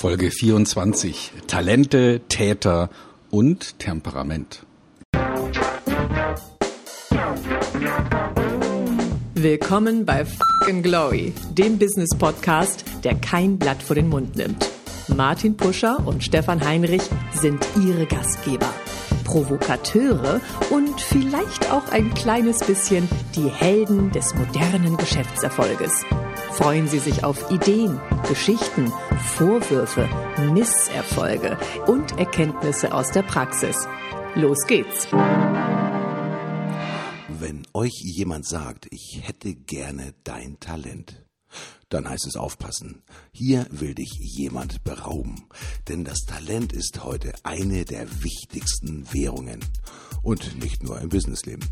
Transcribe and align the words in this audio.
Folge 0.00 0.30
24. 0.30 1.30
Talente, 1.46 2.22
Täter 2.26 2.88
und 3.28 3.78
Temperament. 3.78 4.64
Willkommen 9.34 10.06
bei 10.06 10.24
Fucking 10.24 10.82
Glory, 10.82 11.34
dem 11.50 11.78
Business 11.78 12.16
Podcast, 12.18 12.86
der 13.04 13.14
kein 13.16 13.58
Blatt 13.58 13.82
vor 13.82 13.94
den 13.94 14.08
Mund 14.08 14.36
nimmt. 14.36 14.70
Martin 15.08 15.58
Puscher 15.58 16.06
und 16.06 16.24
Stefan 16.24 16.64
Heinrich 16.64 17.02
sind 17.34 17.62
ihre 17.86 18.06
Gastgeber. 18.06 18.72
Provokateure 19.24 20.40
und 20.70 20.98
vielleicht 20.98 21.70
auch 21.70 21.92
ein 21.92 22.14
kleines 22.14 22.60
bisschen 22.60 23.06
die 23.36 23.50
Helden 23.50 24.10
des 24.12 24.34
modernen 24.34 24.96
Geschäftserfolges. 24.96 26.06
Freuen 26.52 26.88
Sie 26.88 26.98
sich 26.98 27.24
auf 27.24 27.50
Ideen, 27.50 28.00
Geschichten, 28.28 28.92
Vorwürfe, 29.36 30.08
Misserfolge 30.52 31.56
und 31.86 32.18
Erkenntnisse 32.18 32.92
aus 32.92 33.12
der 33.12 33.22
Praxis. 33.22 33.86
Los 34.34 34.66
geht's! 34.66 35.08
Wenn 37.28 37.62
euch 37.72 38.00
jemand 38.02 38.46
sagt, 38.46 38.86
ich 38.90 39.20
hätte 39.22 39.54
gerne 39.54 40.12
dein 40.24 40.60
Talent, 40.60 41.24
dann 41.90 42.08
heißt 42.08 42.26
es 42.26 42.36
aufpassen. 42.36 43.02
Hier 43.32 43.66
will 43.70 43.94
dich 43.94 44.12
jemand 44.18 44.82
berauben. 44.84 45.44
Denn 45.88 46.04
das 46.04 46.20
Talent 46.20 46.72
ist 46.72 47.04
heute 47.04 47.34
eine 47.42 47.84
der 47.84 48.06
wichtigsten 48.22 49.12
Währungen. 49.12 49.60
Und 50.22 50.62
nicht 50.62 50.82
nur 50.82 51.00
im 51.00 51.08
Businessleben. 51.08 51.66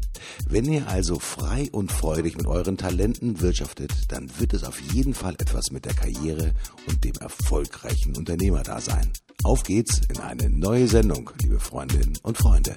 Wenn 0.48 0.70
ihr 0.72 0.88
also 0.88 1.18
frei 1.18 1.68
und 1.70 1.92
freudig 1.92 2.36
mit 2.36 2.46
euren 2.46 2.78
Talenten 2.78 3.40
wirtschaftet, 3.40 3.92
dann 4.08 4.30
wird 4.38 4.54
es 4.54 4.64
auf 4.64 4.80
jeden 4.80 5.12
Fall 5.12 5.34
etwas 5.34 5.70
mit 5.70 5.84
der 5.84 5.94
Karriere 5.94 6.54
und 6.86 7.04
dem 7.04 7.14
erfolgreichen 7.20 8.16
Unternehmer 8.16 8.62
da 8.62 8.80
sein. 8.80 9.12
Auf 9.44 9.62
geht's 9.64 10.00
in 10.08 10.18
eine 10.20 10.48
neue 10.48 10.88
Sendung, 10.88 11.30
liebe 11.42 11.60
Freundinnen 11.60 12.18
und 12.22 12.38
Freunde. 12.38 12.74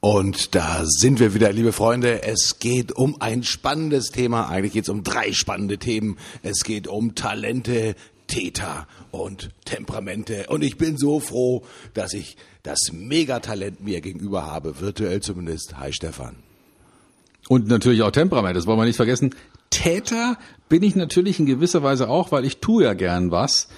Und 0.00 0.54
da 0.54 0.84
sind 0.84 1.18
wir 1.18 1.34
wieder, 1.34 1.52
liebe 1.52 1.72
Freunde. 1.72 2.22
Es 2.22 2.60
geht 2.60 2.92
um 2.92 3.20
ein 3.20 3.42
spannendes 3.42 4.10
Thema. 4.10 4.48
Eigentlich 4.48 4.74
geht 4.74 4.84
es 4.84 4.88
um 4.90 5.02
drei 5.02 5.32
spannende 5.32 5.78
Themen. 5.78 6.18
Es 6.44 6.62
geht 6.62 6.86
um 6.86 7.16
Talente, 7.16 7.96
Täter 8.28 8.86
und 9.10 9.50
Temperamente. 9.64 10.46
Und 10.50 10.62
ich 10.62 10.78
bin 10.78 10.96
so 10.98 11.18
froh, 11.18 11.64
dass 11.94 12.12
ich 12.12 12.36
das 12.62 12.92
Megatalent 12.92 13.82
mir 13.82 14.00
gegenüber 14.00 14.46
habe, 14.46 14.80
virtuell 14.80 15.20
zumindest. 15.20 15.78
Hi 15.78 15.92
Stefan. 15.92 16.36
Und 17.48 17.66
natürlich 17.66 18.02
auch 18.02 18.12
Temperament, 18.12 18.56
das 18.56 18.66
wollen 18.66 18.78
wir 18.78 18.84
nicht 18.84 18.96
vergessen. 18.96 19.34
Täter 19.70 20.38
bin 20.68 20.84
ich 20.84 20.94
natürlich 20.94 21.40
in 21.40 21.46
gewisser 21.46 21.82
Weise 21.82 22.08
auch, 22.08 22.30
weil 22.30 22.44
ich 22.44 22.58
tue 22.58 22.84
ja 22.84 22.94
gern 22.94 23.32
was. 23.32 23.68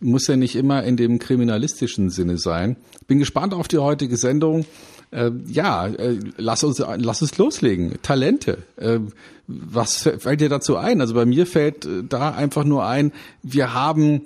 Muss 0.00 0.26
ja 0.26 0.36
nicht 0.36 0.56
immer 0.56 0.82
in 0.84 0.96
dem 0.96 1.18
kriminalistischen 1.18 2.10
Sinne 2.10 2.36
sein. 2.36 2.76
Bin 3.06 3.18
gespannt 3.18 3.54
auf 3.54 3.68
die 3.68 3.78
heutige 3.78 4.16
Sendung. 4.18 4.66
Äh, 5.10 5.30
ja, 5.46 5.86
äh, 5.86 6.18
lass 6.36 6.62
uns 6.64 6.78
lass 6.78 7.22
uns 7.22 7.36
loslegen. 7.36 7.98
Talente. 8.02 8.58
Äh, 8.76 9.00
was 9.46 10.08
fällt 10.18 10.40
dir 10.40 10.48
dazu 10.48 10.76
ein? 10.76 11.00
Also 11.00 11.14
bei 11.14 11.26
mir 11.26 11.46
fällt 11.46 11.84
äh, 11.84 12.04
da 12.08 12.30
einfach 12.30 12.64
nur 12.64 12.84
ein, 12.86 13.12
wir 13.42 13.74
haben 13.74 14.22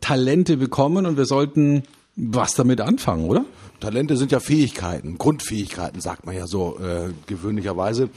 Talente 0.00 0.56
bekommen 0.56 1.06
und 1.06 1.16
wir 1.16 1.26
sollten 1.26 1.84
was 2.16 2.54
damit 2.54 2.80
anfangen, 2.80 3.26
oder? 3.26 3.44
Talente 3.78 4.16
sind 4.16 4.32
ja 4.32 4.40
Fähigkeiten, 4.40 5.18
Grundfähigkeiten, 5.18 6.00
sagt 6.00 6.24
man 6.24 6.34
ja 6.34 6.46
so 6.46 6.78
äh, 6.78 7.12
gewöhnlicherweise. 7.26 8.08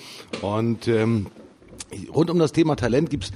Und 0.41 0.87
ähm, 0.87 1.27
rund 2.13 2.29
um 2.29 2.39
das 2.39 2.53
Thema 2.53 2.75
Talent 2.75 3.09
gibt's 3.09 3.31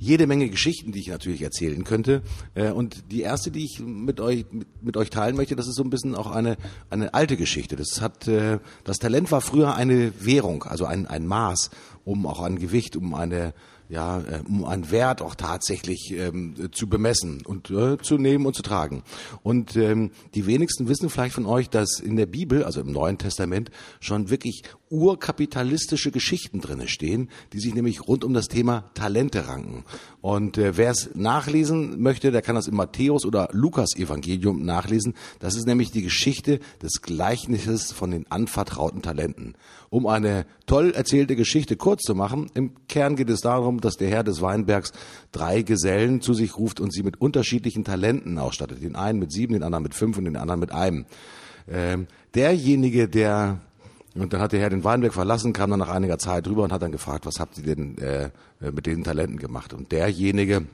jede 0.00 0.26
Menge 0.26 0.48
Geschichten, 0.48 0.92
die 0.92 0.98
ich 0.98 1.08
natürlich 1.08 1.42
erzählen 1.42 1.84
könnte. 1.84 2.22
Äh, 2.54 2.70
und 2.70 3.12
die 3.12 3.20
erste, 3.20 3.50
die 3.50 3.64
ich 3.64 3.80
mit 3.80 4.18
euch 4.18 4.46
mit, 4.50 4.66
mit, 4.82 4.96
euch 4.96 5.10
teilen 5.10 5.36
möchte, 5.36 5.54
das 5.54 5.68
ist 5.68 5.76
so 5.76 5.84
ein 5.84 5.90
bisschen 5.90 6.14
auch 6.14 6.30
eine 6.30 6.56
eine 6.88 7.12
alte 7.12 7.36
Geschichte. 7.36 7.76
Das 7.76 8.00
hat 8.00 8.26
äh, 8.26 8.58
das 8.82 8.98
Talent 8.98 9.30
war 9.30 9.42
früher 9.42 9.74
eine 9.74 10.12
Währung, 10.24 10.64
also 10.64 10.86
ein 10.86 11.06
ein 11.06 11.26
Maß, 11.26 11.70
um 12.04 12.26
auch 12.26 12.40
an 12.40 12.58
Gewicht, 12.58 12.96
um 12.96 13.14
eine 13.14 13.52
ja, 13.90 14.20
äh, 14.20 14.42
um 14.48 14.64
einen 14.64 14.90
Wert 14.90 15.20
auch 15.20 15.34
tatsächlich 15.34 16.12
ähm, 16.12 16.54
zu 16.72 16.88
bemessen 16.88 17.44
und 17.44 17.70
äh, 17.70 17.98
zu 17.98 18.18
nehmen 18.18 18.46
und 18.46 18.54
zu 18.54 18.62
tragen. 18.62 19.02
Und 19.42 19.76
ähm, 19.76 20.12
die 20.34 20.46
wenigsten 20.46 20.88
wissen 20.88 21.10
vielleicht 21.10 21.34
von 21.34 21.46
euch, 21.46 21.68
dass 21.68 22.00
in 22.00 22.16
der 22.16 22.26
Bibel, 22.26 22.64
also 22.64 22.80
im 22.80 22.92
Neuen 22.92 23.18
Testament, 23.18 23.70
schon 23.98 24.30
wirklich 24.30 24.62
urkapitalistische 24.90 26.10
Geschichten 26.10 26.60
drinne 26.60 26.88
stehen, 26.88 27.30
die 27.52 27.60
sich 27.60 27.74
nämlich 27.74 28.06
rund 28.06 28.24
um 28.24 28.32
das 28.32 28.48
Thema 28.48 28.90
Talente 28.94 29.48
ranken. 29.48 29.84
Und 30.20 30.58
äh, 30.58 30.76
wer 30.76 30.90
es 30.90 31.10
nachlesen 31.14 32.00
möchte, 32.02 32.30
der 32.30 32.42
kann 32.42 32.54
das 32.54 32.68
im 32.68 32.76
Matthäus 32.76 33.24
oder 33.24 33.48
Lukas 33.52 33.96
Evangelium 33.96 34.64
nachlesen. 34.64 35.14
Das 35.38 35.54
ist 35.54 35.66
nämlich 35.66 35.90
die 35.90 36.02
Geschichte 36.02 36.60
des 36.82 37.00
Gleichnisses 37.00 37.92
von 37.92 38.10
den 38.10 38.30
anvertrauten 38.30 39.00
Talenten. 39.00 39.54
Um 39.88 40.06
eine 40.06 40.44
toll 40.66 40.92
erzählte 40.92 41.36
Geschichte 41.36 41.76
kurz 41.76 42.02
zu 42.02 42.14
machen, 42.14 42.50
im 42.54 42.72
Kern 42.86 43.16
geht 43.16 43.30
es 43.30 43.40
darum, 43.40 43.80
dass 43.80 43.96
der 43.96 44.10
Herr 44.10 44.22
des 44.22 44.42
Weinbergs 44.42 44.92
drei 45.32 45.62
Gesellen 45.62 46.20
zu 46.20 46.34
sich 46.34 46.56
ruft 46.58 46.80
und 46.80 46.92
sie 46.92 47.02
mit 47.02 47.20
unterschiedlichen 47.20 47.84
Talenten 47.84 48.38
ausstattet. 48.38 48.82
Den 48.82 48.96
einen 48.96 49.18
mit 49.18 49.32
sieben, 49.32 49.54
den 49.54 49.62
anderen 49.62 49.84
mit 49.84 49.94
fünf 49.94 50.18
und 50.18 50.26
den 50.26 50.36
anderen 50.36 50.60
mit 50.60 50.72
einem. 50.72 51.06
Ähm, 51.66 52.08
derjenige, 52.34 53.08
der 53.08 53.60
und 54.14 54.32
dann 54.32 54.40
hat 54.40 54.52
der 54.52 54.60
Herr 54.60 54.70
den 54.70 54.82
Weinberg 54.82 55.14
verlassen, 55.14 55.52
kam 55.52 55.70
dann 55.70 55.78
nach 55.78 55.88
einiger 55.88 56.18
Zeit 56.18 56.48
rüber 56.48 56.64
und 56.64 56.72
hat 56.72 56.82
dann 56.82 56.92
gefragt, 56.92 57.26
was 57.26 57.38
habt 57.38 57.58
ihr 57.58 57.76
denn 57.76 57.96
äh, 57.98 58.30
mit 58.60 58.86
den 58.86 59.04
Talenten 59.04 59.38
gemacht? 59.38 59.72
Und 59.72 59.92
derjenige, 59.92 60.66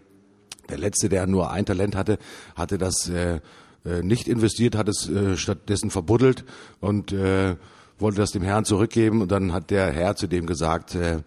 der 0.71 0.79
letzte, 0.79 1.09
der 1.09 1.27
nur 1.27 1.51
ein 1.51 1.67
Talent 1.67 1.97
hatte, 1.97 2.19
hatte 2.57 2.79
das 2.79 3.09
äh, 3.09 3.41
äh, 3.85 4.03
nicht 4.03 4.27
investiert, 4.27 4.75
hat 4.75 4.89
es 4.89 5.09
äh, 5.09 5.37
stattdessen 5.37 5.91
verbuddelt 5.91 6.45
und 6.81 7.13
äh, 7.13 7.57
wollte 7.99 8.19
das 8.19 8.33
dem 8.33 8.43
Herrn 8.43 8.65
zurückgeben. 8.65 9.23
Und 9.23 9.31
dann 9.31 9.53
hat 9.53 9.71
der 9.71 9.93
Herr 9.93 10.17
zu 10.17 10.27
dem 10.27 10.47
gesagt, 10.47 10.95
äh, 10.95 11.19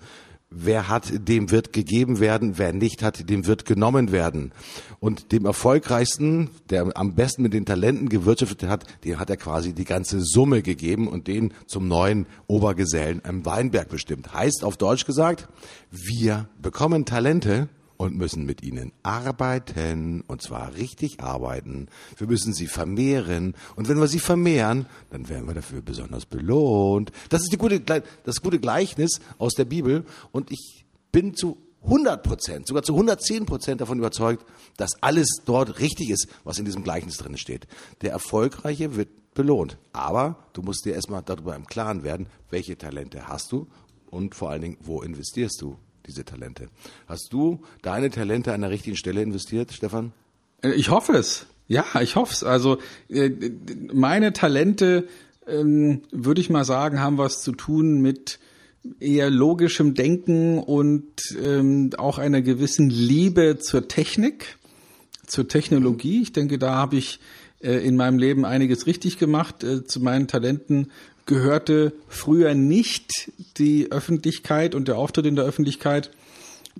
wer 0.52 0.88
hat, 0.88 1.28
dem 1.28 1.52
wird 1.52 1.74
gegeben 1.74 2.20
werden, 2.20 2.58
wer 2.58 2.74
nicht 2.74 3.04
hat, 3.04 3.30
dem 3.30 3.46
wird 3.46 3.66
genommen 3.66 4.12
werden. 4.12 4.52
Und 5.00 5.32
dem 5.32 5.46
erfolgreichsten, 5.46 6.50
der 6.70 6.90
am 6.96 7.16
besten 7.16 7.44
mit 7.44 7.54
den 7.54 7.66
Talenten 7.66 8.10
gewirtschaftet 8.10 8.70
hat, 8.70 8.86
den 9.04 9.20
hat 9.20 9.30
er 9.30 9.38
quasi 9.38 9.74
die 9.74 9.86
ganze 9.86 10.22
Summe 10.22 10.62
gegeben 10.62 11.08
und 11.08 11.28
den 11.28 11.54
zum 11.68 11.88
neuen 11.88 12.26
Obergesellen 12.48 13.22
im 13.28 13.46
Weinberg 13.46 13.90
bestimmt. 13.90 14.34
Heißt 14.34 14.64
auf 14.64 14.78
Deutsch 14.78 15.06
gesagt, 15.06 15.48
wir 15.92 16.50
bekommen 16.62 17.06
Talente, 17.06 17.70
und 18.00 18.16
müssen 18.16 18.46
mit 18.46 18.64
ihnen 18.64 18.94
arbeiten, 19.04 20.22
und 20.22 20.42
zwar 20.42 20.74
richtig 20.76 21.20
arbeiten. 21.20 21.90
Wir 22.18 22.28
müssen 22.28 22.54
sie 22.54 22.68
vermehren, 22.68 23.56
und 23.76 23.90
wenn 23.90 24.00
wir 24.00 24.08
sie 24.08 24.20
vermehren, 24.20 24.86
dann 25.10 25.28
werden 25.28 25.48
wir 25.48 25.54
dafür 25.54 25.82
besonders 25.82 26.26
belohnt. 26.26 27.12
Das 27.28 27.42
ist 27.42 27.52
die 27.52 27.58
gute, 27.58 27.82
das 27.82 28.42
gute 28.42 28.60
Gleichnis 28.60 29.20
aus 29.38 29.54
der 29.54 29.66
Bibel, 29.66 30.06
und 30.32 30.50
ich 30.50 30.86
bin 31.12 31.36
zu 31.36 31.58
100 31.84 32.24
Prozent, 32.24 32.68
sogar 32.68 32.84
zu 32.84 32.94
110 32.94 33.46
Prozent 33.46 33.82
davon 33.82 34.00
überzeugt, 34.00 34.46
dass 34.78 34.92
alles 35.02 35.28
dort 35.44 35.80
richtig 35.80 36.10
ist, 36.10 36.30
was 36.46 36.58
in 36.58 36.64
diesem 36.64 36.84
Gleichnis 36.84 37.18
drin 37.18 37.38
steht. 37.38 37.68
Der 38.02 38.12
Erfolgreiche 38.12 38.96
wird 38.96 39.10
belohnt. 39.34 39.78
Aber 39.92 40.46
du 40.54 40.62
musst 40.62 40.86
dir 40.86 40.94
erstmal 40.94 41.24
darüber 41.24 41.54
im 41.54 41.68
Klaren 41.68 42.04
werden, 42.04 42.28
welche 42.50 42.78
Talente 42.78 43.28
hast 43.28 43.52
du 43.52 43.68
und 44.10 44.36
vor 44.36 44.52
allen 44.52 44.62
Dingen, 44.62 44.78
wo 44.82 45.02
investierst 45.02 45.62
du 45.62 45.78
diese 46.10 46.26
Talente. 46.26 46.70
Hast 47.08 47.32
du 47.32 47.62
deine 47.84 48.10
Talente 48.10 48.52
an 48.52 48.62
der 48.62 48.72
richtigen 48.72 48.98
Stelle 48.98 49.22
investiert, 49.22 49.72
Stefan? 49.72 50.12
Äh, 50.62 50.72
ich 50.72 50.90
hoffe 50.90 51.14
es. 51.14 51.46
Ja, 51.68 51.86
ich 52.02 52.16
hoffe 52.16 52.34
es. 52.34 52.44
Also 52.44 52.80
äh, 53.10 53.30
meine 53.94 54.34
Talente, 54.34 55.08
ähm, 55.48 56.02
würde 56.12 56.42
ich 56.42 56.50
mal 56.50 56.66
sagen, 56.66 57.00
haben 57.00 57.20
was 57.20 57.44
zu 57.44 57.52
tun 57.52 58.02
mit 58.02 58.40
eher 59.00 59.30
logischem 59.30 59.94
Denken 59.94 60.58
und 60.58 61.06
ähm, 61.44 61.92
auch 61.98 62.18
einer 62.18 62.42
gewissen 62.42 62.90
Liebe 62.90 63.60
zur 63.60 63.88
Technik, 63.88 64.58
zur 65.28 65.48
Technologie. 65.48 66.24
Ich 66.24 66.34
denke, 66.34 66.58
da 66.58 66.74
habe 66.74 66.96
ich 66.96 67.20
äh, 67.62 67.86
in 67.86 67.96
meinem 67.98 68.18
Leben 68.18 68.46
einiges 68.46 68.88
richtig 68.88 69.20
gemacht. 69.20 69.64
Zu 69.86 70.00
meinen 70.00 70.28
Talenten 70.28 70.88
gehörte 71.30 71.94
früher 72.08 72.56
nicht 72.56 73.32
die 73.58 73.92
Öffentlichkeit 73.92 74.74
und 74.74 74.88
der 74.88 74.98
Auftritt 74.98 75.28
in 75.28 75.36
der 75.36 75.46
Öffentlichkeit. 75.46 76.10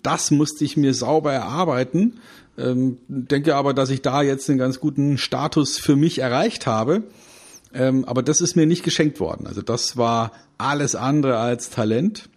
Das 0.02 0.32
musste 0.32 0.66
ich 0.66 0.76
mir 0.76 0.96
sauber 0.96 1.32
erarbeiten. 1.32 2.20
Ähm, 2.58 2.98
denke 3.08 3.56
aber, 3.56 3.76
dass 3.76 3.92
ich 3.92 4.02
da 4.02 4.24
jetzt 4.24 4.50
einen 4.50 4.58
ganz 4.58 4.80
guten 4.80 5.20
Status 5.20 5.78
für 5.78 5.96
mich 5.96 6.18
erreicht 6.18 6.66
habe. 6.66 7.04
Ähm, 7.76 8.06
aber 8.06 8.24
das 8.24 8.42
ist 8.42 8.56
mir 8.56 8.66
nicht 8.66 8.84
geschenkt 8.84 9.20
worden. 9.20 9.46
Also 9.46 9.62
das 9.62 9.98
war 9.98 10.32
alles 10.58 10.96
andere 10.96 11.38
als 11.38 11.70
Talent. 11.70 12.28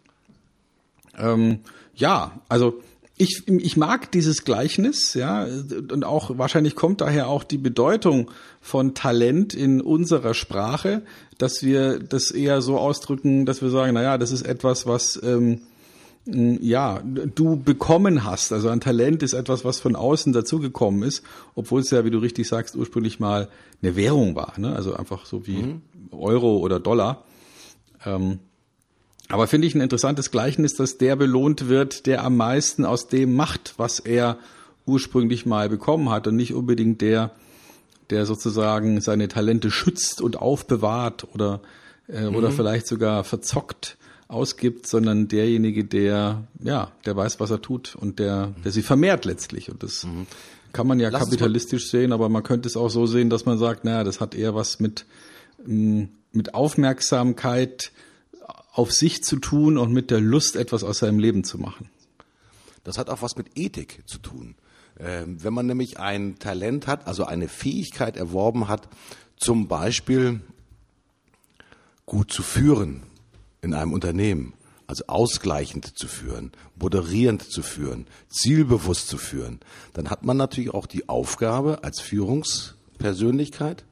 Ähm, 1.16 1.60
ja, 1.94 2.42
also 2.48 2.82
ich, 3.16 3.46
ich 3.46 3.76
mag 3.76 4.10
dieses 4.12 4.44
Gleichnis, 4.44 5.14
ja, 5.14 5.44
und 5.44 6.04
auch 6.04 6.38
wahrscheinlich 6.38 6.74
kommt 6.74 7.00
daher 7.00 7.28
auch 7.28 7.44
die 7.44 7.58
Bedeutung 7.58 8.30
von 8.60 8.94
Talent 8.94 9.54
in 9.54 9.80
unserer 9.80 10.34
Sprache, 10.34 11.02
dass 11.42 11.64
wir 11.64 11.98
das 11.98 12.30
eher 12.30 12.62
so 12.62 12.78
ausdrücken, 12.78 13.46
dass 13.46 13.62
wir 13.62 13.68
sagen, 13.68 13.94
naja, 13.94 14.16
das 14.16 14.30
ist 14.30 14.42
etwas, 14.42 14.86
was 14.86 15.20
ähm, 15.24 15.62
ja, 16.24 17.02
du 17.02 17.56
bekommen 17.56 18.22
hast. 18.22 18.52
Also 18.52 18.68
ein 18.68 18.80
Talent 18.80 19.24
ist 19.24 19.32
etwas, 19.32 19.64
was 19.64 19.80
von 19.80 19.96
außen 19.96 20.32
dazugekommen 20.32 21.02
ist, 21.02 21.24
obwohl 21.56 21.80
es 21.80 21.90
ja, 21.90 22.04
wie 22.04 22.12
du 22.12 22.18
richtig 22.18 22.46
sagst, 22.46 22.76
ursprünglich 22.76 23.18
mal 23.18 23.48
eine 23.82 23.96
Währung 23.96 24.36
war. 24.36 24.54
Ne? 24.56 24.72
Also 24.72 24.94
einfach 24.94 25.26
so 25.26 25.44
wie 25.48 25.62
mhm. 25.62 25.82
Euro 26.12 26.58
oder 26.58 26.78
Dollar. 26.78 27.24
Ähm, 28.06 28.38
aber 29.28 29.48
finde 29.48 29.66
ich 29.66 29.74
ein 29.74 29.80
interessantes 29.80 30.30
Gleichnis, 30.30 30.76
dass 30.76 30.96
der 30.96 31.16
belohnt 31.16 31.68
wird, 31.68 32.06
der 32.06 32.22
am 32.22 32.36
meisten 32.36 32.84
aus 32.84 33.08
dem 33.08 33.34
macht, 33.34 33.74
was 33.78 33.98
er 33.98 34.38
ursprünglich 34.86 35.44
mal 35.44 35.68
bekommen 35.68 36.08
hat 36.08 36.28
und 36.28 36.36
nicht 36.36 36.54
unbedingt 36.54 37.00
der, 37.00 37.32
der 38.12 38.26
sozusagen 38.26 39.00
seine 39.00 39.26
Talente 39.26 39.70
schützt 39.70 40.20
und 40.20 40.36
aufbewahrt 40.36 41.26
oder, 41.34 41.62
äh, 42.08 42.28
mhm. 42.28 42.36
oder 42.36 42.50
vielleicht 42.52 42.86
sogar 42.86 43.24
verzockt 43.24 43.96
ausgibt, 44.28 44.86
sondern 44.86 45.28
derjenige, 45.28 45.84
der, 45.84 46.44
ja, 46.62 46.92
der 47.06 47.16
weiß, 47.16 47.40
was 47.40 47.50
er 47.50 47.62
tut 47.62 47.96
und 47.96 48.18
der, 48.18 48.52
der 48.64 48.70
sie 48.70 48.82
vermehrt 48.82 49.24
letztlich. 49.24 49.70
Und 49.70 49.82
das 49.82 50.04
mhm. 50.04 50.26
kann 50.72 50.86
man 50.86 51.00
ja 51.00 51.08
Lass 51.08 51.24
kapitalistisch 51.24 51.90
sehen, 51.90 52.12
aber 52.12 52.28
man 52.28 52.42
könnte 52.42 52.68
es 52.68 52.76
auch 52.76 52.90
so 52.90 53.06
sehen, 53.06 53.30
dass 53.30 53.46
man 53.46 53.58
sagt, 53.58 53.84
naja, 53.84 54.04
das 54.04 54.20
hat 54.20 54.34
eher 54.34 54.54
was 54.54 54.78
mit, 54.78 55.06
mm, 55.66 56.04
mit 56.32 56.54
Aufmerksamkeit 56.54 57.92
auf 58.72 58.92
sich 58.92 59.24
zu 59.24 59.36
tun 59.36 59.78
und 59.78 59.92
mit 59.92 60.10
der 60.10 60.20
Lust, 60.20 60.56
etwas 60.56 60.84
aus 60.84 60.98
seinem 60.98 61.18
Leben 61.18 61.44
zu 61.44 61.58
machen. 61.58 61.88
Das 62.84 62.98
hat 62.98 63.08
auch 63.08 63.22
was 63.22 63.36
mit 63.36 63.46
Ethik 63.54 64.02
zu 64.06 64.18
tun. 64.18 64.54
Ähm, 64.98 65.42
wenn 65.42 65.54
man 65.54 65.66
nämlich 65.66 65.98
ein 65.98 66.38
Talent 66.38 66.86
hat, 66.86 67.06
also 67.06 67.24
eine 67.24 67.48
Fähigkeit 67.48 68.16
erworben 68.16 68.68
hat, 68.68 68.88
zum 69.36 69.68
Beispiel 69.68 70.40
gut 72.06 72.32
zu 72.32 72.42
führen 72.42 73.02
in 73.60 73.74
einem 73.74 73.92
Unternehmen, 73.92 74.54
also 74.86 75.04
ausgleichend 75.06 75.98
zu 75.98 76.06
führen, 76.06 76.52
moderierend 76.76 77.42
zu 77.42 77.62
führen, 77.62 78.06
zielbewusst 78.28 79.08
zu 79.08 79.18
führen, 79.18 79.60
dann 79.94 80.10
hat 80.10 80.24
man 80.24 80.36
natürlich 80.36 80.74
auch 80.74 80.86
die 80.86 81.08
Aufgabe 81.08 81.82
als 81.84 82.00
Führungspersönlichkeit, 82.00 83.84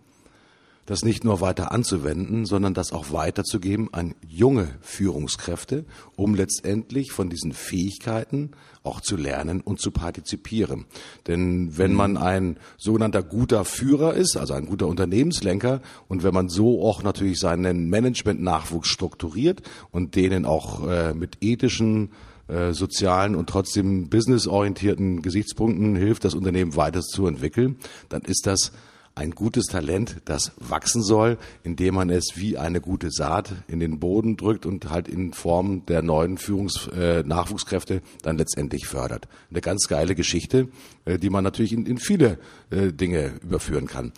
das 0.86 1.04
nicht 1.04 1.24
nur 1.24 1.40
weiter 1.40 1.72
anzuwenden, 1.72 2.46
sondern 2.46 2.74
das 2.74 2.92
auch 2.92 3.12
weiterzugeben 3.12 3.92
an 3.92 4.14
junge 4.26 4.68
Führungskräfte, 4.80 5.84
um 6.16 6.34
letztendlich 6.34 7.12
von 7.12 7.30
diesen 7.30 7.52
Fähigkeiten 7.52 8.50
auch 8.82 9.00
zu 9.00 9.16
lernen 9.16 9.60
und 9.60 9.80
zu 9.80 9.90
partizipieren. 9.90 10.86
Denn 11.26 11.76
wenn 11.76 11.94
man 11.94 12.16
ein 12.16 12.56
sogenannter 12.78 13.22
guter 13.22 13.64
Führer 13.64 14.14
ist, 14.14 14.36
also 14.36 14.54
ein 14.54 14.66
guter 14.66 14.86
Unternehmenslenker, 14.86 15.80
und 16.08 16.22
wenn 16.22 16.34
man 16.34 16.48
so 16.48 16.82
auch 16.82 17.02
natürlich 17.02 17.38
seinen 17.38 17.88
Management-Nachwuchs 17.88 18.88
strukturiert 18.88 19.62
und 19.90 20.16
denen 20.16 20.46
auch 20.46 20.86
äh, 20.88 21.14
mit 21.14 21.38
ethischen 21.42 22.10
äh, 22.48 22.72
sozialen 22.72 23.36
und 23.36 23.48
trotzdem 23.48 24.08
businessorientierten 24.08 25.22
Gesichtspunkten 25.22 25.94
hilft, 25.94 26.24
das 26.24 26.34
Unternehmen 26.34 26.74
weiter 26.74 27.00
zu 27.00 27.26
entwickeln, 27.26 27.76
dann 28.08 28.22
ist 28.22 28.46
das 28.46 28.72
ein 29.14 29.32
gutes 29.32 29.66
Talent, 29.66 30.22
das 30.24 30.52
wachsen 30.56 31.02
soll, 31.02 31.36
indem 31.62 31.94
man 31.96 32.10
es 32.10 32.32
wie 32.36 32.56
eine 32.56 32.80
gute 32.80 33.10
Saat 33.10 33.52
in 33.68 33.80
den 33.80 33.98
Boden 33.98 34.36
drückt 34.36 34.66
und 34.66 34.90
halt 34.90 35.08
in 35.08 35.32
Form 35.32 35.84
der 35.86 36.02
neuen 36.02 36.38
Führungs 36.38 36.88
äh, 36.88 37.22
Nachwuchskräfte 37.22 38.02
dann 38.22 38.38
letztendlich 38.38 38.86
fördert. 38.86 39.28
Eine 39.50 39.60
ganz 39.60 39.88
geile 39.88 40.14
Geschichte, 40.14 40.68
äh, 41.04 41.18
die 41.18 41.30
man 41.30 41.44
natürlich 41.44 41.72
in, 41.72 41.86
in 41.86 41.98
viele 41.98 42.38
äh, 42.70 42.92
Dinge 42.92 43.34
überführen 43.42 43.86
kann. 43.86 44.12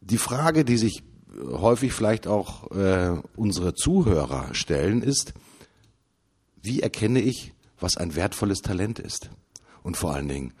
Die 0.00 0.18
Frage, 0.18 0.64
die 0.64 0.76
sich 0.76 1.02
häufig 1.40 1.92
vielleicht 1.92 2.26
auch 2.26 2.70
äh, 2.72 3.20
unsere 3.36 3.74
Zuhörer 3.74 4.54
stellen, 4.54 5.02
ist, 5.02 5.34
wie 6.62 6.80
erkenne 6.80 7.20
ich, 7.20 7.52
was 7.78 7.96
ein 7.96 8.16
wertvolles 8.16 8.60
Talent 8.60 8.98
ist? 8.98 9.30
Und 9.82 9.96
vor 9.96 10.14
allen 10.14 10.28
Dingen, 10.28 10.52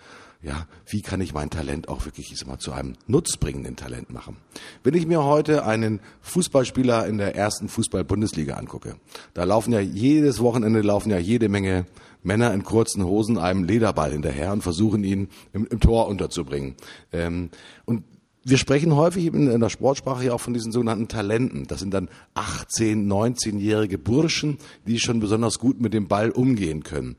ja, 0.46 0.68
wie 0.86 1.02
kann 1.02 1.20
ich 1.20 1.34
mein 1.34 1.50
Talent 1.50 1.88
auch 1.88 2.04
wirklich 2.04 2.30
ich 2.30 2.38
sag 2.38 2.46
mal, 2.46 2.58
zu 2.58 2.72
einem 2.72 2.94
nutzbringenden 3.08 3.74
Talent 3.74 4.10
machen? 4.10 4.36
Wenn 4.84 4.94
ich 4.94 5.04
mir 5.04 5.24
heute 5.24 5.66
einen 5.66 5.98
Fußballspieler 6.20 7.04
in 7.08 7.18
der 7.18 7.34
ersten 7.34 7.68
Fußball-Bundesliga 7.68 8.54
angucke, 8.54 8.94
da 9.34 9.42
laufen 9.42 9.72
ja 9.72 9.80
jedes 9.80 10.38
Wochenende 10.38 10.82
laufen 10.82 11.10
ja 11.10 11.18
jede 11.18 11.48
Menge 11.48 11.86
Männer 12.22 12.54
in 12.54 12.62
kurzen 12.62 13.04
Hosen 13.04 13.38
einem 13.38 13.64
Lederball 13.64 14.12
hinterher 14.12 14.52
und 14.52 14.62
versuchen 14.62 15.02
ihn 15.02 15.28
im, 15.52 15.66
im 15.66 15.80
Tor 15.80 16.06
unterzubringen. 16.06 16.76
Ähm, 17.12 17.50
und 17.84 18.04
wir 18.44 18.58
sprechen 18.58 18.94
häufig 18.94 19.26
in 19.26 19.60
der 19.60 19.68
Sportsprache 19.68 20.26
ja 20.26 20.32
auch 20.32 20.40
von 20.40 20.54
diesen 20.54 20.70
sogenannten 20.70 21.08
Talenten. 21.08 21.66
Das 21.66 21.80
sind 21.80 21.92
dann 21.92 22.08
18, 22.34 23.10
19-jährige 23.10 23.98
Burschen, 23.98 24.58
die 24.86 25.00
schon 25.00 25.18
besonders 25.18 25.58
gut 25.58 25.80
mit 25.80 25.92
dem 25.92 26.06
Ball 26.06 26.30
umgehen 26.30 26.84
können. 26.84 27.16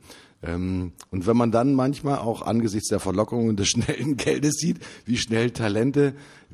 Ähm, 0.48 0.94
und 1.12 1.28
wenn 1.28 1.38
man 1.38 1.52
dann 1.52 1.74
manchmal 1.74 2.20
auch 2.20 2.42
angesichts 2.42 2.90
der 2.90 3.00
Verlockung 3.00 3.48
und 3.48 3.60
des 3.60 3.68
schnellen 3.68 4.18
Geldes 4.18 4.56
sieht, 4.56 4.80
wie 5.06 5.18
schnell 5.18 5.52
Talente 5.52 6.14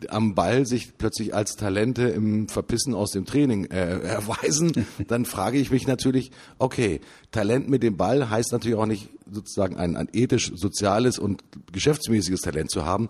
am 0.10 0.34
Ball 0.34 0.66
sich 0.66 0.98
plötzlich 0.98 1.36
als 1.36 1.56
Talente 1.56 2.04
im 2.04 2.50
Verpissen 2.50 2.96
aus 2.96 3.12
dem 3.12 3.26
Training 3.26 3.66
äh, 3.66 4.00
erweisen, 4.04 4.86
dann 5.08 5.26
frage 5.26 5.60
ich 5.60 5.70
mich 5.70 5.86
natürlich, 5.86 6.32
okay, 6.58 7.00
Talent 7.32 7.70
mit 7.70 7.84
dem 7.84 7.96
Ball 7.96 8.30
heißt 8.30 8.52
natürlich 8.52 8.78
auch 8.78 8.88
nicht 8.88 9.10
sozusagen 9.32 9.78
ein, 9.78 9.96
ein 9.96 10.10
ethisch, 10.12 10.52
soziales 10.56 11.20
und 11.20 11.44
geschäftsmäßiges 11.72 12.42
Talent 12.42 12.72
zu 12.72 12.86
haben. 12.86 13.10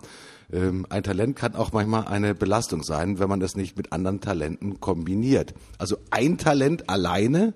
Ähm, 0.52 0.86
ein 0.90 1.02
Talent 1.02 1.36
kann 1.36 1.54
auch 1.54 1.72
manchmal 1.72 2.06
eine 2.06 2.34
Belastung 2.34 2.82
sein, 2.82 3.18
wenn 3.18 3.28
man 3.28 3.40
das 3.40 3.56
nicht 3.56 3.76
mit 3.78 3.92
anderen 3.92 4.20
Talenten 4.20 4.80
kombiniert. 4.80 5.54
Also 5.78 5.96
ein 6.10 6.36
Talent 6.36 6.90
alleine 6.90 7.54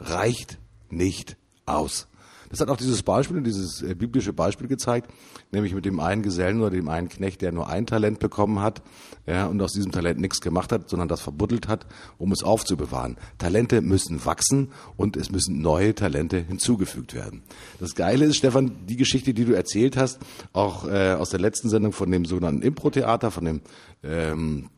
reicht 0.00 0.58
nicht 0.90 1.36
aus. 1.64 2.08
Das 2.50 2.60
hat 2.60 2.68
auch 2.68 2.76
dieses 2.76 3.02
Beispiel, 3.02 3.42
dieses 3.42 3.82
äh, 3.82 3.94
biblische 3.94 4.32
Beispiel 4.32 4.68
gezeigt, 4.68 5.10
nämlich 5.52 5.74
mit 5.74 5.84
dem 5.84 6.00
einen 6.00 6.22
Gesellen 6.22 6.60
oder 6.60 6.70
dem 6.70 6.88
einen 6.88 7.08
Knecht, 7.08 7.42
der 7.42 7.52
nur 7.52 7.68
ein 7.68 7.86
Talent 7.86 8.18
bekommen 8.18 8.60
hat 8.60 8.82
ja, 9.26 9.46
und 9.46 9.60
aus 9.60 9.72
diesem 9.72 9.92
Talent 9.92 10.20
nichts 10.20 10.40
gemacht 10.40 10.72
hat, 10.72 10.88
sondern 10.88 11.08
das 11.08 11.20
verbuddelt 11.20 11.68
hat, 11.68 11.86
um 12.18 12.32
es 12.32 12.42
aufzubewahren. 12.42 13.16
Talente 13.38 13.80
müssen 13.80 14.24
wachsen 14.24 14.70
und 14.96 15.16
es 15.16 15.30
müssen 15.30 15.60
neue 15.60 15.94
Talente 15.94 16.38
hinzugefügt 16.38 17.14
werden. 17.14 17.42
Das 17.80 17.94
Geile 17.94 18.24
ist, 18.26 18.36
Stefan, 18.36 18.86
die 18.86 18.96
Geschichte, 18.96 19.34
die 19.34 19.44
du 19.44 19.52
erzählt 19.52 19.96
hast, 19.96 20.18
auch 20.52 20.88
äh, 20.88 21.14
aus 21.14 21.30
der 21.30 21.40
letzten 21.40 21.68
Sendung 21.68 21.92
von 21.92 22.10
dem 22.10 22.24
sogenannten 22.24 22.62
Impro-Theater, 22.62 23.30
von 23.30 23.44
dem 23.44 23.60
ähm, 24.02 24.70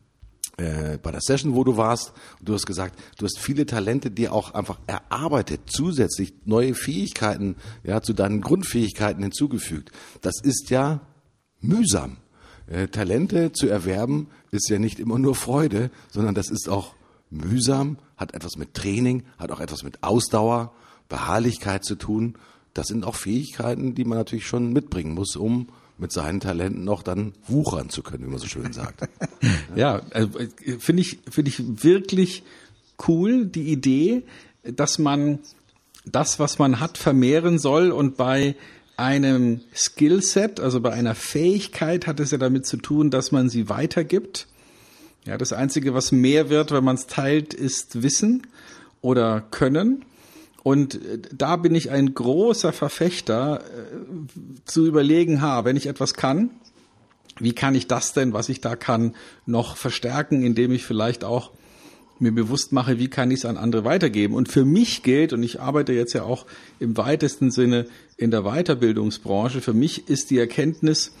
äh, 0.59 0.99
bei 1.01 1.11
der 1.11 1.21
Session, 1.21 1.55
wo 1.55 1.63
du 1.63 1.77
warst, 1.77 2.11
du 2.41 2.53
hast 2.53 2.65
gesagt, 2.65 2.99
du 3.17 3.25
hast 3.25 3.39
viele 3.39 3.65
Talente 3.65 4.11
dir 4.11 4.33
auch 4.33 4.53
einfach 4.53 4.79
erarbeitet, 4.87 5.61
zusätzlich 5.67 6.33
neue 6.45 6.73
Fähigkeiten, 6.73 7.55
ja, 7.83 8.01
zu 8.01 8.13
deinen 8.13 8.41
Grundfähigkeiten 8.41 9.23
hinzugefügt. 9.23 9.91
Das 10.21 10.41
ist 10.41 10.69
ja 10.69 11.01
mühsam. 11.61 12.17
Äh, 12.67 12.87
Talente 12.87 13.51
zu 13.51 13.67
erwerben 13.67 14.27
ist 14.51 14.69
ja 14.69 14.79
nicht 14.79 14.99
immer 14.99 15.17
nur 15.17 15.35
Freude, 15.35 15.91
sondern 16.11 16.35
das 16.35 16.49
ist 16.49 16.69
auch 16.69 16.93
mühsam, 17.29 17.97
hat 18.17 18.33
etwas 18.33 18.57
mit 18.57 18.73
Training, 18.73 19.23
hat 19.37 19.51
auch 19.51 19.59
etwas 19.59 19.83
mit 19.83 20.03
Ausdauer, 20.03 20.73
Beharrlichkeit 21.07 21.85
zu 21.85 21.95
tun. 21.95 22.35
Das 22.73 22.87
sind 22.87 23.05
auch 23.05 23.15
Fähigkeiten, 23.15 23.95
die 23.95 24.05
man 24.05 24.17
natürlich 24.17 24.45
schon 24.45 24.73
mitbringen 24.73 25.13
muss, 25.13 25.35
um 25.35 25.67
mit 25.99 26.11
seinen 26.11 26.39
Talenten 26.39 26.83
noch 26.83 27.03
dann 27.03 27.33
wuchern 27.47 27.89
zu 27.89 28.01
können, 28.01 28.25
wie 28.25 28.29
man 28.29 28.39
so 28.39 28.47
schön 28.47 28.73
sagt. 28.73 29.01
ja, 29.75 30.01
also, 30.11 30.31
finde 30.79 31.01
ich, 31.01 31.19
finde 31.29 31.49
ich 31.49 31.83
wirklich 31.83 32.43
cool, 33.07 33.45
die 33.45 33.71
Idee, 33.71 34.23
dass 34.63 34.99
man 34.99 35.39
das, 36.05 36.39
was 36.39 36.59
man 36.59 36.79
hat, 36.79 36.97
vermehren 36.97 37.59
soll 37.59 37.91
und 37.91 38.17
bei 38.17 38.55
einem 38.97 39.61
Skillset, 39.73 40.59
also 40.59 40.81
bei 40.81 40.91
einer 40.91 41.15
Fähigkeit 41.15 42.07
hat 42.07 42.19
es 42.19 42.31
ja 42.31 42.37
damit 42.37 42.65
zu 42.65 42.77
tun, 42.77 43.09
dass 43.09 43.31
man 43.31 43.49
sie 43.49 43.69
weitergibt. 43.69 44.47
Ja, 45.25 45.37
das 45.37 45.53
Einzige, 45.53 45.93
was 45.93 46.11
mehr 46.11 46.49
wird, 46.49 46.71
wenn 46.71 46.83
man 46.83 46.95
es 46.95 47.07
teilt, 47.07 47.53
ist 47.53 48.01
Wissen 48.03 48.47
oder 49.01 49.41
Können. 49.41 50.05
Und 50.63 50.95
äh, 50.95 51.19
da 51.33 51.55
bin 51.55 51.75
ich 51.75 51.91
ein 51.91 52.13
großer 52.13 52.73
Verfechter, 52.73 53.61
äh, 53.61 54.65
zu 54.65 54.85
überlegen, 54.85 55.41
ha, 55.41 55.65
wenn 55.65 55.75
ich 55.75 55.87
etwas 55.87 56.13
kann, 56.13 56.51
wie 57.39 57.53
kann 57.53 57.75
ich 57.75 57.87
das 57.87 58.13
denn, 58.13 58.33
was 58.33 58.49
ich 58.49 58.61
da 58.61 58.75
kann, 58.75 59.15
noch 59.45 59.77
verstärken, 59.77 60.43
indem 60.43 60.71
ich 60.71 60.85
vielleicht 60.85 61.23
auch 61.23 61.51
mir 62.19 62.33
bewusst 62.33 62.73
mache, 62.73 62.99
wie 62.99 63.07
kann 63.07 63.31
ich 63.31 63.39
es 63.39 63.45
an 63.45 63.57
andere 63.57 63.85
weitergeben. 63.85 64.35
Und 64.35 64.51
für 64.51 64.65
mich 64.65 65.03
gilt, 65.03 65.31
und 65.31 65.41
ich 65.41 65.61
arbeite 65.61 65.93
jetzt 65.93 66.13
ja 66.13 66.23
auch 66.23 66.45
im 66.79 66.97
weitesten 66.97 67.49
Sinne 67.49 67.85
in 68.17 68.29
der 68.29 68.43
Weiterbildungsbranche, 68.43 69.61
für 69.61 69.73
mich 69.73 70.09
ist 70.09 70.29
die 70.29 70.37
Erkenntnis, 70.37 71.13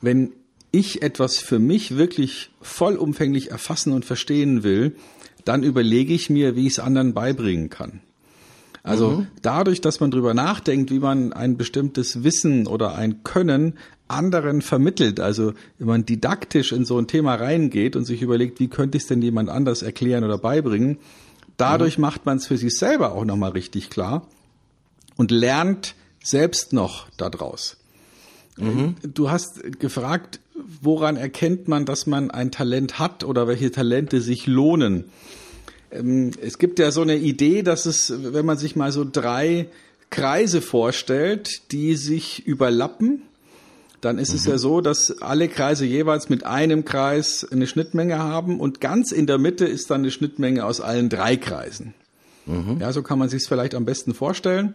wenn 0.00 0.32
ich 0.72 1.02
etwas 1.02 1.38
für 1.38 1.58
mich 1.58 1.96
wirklich 1.96 2.50
vollumfänglich 2.60 3.50
erfassen 3.50 3.92
und 3.92 4.04
verstehen 4.04 4.64
will, 4.64 4.96
dann 5.44 5.62
überlege 5.62 6.14
ich 6.14 6.30
mir, 6.30 6.56
wie 6.56 6.66
ich 6.66 6.74
es 6.74 6.78
anderen 6.78 7.14
beibringen 7.14 7.68
kann. 7.68 8.00
Also 8.82 9.10
mhm. 9.10 9.26
dadurch, 9.42 9.80
dass 9.80 10.00
man 10.00 10.10
drüber 10.10 10.34
nachdenkt, 10.34 10.90
wie 10.90 10.98
man 10.98 11.32
ein 11.32 11.56
bestimmtes 11.56 12.24
Wissen 12.24 12.66
oder 12.66 12.94
ein 12.96 13.22
Können 13.22 13.74
anderen 14.08 14.60
vermittelt, 14.60 15.20
also 15.20 15.54
wenn 15.78 15.86
man 15.86 16.04
didaktisch 16.04 16.72
in 16.72 16.84
so 16.84 16.98
ein 16.98 17.06
Thema 17.06 17.36
reingeht 17.36 17.96
und 17.96 18.04
sich 18.04 18.22
überlegt, 18.22 18.60
wie 18.60 18.68
könnte 18.68 18.98
ich 18.98 19.04
es 19.04 19.08
denn 19.08 19.22
jemand 19.22 19.48
anders 19.48 19.82
erklären 19.82 20.24
oder 20.24 20.36
beibringen, 20.36 20.98
dadurch 21.56 21.96
mhm. 21.98 22.02
macht 22.02 22.26
man 22.26 22.38
es 22.38 22.46
für 22.46 22.56
sich 22.56 22.76
selber 22.76 23.12
auch 23.12 23.24
nochmal 23.24 23.52
richtig 23.52 23.88
klar. 23.88 24.26
und 25.16 25.30
lernt 25.30 25.94
selbst 26.22 26.72
noch 26.72 27.08
daraus. 27.16 27.76
Mhm. 28.56 28.96
Du 29.02 29.30
hast 29.30 29.78
gefragt, 29.78 30.40
woran 30.54 31.16
erkennt 31.16 31.68
man, 31.68 31.84
dass 31.84 32.06
man 32.06 32.30
ein 32.30 32.50
Talent 32.50 32.98
hat 32.98 33.24
oder 33.24 33.46
welche 33.46 33.70
Talente 33.70 34.20
sich 34.20 34.46
lohnen? 34.46 35.04
Ähm, 35.92 36.30
es 36.40 36.58
gibt 36.58 36.78
ja 36.78 36.90
so 36.90 37.02
eine 37.02 37.16
Idee, 37.16 37.62
dass 37.62 37.86
es, 37.86 38.12
wenn 38.16 38.46
man 38.46 38.58
sich 38.58 38.76
mal 38.76 38.92
so 38.92 39.06
drei 39.10 39.68
Kreise 40.10 40.60
vorstellt, 40.60 41.72
die 41.72 41.96
sich 41.96 42.46
überlappen, 42.46 43.22
dann 44.00 44.18
ist 44.18 44.30
mhm. 44.30 44.36
es 44.36 44.46
ja 44.46 44.58
so, 44.58 44.80
dass 44.80 45.22
alle 45.22 45.48
Kreise 45.48 45.86
jeweils 45.86 46.28
mit 46.28 46.44
einem 46.44 46.84
Kreis 46.84 47.46
eine 47.50 47.66
Schnittmenge 47.66 48.18
haben 48.18 48.60
und 48.60 48.80
ganz 48.80 49.12
in 49.12 49.26
der 49.26 49.38
Mitte 49.38 49.64
ist 49.64 49.90
dann 49.90 50.02
eine 50.02 50.10
Schnittmenge 50.10 50.64
aus 50.64 50.80
allen 50.80 51.08
drei 51.08 51.36
Kreisen. 51.36 51.94
Mhm. 52.46 52.78
Ja, 52.80 52.92
so 52.92 53.02
kann 53.02 53.18
man 53.18 53.28
sich 53.28 53.42
es 53.42 53.48
vielleicht 53.48 53.74
am 53.74 53.84
besten 53.84 54.14
vorstellen. 54.14 54.74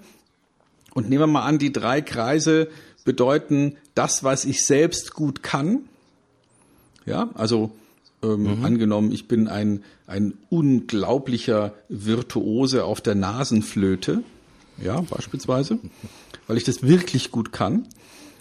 Und 0.93 1.09
nehmen 1.09 1.21
wir 1.21 1.27
mal 1.27 1.45
an, 1.45 1.59
die 1.59 1.73
drei 1.73 2.01
Kreise 2.01 2.69
bedeuten 3.03 3.75
das, 3.93 4.23
was 4.23 4.45
ich 4.45 4.65
selbst 4.65 5.13
gut 5.13 5.43
kann. 5.43 5.81
Ja, 7.05 7.29
also 7.35 7.71
ähm, 8.23 8.57
mhm. 8.57 8.65
angenommen, 8.65 9.11
ich 9.11 9.27
bin 9.27 9.47
ein, 9.47 9.83
ein 10.07 10.33
unglaublicher 10.49 11.73
Virtuose 11.89 12.83
auf 12.83 13.01
der 13.01 13.15
Nasenflöte, 13.15 14.23
ja, 14.83 15.01
beispielsweise, 15.01 15.79
weil 16.47 16.57
ich 16.57 16.63
das 16.63 16.83
wirklich 16.83 17.31
gut 17.31 17.51
kann. 17.51 17.87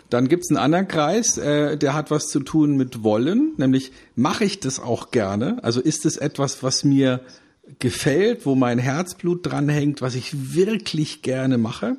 Dann 0.08 0.28
gibt's 0.28 0.50
einen 0.50 0.58
anderen 0.58 0.88
Kreis, 0.88 1.36
äh, 1.36 1.76
der 1.76 1.94
hat 1.94 2.10
was 2.10 2.28
zu 2.28 2.40
tun 2.40 2.76
mit 2.76 3.02
Wollen, 3.02 3.52
nämlich 3.56 3.92
mache 4.14 4.44
ich 4.44 4.60
das 4.60 4.78
auch 4.78 5.10
gerne? 5.10 5.62
Also 5.64 5.80
ist 5.80 6.06
es 6.06 6.16
etwas, 6.16 6.62
was 6.62 6.84
mir 6.84 7.20
gefällt, 7.80 8.46
wo 8.46 8.54
mein 8.54 8.78
Herzblut 8.78 9.44
dranhängt, 9.44 10.02
was 10.02 10.14
ich 10.14 10.54
wirklich 10.54 11.22
gerne 11.22 11.58
mache? 11.58 11.96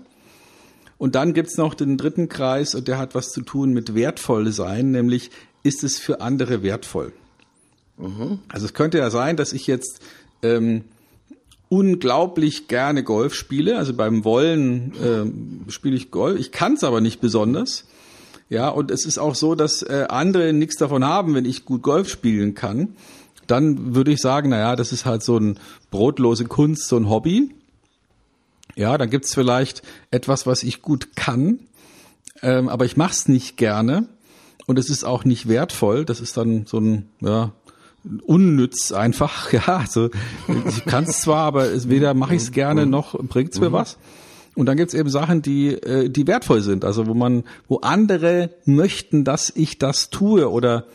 Und 0.97 1.15
dann 1.15 1.33
gibt's 1.33 1.57
noch 1.57 1.73
den 1.73 1.97
dritten 1.97 2.29
Kreis 2.29 2.73
und 2.73 2.87
der 2.87 2.97
hat 2.97 3.13
was 3.13 3.29
zu 3.29 3.41
tun 3.41 3.71
mit 3.71 3.93
wertvoll 3.93 4.51
sein, 4.51 4.91
nämlich 4.91 5.29
ist 5.63 5.83
es 5.83 5.99
für 5.99 6.21
andere 6.21 6.63
wertvoll? 6.63 7.11
Mhm. 7.97 8.39
Also 8.47 8.65
es 8.65 8.73
könnte 8.73 8.97
ja 8.97 9.09
sein, 9.09 9.37
dass 9.37 9.53
ich 9.53 9.67
jetzt 9.67 10.01
ähm, 10.41 10.83
unglaublich 11.69 12.67
gerne 12.67 13.03
Golf 13.03 13.33
spiele. 13.33 13.77
Also 13.77 13.93
beim 13.93 14.23
Wollen 14.23 14.93
ähm, 15.03 15.65
spiele 15.69 15.95
ich 15.95 16.11
Golf. 16.11 16.39
Ich 16.39 16.51
kann 16.51 16.73
es 16.73 16.83
aber 16.83 17.01
nicht 17.01 17.19
besonders. 17.19 17.85
Ja, 18.49 18.69
und 18.69 18.91
es 18.91 19.05
ist 19.05 19.17
auch 19.17 19.35
so, 19.35 19.55
dass 19.55 19.81
äh, 19.81 20.05
andere 20.09 20.53
nichts 20.53 20.77
davon 20.77 21.03
haben, 21.03 21.35
wenn 21.35 21.45
ich 21.45 21.65
gut 21.65 21.81
Golf 21.81 22.09
spielen 22.09 22.55
kann. 22.55 22.95
Dann 23.45 23.95
würde 23.95 24.11
ich 24.11 24.21
sagen, 24.21 24.49
na 24.49 24.59
ja, 24.59 24.75
das 24.75 24.93
ist 24.93 25.05
halt 25.05 25.23
so 25.23 25.37
ein 25.37 25.59
brotlose 25.91 26.45
Kunst, 26.45 26.87
so 26.87 26.97
ein 26.97 27.09
Hobby. 27.09 27.51
Ja, 28.75 28.97
dann 28.97 29.09
gibt's 29.09 29.33
vielleicht 29.33 29.81
etwas, 30.11 30.45
was 30.45 30.63
ich 30.63 30.81
gut 30.81 31.15
kann, 31.15 31.59
ähm, 32.43 32.69
aber 32.69 32.85
ich 32.85 32.95
mache 32.95 33.13
es 33.13 33.27
nicht 33.27 33.57
gerne 33.57 34.07
und 34.67 34.77
es 34.77 34.89
ist 34.89 35.03
auch 35.03 35.25
nicht 35.25 35.47
wertvoll. 35.47 36.05
Das 36.05 36.21
ist 36.21 36.37
dann 36.37 36.65
so 36.67 36.79
ein 36.79 37.09
ja, 37.19 37.51
unnütz 38.23 38.91
einfach. 38.91 39.51
Ja, 39.57 39.77
also 39.77 40.09
ich 40.67 40.85
kann 40.85 41.05
es 41.05 41.21
zwar, 41.21 41.43
aber 41.45 41.71
es, 41.71 41.89
weder 41.89 42.13
mache 42.13 42.35
ich 42.35 42.43
es 42.43 42.51
gerne 42.51 42.85
noch 42.85 43.17
bringt's 43.19 43.59
mir 43.59 43.69
mhm. 43.69 43.73
was. 43.73 43.97
Und 44.55 44.65
dann 44.65 44.77
gibt's 44.77 44.93
eben 44.93 45.09
Sachen, 45.09 45.41
die, 45.41 45.73
äh, 45.73 46.09
die 46.09 46.25
wertvoll 46.25 46.61
sind, 46.61 46.83
also 46.83 47.05
wo 47.05 47.13
man, 47.13 47.43
wo 47.67 47.77
andere 47.77 48.49
möchten, 48.65 49.23
dass 49.23 49.51
ich 49.55 49.77
das 49.77 50.09
tue 50.09 50.49
oder, 50.49 50.85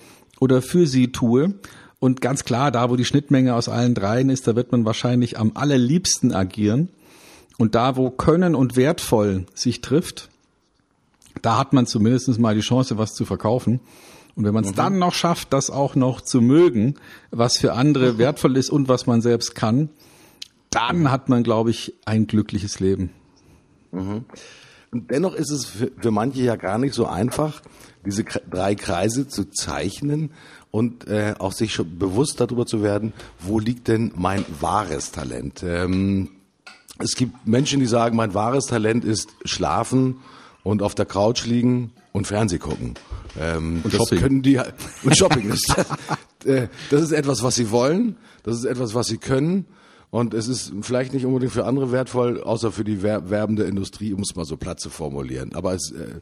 oder 0.41 0.63
für 0.63 0.87
sie 0.87 1.13
tue. 1.13 1.55
Und 2.01 2.21
ganz 2.21 2.45
klar, 2.45 2.73
da 2.73 2.91
wo 2.91 2.97
die 2.97 3.05
Schnittmenge 3.05 3.55
aus 3.55 3.69
allen 3.69 3.95
dreien 3.95 4.31
ist, 4.31 4.49
da 4.49 4.57
wird 4.57 4.73
man 4.73 4.85
wahrscheinlich 4.85 5.39
am 5.39 5.53
allerliebsten 5.55 6.35
agieren. 6.35 6.89
Und 7.59 7.77
da 7.77 7.97
wo 7.97 8.11
Können 8.11 8.57
und 8.57 8.75
wertvoll 8.75 9.47
sich 9.55 9.81
trifft, 9.81 10.29
da 11.41 11.57
hat 11.59 11.73
man 11.73 11.87
zumindest 11.87 12.39
mal 12.41 12.57
die 12.57 12.61
Chance, 12.61 12.99
was 12.99 13.15
zu 13.15 13.25
verkaufen. 13.25 13.79
Und 14.35 14.45
wenn 14.45 14.55
man 14.55 14.65
es 14.65 14.71
mhm. 14.71 14.77
dann 14.77 14.99
noch 14.99 15.15
schafft, 15.15 15.53
das 15.53 15.71
auch 15.71 15.95
noch 15.95 16.21
zu 16.21 16.41
mögen, 16.41 16.95
was 17.31 17.57
für 17.57 17.75
andere 17.75 18.19
wertvoll 18.19 18.57
ist 18.57 18.71
und 18.71 18.89
was 18.89 19.07
man 19.07 19.21
selbst 19.21 19.55
kann, 19.55 19.91
dann 20.71 21.11
hat 21.11 21.29
man, 21.29 21.43
glaube 21.43 21.71
ich, 21.71 21.95
ein 22.07 22.27
glückliches 22.27 22.81
Leben. 22.81 23.11
Mhm. 23.91 24.25
Und 24.91 25.11
dennoch 25.11 25.35
ist 25.35 25.51
es 25.51 25.67
für, 25.67 25.91
für, 25.99 26.11
manche 26.11 26.43
ja 26.43 26.57
gar 26.57 26.79
nicht 26.79 26.95
so 26.95 27.07
einfach, 27.07 27.63
diese 28.05 28.25
drei 28.25 28.75
Kreise 28.75 29.29
zu 29.29 29.51
zeichnen 29.51 30.31
und 30.71 31.07
äh, 31.07 31.35
auch 31.39 31.53
sich 31.53 31.73
schon 31.73 31.99
bewusst 31.99 32.41
darüber 32.41 32.67
zu 32.67 32.83
werden, 32.83 33.13
wo 33.39 33.59
liegt 33.59 33.89
denn 33.89 34.13
mein 34.15 34.45
wahres 34.61 35.13
Talent. 35.13 35.63
Ähm, 35.63 36.31
es 36.99 37.17
gibt 37.17 37.47
Menschen, 37.47 37.81
die 37.81 37.87
sagen, 37.87 38.17
mein 38.17 38.35
wahres 38.35 38.67
Talent 38.67 39.05
ist 39.05 39.31
schlafen 39.45 40.19
und 40.63 40.83
auf 40.83 40.95
der 40.95 41.07
Couch 41.07 41.47
liegen 41.47 41.93
und 42.13 42.27
Fernseh 42.27 42.59
gucken. 42.59 42.95
Ähm, 43.39 43.81
und 43.83 43.93
das 43.93 43.95
Shopping. 43.95 44.19
können 44.19 44.43
die 44.43 44.59
und 45.05 45.17
Shopping. 45.17 45.49
das, 45.49 45.87
äh, 46.45 46.69
das 46.91 47.03
ist 47.03 47.13
etwas, 47.13 47.43
was 47.43 47.55
sie 47.55 47.71
wollen. 47.71 48.17
Das 48.43 48.57
ist 48.57 48.65
etwas, 48.65 48.95
was 48.95 49.07
sie 49.07 49.19
können. 49.19 49.67
Und 50.11 50.35
es 50.35 50.47
ist 50.47 50.73
vielleicht 50.83 51.15
nicht 51.15 51.25
unbedingt 51.25 51.53
für 51.53 51.65
andere 51.65 51.91
wertvoll, 51.91 52.43
außer 52.43 52.71
für 52.71 52.85
die 52.85 53.03
werbende 53.03 53.65
Industrie, 53.65 54.13
um 54.13 54.21
es 54.21 54.37
mal 54.37 54.45
so 54.45 54.59
platt 54.59 54.79
zu 54.79 54.91
formulieren. 54.91 55.55
Aber 55.55 55.73
es, 55.73 55.91
äh, 55.91 56.21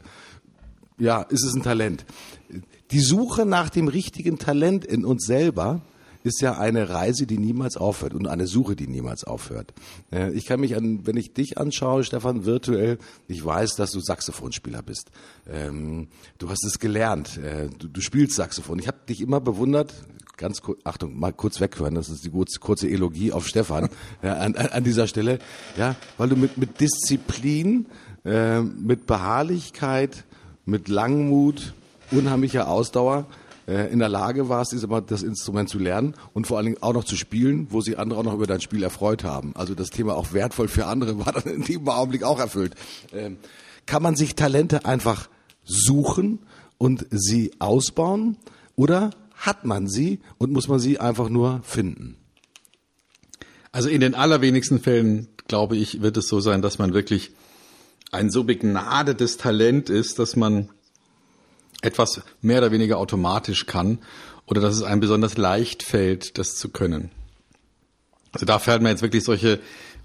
ja, 0.96 1.22
ist 1.22 1.44
es 1.44 1.54
ein 1.54 1.62
Talent. 1.62 2.04
Die 2.92 3.00
Suche 3.00 3.46
nach 3.46 3.68
dem 3.68 3.88
richtigen 3.88 4.38
Talent 4.38 4.84
in 4.84 5.04
uns 5.04 5.26
selber 5.26 5.82
ist 6.22 6.40
ja 6.40 6.58
eine 6.58 6.90
Reise, 6.90 7.26
die 7.26 7.38
niemals 7.38 7.76
aufhört 7.76 8.14
und 8.14 8.26
eine 8.26 8.46
Suche, 8.46 8.76
die 8.76 8.86
niemals 8.86 9.24
aufhört. 9.24 9.72
Äh, 10.12 10.32
ich 10.32 10.46
kann 10.46 10.60
mich 10.60 10.76
an, 10.76 11.06
wenn 11.06 11.16
ich 11.16 11.32
dich 11.32 11.58
anschaue, 11.58 12.04
Stefan, 12.04 12.44
virtuell, 12.44 12.98
ich 13.28 13.44
weiß, 13.44 13.76
dass 13.76 13.92
du 13.92 14.00
Saxophonspieler 14.00 14.82
bist. 14.82 15.10
Ähm, 15.48 16.08
du 16.38 16.50
hast 16.50 16.64
es 16.64 16.78
gelernt. 16.78 17.38
Äh, 17.38 17.68
du, 17.70 18.00
spielst 18.00 18.36
Saxophon. 18.36 18.78
Ich 18.78 18.88
habe 18.88 18.98
dich 19.08 19.20
immer 19.20 19.40
bewundert, 19.40 19.94
ganz 20.36 20.62
kurz, 20.62 20.80
Achtung, 20.84 21.18
mal 21.18 21.32
kurz 21.32 21.60
weghören, 21.60 21.94
das 21.94 22.08
ist 22.08 22.24
die 22.24 22.30
kurze 22.30 22.88
Elogie 22.88 23.32
auf 23.32 23.46
Stefan 23.46 23.88
ja, 24.22 24.34
an, 24.34 24.56
an 24.56 24.84
dieser 24.84 25.06
Stelle, 25.06 25.38
ja, 25.76 25.96
weil 26.16 26.30
du 26.30 26.36
mit, 26.36 26.56
mit 26.56 26.80
Disziplin, 26.80 27.86
äh, 28.24 28.60
mit 28.60 29.06
Beharrlichkeit, 29.06 30.24
mit 30.64 30.88
Langmut, 30.88 31.74
unheimlicher 32.10 32.68
Ausdauer 32.68 33.26
äh, 33.70 33.92
in 33.92 34.00
der 34.00 34.08
Lage 34.08 34.48
warst, 34.48 34.74
das 35.06 35.22
Instrument 35.22 35.68
zu 35.68 35.78
lernen 35.78 36.14
und 36.34 36.48
vor 36.48 36.56
allen 36.56 36.66
Dingen 36.66 36.82
auch 36.82 36.92
noch 36.92 37.04
zu 37.04 37.14
spielen, 37.14 37.68
wo 37.70 37.80
sich 37.80 38.00
andere 38.00 38.18
auch 38.18 38.24
noch 38.24 38.34
über 38.34 38.48
dein 38.48 38.60
Spiel 38.60 38.82
erfreut 38.82 39.22
haben. 39.22 39.54
Also 39.54 39.76
das 39.76 39.90
Thema 39.90 40.16
auch 40.16 40.32
wertvoll 40.32 40.66
für 40.66 40.86
andere 40.86 41.18
war 41.24 41.32
dann 41.32 41.44
in 41.44 41.62
dem 41.62 41.88
Augenblick 41.88 42.24
auch 42.24 42.40
erfüllt. 42.40 42.74
Ähm, 43.12 43.38
kann 43.86 44.02
man 44.02 44.16
sich 44.16 44.34
Talente 44.34 44.84
einfach 44.86 45.28
suchen 45.64 46.40
und 46.78 47.06
sie 47.10 47.52
ausbauen 47.60 48.38
oder 48.74 49.10
hat 49.34 49.64
man 49.64 49.88
sie 49.88 50.18
und 50.38 50.50
muss 50.52 50.66
man 50.66 50.80
sie 50.80 50.98
einfach 50.98 51.28
nur 51.28 51.60
finden? 51.62 52.16
Also 53.70 53.88
in 53.88 54.00
den 54.00 54.16
allerwenigsten 54.16 54.80
Fällen, 54.80 55.28
glaube 55.46 55.76
ich, 55.76 56.02
wird 56.02 56.16
es 56.16 56.26
so 56.26 56.40
sein, 56.40 56.60
dass 56.60 56.80
man 56.80 56.92
wirklich 56.92 57.30
ein 58.10 58.30
so 58.30 58.42
begnadetes 58.42 59.36
Talent 59.36 59.90
ist, 59.90 60.18
dass 60.18 60.34
man 60.34 60.70
etwas 61.82 62.22
mehr 62.40 62.58
oder 62.58 62.72
weniger 62.72 62.98
automatisch 62.98 63.66
kann 63.66 63.98
oder 64.46 64.60
dass 64.60 64.76
es 64.76 64.82
einem 64.82 65.00
besonders 65.00 65.36
leicht 65.36 65.82
fällt, 65.82 66.38
das 66.38 66.56
zu 66.56 66.68
können. 66.68 67.10
Also 68.32 68.46
da 68.46 68.58
fällt 68.58 68.82
mir 68.82 68.90
jetzt 68.90 69.02
wirklich 69.02 69.24
solche 69.24 69.60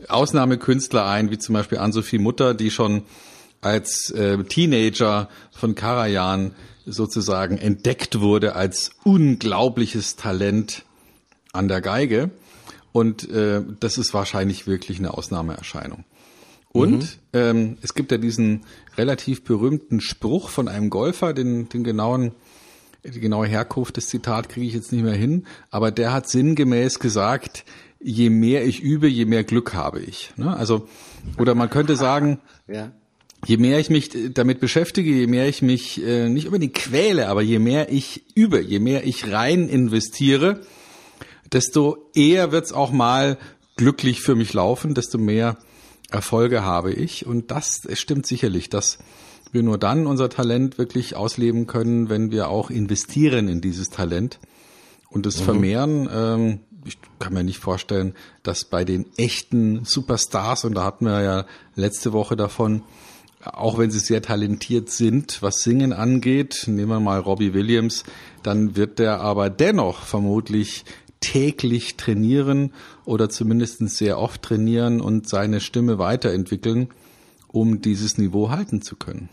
Ausnahmekünstler 0.08 1.06
ein, 1.06 1.32
wie 1.32 1.38
zum 1.38 1.54
Beispiel 1.54 1.78
Ann-Sophie 1.78 2.18
Mutter, 2.18 2.54
die 2.54 2.72
schon 2.72 3.04
als 3.62 4.12
äh, 4.12 4.44
Teenager 4.44 5.30
von 5.52 5.76
Karajan 5.76 6.54
sozusagen 6.86 7.58
entdeckt 7.58 8.20
wurde 8.20 8.56
als 8.56 8.92
unglaubliches 9.04 10.16
Talent 10.16 10.84
an 11.52 11.68
der 11.68 11.82
Geige. 11.82 12.30
Und 12.92 13.30
äh, 13.30 13.62
das 13.80 13.98
ist 13.98 14.14
wahrscheinlich 14.14 14.68
wirklich 14.68 15.00
eine 15.00 15.14
Ausnahmeerscheinung. 15.14 16.06
Und 16.76 17.02
mhm. 17.02 17.08
ähm, 17.34 17.78
es 17.82 17.94
gibt 17.94 18.12
ja 18.12 18.18
diesen 18.18 18.62
relativ 18.98 19.44
berühmten 19.44 20.02
Spruch 20.02 20.50
von 20.50 20.68
einem 20.68 20.90
Golfer, 20.90 21.34
den, 21.34 21.70
den 21.70 21.84
genauen, 21.84 22.34
die 23.04 23.20
genaue 23.20 23.48
Herkunft 23.48 23.98
des 23.98 24.08
Zitat 24.08 24.50
kriege 24.50 24.68
ich 24.68 24.74
jetzt 24.74 24.92
nicht 24.92 25.04
mehr 25.04 25.14
hin, 25.14 25.46
aber 25.70 25.92
der 25.92 26.12
hat 26.12 26.28
sinngemäß 26.28 27.00
gesagt, 27.00 27.64
je 28.02 28.30
mehr 28.30 28.66
ich 28.66 28.82
übe, 28.82 29.08
je 29.08 29.26
mehr 29.26 29.44
Glück 29.44 29.74
habe 29.74 30.02
ich. 30.02 30.34
Ne? 30.38 30.56
Also, 30.56 30.88
oder 31.38 31.56
man 31.56 31.70
könnte 31.70 31.96
sagen, 31.96 32.40
ja 32.68 32.92
je 33.46 33.58
mehr 33.58 33.80
ich 33.80 33.90
mich 33.90 34.10
damit 34.34 34.60
beschäftige, 34.60 35.12
je 35.12 35.28
mehr 35.28 35.48
ich 35.48 35.62
mich 35.62 36.04
äh, 36.04 36.30
nicht 36.30 36.48
unbedingt 36.48 36.74
quäle, 36.74 37.28
aber 37.28 37.42
je 37.42 37.60
mehr 37.60 37.92
ich 37.92 38.24
übe, 38.36 38.60
je 38.60 38.80
mehr 38.80 39.06
ich 39.06 39.32
rein 39.32 39.70
investiere, 39.70 40.62
desto 41.52 42.10
eher 42.16 42.52
wird's 42.52 42.74
auch 42.74 42.92
mal 42.92 43.38
glücklich 43.76 44.22
für 44.22 44.36
mich 44.36 44.54
laufen, 44.54 44.96
desto 44.96 45.18
mehr 45.18 45.58
Erfolge 46.12 46.64
habe 46.64 46.94
ich. 46.94 47.26
Und 47.26 47.52
das 47.52 47.88
stimmt 47.94 48.26
sicherlich, 48.26 48.70
dass 48.70 49.00
wir 49.52 49.64
nur 49.64 49.78
dann 49.78 50.06
unser 50.06 50.30
Talent 50.30 50.78
wirklich 50.78 51.16
ausleben 51.16 51.68
können, 51.68 52.10
wenn 52.10 52.32
wir 52.32 52.50
auch 52.50 52.70
investieren 52.70 53.48
in 53.48 53.62
dieses 53.62 53.90
Talent 53.90 54.40
und 55.10 55.26
es 55.26 55.40
mhm. 55.40 55.44
vermehren. 55.44 56.10
Ähm, 56.12 56.60
ich 56.86 56.98
kann 57.20 57.34
mir 57.34 57.44
nicht 57.44 57.60
vorstellen, 57.60 58.14
dass 58.44 58.66
bei 58.66 58.84
den 58.86 59.06
echten 59.18 59.86
Superstars, 59.86 60.66
und 60.66 60.76
da 60.76 60.84
hatten 60.84 61.06
wir 61.06 61.22
ja 61.22 61.46
letzte 61.76 62.14
Woche 62.14 62.36
davon, 62.36 62.84
auch 63.44 63.78
wenn 63.78 63.92
sie 63.92 64.00
sehr 64.00 64.22
talentiert 64.22 64.90
sind, 64.90 65.42
was 65.42 65.62
Singen 65.62 65.94
angeht, 65.94 66.64
nehmen 66.68 66.90
wir 66.90 67.00
mal 67.00 67.20
Robbie 67.20 67.54
Williams, 67.54 68.04
dann 68.44 68.76
wird 68.76 69.00
der 69.00 69.22
aber 69.22 69.50
dennoch 69.50 70.02
vermutlich 70.02 70.86
täglich 71.22 71.98
trainieren 71.98 72.74
oder 73.06 73.30
zumindest 73.30 73.88
sehr 73.90 74.20
oft 74.20 74.42
trainieren 74.42 75.02
und 75.02 75.28
seine 75.30 75.60
Stimme 75.60 75.98
weiterentwickeln, 75.98 76.90
um 77.48 77.82
dieses 77.82 78.18
Niveau 78.18 78.50
halten 78.50 78.82
zu 78.82 78.96
können. 78.96 79.30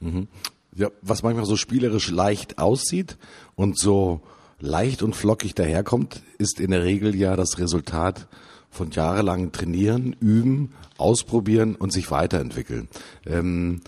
Mhm. 0.00 0.28
Ja, 0.74 0.88
was 1.02 1.22
manchmal 1.22 1.46
so 1.46 1.56
spielerisch 1.56 2.10
leicht 2.10 2.58
aussieht 2.58 3.16
und 3.56 3.78
so 3.78 4.20
leicht 4.60 5.02
und 5.02 5.16
flockig 5.16 5.54
daherkommt, 5.54 6.22
ist 6.38 6.60
in 6.60 6.70
der 6.70 6.84
Regel 6.84 7.14
ja 7.16 7.34
das 7.34 7.58
Resultat 7.58 8.28
von 8.70 8.90
jahrelangen 8.90 9.52
Trainieren, 9.52 10.14
Üben, 10.20 10.72
Ausprobieren 10.96 11.74
und 11.74 11.92
sich 11.92 12.10
weiterentwickeln. 12.10 12.88
Ähm, 13.26 13.80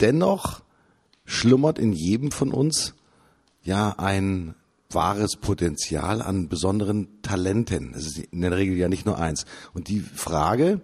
dennoch 0.00 0.62
schlummert 1.24 1.78
in 1.78 1.92
jedem 1.92 2.30
von 2.30 2.52
uns 2.52 2.94
ja 3.62 3.96
ein 3.98 4.54
wahres 4.90 5.36
Potenzial 5.36 6.22
an 6.22 6.48
besonderen 6.48 7.20
Talenten. 7.22 7.92
Das 7.92 8.06
ist 8.06 8.18
in 8.18 8.40
der 8.40 8.56
Regel 8.56 8.76
ja 8.76 8.88
nicht 8.88 9.06
nur 9.06 9.18
eins. 9.18 9.44
Und 9.74 9.88
die 9.88 10.00
Frage, 10.00 10.80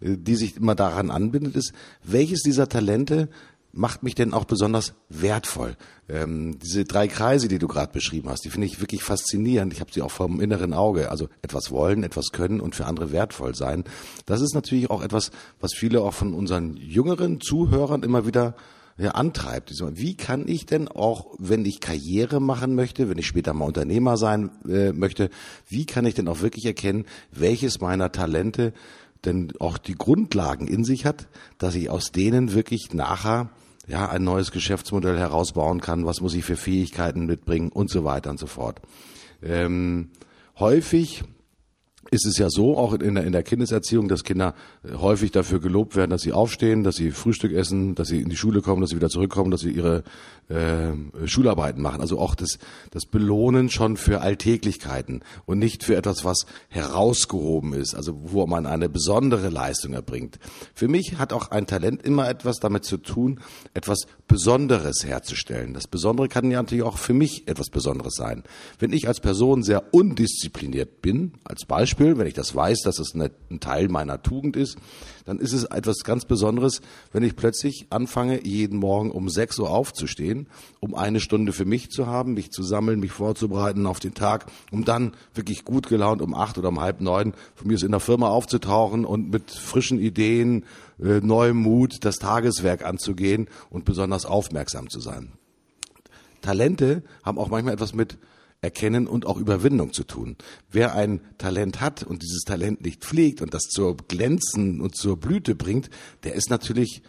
äh, 0.00 0.16
die 0.16 0.36
sich 0.36 0.56
immer 0.56 0.74
daran 0.74 1.10
anbindet, 1.10 1.56
ist, 1.56 1.72
welches 2.02 2.42
dieser 2.42 2.68
Talente 2.68 3.28
macht 3.76 4.02
mich 4.02 4.14
denn 4.14 4.32
auch 4.32 4.44
besonders 4.44 4.94
wertvoll? 5.08 5.76
Ähm, 6.08 6.58
diese 6.58 6.84
drei 6.84 7.08
Kreise, 7.08 7.48
die 7.48 7.58
du 7.58 7.68
gerade 7.68 7.92
beschrieben 7.92 8.28
hast, 8.30 8.44
die 8.44 8.50
finde 8.50 8.66
ich 8.66 8.80
wirklich 8.80 9.02
faszinierend. 9.02 9.72
Ich 9.72 9.80
habe 9.80 9.92
sie 9.92 10.02
auch 10.02 10.10
vom 10.10 10.40
inneren 10.40 10.72
Auge. 10.72 11.10
Also 11.10 11.28
etwas 11.42 11.70
wollen, 11.70 12.02
etwas 12.02 12.32
können 12.32 12.60
und 12.60 12.74
für 12.74 12.86
andere 12.86 13.12
wertvoll 13.12 13.54
sein. 13.54 13.84
Das 14.24 14.40
ist 14.40 14.54
natürlich 14.54 14.90
auch 14.90 15.02
etwas, 15.02 15.30
was 15.60 15.74
viele 15.74 16.00
auch 16.00 16.14
von 16.14 16.34
unseren 16.34 16.76
jüngeren 16.76 17.40
Zuhörern 17.40 18.02
immer 18.02 18.26
wieder 18.26 18.54
ja, 18.98 19.10
antreibt. 19.10 19.72
Wie 19.94 20.16
kann 20.16 20.48
ich 20.48 20.66
denn 20.66 20.88
auch, 20.88 21.34
wenn 21.38 21.64
ich 21.64 21.80
Karriere 21.80 22.40
machen 22.40 22.74
möchte, 22.74 23.10
wenn 23.10 23.18
ich 23.18 23.26
später 23.26 23.52
mal 23.52 23.66
Unternehmer 23.66 24.16
sein 24.16 24.50
äh, 24.68 24.92
möchte, 24.92 25.30
wie 25.68 25.84
kann 25.84 26.06
ich 26.06 26.14
denn 26.14 26.28
auch 26.28 26.40
wirklich 26.40 26.64
erkennen, 26.64 27.04
welches 27.30 27.80
meiner 27.80 28.10
Talente 28.10 28.72
denn 29.24 29.52
auch 29.58 29.78
die 29.78 29.94
Grundlagen 29.94 30.66
in 30.66 30.84
sich 30.84 31.04
hat, 31.04 31.28
dass 31.58 31.74
ich 31.74 31.90
aus 31.90 32.12
denen 32.12 32.54
wirklich 32.54 32.94
nachher 32.94 33.50
ja, 33.86 34.08
ein 34.08 34.24
neues 34.24 34.50
Geschäftsmodell 34.50 35.18
herausbauen 35.18 35.80
kann, 35.80 36.06
was 36.06 36.20
muss 36.20 36.34
ich 36.34 36.44
für 36.44 36.56
Fähigkeiten 36.56 37.26
mitbringen 37.26 37.70
und 37.70 37.90
so 37.90 38.04
weiter 38.04 38.30
und 38.30 38.38
so 38.38 38.46
fort. 38.46 38.80
Ähm, 39.42 40.10
häufig 40.58 41.22
ist 42.10 42.26
es 42.26 42.38
ja 42.38 42.48
so, 42.50 42.76
auch 42.76 42.94
in 42.94 43.14
der, 43.14 43.24
in 43.24 43.32
der 43.32 43.42
Kindeserziehung, 43.42 44.08
dass 44.08 44.24
Kinder 44.24 44.54
häufig 44.94 45.30
dafür 45.30 45.60
gelobt 45.60 45.96
werden, 45.96 46.10
dass 46.10 46.22
sie 46.22 46.32
aufstehen, 46.32 46.84
dass 46.84 46.96
sie 46.96 47.10
Frühstück 47.10 47.52
essen, 47.52 47.94
dass 47.94 48.08
sie 48.08 48.20
in 48.20 48.28
die 48.28 48.36
Schule 48.36 48.62
kommen, 48.62 48.80
dass 48.80 48.90
sie 48.90 48.96
wieder 48.96 49.08
zurückkommen, 49.08 49.50
dass 49.50 49.60
sie 49.60 49.70
ihre 49.70 50.02
äh, 50.48 51.26
Schularbeiten 51.26 51.82
machen. 51.82 52.00
Also 52.00 52.18
auch 52.18 52.34
das, 52.34 52.58
das 52.90 53.06
Belohnen 53.06 53.70
schon 53.70 53.96
für 53.96 54.20
Alltäglichkeiten 54.20 55.22
und 55.44 55.58
nicht 55.58 55.82
für 55.84 55.96
etwas, 55.96 56.24
was 56.24 56.46
herausgehoben 56.68 57.72
ist, 57.72 57.94
also 57.94 58.18
wo 58.24 58.46
man 58.46 58.66
eine 58.66 58.88
besondere 58.88 59.48
Leistung 59.48 59.92
erbringt. 59.92 60.38
Für 60.74 60.88
mich 60.88 61.18
hat 61.18 61.32
auch 61.32 61.50
ein 61.50 61.66
Talent 61.66 62.02
immer 62.02 62.28
etwas 62.28 62.60
damit 62.60 62.84
zu 62.84 62.98
tun, 62.98 63.40
etwas 63.74 64.06
Besonderes 64.28 65.04
herzustellen. 65.04 65.74
Das 65.74 65.86
Besondere 65.86 66.28
kann 66.28 66.50
ja 66.50 66.62
natürlich 66.62 66.84
auch 66.84 66.98
für 66.98 67.14
mich 67.14 67.48
etwas 67.48 67.70
Besonderes 67.70 68.14
sein. 68.14 68.42
Wenn 68.78 68.92
ich 68.92 69.08
als 69.08 69.20
Person 69.20 69.62
sehr 69.62 69.94
undiszipliniert 69.94 71.02
bin, 71.02 71.32
als 71.44 71.64
Beispiel, 71.64 72.18
wenn 72.18 72.26
ich 72.26 72.34
das 72.34 72.54
weiß, 72.54 72.82
dass 72.82 72.98
es 72.98 73.14
ein 73.14 73.60
Teil 73.60 73.88
meiner 73.88 74.22
Tugend 74.22 74.56
ist, 74.56 74.75
dann 75.26 75.38
ist 75.38 75.52
es 75.52 75.64
etwas 75.64 76.04
ganz 76.04 76.24
Besonderes, 76.24 76.80
wenn 77.12 77.22
ich 77.22 77.36
plötzlich 77.36 77.86
anfange, 77.90 78.46
jeden 78.46 78.78
Morgen 78.78 79.10
um 79.10 79.28
6 79.28 79.58
Uhr 79.58 79.70
aufzustehen, 79.70 80.48
um 80.80 80.94
eine 80.94 81.20
Stunde 81.20 81.52
für 81.52 81.64
mich 81.64 81.90
zu 81.90 82.06
haben, 82.06 82.34
mich 82.34 82.50
zu 82.50 82.62
sammeln, 82.62 83.00
mich 83.00 83.12
vorzubereiten 83.12 83.86
auf 83.86 83.98
den 83.98 84.14
Tag, 84.14 84.46
um 84.70 84.84
dann 84.84 85.12
wirklich 85.34 85.64
gut 85.64 85.88
gelaunt 85.88 86.22
um 86.22 86.34
acht 86.34 86.58
oder 86.58 86.68
um 86.68 86.80
halb 86.80 87.00
neun 87.00 87.34
von 87.54 87.68
mir 87.68 87.74
aus 87.74 87.82
in 87.82 87.90
der 87.90 88.00
Firma 88.00 88.28
aufzutauchen 88.28 89.04
und 89.04 89.30
mit 89.30 89.50
frischen 89.50 89.98
Ideen, 89.98 90.64
äh, 91.02 91.20
neuem 91.20 91.56
Mut 91.56 92.04
das 92.04 92.16
Tageswerk 92.16 92.84
anzugehen 92.84 93.48
und 93.68 93.84
besonders 93.84 94.26
aufmerksam 94.26 94.88
zu 94.88 95.00
sein. 95.00 95.32
Talente 96.40 97.02
haben 97.24 97.38
auch 97.38 97.48
manchmal 97.48 97.74
etwas 97.74 97.94
mit 97.94 98.18
Erkennen 98.60 99.06
und 99.06 99.26
auch 99.26 99.36
Überwindung 99.36 99.92
zu 99.92 100.04
tun. 100.04 100.36
Wer 100.70 100.94
ein 100.94 101.20
Talent 101.38 101.80
hat 101.80 102.02
und 102.02 102.22
dieses 102.22 102.42
Talent 102.42 102.82
nicht 102.82 103.04
pflegt 103.04 103.42
und 103.42 103.54
das 103.54 103.64
zur 103.64 103.96
Glänzen 103.96 104.80
und 104.80 104.96
zur 104.96 105.18
Blüte 105.18 105.54
bringt, 105.54 105.90
der 106.24 106.34
ist 106.34 106.50
natürlich, 106.50 107.02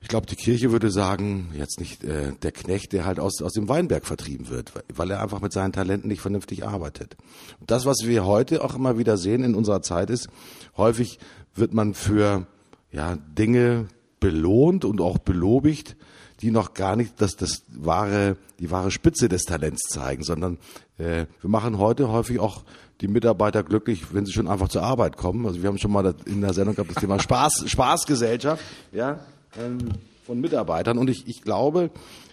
ich 0.00 0.08
glaube, 0.08 0.26
die 0.26 0.36
Kirche 0.36 0.72
würde 0.72 0.90
sagen, 0.90 1.50
jetzt 1.56 1.78
nicht 1.78 2.02
äh, 2.04 2.32
der 2.42 2.52
Knecht, 2.52 2.92
der 2.92 3.04
halt 3.04 3.20
aus, 3.20 3.42
aus 3.42 3.52
dem 3.52 3.68
Weinberg 3.68 4.06
vertrieben 4.06 4.48
wird, 4.48 4.72
weil 4.94 5.10
er 5.10 5.22
einfach 5.22 5.40
mit 5.40 5.52
seinen 5.52 5.72
Talenten 5.72 6.08
nicht 6.08 6.22
vernünftig 6.22 6.66
arbeitet. 6.66 7.16
Und 7.60 7.70
das, 7.70 7.84
was 7.84 7.98
wir 8.04 8.24
heute 8.24 8.64
auch 8.64 8.74
immer 8.74 8.98
wieder 8.98 9.16
sehen 9.16 9.44
in 9.44 9.54
unserer 9.54 9.82
Zeit 9.82 10.10
ist, 10.10 10.28
häufig 10.76 11.18
wird 11.54 11.74
man 11.74 11.94
für 11.94 12.46
ja, 12.90 13.16
Dinge 13.16 13.88
belohnt 14.18 14.84
und 14.84 15.00
auch 15.00 15.18
belobigt, 15.18 15.96
die 16.42 16.50
noch 16.50 16.74
gar 16.74 16.96
nicht 16.96 17.20
das, 17.20 17.36
das 17.36 17.64
wahre, 17.68 18.36
die 18.58 18.70
wahre 18.70 18.90
Spitze 18.90 19.28
des 19.28 19.44
Talents 19.44 19.88
zeigen, 19.88 20.22
sondern 20.22 20.58
äh, 20.98 21.26
wir 21.40 21.50
machen 21.50 21.78
heute 21.78 22.08
häufig 22.08 22.40
auch 22.40 22.62
die 23.00 23.08
Mitarbeiter 23.08 23.62
glücklich, 23.62 24.12
wenn 24.12 24.26
sie 24.26 24.32
schon 24.32 24.48
einfach 24.48 24.68
zur 24.68 24.82
Arbeit 24.82 25.16
kommen. 25.16 25.46
Also 25.46 25.62
wir 25.62 25.68
haben 25.68 25.78
schon 25.78 25.92
mal 25.92 26.14
in 26.26 26.40
der 26.40 26.52
Sendung 26.52 26.74
gehabt 26.74 26.90
das 26.90 27.00
Thema 27.00 27.18
Spaß, 27.18 27.64
Spaßgesellschaft, 27.66 28.62
ja, 28.92 29.20
ähm, 29.58 29.78
von 30.26 30.40
Mitarbeitern. 30.40 30.98
Und 30.98 31.08
ich, 31.08 31.26
ich 31.26 31.42
glaube, 31.42 31.90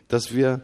dass 0.07 0.33
wir 0.33 0.61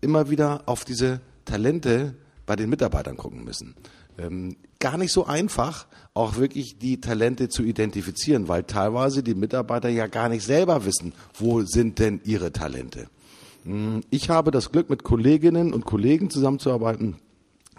immer 0.00 0.30
wieder 0.30 0.62
auf 0.66 0.84
diese 0.84 1.20
Talente 1.44 2.14
bei 2.46 2.56
den 2.56 2.70
Mitarbeitern 2.70 3.16
gucken 3.16 3.44
müssen. 3.44 3.74
Ähm, 4.18 4.56
gar 4.80 4.98
nicht 4.98 5.12
so 5.12 5.26
einfach, 5.26 5.86
auch 6.14 6.36
wirklich 6.36 6.78
die 6.78 7.00
Talente 7.00 7.48
zu 7.48 7.62
identifizieren, 7.62 8.48
weil 8.48 8.64
teilweise 8.64 9.22
die 9.22 9.34
Mitarbeiter 9.34 9.88
ja 9.88 10.06
gar 10.06 10.28
nicht 10.28 10.42
selber 10.42 10.84
wissen, 10.84 11.12
wo 11.34 11.62
sind 11.62 11.98
denn 11.98 12.20
ihre 12.24 12.52
Talente. 12.52 13.08
Hm, 13.64 14.02
ich 14.10 14.30
habe 14.30 14.50
das 14.50 14.72
Glück, 14.72 14.90
mit 14.90 15.04
Kolleginnen 15.04 15.72
und 15.72 15.84
Kollegen 15.84 16.30
zusammenzuarbeiten, 16.30 17.16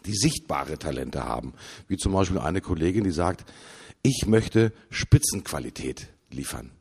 die 0.06 0.16
sichtbare 0.16 0.78
Talente 0.78 1.26
haben. 1.26 1.54
Wie 1.88 1.98
zum 1.98 2.14
Beispiel 2.14 2.40
eine 2.40 2.62
Kollegin, 2.62 3.04
die 3.04 3.12
sagt, 3.12 3.46
ich 4.04 4.26
möchte 4.26 4.72
Spitzenqualität 4.90 6.08
liefern. 6.32 6.72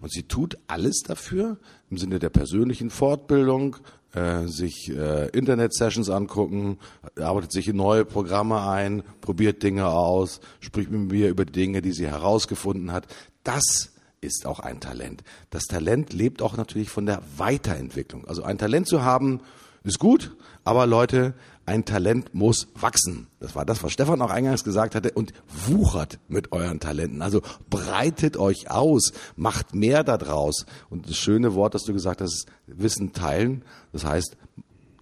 Und 0.00 0.12
sie 0.12 0.22
tut 0.22 0.56
alles 0.66 1.02
dafür 1.06 1.58
im 1.90 1.98
Sinne 1.98 2.18
der 2.18 2.30
persönlichen 2.30 2.90
Fortbildung, 2.90 3.76
äh, 4.14 4.46
sich 4.46 4.90
äh, 4.90 5.28
Internet-Sessions 5.28 6.10
angucken, 6.10 6.78
arbeitet 7.16 7.52
sich 7.52 7.68
in 7.68 7.76
neue 7.76 8.04
Programme 8.04 8.62
ein, 8.62 9.02
probiert 9.20 9.62
Dinge 9.62 9.88
aus, 9.88 10.40
spricht 10.60 10.90
mit 10.90 11.12
mir 11.12 11.28
über 11.28 11.44
Dinge, 11.44 11.82
die 11.82 11.92
sie 11.92 12.08
herausgefunden 12.08 12.92
hat. 12.92 13.06
Das 13.44 13.92
ist 14.20 14.46
auch 14.46 14.60
ein 14.60 14.80
Talent. 14.80 15.22
Das 15.50 15.64
Talent 15.64 16.12
lebt 16.12 16.42
auch 16.42 16.56
natürlich 16.56 16.90
von 16.90 17.06
der 17.06 17.22
Weiterentwicklung. 17.36 18.26
Also 18.26 18.42
ein 18.42 18.58
Talent 18.58 18.86
zu 18.86 19.02
haben, 19.02 19.40
ist 19.82 19.98
gut, 19.98 20.36
aber 20.62 20.86
Leute, 20.86 21.34
ein 21.70 21.84
Talent 21.84 22.34
muss 22.34 22.66
wachsen. 22.74 23.28
Das 23.38 23.54
war 23.54 23.64
das, 23.64 23.84
was 23.84 23.92
Stefan 23.92 24.20
auch 24.22 24.30
eingangs 24.30 24.64
gesagt 24.64 24.96
hatte. 24.96 25.12
Und 25.12 25.32
wuchert 25.46 26.18
mit 26.26 26.50
euren 26.50 26.80
Talenten. 26.80 27.22
Also 27.22 27.42
breitet 27.70 28.36
euch 28.36 28.72
aus, 28.72 29.12
macht 29.36 29.72
mehr 29.72 30.02
daraus. 30.02 30.66
Und 30.88 31.08
das 31.08 31.16
schöne 31.16 31.54
Wort, 31.54 31.74
das 31.74 31.84
du 31.84 31.92
gesagt 31.92 32.22
hast, 32.22 32.32
ist 32.34 32.46
Wissen 32.66 33.12
teilen. 33.12 33.62
Das 33.92 34.04
heißt, 34.04 34.36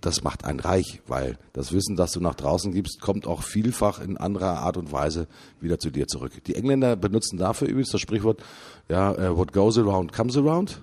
das 0.02 0.22
macht 0.22 0.44
einen 0.44 0.60
reich, 0.60 1.00
weil 1.06 1.38
das 1.54 1.72
Wissen, 1.72 1.96
das 1.96 2.12
du 2.12 2.20
nach 2.20 2.34
draußen 2.34 2.72
gibst, 2.72 3.00
kommt 3.00 3.26
auch 3.26 3.42
vielfach 3.42 3.98
in 3.98 4.18
anderer 4.18 4.58
Art 4.58 4.76
und 4.76 4.92
Weise 4.92 5.26
wieder 5.60 5.78
zu 5.78 5.90
dir 5.90 6.06
zurück. 6.06 6.44
Die 6.44 6.54
Engländer 6.54 6.96
benutzen 6.96 7.38
dafür 7.38 7.66
übrigens 7.66 7.92
das 7.92 8.02
Sprichwort, 8.02 8.42
ja, 8.90 9.12
uh, 9.12 9.36
what 9.36 9.54
goes 9.54 9.78
around 9.78 10.12
comes 10.12 10.36
around. 10.36 10.82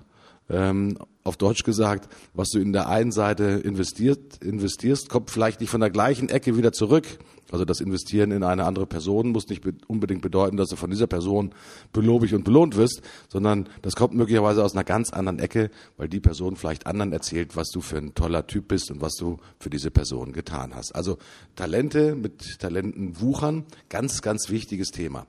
Ähm, 0.50 0.98
auf 1.26 1.36
Deutsch 1.36 1.64
gesagt, 1.64 2.08
was 2.34 2.50
du 2.50 2.60
in 2.60 2.72
der 2.72 2.88
einen 2.88 3.12
Seite 3.12 3.44
investiert, 3.44 4.42
investierst, 4.42 5.08
kommt 5.08 5.30
vielleicht 5.30 5.60
nicht 5.60 5.70
von 5.70 5.80
der 5.80 5.90
gleichen 5.90 6.28
Ecke 6.28 6.56
wieder 6.56 6.72
zurück. 6.72 7.18
Also 7.50 7.64
das 7.64 7.80
Investieren 7.80 8.32
in 8.32 8.42
eine 8.42 8.64
andere 8.64 8.86
Person 8.86 9.30
muss 9.30 9.48
nicht 9.48 9.62
unbedingt 9.86 10.22
bedeuten, 10.22 10.56
dass 10.56 10.68
du 10.68 10.76
von 10.76 10.90
dieser 10.90 11.06
Person 11.06 11.52
belobigt 11.92 12.32
und 12.32 12.44
belohnt 12.44 12.76
wirst, 12.76 13.02
sondern 13.28 13.68
das 13.82 13.94
kommt 13.94 14.14
möglicherweise 14.14 14.64
aus 14.64 14.74
einer 14.74 14.84
ganz 14.84 15.10
anderen 15.10 15.38
Ecke, 15.38 15.70
weil 15.96 16.08
die 16.08 16.20
Person 16.20 16.56
vielleicht 16.56 16.86
anderen 16.86 17.12
erzählt, 17.12 17.56
was 17.56 17.68
du 17.68 17.80
für 17.80 17.98
ein 17.98 18.14
toller 18.14 18.46
Typ 18.46 18.68
bist 18.68 18.90
und 18.90 19.00
was 19.00 19.14
du 19.14 19.38
für 19.60 19.70
diese 19.70 19.90
Person 19.90 20.32
getan 20.32 20.74
hast. 20.74 20.92
Also 20.92 21.18
Talente 21.54 22.16
mit 22.16 22.58
Talenten 22.58 23.20
wuchern, 23.20 23.64
ganz, 23.88 24.22
ganz 24.22 24.48
wichtiges 24.50 24.88
Thema. 24.88 25.26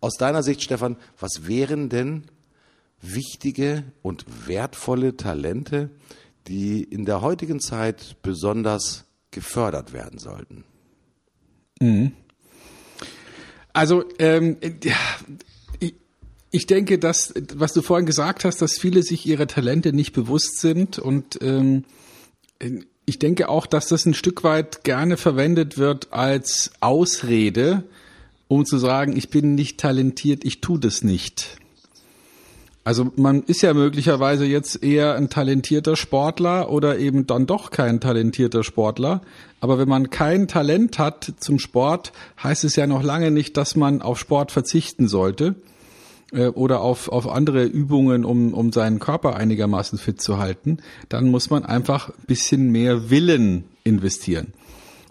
Aus 0.00 0.14
deiner 0.14 0.42
Sicht, 0.42 0.62
Stefan, 0.62 0.96
was 1.18 1.46
wären 1.46 1.88
denn 1.88 2.24
wichtige 3.02 3.84
und 4.00 4.24
wertvolle 4.46 5.16
Talente, 5.16 5.90
die 6.48 6.82
in 6.82 7.04
der 7.04 7.20
heutigen 7.20 7.60
Zeit 7.60 8.16
besonders 8.22 9.04
gefördert 9.30 9.92
werden 9.92 10.18
sollten? 10.18 10.64
Mhm. 11.80 12.12
Also 13.72 14.04
ähm, 14.18 14.56
ja, 14.84 14.96
ich, 16.50 16.66
denke, 16.66 16.98
dass 16.98 17.34
was 17.54 17.72
du 17.72 17.82
vorhin 17.82 18.06
gesagt 18.06 18.44
hast, 18.44 18.60
dass 18.60 18.78
viele 18.78 19.02
sich 19.02 19.26
ihrer 19.26 19.46
Talente 19.46 19.92
nicht 19.92 20.12
bewusst 20.12 20.60
sind 20.60 20.98
und 20.98 21.38
ähm, 21.40 21.84
ich 23.06 23.18
denke 23.18 23.48
auch, 23.48 23.66
dass 23.66 23.88
das 23.88 24.06
ein 24.06 24.14
Stück 24.14 24.44
weit 24.44 24.84
gerne 24.84 25.16
verwendet 25.16 25.78
wird 25.78 26.12
als 26.12 26.70
Ausrede, 26.80 27.84
um 28.46 28.64
zu 28.64 28.78
sagen, 28.78 29.16
ich 29.16 29.30
bin 29.30 29.54
nicht 29.54 29.80
talentiert, 29.80 30.44
ich 30.44 30.60
tu 30.60 30.78
das 30.78 31.02
nicht. 31.02 31.56
Also 32.84 33.12
man 33.14 33.42
ist 33.44 33.62
ja 33.62 33.74
möglicherweise 33.74 34.44
jetzt 34.44 34.82
eher 34.82 35.14
ein 35.14 35.30
talentierter 35.30 35.94
Sportler 35.94 36.70
oder 36.70 36.98
eben 36.98 37.26
dann 37.28 37.46
doch 37.46 37.70
kein 37.70 38.00
talentierter 38.00 38.64
Sportler. 38.64 39.22
Aber 39.60 39.78
wenn 39.78 39.88
man 39.88 40.10
kein 40.10 40.48
Talent 40.48 40.98
hat 40.98 41.32
zum 41.38 41.60
Sport, 41.60 42.12
heißt 42.42 42.64
es 42.64 42.74
ja 42.74 42.88
noch 42.88 43.04
lange 43.04 43.30
nicht, 43.30 43.56
dass 43.56 43.76
man 43.76 44.02
auf 44.02 44.18
Sport 44.18 44.50
verzichten 44.50 45.06
sollte 45.06 45.54
äh, 46.32 46.48
oder 46.48 46.80
auf, 46.80 47.08
auf 47.08 47.28
andere 47.28 47.62
Übungen, 47.64 48.24
um, 48.24 48.52
um 48.52 48.72
seinen 48.72 48.98
Körper 48.98 49.36
einigermaßen 49.36 49.96
fit 49.96 50.20
zu 50.20 50.38
halten. 50.38 50.78
Dann 51.08 51.30
muss 51.30 51.50
man 51.50 51.64
einfach 51.64 52.08
ein 52.08 52.26
bisschen 52.26 52.72
mehr 52.72 53.10
Willen 53.10 53.64
investieren. 53.84 54.54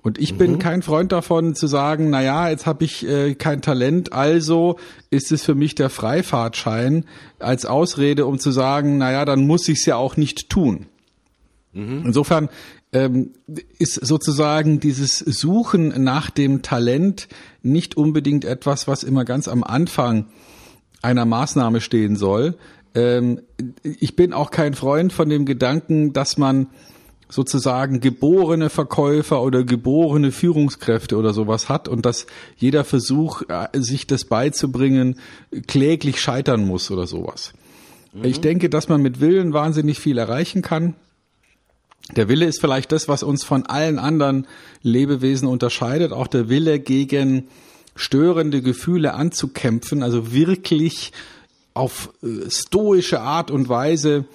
Und 0.04 0.18
ich 0.18 0.36
bin 0.36 0.54
mhm. 0.54 0.60
kein 0.60 0.82
Freund 0.82 1.12
davon 1.12 1.54
zu 1.54 1.68
sagen, 1.68 2.10
na 2.10 2.24
ja, 2.24 2.50
jetzt 2.50 2.66
habe 2.66 2.84
ich 2.84 3.08
äh, 3.08 3.36
kein 3.36 3.62
Talent, 3.62 4.14
also 4.14 4.78
ist 5.12 5.32
es 5.32 5.44
für 5.44 5.54
mich 5.54 5.76
der 5.76 5.92
Freifahrtschein 5.92 7.06
als 7.38 7.66
Ausrede, 7.66 8.26
um 8.26 8.40
zu 8.40 8.52
sagen, 8.52 8.98
na 8.98 9.12
ja, 9.12 9.26
dann 9.26 9.46
muss 9.46 9.68
ich 9.68 9.80
es 9.80 9.86
ja 9.86 9.98
auch 9.98 10.18
nicht 10.18 10.50
tun. 10.50 10.88
Mhm. 11.74 12.04
Insofern 12.06 12.50
ähm, 12.94 13.32
ist 13.78 14.06
sozusagen 14.06 14.80
dieses 14.80 15.20
Suchen 15.20 16.04
nach 16.04 16.32
dem 16.32 16.64
Talent 16.64 17.28
nicht 17.62 17.96
unbedingt 17.96 18.44
etwas, 18.44 18.88
was 18.88 19.04
immer 19.04 19.24
ganz 19.24 19.48
am 19.48 19.64
Anfang 19.64 20.26
einer 21.04 21.26
Maßnahme 21.26 21.80
stehen 21.80 22.16
soll. 22.16 22.58
Ähm, 22.96 23.42
ich 23.84 24.16
bin 24.16 24.34
auch 24.34 24.52
kein 24.52 24.74
Freund 24.74 25.14
von 25.14 25.30
dem 25.30 25.46
Gedanken, 25.46 26.12
dass 26.12 26.38
man 26.38 26.68
sozusagen 27.32 28.02
geborene 28.02 28.70
Verkäufer 28.70 29.41
oder 29.41 29.63
geborene 29.63 30.32
Führungskräfte 30.32 31.15
oder 31.15 31.34
sowas 31.34 31.70
hat 31.70 31.88
und 31.88 32.06
dass 32.06 32.28
jeder 32.58 32.84
Versuch, 32.84 33.44
äh, 33.48 33.67
sich 33.74 34.06
das 34.06 34.26
beizubringen, 34.26 35.15
kläglich 35.65 36.22
scheitern 36.22 36.67
muss 36.67 36.91
oder 36.91 37.08
sowas. 37.08 37.54
Mhm. 38.13 38.26
Ich 38.26 38.41
denke, 38.41 38.70
dass 38.70 38.89
man 38.89 39.02
mit 39.02 39.22
Willen 39.22 39.54
wahnsinnig 39.54 40.00
viel 40.00 40.17
erreichen 40.17 40.62
kann. 40.62 40.96
Der 42.17 42.28
Wille 42.28 42.46
ist 42.46 42.60
vielleicht 42.60 42.91
das, 42.91 43.08
was 43.08 43.24
uns 43.24 43.46
von 43.46 43.65
allen 43.65 43.98
anderen 43.98 44.46
Lebewesen 44.82 45.48
unterscheidet, 45.48 46.12
auch 46.12 46.28
der 46.28 46.50
Wille 46.50 46.80
gegen 46.80 47.48
störende 47.96 48.62
Gefühle 48.62 49.13
anzukämpfen, 49.13 50.04
also 50.04 50.34
wirklich 50.34 51.13
auf 51.74 52.12
äh, 52.22 52.50
stoische 52.50 53.22
Art 53.22 53.52
und 53.52 53.70
Weise 53.70 54.26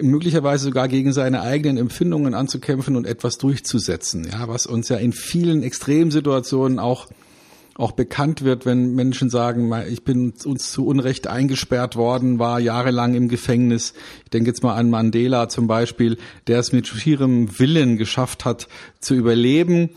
möglicherweise 0.00 0.64
sogar 0.64 0.88
gegen 0.88 1.12
seine 1.12 1.42
eigenen 1.42 1.78
Empfindungen 1.78 2.34
anzukämpfen 2.34 2.96
und 2.96 3.06
etwas 3.06 3.38
durchzusetzen, 3.38 4.28
ja, 4.30 4.48
was 4.48 4.66
uns 4.66 4.88
ja 4.88 4.96
in 4.96 5.12
vielen 5.12 5.62
Extremsituationen 5.62 6.78
auch 6.78 7.08
auch 7.80 7.92
bekannt 7.92 8.44
wird, 8.44 8.66
wenn 8.66 8.94
Menschen 8.94 9.30
sagen, 9.30 9.72
ich 9.88 10.04
bin 10.04 10.34
uns 10.44 10.70
zu 10.70 10.86
Unrecht 10.86 11.26
eingesperrt 11.26 11.96
worden, 11.96 12.38
war 12.38 12.60
jahrelang 12.60 13.14
im 13.14 13.28
Gefängnis. 13.28 13.94
Ich 14.24 14.30
denke 14.30 14.50
jetzt 14.50 14.62
mal 14.62 14.74
an 14.74 14.90
Mandela 14.90 15.48
zum 15.48 15.66
Beispiel, 15.66 16.18
der 16.46 16.58
es 16.58 16.72
mit 16.72 16.86
schierem 16.88 17.58
Willen 17.58 17.96
geschafft 17.96 18.44
hat, 18.44 18.68
zu 19.00 19.14
überleben 19.14 19.90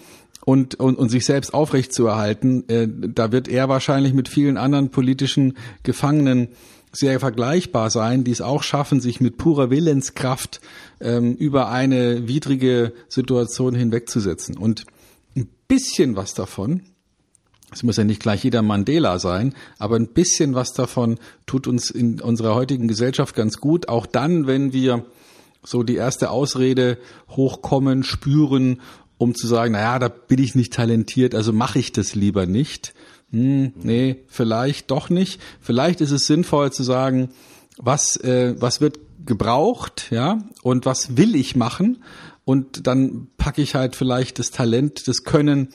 und, 0.45 0.75
und, 0.75 0.97
und 0.97 1.09
sich 1.09 1.25
selbst 1.25 1.53
aufrechtzuerhalten. 1.53 2.67
Äh, 2.69 2.87
da 2.89 3.33
wird 3.33 3.49
er 3.49 3.67
wahrscheinlich 3.67 4.13
mit 4.13 4.29
vielen 4.29 4.55
anderen 4.57 4.89
politischen 4.89 5.57
Gefangenen 5.83 6.49
sehr 6.93 7.19
vergleichbar 7.19 7.89
sein, 7.89 8.23
die 8.23 8.31
es 8.31 8.41
auch 8.41 8.61
schaffen, 8.63 9.01
sich 9.01 9.19
mit 9.19 9.37
purer 9.37 9.71
Willenskraft 9.71 10.61
ähm, 11.01 11.35
über 11.35 11.69
eine 11.69 12.27
widrige 12.27 12.93
Situation 13.09 13.73
hinwegzusetzen. 13.73 14.57
Und 14.57 14.85
ein 15.35 15.49
bisschen 15.67 16.15
was 16.15 16.35
davon, 16.35 16.83
es 17.71 17.81
muss 17.81 17.97
ja 17.97 18.03
nicht 18.03 18.21
gleich 18.21 18.43
jeder 18.43 18.61
Mandela 18.61 19.17
sein, 19.17 19.55
aber 19.79 19.95
ein 19.95 20.09
bisschen 20.09 20.53
was 20.53 20.73
davon 20.73 21.17
tut 21.47 21.65
uns 21.65 21.89
in 21.89 22.21
unserer 22.21 22.53
heutigen 22.53 22.87
Gesellschaft 22.87 23.35
ganz 23.35 23.57
gut, 23.57 23.89
auch 23.89 24.05
dann, 24.05 24.45
wenn 24.45 24.71
wir 24.71 25.03
so 25.63 25.81
die 25.81 25.95
erste 25.95 26.29
Ausrede 26.29 26.99
hochkommen, 27.29 28.03
spüren, 28.03 28.81
um 29.17 29.33
zu 29.33 29.47
sagen, 29.47 29.71
naja, 29.71 29.97
da 29.97 30.09
bin 30.09 30.43
ich 30.43 30.53
nicht 30.53 30.73
talentiert, 30.73 31.33
also 31.33 31.53
mache 31.53 31.79
ich 31.79 31.91
das 31.91 32.13
lieber 32.13 32.45
nicht 32.45 32.93
hm, 33.33 33.73
nee, 33.81 34.17
vielleicht 34.27 34.91
doch 34.91 35.09
nicht. 35.09 35.41
Vielleicht 35.59 36.01
ist 36.01 36.11
es 36.11 36.27
sinnvoll 36.27 36.71
zu 36.71 36.83
sagen, 36.83 37.29
was, 37.77 38.15
äh, 38.17 38.53
was 38.59 38.79
wird 38.79 38.99
gebraucht, 39.25 40.07
ja, 40.11 40.37
und 40.61 40.85
was 40.85 41.17
will 41.17 41.35
ich 41.35 41.55
machen? 41.55 42.03
Und 42.45 42.85
dann 42.85 43.27
packe 43.37 43.63
ich 43.63 43.73
halt 43.73 43.95
vielleicht 43.95 44.37
das 44.37 44.51
Talent, 44.51 45.07
das 45.07 45.23
Können 45.23 45.69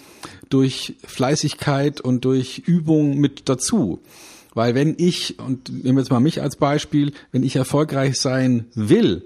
durch 0.51 0.97
Fleißigkeit 1.05 2.01
und 2.01 2.25
durch 2.25 2.59
Übung 2.61 3.19
mit 3.19 3.49
dazu. 3.49 4.03
Weil 4.55 4.77
wenn 4.77 4.95
ich, 4.97 5.41
und 5.41 5.69
nehmen 5.69 5.97
wir 5.97 6.03
jetzt 6.03 6.11
mal 6.11 6.21
mich 6.21 6.41
als 6.41 6.57
Beispiel, 6.57 7.13
wenn 7.33 7.43
ich 7.43 7.57
erfolgreich 7.57 8.21
sein 8.21 8.67
will 8.75 9.25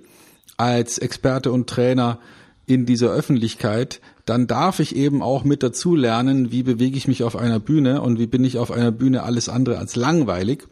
als 0.56 0.96
Experte 0.98 1.52
und 1.52 1.68
Trainer 1.68 2.18
in 2.66 2.86
dieser 2.86 3.10
Öffentlichkeit, 3.10 4.00
dann 4.24 4.46
darf 4.46 4.78
ich 4.78 4.94
eben 4.94 5.22
auch 5.22 5.44
mit 5.44 5.62
dazu 5.62 5.96
lernen, 5.96 6.52
wie 6.52 6.62
bewege 6.62 6.96
ich 6.96 7.08
mich 7.08 7.24
auf 7.24 7.36
einer 7.36 7.58
Bühne 7.58 8.02
und 8.02 8.18
wie 8.18 8.26
bin 8.26 8.44
ich 8.44 8.58
auf 8.58 8.70
einer 8.70 8.92
Bühne 8.92 9.24
alles 9.24 9.48
andere 9.48 9.78
als 9.78 9.96
langweilig. 9.96 10.68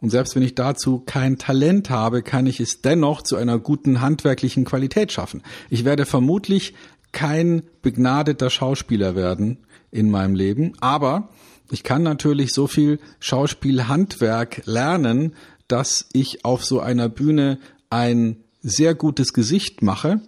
Und 0.00 0.10
selbst 0.10 0.36
wenn 0.36 0.42
ich 0.42 0.54
dazu 0.54 1.02
kein 1.04 1.38
Talent 1.38 1.90
habe, 1.90 2.22
kann 2.22 2.46
ich 2.46 2.60
es 2.60 2.82
dennoch 2.82 3.22
zu 3.22 3.36
einer 3.36 3.58
guten 3.58 4.00
handwerklichen 4.00 4.64
Qualität 4.64 5.12
schaffen. 5.12 5.42
Ich 5.70 5.84
werde 5.84 6.06
vermutlich 6.06 6.74
kein 7.12 7.62
begnadeter 7.82 8.50
Schauspieler 8.50 9.16
werden 9.16 9.58
in 9.90 10.10
meinem 10.10 10.34
Leben, 10.34 10.74
aber 10.80 11.30
ich 11.70 11.82
kann 11.82 12.02
natürlich 12.02 12.52
so 12.52 12.66
viel 12.66 12.98
Schauspielhandwerk 13.20 14.62
lernen, 14.66 15.34
dass 15.66 16.06
ich 16.12 16.44
auf 16.44 16.64
so 16.64 16.80
einer 16.80 17.08
Bühne 17.08 17.58
ein 17.90 18.36
sehr 18.62 18.94
gutes 18.94 19.32
Gesicht 19.32 19.82
mache 19.82 20.20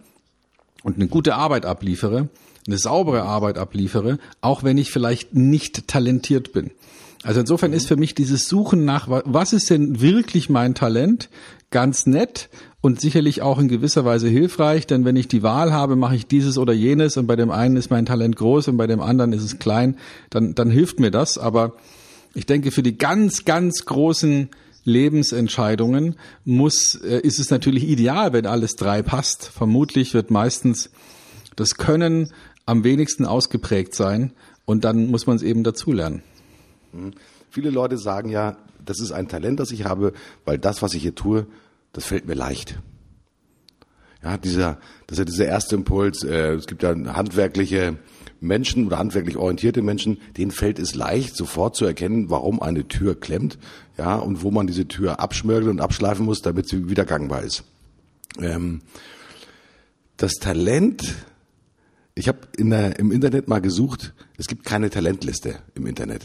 und 0.83 0.97
eine 0.97 1.09
gute 1.09 1.35
Arbeit 1.35 1.67
abliefere 1.67 2.29
eine 2.71 2.79
saubere 2.79 3.23
Arbeit 3.23 3.59
abliefere, 3.59 4.19
auch 4.41 4.63
wenn 4.63 4.79
ich 4.79 4.91
vielleicht 4.91 5.35
nicht 5.35 5.89
talentiert 5.89 6.53
bin. 6.53 6.71
Also 7.23 7.41
insofern 7.41 7.75
ist 7.75 7.87
für 7.87 7.97
mich 7.97 8.15
dieses 8.15 8.49
Suchen 8.49 8.85
nach, 8.85 9.07
was 9.09 9.53
ist 9.53 9.69
denn 9.69 10.01
wirklich 10.01 10.49
mein 10.49 10.75
Talent, 10.75 11.29
ganz 11.71 12.07
nett 12.07 12.49
und 12.81 13.01
sicherlich 13.01 13.43
auch 13.43 13.59
in 13.59 13.69
gewisser 13.69 14.05
Weise 14.05 14.29
hilfreich, 14.29 14.87
denn 14.87 15.05
wenn 15.05 15.17
ich 15.17 15.29
die 15.29 15.43
Wahl 15.43 15.73
habe, 15.73 15.97
mache 15.97 16.17
ich 16.17 16.27
dieses 16.27 16.57
oder 16.57 16.73
jenes 16.73 17.17
und 17.17 17.27
bei 17.27 17.37
dem 17.37 17.51
einen 17.51 17.77
ist 17.77 17.91
mein 17.91 18.07
Talent 18.07 18.37
groß 18.37 18.69
und 18.69 18.79
bei 18.79 18.87
dem 18.87 19.01
anderen 19.01 19.33
ist 19.33 19.43
es 19.43 19.59
klein, 19.59 19.99
dann, 20.31 20.55
dann 20.55 20.71
hilft 20.71 20.99
mir 20.99 21.11
das. 21.11 21.37
Aber 21.37 21.75
ich 22.35 22.47
denke, 22.47 22.71
für 22.71 22.83
die 22.83 22.97
ganz, 22.97 23.45
ganz 23.45 23.85
großen 23.85 24.49
Lebensentscheidungen 24.85 26.17
muss, 26.45 26.95
äh, 26.95 27.21
ist 27.21 27.39
es 27.39 27.51
natürlich 27.51 27.87
ideal, 27.87 28.33
wenn 28.33 28.47
alles 28.47 28.77
drei 28.77 29.03
passt. 29.03 29.45
Vermutlich 29.45 30.15
wird 30.15 30.31
meistens 30.31 30.91
das 31.55 31.75
Können 31.75 32.33
am 32.71 32.85
wenigsten 32.85 33.27
ausgeprägt 33.27 33.97
sein 33.97 34.33
und 34.65 34.85
dann 34.85 35.09
muss 35.09 35.27
man 35.27 35.35
es 35.35 35.43
eben 35.43 35.65
dazulernen. 35.65 36.23
Mhm. 36.93 37.15
Viele 37.51 37.71
Leute 37.71 37.99
sagen 37.99 38.29
ja, 38.29 38.57
das 38.85 39.01
ist 39.01 39.11
ein 39.11 39.27
Talent, 39.27 39.59
das 39.59 39.73
ich 39.73 39.85
habe, 39.85 40.13
weil 40.45 40.57
das, 40.57 40.81
was 40.81 40.95
ich 40.95 41.03
hier 41.03 41.17
tue, 41.17 41.47
das 41.93 42.05
fällt 42.05 42.27
mir 42.27 42.35
leicht. 42.35 42.79
Ja, 44.23 44.37
dieser, 44.39 44.79
das 45.09 45.15
ist 45.15 45.19
ja 45.19 45.25
dieser 45.25 45.47
erste 45.47 45.75
Impuls. 45.75 46.23
Äh, 46.23 46.53
es 46.53 46.67
gibt 46.69 46.85
ja 46.85 46.95
handwerkliche 47.13 47.99
Menschen 48.39 48.87
oder 48.87 48.99
handwerklich 48.99 49.37
orientierte 49.37 49.83
Menschen, 49.83 50.19
denen 50.37 50.53
fällt 50.53 50.79
es 50.79 50.95
leicht, 50.95 51.37
sofort 51.37 51.75
zu 51.75 51.85
erkennen, 51.87 52.31
warum 52.31 52.63
eine 52.63 52.87
Tür 52.87 53.19
klemmt, 53.19 53.59
ja, 53.99 54.15
und 54.15 54.45
wo 54.45 54.53
man 54.53 54.69
diese 54.69 54.87
Tür 54.87 55.19
abschmörgeln 55.19 55.73
und 55.73 55.81
abschleifen 55.81 56.25
muss, 56.25 56.41
damit 56.41 56.69
sie 56.69 56.89
wieder 56.89 57.05
gangbar 57.05 57.43
ist. 57.43 57.65
Ähm, 58.41 58.83
das 60.17 60.35
Talent 60.35 61.17
ich 62.15 62.29
habe 62.29 62.39
in 62.57 62.73
im 62.73 63.13
Internet 63.13 63.49
mal 63.49 63.61
gesucht, 63.61 64.15
es 64.37 64.47
gibt 64.47 64.65
keine 64.65 64.91
Talentliste 64.91 65.57
im 65.75 65.87
Internet. 65.87 66.23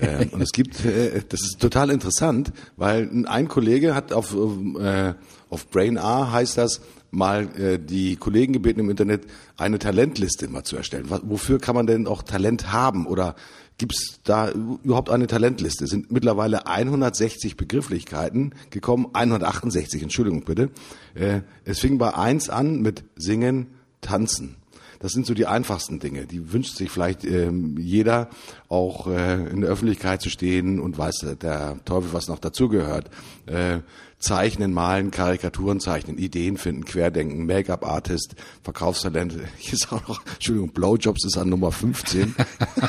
äh, 0.00 0.26
und 0.26 0.40
es 0.40 0.52
gibt, 0.52 0.84
äh, 0.84 1.22
das 1.28 1.42
ist 1.42 1.60
total 1.60 1.90
interessant, 1.90 2.52
weil 2.76 3.26
ein 3.26 3.48
Kollege 3.48 3.94
hat 3.94 4.12
auf, 4.12 4.34
äh, 4.34 5.14
auf 5.50 5.68
Brain 5.70 5.98
A 5.98 6.32
heißt 6.32 6.58
das, 6.58 6.80
mal 7.10 7.48
äh, 7.58 7.78
die 7.78 8.16
Kollegen 8.16 8.52
gebeten 8.52 8.80
im 8.80 8.90
Internet, 8.90 9.26
eine 9.56 9.78
Talentliste 9.78 10.48
mal 10.48 10.64
zu 10.64 10.76
erstellen. 10.76 11.06
Wofür 11.08 11.58
kann 11.58 11.74
man 11.74 11.86
denn 11.86 12.06
auch 12.06 12.22
Talent 12.22 12.72
haben? 12.72 13.06
Oder 13.06 13.34
gibt's 13.78 14.20
da 14.24 14.50
überhaupt 14.50 15.10
eine 15.10 15.26
Talentliste? 15.26 15.84
Es 15.84 15.90
sind 15.90 16.12
mittlerweile 16.12 16.66
160 16.66 17.56
Begrifflichkeiten 17.56 18.54
gekommen, 18.70 19.08
168, 19.12 20.02
Entschuldigung 20.02 20.44
bitte. 20.44 20.70
Äh, 21.14 21.40
es 21.64 21.78
fing 21.80 21.98
bei 21.98 22.14
eins 22.14 22.50
an 22.50 22.82
mit 22.82 23.04
Singen, 23.16 23.68
Tanzen. 24.00 24.57
Das 25.00 25.12
sind 25.12 25.26
so 25.26 25.34
die 25.34 25.46
einfachsten 25.46 26.00
Dinge. 26.00 26.26
Die 26.26 26.52
wünscht 26.52 26.76
sich 26.76 26.90
vielleicht 26.90 27.24
ähm, 27.24 27.76
jeder, 27.78 28.28
auch 28.68 29.06
äh, 29.06 29.48
in 29.48 29.60
der 29.60 29.70
Öffentlichkeit 29.70 30.20
zu 30.20 30.30
stehen 30.30 30.80
und 30.80 30.98
weiß 30.98 31.26
der 31.40 31.78
Teufel, 31.84 32.12
was 32.12 32.28
noch 32.28 32.38
dazugehört. 32.38 33.08
Äh, 33.46 33.80
Zeichnen, 34.18 34.72
Malen, 34.72 35.12
Karikaturen 35.12 35.78
zeichnen, 35.78 36.18
Ideen 36.18 36.56
finden, 36.56 36.84
Querdenken, 36.84 37.46
Make-up-Artist, 37.46 38.34
Verkaufstalent. 38.64 39.34
Hier 39.58 39.74
ist 39.74 39.92
auch 39.92 40.06
noch, 40.08 40.20
Entschuldigung, 40.34 40.70
Blowjobs 40.70 41.24
ist 41.24 41.36
an 41.36 41.48
Nummer 41.48 41.70
15. 41.70 42.34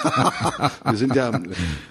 Wir 0.86 0.98
sind 0.98 1.15
ja 1.15 1.30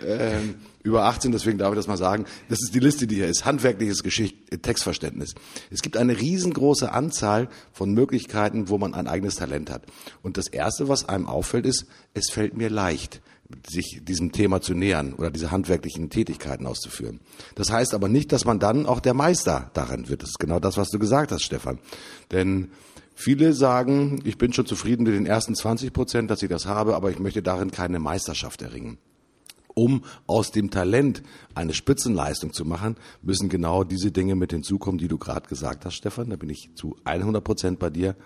äh, 0.04 0.40
über 0.82 1.04
18, 1.04 1.32
deswegen 1.32 1.58
darf 1.58 1.72
ich 1.72 1.76
das 1.76 1.86
mal 1.86 1.96
sagen. 1.96 2.24
Das 2.48 2.58
ist 2.62 2.74
die 2.74 2.78
Liste, 2.78 3.06
die 3.06 3.16
hier 3.16 3.26
ist. 3.26 3.44
Handwerkliches 3.44 4.02
Geschicht, 4.02 4.62
Textverständnis. 4.62 5.34
Es 5.70 5.82
gibt 5.82 5.96
eine 5.96 6.18
riesengroße 6.18 6.92
Anzahl 6.92 7.48
von 7.72 7.92
Möglichkeiten, 7.92 8.68
wo 8.68 8.78
man 8.78 8.94
ein 8.94 9.08
eigenes 9.08 9.34
Talent 9.36 9.70
hat. 9.70 9.82
Und 10.22 10.36
das 10.36 10.48
Erste, 10.48 10.88
was 10.88 11.08
einem 11.08 11.26
auffällt, 11.26 11.66
ist, 11.66 11.86
es 12.14 12.30
fällt 12.30 12.56
mir 12.56 12.70
leicht 12.70 13.20
sich 13.66 14.00
diesem 14.02 14.32
Thema 14.32 14.60
zu 14.60 14.74
nähern 14.74 15.14
oder 15.14 15.30
diese 15.30 15.50
handwerklichen 15.50 16.10
Tätigkeiten 16.10 16.66
auszuführen. 16.66 17.20
Das 17.54 17.70
heißt 17.70 17.94
aber 17.94 18.08
nicht, 18.08 18.30
dass 18.32 18.44
man 18.44 18.58
dann 18.58 18.86
auch 18.86 19.00
der 19.00 19.14
Meister 19.14 19.70
darin 19.74 20.08
wird. 20.08 20.22
Das 20.22 20.30
ist 20.30 20.38
genau 20.38 20.60
das, 20.60 20.76
was 20.76 20.90
du 20.90 20.98
gesagt 20.98 21.32
hast, 21.32 21.42
Stefan. 21.42 21.78
Denn 22.30 22.70
viele 23.14 23.54
sagen, 23.54 24.20
ich 24.24 24.36
bin 24.36 24.52
schon 24.52 24.66
zufrieden 24.66 25.04
mit 25.04 25.14
den 25.14 25.26
ersten 25.26 25.54
20 25.54 25.92
Prozent, 25.92 26.30
dass 26.30 26.42
ich 26.42 26.50
das 26.50 26.66
habe, 26.66 26.94
aber 26.94 27.10
ich 27.10 27.18
möchte 27.18 27.42
darin 27.42 27.70
keine 27.70 27.98
Meisterschaft 27.98 28.60
erringen. 28.60 28.98
Um 29.78 30.02
aus 30.26 30.50
dem 30.50 30.72
Talent 30.72 31.22
eine 31.54 31.72
Spitzenleistung 31.72 32.52
zu 32.52 32.64
machen, 32.64 32.96
müssen 33.22 33.48
genau 33.48 33.84
diese 33.84 34.10
Dinge 34.10 34.34
mit 34.34 34.50
hinzukommen, 34.50 34.98
die 34.98 35.06
du 35.06 35.18
gerade 35.18 35.48
gesagt 35.48 35.84
hast, 35.84 35.94
Stefan. 35.94 36.30
Da 36.30 36.36
bin 36.36 36.50
ich 36.50 36.70
zu 36.74 36.96
100 37.04 37.44
Prozent 37.44 37.78
bei 37.78 37.88
dir 37.88 38.16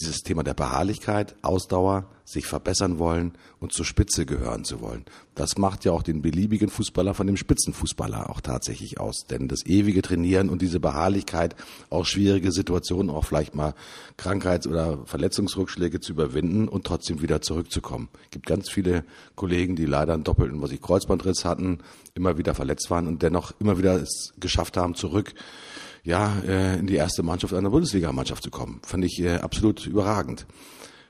dieses 0.00 0.22
Thema 0.22 0.42
der 0.42 0.54
Beharrlichkeit, 0.54 1.34
Ausdauer, 1.42 2.06
sich 2.24 2.46
verbessern 2.46 2.98
wollen 2.98 3.32
und 3.60 3.72
zur 3.72 3.84
Spitze 3.84 4.26
gehören 4.26 4.64
zu 4.64 4.80
wollen. 4.80 5.04
Das 5.36 5.58
macht 5.58 5.84
ja 5.84 5.92
auch 5.92 6.02
den 6.02 6.22
beliebigen 6.22 6.68
Fußballer 6.68 7.14
von 7.14 7.28
dem 7.28 7.36
Spitzenfußballer 7.36 8.30
auch 8.30 8.40
tatsächlich 8.40 8.98
aus. 8.98 9.26
Denn 9.30 9.46
das 9.46 9.64
ewige 9.64 10.02
Trainieren 10.02 10.48
und 10.48 10.60
diese 10.60 10.80
Beharrlichkeit, 10.80 11.54
auch 11.88 12.04
schwierige 12.04 12.50
Situationen, 12.50 13.10
auch 13.10 13.24
vielleicht 13.24 13.54
mal 13.54 13.74
Krankheits- 14.16 14.66
oder 14.66 14.98
Verletzungsrückschläge 15.06 16.00
zu 16.00 16.12
überwinden 16.12 16.66
und 16.66 16.84
trotzdem 16.84 17.22
wieder 17.22 17.42
zurückzukommen. 17.42 18.08
Es 18.24 18.30
gibt 18.30 18.46
ganz 18.46 18.68
viele 18.68 19.04
Kollegen, 19.36 19.76
die 19.76 19.86
leider 19.86 20.14
einen 20.14 20.24
doppelten, 20.24 20.60
was 20.60 20.72
ich 20.72 20.82
Kreuzbandriss 20.82 21.44
hatten, 21.44 21.78
immer 22.14 22.38
wieder 22.38 22.54
verletzt 22.54 22.90
waren 22.90 23.06
und 23.06 23.22
dennoch 23.22 23.52
immer 23.60 23.78
wieder 23.78 23.94
es 23.94 24.32
geschafft 24.40 24.76
haben, 24.76 24.96
zurück 24.96 25.32
ja, 26.06 26.38
äh, 26.46 26.78
in 26.78 26.86
die 26.86 26.94
erste 26.94 27.22
Mannschaft 27.22 27.52
einer 27.52 27.70
Bundesligamannschaft 27.70 28.42
zu 28.42 28.50
kommen. 28.50 28.80
Fand 28.86 29.04
ich 29.04 29.20
äh, 29.20 29.36
absolut 29.38 29.86
überragend. 29.86 30.46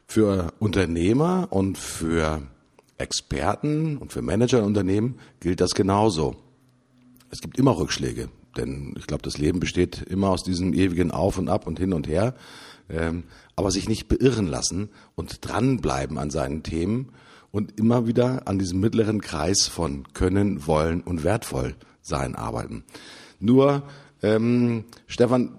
Für 0.06 0.52
Unternehmer 0.58 1.48
und 1.50 1.76
für 1.76 2.42
Experten 2.96 3.98
und 3.98 4.12
für 4.12 4.22
Manager 4.22 4.60
in 4.60 4.64
Unternehmen 4.64 5.18
gilt 5.40 5.60
das 5.60 5.74
genauso. 5.74 6.36
Es 7.30 7.40
gibt 7.40 7.58
immer 7.58 7.76
Rückschläge, 7.76 8.30
denn 8.56 8.94
ich 8.96 9.06
glaube, 9.06 9.22
das 9.22 9.36
Leben 9.36 9.60
besteht 9.60 10.00
immer 10.02 10.30
aus 10.30 10.42
diesem 10.42 10.72
ewigen 10.72 11.10
Auf 11.10 11.36
und 11.36 11.50
Ab 11.50 11.66
und 11.66 11.78
hin 11.78 11.92
und 11.92 12.08
her. 12.08 12.34
Ähm, 12.88 13.24
aber 13.54 13.70
sich 13.70 13.88
nicht 13.88 14.08
beirren 14.08 14.46
lassen 14.46 14.88
und 15.14 15.38
dranbleiben 15.46 16.18
an 16.18 16.30
seinen 16.30 16.62
Themen 16.62 17.10
und 17.50 17.78
immer 17.78 18.06
wieder 18.06 18.46
an 18.46 18.58
diesem 18.58 18.80
mittleren 18.80 19.20
Kreis 19.20 19.66
von 19.66 20.04
Können, 20.14 20.66
Wollen 20.66 21.00
und 21.02 21.24
Wertvoll 21.24 21.74
sein 22.00 22.36
arbeiten. 22.36 22.84
Nur 23.40 23.82
ähm, 24.22 24.84
Stefan, 25.06 25.56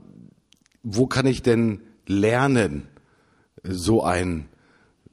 wo 0.83 1.07
kann 1.07 1.25
ich 1.25 1.41
denn 1.41 1.81
lernen, 2.05 2.87
so 3.63 4.03
einen 4.03 4.47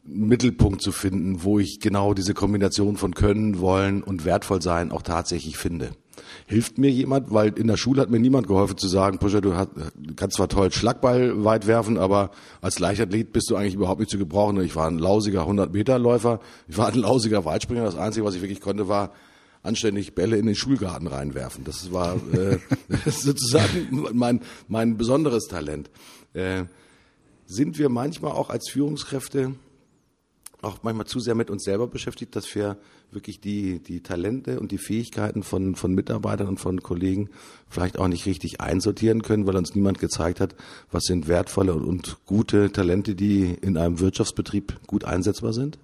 Mittelpunkt 0.04 0.83
zu 0.83 0.92
finden, 0.92 1.42
wo 1.42 1.59
ich 1.59 1.80
genau 1.80 2.14
diese 2.14 2.35
Kombination 2.35 2.96
von 2.96 3.14
Können, 3.14 3.59
Wollen 3.59 4.02
und 4.02 4.24
wertvoll 4.24 4.62
sein 4.62 4.92
auch 4.92 5.02
tatsächlich 5.02 5.57
finde? 5.57 5.90
Hilft 6.46 6.78
mir 6.78 6.90
jemand, 6.90 7.33
weil 7.33 7.59
in 7.59 7.66
der 7.66 7.76
Schule 7.76 8.02
hat 8.02 8.11
mir 8.11 8.20
niemand 8.20 8.46
geholfen 8.46 8.76
zu 8.76 8.87
sagen, 8.87 9.18
Puscher, 9.18 9.40
du 9.40 9.52
kannst 10.14 10.37
zwar 10.37 10.48
toll 10.48 10.70
Schlagball 10.70 11.44
weit 11.44 11.66
werfen, 11.66 11.98
aber 11.98 12.30
als 12.61 12.78
Leichtathlet 12.78 13.33
bist 13.33 13.50
du 13.50 13.57
eigentlich 13.57 13.74
überhaupt 13.74 14.00
nicht 14.00 14.11
zu 14.11 14.18
gebrauchen. 14.18 14.61
Ich 14.61 14.76
war 14.76 14.87
ein 14.87 14.98
lausiger 14.98 15.46
100-Meter-Läufer, 15.46 16.40
ich 16.68 16.78
war 16.78 16.88
ein 16.88 16.98
lausiger 16.98 17.44
Weitspringer. 17.44 17.85
Das 17.85 17.96
Einzige, 17.96 18.24
was 18.26 18.35
ich 18.35 18.42
wirklich 18.42 18.61
konnte, 18.61 18.88
war 18.88 19.12
anständig 19.64 20.14
Bälle 20.14 20.37
in 20.37 20.46
den 20.46 20.55
Schulgarten 20.55 21.09
reinwerfen. 21.09 21.64
Das 21.64 21.92
war 21.92 22.16
äh, 22.33 22.59
sozusagen 23.11 24.07
mein, 24.12 24.40
mein 24.68 24.96
besonderes 24.96 25.46
Talent. 25.48 25.90
Äh, 26.33 26.64
sind 27.46 27.79
wir 27.79 27.88
manchmal 27.88 28.33
auch 28.33 28.50
als 28.50 28.70
Führungskräfte 28.70 29.55
auch 30.64 30.79
manchmal 30.83 31.07
zu 31.07 31.20
sehr 31.20 31.35
mit 31.35 31.50
uns 31.50 31.64
selber 31.64 31.87
beschäftigt, 31.87 32.35
dass 32.35 32.53
wir 32.55 32.79
wirklich 33.11 33.40
die, 33.40 33.81
die 33.81 34.00
Talente 34.00 34.59
und 34.59 34.72
die 34.72 34.79
Fähigkeiten 34.79 35.42
von, 35.42 35.77
von 35.77 35.94
Mitarbeitern 35.94 36.48
und 36.48 36.59
von 36.59 36.83
Kollegen 36.83 37.29
vielleicht 37.68 37.98
auch 37.98 38.09
nicht 38.09 38.27
richtig 38.27 38.61
einsortieren 38.61 39.22
können, 39.22 39.46
weil 39.46 39.57
uns 39.57 39.74
niemand 39.74 39.98
gezeigt 39.98 40.40
hat, 40.40 40.55
was 40.90 41.05
sind 41.05 41.29
wertvolle 41.29 41.74
und 41.74 42.16
gute 42.24 42.72
Talente, 42.72 43.14
die 43.14 43.57
in 43.61 43.77
einem 43.77 44.00
Wirtschaftsbetrieb 44.00 44.81
gut 44.87 45.05
einsetzbar 45.05 45.53
sind? 45.53 45.79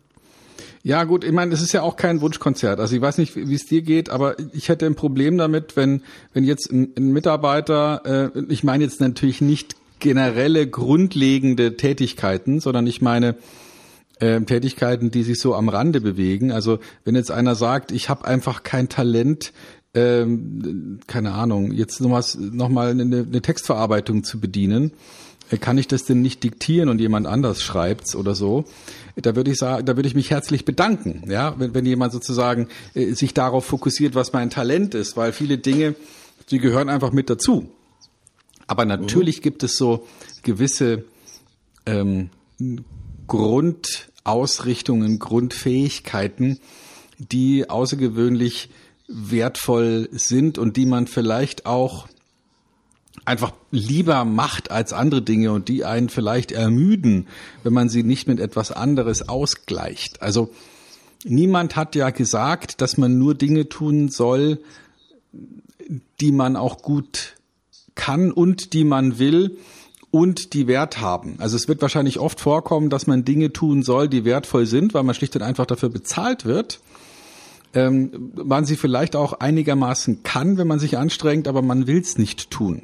Ja, 0.82 1.04
gut, 1.04 1.24
ich 1.24 1.32
meine, 1.32 1.52
es 1.52 1.60
ist 1.60 1.72
ja 1.72 1.82
auch 1.82 1.96
kein 1.96 2.22
Wunschkonzert. 2.22 2.80
Also 2.80 2.96
ich 2.96 3.02
weiß 3.02 3.18
nicht, 3.18 3.36
wie 3.36 3.54
es 3.54 3.66
dir 3.66 3.82
geht, 3.82 4.08
aber 4.08 4.36
ich 4.54 4.70
hätte 4.70 4.86
ein 4.86 4.94
Problem 4.94 5.36
damit, 5.36 5.76
wenn, 5.76 6.02
wenn 6.32 6.44
jetzt 6.44 6.72
ein, 6.72 6.92
ein 6.96 7.12
Mitarbeiter, 7.12 8.32
äh, 8.34 8.42
ich 8.48 8.64
meine 8.64 8.84
jetzt 8.84 9.00
natürlich 9.00 9.42
nicht 9.42 9.76
generelle 9.98 10.66
grundlegende 10.66 11.76
Tätigkeiten, 11.76 12.60
sondern 12.60 12.86
ich 12.86 13.02
meine 13.02 13.36
äh, 14.20 14.40
Tätigkeiten, 14.40 15.10
die 15.10 15.22
sich 15.22 15.38
so 15.38 15.54
am 15.54 15.68
Rande 15.68 16.00
bewegen. 16.00 16.50
Also 16.50 16.78
wenn 17.04 17.14
jetzt 17.14 17.30
einer 17.30 17.54
sagt, 17.54 17.92
ich 17.92 18.08
habe 18.08 18.24
einfach 18.24 18.62
kein 18.62 18.88
Talent, 18.88 19.52
ähm, 19.92 21.00
keine 21.06 21.32
Ahnung, 21.32 21.72
jetzt 21.72 22.00
nochmal 22.00 22.24
noch 22.38 22.70
mal 22.70 22.90
eine, 22.90 23.02
eine 23.02 23.42
Textverarbeitung 23.42 24.24
zu 24.24 24.40
bedienen, 24.40 24.92
kann 25.58 25.78
ich 25.78 25.88
das 25.88 26.04
denn 26.04 26.22
nicht 26.22 26.44
diktieren 26.44 26.88
und 26.88 27.00
jemand 27.00 27.26
anders 27.26 27.62
schreibt's 27.62 28.14
oder 28.14 28.34
so? 28.34 28.64
Da 29.16 29.34
würde 29.34 29.50
ich 29.50 29.58
sagen, 29.58 29.84
da 29.84 29.96
würde 29.96 30.08
ich 30.08 30.14
mich 30.14 30.30
herzlich 30.30 30.64
bedanken, 30.64 31.24
ja, 31.28 31.54
wenn, 31.58 31.74
wenn 31.74 31.84
jemand 31.86 32.12
sozusagen 32.12 32.68
äh, 32.94 33.12
sich 33.12 33.34
darauf 33.34 33.64
fokussiert, 33.64 34.14
was 34.14 34.32
mein 34.32 34.50
Talent 34.50 34.94
ist, 34.94 35.16
weil 35.16 35.32
viele 35.32 35.58
Dinge, 35.58 35.96
die 36.50 36.58
gehören 36.58 36.88
einfach 36.88 37.12
mit 37.12 37.28
dazu. 37.30 37.68
Aber 38.66 38.84
natürlich 38.84 39.38
mhm. 39.38 39.42
gibt 39.42 39.62
es 39.64 39.76
so 39.76 40.06
gewisse 40.42 41.04
ähm, 41.86 42.30
Grundausrichtungen, 43.26 45.18
Grundfähigkeiten, 45.18 46.60
die 47.18 47.68
außergewöhnlich 47.68 48.70
wertvoll 49.08 50.08
sind 50.12 50.58
und 50.58 50.76
die 50.76 50.86
man 50.86 51.08
vielleicht 51.08 51.66
auch 51.66 52.06
einfach 53.24 53.52
lieber 53.70 54.24
macht 54.24 54.70
als 54.70 54.92
andere 54.92 55.22
Dinge 55.22 55.52
und 55.52 55.68
die 55.68 55.84
einen 55.84 56.08
vielleicht 56.08 56.52
ermüden, 56.52 57.26
wenn 57.62 57.72
man 57.72 57.88
sie 57.88 58.02
nicht 58.02 58.28
mit 58.28 58.40
etwas 58.40 58.72
anderes 58.72 59.28
ausgleicht. 59.28 60.22
Also 60.22 60.50
niemand 61.24 61.76
hat 61.76 61.94
ja 61.94 62.10
gesagt, 62.10 62.80
dass 62.80 62.96
man 62.96 63.18
nur 63.18 63.34
Dinge 63.34 63.68
tun 63.68 64.08
soll, 64.08 64.58
die 66.20 66.32
man 66.32 66.56
auch 66.56 66.82
gut 66.82 67.36
kann 67.94 68.32
und 68.32 68.72
die 68.72 68.84
man 68.84 69.18
will 69.18 69.58
und 70.10 70.54
die 70.54 70.66
Wert 70.66 71.00
haben. 71.00 71.36
Also 71.38 71.56
es 71.56 71.68
wird 71.68 71.82
wahrscheinlich 71.82 72.18
oft 72.18 72.40
vorkommen, 72.40 72.90
dass 72.90 73.06
man 73.06 73.24
Dinge 73.24 73.52
tun 73.52 73.82
soll, 73.82 74.08
die 74.08 74.24
wertvoll 74.24 74.66
sind, 74.66 74.94
weil 74.94 75.02
man 75.02 75.14
schlicht 75.14 75.36
und 75.36 75.42
einfach 75.42 75.66
dafür 75.66 75.88
bezahlt 75.88 76.44
wird. 76.44 76.80
Ähm, 77.72 78.32
man 78.34 78.64
sie 78.64 78.76
vielleicht 78.76 79.14
auch 79.14 79.34
einigermaßen 79.34 80.24
kann, 80.24 80.58
wenn 80.58 80.66
man 80.66 80.80
sich 80.80 80.98
anstrengt, 80.98 81.46
aber 81.46 81.62
man 81.62 81.86
will 81.86 82.00
es 82.00 82.18
nicht 82.18 82.50
tun. 82.50 82.82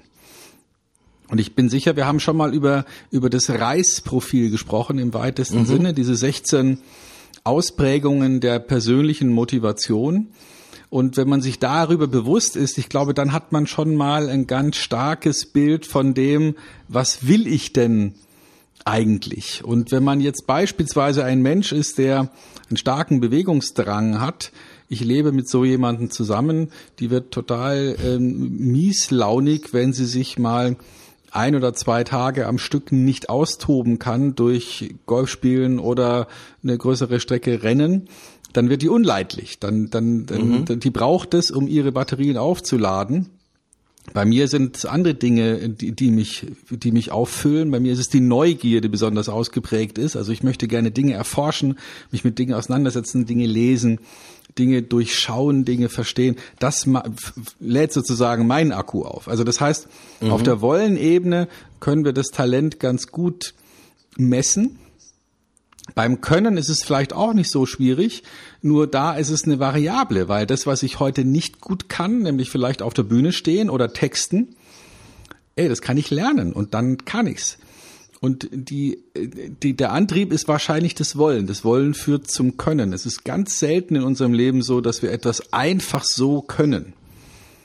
Und 1.29 1.41
ich 1.41 1.55
bin 1.55 1.69
sicher, 1.69 1.97
wir 1.97 2.07
haben 2.07 2.21
schon 2.21 2.37
mal 2.37 2.55
über, 2.55 2.85
über 3.11 3.31
das 3.31 3.51
Reisprofil 3.51 4.51
gesprochen 4.51 4.99
im 4.99 5.13
weitesten 5.15 5.61
mhm. 5.61 5.67
Sinne, 5.67 5.95
diese 5.95 6.15
16 6.15 6.79
Ausprägungen 7.45 8.41
der 8.41 8.59
persönlichen 8.59 9.31
Motivation. 9.31 10.29
Und 10.89 11.17
wenn 11.17 11.29
man 11.29 11.43
sich 11.43 11.59
darüber 11.59 12.07
bewusst 12.07 12.57
ist, 12.57 12.79
ich 12.79 12.89
glaube, 12.89 13.13
dann 13.13 13.33
hat 13.33 13.53
man 13.53 13.67
schon 13.67 13.97
mal 13.97 14.29
ein 14.29 14.47
ganz 14.47 14.77
starkes 14.77 15.47
Bild 15.47 15.85
von 15.85 16.15
dem, 16.15 16.55
was 16.89 17.27
will 17.27 17.47
ich 17.47 17.73
denn 17.73 18.15
eigentlich? 18.85 19.65
Und 19.65 19.91
wenn 19.91 20.05
man 20.05 20.21
jetzt 20.21 20.47
beispielsweise 20.47 21.25
ein 21.25 21.43
Mensch 21.43 21.73
ist, 21.73 21.99
der 21.99 22.31
einen 22.69 22.77
starken 22.77 23.21
Bewegungsdrang 23.21 24.21
hat, 24.21 24.53
ich 24.89 25.01
lebe 25.01 25.33
mit 25.33 25.49
so 25.49 25.65
jemandem 25.65 26.11
zusammen, 26.11 26.71
die 27.01 27.11
wird 27.11 27.33
total 27.33 27.97
ähm, 28.05 28.57
mieslaunig, 28.59 29.73
wenn 29.73 29.93
sie 29.93 30.05
sich 30.05 30.39
mal 30.39 30.77
ein 31.37 31.55
oder 31.55 31.75
zwei 31.75 32.05
Tage 32.05 32.47
am 32.47 32.59
Stück 32.59 32.93
nicht 32.93 33.29
austoben 33.29 33.99
kann 33.99 34.35
durch 34.35 34.95
Golfspielen 35.07 35.79
oder 35.79 36.29
eine 36.63 36.77
größere 36.77 37.21
Strecke 37.21 37.63
Rennen, 37.63 38.09
dann 38.53 38.71
wird 38.71 38.83
die 38.83 38.89
unleidlich. 38.89 39.59
Dann, 39.59 39.91
dann, 39.91 40.27
dann, 40.27 40.65
mhm. 40.69 40.81
die 40.81 40.91
braucht 40.91 41.35
es, 41.35 41.51
um 41.51 41.69
ihre 41.69 41.93
Batterien 41.93 42.37
aufzuladen. 42.37 43.31
Bei 44.13 44.25
mir 44.25 44.49
sind 44.49 44.77
es 44.77 44.87
andere 44.87 45.15
Dinge, 45.15 45.69
die, 45.69 45.93
die 45.93 46.11
mich, 46.11 46.47
die 46.71 46.93
mich 46.93 47.11
auffüllen. 47.11 47.71
Bei 47.71 47.81
mir 47.81 47.93
ist 47.93 47.99
es 47.99 48.09
die 48.09 48.21
Neugier, 48.21 48.81
die 48.81 48.89
besonders 48.89 49.29
ausgeprägt 49.29 49.99
ist. 49.99 50.17
Also 50.17 50.33
ich 50.33 50.43
möchte 50.43 50.69
gerne 50.69 50.91
Dinge 50.91 51.15
erforschen, 51.15 51.79
mich 52.13 52.25
mit 52.25 52.39
Dingen 52.39 52.55
auseinandersetzen, 52.55 53.27
Dinge 53.27 53.47
lesen, 53.47 53.99
Dinge 54.59 54.83
durchschauen, 54.83 55.65
Dinge 55.65 55.89
verstehen. 55.89 56.37
Das 56.59 56.89
lädt 57.61 57.93
sozusagen 57.93 58.47
meinen 58.47 58.73
Akku 58.73 59.03
auf. 59.03 59.29
Also 59.29 59.45
das 59.45 59.61
heißt, 59.61 59.89
mhm. 60.21 60.31
auf 60.31 60.43
der 60.43 60.61
Wollenebene 60.61 61.49
können 61.81 62.05
wir 62.05 62.13
das 62.13 62.29
Talent 62.29 62.81
ganz 62.81 63.09
gut 63.09 63.55
messen. 64.17 64.79
Beim 65.95 66.21
Können 66.21 66.57
ist 66.57 66.69
es 66.69 66.83
vielleicht 66.83 67.13
auch 67.13 67.33
nicht 67.33 67.51
so 67.51 67.65
schwierig, 67.65 68.25
nur 68.61 68.87
da 68.89 69.15
ist 69.15 69.31
es 69.31 69.45
eine 69.45 69.61
Variable, 69.61 70.29
weil 70.29 70.47
das, 70.47 70.67
was 70.67 70.83
ich 70.83 70.99
heute 70.99 71.25
nicht 71.25 71.61
gut 71.61 71.89
kann, 71.89 72.23
nämlich 72.23 72.51
vielleicht 72.51 72.83
auf 72.83 72.93
der 72.93 73.05
Bühne 73.05 73.33
stehen 73.33 73.71
oder 73.71 73.93
texten, 73.93 74.57
ey, 75.55 75.69
das 75.69 75.81
kann 75.81 75.97
ich 75.97 76.11
lernen 76.11 76.53
und 76.53 76.75
dann 76.75 77.05
kann 77.05 77.27
ich's. 77.27 77.59
Und 78.21 78.49
die, 78.53 79.03
die, 79.63 79.77
der 79.77 79.93
Antrieb 79.93 80.33
ist 80.33 80.49
wahrscheinlich 80.49 80.95
das 80.95 81.17
Wollen. 81.17 81.47
Das 81.47 81.65
Wollen 81.65 81.95
führt 81.95 82.31
zum 82.31 82.57
Können. 82.57 82.93
Es 82.93 83.07
ist 83.07 83.25
ganz 83.25 83.59
selten 83.59 83.97
in 83.97 84.03
unserem 84.03 84.33
Leben 84.33 84.63
so, 84.63 84.81
dass 84.81 85.03
wir 85.03 85.13
etwas 85.13 85.53
einfach 85.53 86.05
so 86.05 86.41
können. 86.41 86.95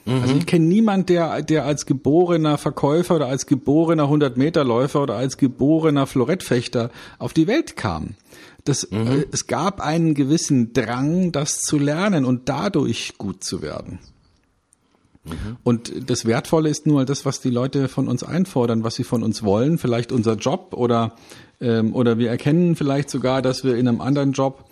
Mhm. 0.06 0.22
Also 0.22 0.36
ich 0.36 0.46
kenne 0.46 0.66
niemand, 0.66 1.10
der, 1.10 1.42
der 1.42 1.66
als 1.66 1.86
geborener 1.86 2.58
Verkäufer 2.58 3.16
oder 3.16 3.28
als 3.28 3.46
geborener 3.46 4.06
100-Meter-Läufer 4.06 5.04
oder 5.04 5.16
als 5.16 5.38
geborener 5.38 6.08
Florettfechter 6.08 6.90
auf 7.20 7.34
die 7.34 7.48
Welt 7.48 7.76
kam. 7.76 8.16
Das, 8.64 8.90
mhm. 8.92 9.08
äh, 9.08 9.26
es 9.32 9.48
gab 9.48 9.82
einen 9.82 10.14
gewissen 10.14 10.74
Drang, 10.74 11.32
das 11.32 11.62
zu 11.62 11.78
lernen 11.78 12.26
und 12.26 12.50
dadurch 12.50 13.14
gut 13.18 13.44
zu 13.44 13.62
werden. 13.62 14.00
Mhm. 15.24 15.58
Und 15.64 16.10
das 16.10 16.26
Wertvolle 16.26 16.70
ist 16.70 16.88
nur 16.88 17.06
das, 17.06 17.26
was 17.26 17.42
die 17.42 17.50
Leute 17.50 17.88
von 17.88 18.08
uns 18.08 18.24
einfordern, 18.24 18.84
was 18.84 18.96
sie 18.96 19.04
von 19.04 19.24
uns 19.24 19.44
wollen, 19.44 19.78
vielleicht 19.78 20.12
unser 20.12 20.36
Job 20.36 20.74
oder, 20.74 21.16
ähm, 21.60 21.96
oder 21.96 22.18
wir 22.18 22.30
erkennen 22.30 22.76
vielleicht 22.76 23.10
sogar, 23.10 23.42
dass 23.42 23.64
wir 23.64 23.76
in 23.76 23.88
einem 23.88 24.02
anderen 24.02 24.32
Job 24.32 24.66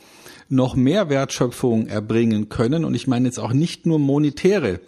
noch 0.49 0.75
mehr 0.75 1.09
Wertschöpfung 1.09 1.87
erbringen 1.87 2.49
können. 2.49 2.83
Und 2.83 2.95
ich 2.95 3.07
meine 3.07 3.27
jetzt 3.27 3.39
auch 3.39 3.53
nicht 3.53 3.85
nur 3.85 3.99
monetäre 3.99 4.79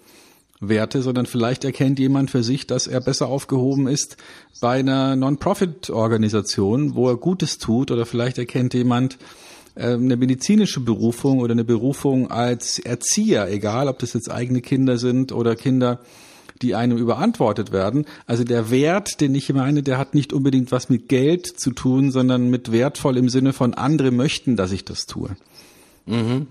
Werte, 0.60 1.02
sondern 1.02 1.26
vielleicht 1.26 1.64
erkennt 1.64 2.00
jemand 2.00 2.32
für 2.32 2.44
sich, 2.44 2.68
dass 2.68 2.88
er 2.88 3.02
besser 3.02 3.28
aufgehoben 3.28 3.88
ist 3.88 4.18
bei 4.62 4.80
einer 4.80 5.16
Non-Profit-Organisation, 5.16 6.96
wo 6.96 7.10
er 7.10 7.18
Gutes 7.18 7.58
tut, 7.58 7.90
oder 7.92 8.06
vielleicht 8.06 8.38
erkennt 8.38 8.74
jemand 8.74 9.18
eine 9.76 10.18
medizinische 10.18 10.82
Berufung 10.82 11.40
oder 11.40 11.54
eine 11.54 11.64
Berufung 11.64 12.30
als 12.30 12.80
Erzieher, 12.80 13.50
egal 13.50 13.88
ob 13.88 14.00
das 14.00 14.14
jetzt 14.14 14.30
eigene 14.30 14.62
Kinder 14.62 14.98
sind 14.98 15.32
oder 15.32 15.56
Kinder, 15.56 16.00
die 16.62 16.76
einem 16.76 16.98
überantwortet 16.98 17.72
werden. 17.72 18.06
Also 18.28 18.44
der 18.44 18.70
Wert, 18.70 19.22
den 19.22 19.34
ich 19.34 19.52
meine, 19.54 19.84
der 19.84 19.98
hat 19.98 20.14
nicht 20.14 20.34
unbedingt 20.34 20.72
was 20.72 20.90
mit 20.90 21.08
Geld 21.10 21.48
zu 21.48 21.72
tun, 21.72 22.12
sondern 22.12 22.50
mit 22.50 22.72
wertvoll 22.72 23.18
im 23.18 23.30
Sinne 23.30 23.54
von 23.54 23.74
andere 23.74 24.12
möchten, 24.12 24.56
dass 24.56 24.72
ich 24.72 24.86
das 24.86 25.06
tue. 25.06 25.36
Mhm. 26.06 26.48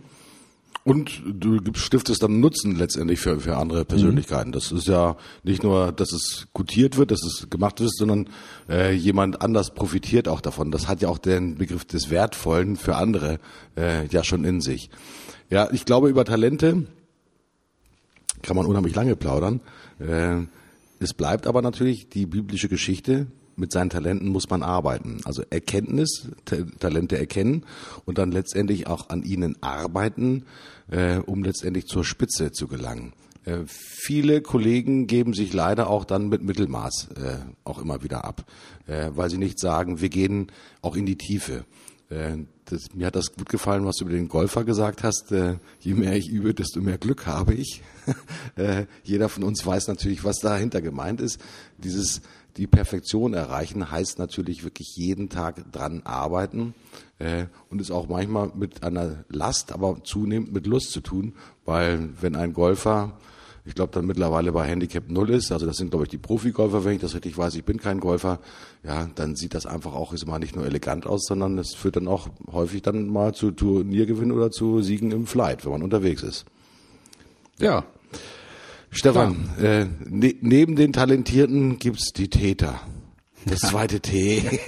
Und 0.82 1.22
du 1.26 1.60
stiftest 1.74 2.22
dann 2.22 2.40
Nutzen 2.40 2.76
letztendlich 2.76 3.20
für, 3.20 3.38
für 3.38 3.56
andere 3.56 3.84
Persönlichkeiten. 3.84 4.48
Mhm. 4.48 4.52
Das 4.54 4.72
ist 4.72 4.86
ja 4.88 5.16
nicht 5.42 5.62
nur, 5.62 5.92
dass 5.92 6.12
es 6.12 6.48
gutiert 6.54 6.96
wird, 6.96 7.10
dass 7.10 7.22
es 7.22 7.50
gemacht 7.50 7.80
ist, 7.80 7.98
sondern 7.98 8.30
äh, 8.68 8.94
jemand 8.94 9.42
anders 9.42 9.74
profitiert 9.74 10.26
auch 10.26 10.40
davon. 10.40 10.70
Das 10.70 10.88
hat 10.88 11.02
ja 11.02 11.08
auch 11.08 11.18
den 11.18 11.56
Begriff 11.56 11.84
des 11.84 12.08
Wertvollen 12.08 12.76
für 12.76 12.96
andere 12.96 13.40
äh, 13.76 14.06
ja 14.06 14.24
schon 14.24 14.44
in 14.44 14.62
sich. 14.62 14.88
Ja, 15.50 15.68
ich 15.70 15.84
glaube, 15.84 16.08
über 16.08 16.24
Talente 16.24 16.86
kann 18.42 18.56
man 18.56 18.64
unheimlich 18.64 18.94
lange 18.94 19.16
plaudern. 19.16 19.60
Äh, 19.98 20.46
es 20.98 21.12
bleibt 21.12 21.46
aber 21.46 21.60
natürlich 21.60 22.08
die 22.08 22.24
biblische 22.24 22.68
Geschichte, 22.68 23.26
mit 23.60 23.70
seinen 23.70 23.90
Talenten 23.90 24.28
muss 24.28 24.50
man 24.50 24.62
arbeiten. 24.62 25.20
Also 25.24 25.42
Erkenntnis, 25.50 26.28
Talente 26.80 27.18
erkennen 27.18 27.64
und 28.06 28.18
dann 28.18 28.32
letztendlich 28.32 28.86
auch 28.86 29.10
an 29.10 29.22
ihnen 29.22 29.56
arbeiten, 29.62 30.46
äh, 30.90 31.18
um 31.18 31.44
letztendlich 31.44 31.86
zur 31.86 32.04
Spitze 32.04 32.50
zu 32.50 32.66
gelangen. 32.66 33.12
Äh, 33.44 33.58
viele 33.66 34.42
Kollegen 34.42 35.06
geben 35.06 35.34
sich 35.34 35.52
leider 35.52 35.88
auch 35.88 36.04
dann 36.04 36.28
mit 36.28 36.42
Mittelmaß 36.42 37.08
äh, 37.16 37.36
auch 37.64 37.78
immer 37.78 38.02
wieder 38.02 38.24
ab, 38.24 38.44
äh, 38.86 39.10
weil 39.14 39.30
sie 39.30 39.38
nicht 39.38 39.58
sagen, 39.58 40.00
wir 40.00 40.08
gehen 40.08 40.50
auch 40.82 40.96
in 40.96 41.06
die 41.06 41.16
Tiefe. 41.16 41.64
Äh, 42.10 42.38
das, 42.66 42.94
mir 42.94 43.06
hat 43.06 43.16
das 43.16 43.32
gut 43.32 43.48
gefallen, 43.48 43.84
was 43.84 43.96
du 43.96 44.04
über 44.04 44.14
den 44.14 44.28
Golfer 44.28 44.64
gesagt 44.64 45.02
hast. 45.02 45.32
Äh, 45.32 45.56
je 45.80 45.94
mehr 45.94 46.16
ich 46.16 46.28
übe, 46.28 46.54
desto 46.54 46.80
mehr 46.80 46.98
Glück 46.98 47.26
habe 47.26 47.54
ich. 47.54 47.82
jeder 49.04 49.28
von 49.28 49.44
uns 49.44 49.64
weiß 49.64 49.88
natürlich, 49.88 50.24
was 50.24 50.38
dahinter 50.38 50.80
gemeint 50.82 51.20
ist. 51.20 51.38
Dieses 51.78 52.22
die 52.60 52.66
Perfektion 52.66 53.32
erreichen 53.32 53.90
heißt 53.90 54.18
natürlich 54.18 54.64
wirklich 54.64 54.94
jeden 54.94 55.30
Tag 55.30 55.72
dran 55.72 56.02
arbeiten 56.04 56.74
äh, 57.18 57.46
und 57.70 57.80
ist 57.80 57.90
auch 57.90 58.06
manchmal 58.06 58.52
mit 58.54 58.82
einer 58.82 59.24
Last, 59.30 59.72
aber 59.72 60.04
zunehmend 60.04 60.52
mit 60.52 60.66
Lust 60.66 60.92
zu 60.92 61.00
tun, 61.00 61.32
weil 61.64 62.10
wenn 62.20 62.36
ein 62.36 62.52
Golfer, 62.52 63.18
ich 63.64 63.74
glaube 63.74 63.92
dann 63.94 64.04
mittlerweile 64.04 64.52
bei 64.52 64.66
Handicap 64.66 65.08
Null 65.08 65.30
ist, 65.30 65.52
also 65.52 65.64
das 65.64 65.78
sind 65.78 65.88
glaube 65.88 66.04
ich 66.04 66.10
die 66.10 66.18
Profigolfer, 66.18 66.84
wenn 66.84 66.96
ich 66.96 67.00
das 67.00 67.14
richtig 67.14 67.38
weiß, 67.38 67.54
ich 67.54 67.64
bin 67.64 67.78
kein 67.78 67.98
Golfer, 67.98 68.40
ja, 68.84 69.08
dann 69.14 69.36
sieht 69.36 69.54
das 69.54 69.64
einfach 69.64 69.94
auch 69.94 70.12
ist 70.12 70.24
immer 70.24 70.38
nicht 70.38 70.54
nur 70.54 70.66
elegant 70.66 71.06
aus, 71.06 71.24
sondern 71.24 71.56
es 71.56 71.72
führt 71.74 71.96
dann 71.96 72.08
auch 72.08 72.28
häufig 72.52 72.82
dann 72.82 73.08
mal 73.08 73.32
zu 73.32 73.52
Turniergewinn 73.52 74.32
oder 74.32 74.50
zu 74.50 74.82
Siegen 74.82 75.12
im 75.12 75.26
Flight, 75.26 75.64
wenn 75.64 75.72
man 75.72 75.82
unterwegs 75.82 76.22
ist. 76.22 76.44
Ja, 77.58 77.86
Stefan, 78.90 79.50
äh, 79.60 79.86
ne, 80.08 80.34
neben 80.40 80.76
den 80.76 80.92
Talentierten 80.92 81.78
gibt's 81.78 82.12
die 82.12 82.28
Täter. 82.28 82.80
Das 83.46 83.60
zweite 83.60 84.00
T. 84.00 84.42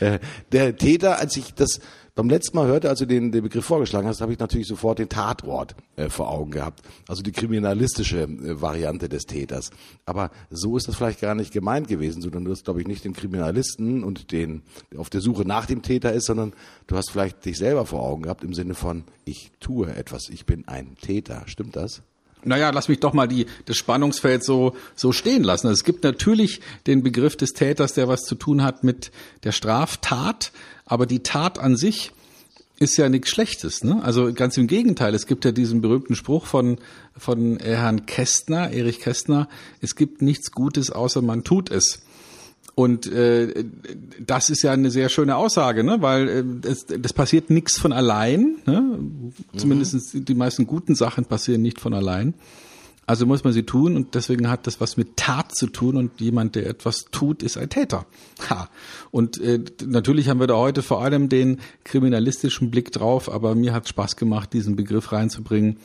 Äh, 0.00 0.18
der 0.50 0.78
Täter, 0.78 1.18
als 1.18 1.36
ich 1.36 1.52
das 1.52 1.78
beim 2.14 2.30
letzten 2.30 2.56
Mal 2.56 2.66
hörte, 2.66 2.88
als 2.88 3.00
du 3.00 3.06
den, 3.06 3.32
den 3.32 3.42
Begriff 3.42 3.66
vorgeschlagen 3.66 4.06
hast, 4.08 4.20
habe 4.20 4.32
ich 4.32 4.38
natürlich 4.38 4.66
sofort 4.66 4.98
den 4.98 5.10
Tatort 5.10 5.74
äh, 5.96 6.08
vor 6.08 6.30
Augen 6.30 6.50
gehabt. 6.50 6.82
Also 7.06 7.22
die 7.22 7.32
kriminalistische 7.32 8.22
äh, 8.22 8.60
Variante 8.60 9.08
des 9.08 9.24
Täters. 9.24 9.70
Aber 10.06 10.30
so 10.48 10.76
ist 10.76 10.88
das 10.88 10.96
vielleicht 10.96 11.20
gar 11.20 11.34
nicht 11.34 11.52
gemeint 11.52 11.88
gewesen, 11.88 12.22
sondern 12.22 12.44
du 12.44 12.50
hast, 12.50 12.64
glaube 12.64 12.80
ich, 12.80 12.86
nicht 12.86 13.04
den 13.04 13.12
Kriminalisten 13.12 14.02
und 14.04 14.32
den, 14.32 14.62
der 14.90 15.00
auf 15.00 15.10
der 15.10 15.20
Suche 15.20 15.46
nach 15.46 15.66
dem 15.66 15.82
Täter 15.82 16.12
ist, 16.12 16.26
sondern 16.26 16.52
du 16.86 16.96
hast 16.96 17.10
vielleicht 17.10 17.44
dich 17.44 17.58
selber 17.58 17.84
vor 17.84 18.02
Augen 18.02 18.22
gehabt 18.22 18.42
im 18.42 18.54
Sinne 18.54 18.74
von, 18.74 19.04
ich 19.24 19.52
tue 19.60 19.94
etwas, 19.94 20.28
ich 20.30 20.46
bin 20.46 20.66
ein 20.66 20.96
Täter. 20.96 21.42
Stimmt 21.46 21.76
das? 21.76 22.02
Naja, 22.44 22.70
lass 22.70 22.88
mich 22.88 23.00
doch 23.00 23.12
mal 23.12 23.28
die, 23.28 23.46
das 23.66 23.76
Spannungsfeld 23.76 24.44
so, 24.44 24.74
so 24.94 25.12
stehen 25.12 25.42
lassen. 25.42 25.68
Es 25.68 25.84
gibt 25.84 26.04
natürlich 26.04 26.60
den 26.86 27.02
Begriff 27.02 27.36
des 27.36 27.52
Täters, 27.52 27.94
der 27.94 28.08
was 28.08 28.22
zu 28.22 28.34
tun 28.34 28.62
hat 28.62 28.84
mit 28.84 29.10
der 29.44 29.52
Straftat, 29.52 30.52
aber 30.86 31.06
die 31.06 31.22
Tat 31.22 31.58
an 31.58 31.76
sich 31.76 32.12
ist 32.80 32.96
ja 32.96 33.08
nichts 33.10 33.28
Schlechtes. 33.28 33.84
Ne? 33.84 34.02
Also 34.02 34.32
ganz 34.32 34.56
im 34.56 34.66
Gegenteil, 34.66 35.14
es 35.14 35.26
gibt 35.26 35.44
ja 35.44 35.52
diesen 35.52 35.82
berühmten 35.82 36.16
Spruch 36.16 36.46
von, 36.46 36.78
von 37.16 37.58
Herrn 37.58 38.06
Kästner, 38.06 38.70
Erich 38.70 39.00
Kästner, 39.00 39.48
es 39.82 39.94
gibt 39.94 40.22
nichts 40.22 40.50
Gutes, 40.50 40.90
außer 40.90 41.20
man 41.20 41.44
tut 41.44 41.70
es. 41.70 42.00
Und 42.74 43.06
äh, 43.06 43.64
das 44.24 44.50
ist 44.50 44.62
ja 44.62 44.72
eine 44.72 44.90
sehr 44.90 45.08
schöne 45.08 45.36
Aussage, 45.36 45.84
ne? 45.84 45.98
weil 46.00 46.28
äh, 46.28 46.68
es, 46.68 46.86
das 46.86 47.12
passiert 47.12 47.50
nichts 47.50 47.78
von 47.78 47.92
allein. 47.92 48.56
Ne? 48.66 48.80
Mhm. 48.80 49.32
Zumindest 49.56 50.28
die 50.28 50.34
meisten 50.34 50.66
guten 50.66 50.94
Sachen 50.94 51.24
passieren 51.24 51.62
nicht 51.62 51.80
von 51.80 51.94
allein. 51.94 52.34
Also 53.06 53.26
muss 53.26 53.42
man 53.42 53.52
sie 53.52 53.64
tun 53.64 53.96
und 53.96 54.14
deswegen 54.14 54.48
hat 54.48 54.68
das 54.68 54.80
was 54.80 54.96
mit 54.96 55.16
Tat 55.16 55.52
zu 55.52 55.66
tun 55.66 55.96
und 55.96 56.20
jemand, 56.20 56.54
der 56.54 56.68
etwas 56.68 57.06
tut, 57.10 57.42
ist 57.42 57.58
ein 57.58 57.68
Täter. 57.68 58.06
Ha. 58.48 58.68
Und 59.10 59.40
äh, 59.40 59.64
natürlich 59.84 60.28
haben 60.28 60.38
wir 60.38 60.46
da 60.46 60.54
heute 60.54 60.82
vor 60.82 61.02
allem 61.02 61.28
den 61.28 61.58
kriminalistischen 61.82 62.70
Blick 62.70 62.92
drauf, 62.92 63.28
aber 63.28 63.56
mir 63.56 63.72
hat 63.72 63.88
Spaß 63.88 64.14
gemacht, 64.14 64.52
diesen 64.52 64.76
Begriff 64.76 65.10
reinzubringen 65.10 65.78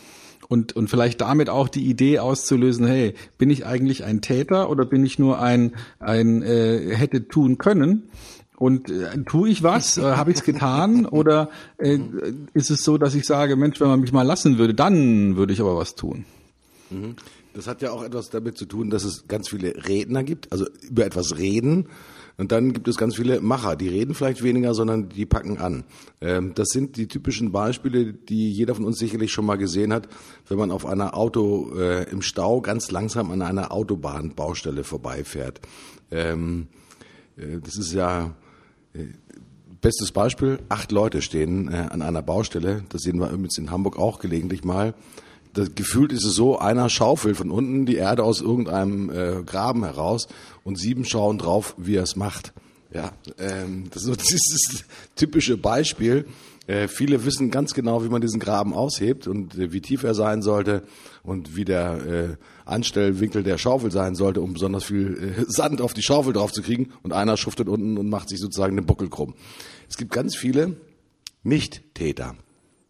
und, 0.47 0.75
und 0.75 0.89
vielleicht 0.89 1.21
damit 1.21 1.49
auch 1.49 1.69
die 1.69 1.85
Idee 1.85 2.19
auszulösen, 2.19 2.85
hey, 2.87 3.13
bin 3.37 3.49
ich 3.49 3.65
eigentlich 3.65 4.03
ein 4.03 4.21
Täter 4.21 4.69
oder 4.69 4.85
bin 4.85 5.05
ich 5.05 5.19
nur 5.19 5.39
ein, 5.39 5.75
ein 5.99 6.41
äh, 6.41 6.95
hätte 6.95 7.27
tun 7.27 7.57
können? 7.57 8.09
Und 8.57 8.89
äh, 8.89 9.23
tue 9.25 9.49
ich 9.49 9.63
was? 9.63 9.97
Äh, 9.97 10.01
Habe 10.01 10.31
ich 10.31 10.37
es 10.37 10.43
getan? 10.43 11.05
Oder 11.05 11.49
äh, 11.77 11.99
ist 12.53 12.69
es 12.69 12.83
so, 12.83 12.97
dass 12.97 13.13
ich 13.15 13.25
sage, 13.25 13.55
Mensch, 13.55 13.81
wenn 13.81 13.89
man 13.89 13.99
mich 13.99 14.13
mal 14.13 14.23
lassen 14.23 14.57
würde, 14.57 14.73
dann 14.73 15.35
würde 15.35 15.51
ich 15.51 15.59
aber 15.59 15.75
was 15.75 15.95
tun? 15.95 16.25
Mhm. 16.89 17.15
Das 17.53 17.67
hat 17.67 17.81
ja 17.81 17.91
auch 17.91 18.03
etwas 18.03 18.29
damit 18.29 18.57
zu 18.57 18.65
tun, 18.65 18.89
dass 18.89 19.03
es 19.03 19.27
ganz 19.27 19.49
viele 19.49 19.87
Redner 19.87 20.23
gibt, 20.23 20.51
also 20.51 20.65
über 20.89 21.05
etwas 21.05 21.37
reden 21.37 21.87
und 22.37 22.51
dann 22.51 22.73
gibt 22.73 22.87
es 22.87 22.97
ganz 22.97 23.15
viele 23.15 23.39
Macher, 23.41 23.75
die 23.75 23.87
reden 23.87 24.13
vielleicht 24.13 24.43
weniger, 24.43 24.73
sondern 24.73 25.09
die 25.09 25.25
packen 25.25 25.57
an. 25.57 25.85
Ähm, 26.21 26.53
das 26.55 26.69
sind 26.69 26.97
die 26.97 27.07
typischen 27.07 27.51
Beispiele, 27.51 28.13
die 28.13 28.51
jeder 28.51 28.75
von 28.75 28.85
uns 28.85 28.97
sicherlich 28.97 29.31
schon 29.31 29.45
mal 29.45 29.57
gesehen 29.57 29.93
hat, 29.93 30.09
wenn 30.47 30.57
man 30.57 30.71
auf 30.71 30.85
einer 30.85 31.15
Auto 31.15 31.71
äh, 31.77 32.09
im 32.09 32.21
Stau 32.21 32.61
ganz 32.61 32.91
langsam 32.91 33.31
an 33.31 33.41
einer 33.41 33.71
Autobahnbaustelle 33.71 34.83
vorbeifährt. 34.83 35.61
Ähm, 36.11 36.67
äh, 37.37 37.59
das 37.63 37.77
ist 37.77 37.93
ja 37.93 38.35
äh, 38.93 39.05
bestes 39.81 40.11
Beispiel. 40.11 40.59
Acht 40.67 40.91
Leute 40.91 41.21
stehen 41.21 41.69
äh, 41.71 41.87
an 41.89 42.01
einer 42.01 42.21
Baustelle. 42.21 42.83
Das 42.89 43.01
sehen 43.01 43.19
wir 43.19 43.29
übrigens 43.29 43.57
in 43.57 43.71
Hamburg 43.71 43.97
auch 43.97 44.19
gelegentlich 44.19 44.63
mal 44.63 44.93
das, 45.55 45.73
gefühlt 45.73 46.11
ist 46.11 46.25
es 46.25 46.35
so, 46.35 46.59
einer 46.59 46.89
schaufelt 46.89 47.37
von 47.37 47.49
unten 47.49 47.85
die 47.85 47.95
Erde 47.95 48.23
aus 48.23 48.41
irgendeinem 48.41 49.09
äh, 49.09 49.43
Graben 49.43 49.83
heraus 49.83 50.27
und 50.63 50.77
sieben 50.77 51.05
schauen 51.05 51.37
drauf, 51.37 51.75
wie 51.77 51.95
er 51.95 52.03
es 52.03 52.15
macht. 52.15 52.53
Ja, 52.93 53.11
ähm, 53.39 53.85
das, 53.91 54.03
ist 54.03 54.07
so, 54.07 54.15
das 54.15 54.85
typische 55.15 55.57
Beispiel. 55.57 56.25
Äh, 56.67 56.87
viele 56.87 57.25
wissen 57.25 57.51
ganz 57.51 57.73
genau, 57.73 58.03
wie 58.03 58.09
man 58.09 58.21
diesen 58.21 58.39
Graben 58.39 58.73
aushebt 58.73 59.27
und 59.27 59.57
äh, 59.57 59.71
wie 59.71 59.81
tief 59.81 60.03
er 60.03 60.15
sein 60.15 60.41
sollte 60.41 60.83
und 61.23 61.55
wie 61.55 61.65
der 61.65 62.05
äh, 62.05 62.37
Anstellwinkel 62.65 63.43
der 63.43 63.57
Schaufel 63.57 63.91
sein 63.91 64.15
sollte, 64.15 64.41
um 64.41 64.53
besonders 64.53 64.83
viel 64.83 65.35
äh, 65.37 65.45
Sand 65.47 65.81
auf 65.81 65.93
die 65.93 66.01
Schaufel 66.01 66.33
drauf 66.33 66.51
zu 66.51 66.61
kriegen. 66.61 66.91
Und 67.03 67.13
einer 67.13 67.37
schuftet 67.37 67.69
unten 67.69 67.97
und 67.97 68.09
macht 68.09 68.29
sich 68.29 68.39
sozusagen 68.39 68.75
den 68.75 68.85
Buckel 68.85 69.09
krumm. 69.09 69.35
Es 69.87 69.97
gibt 69.97 70.11
ganz 70.11 70.35
viele 70.35 70.75
Nicht-Täter. 71.43 72.35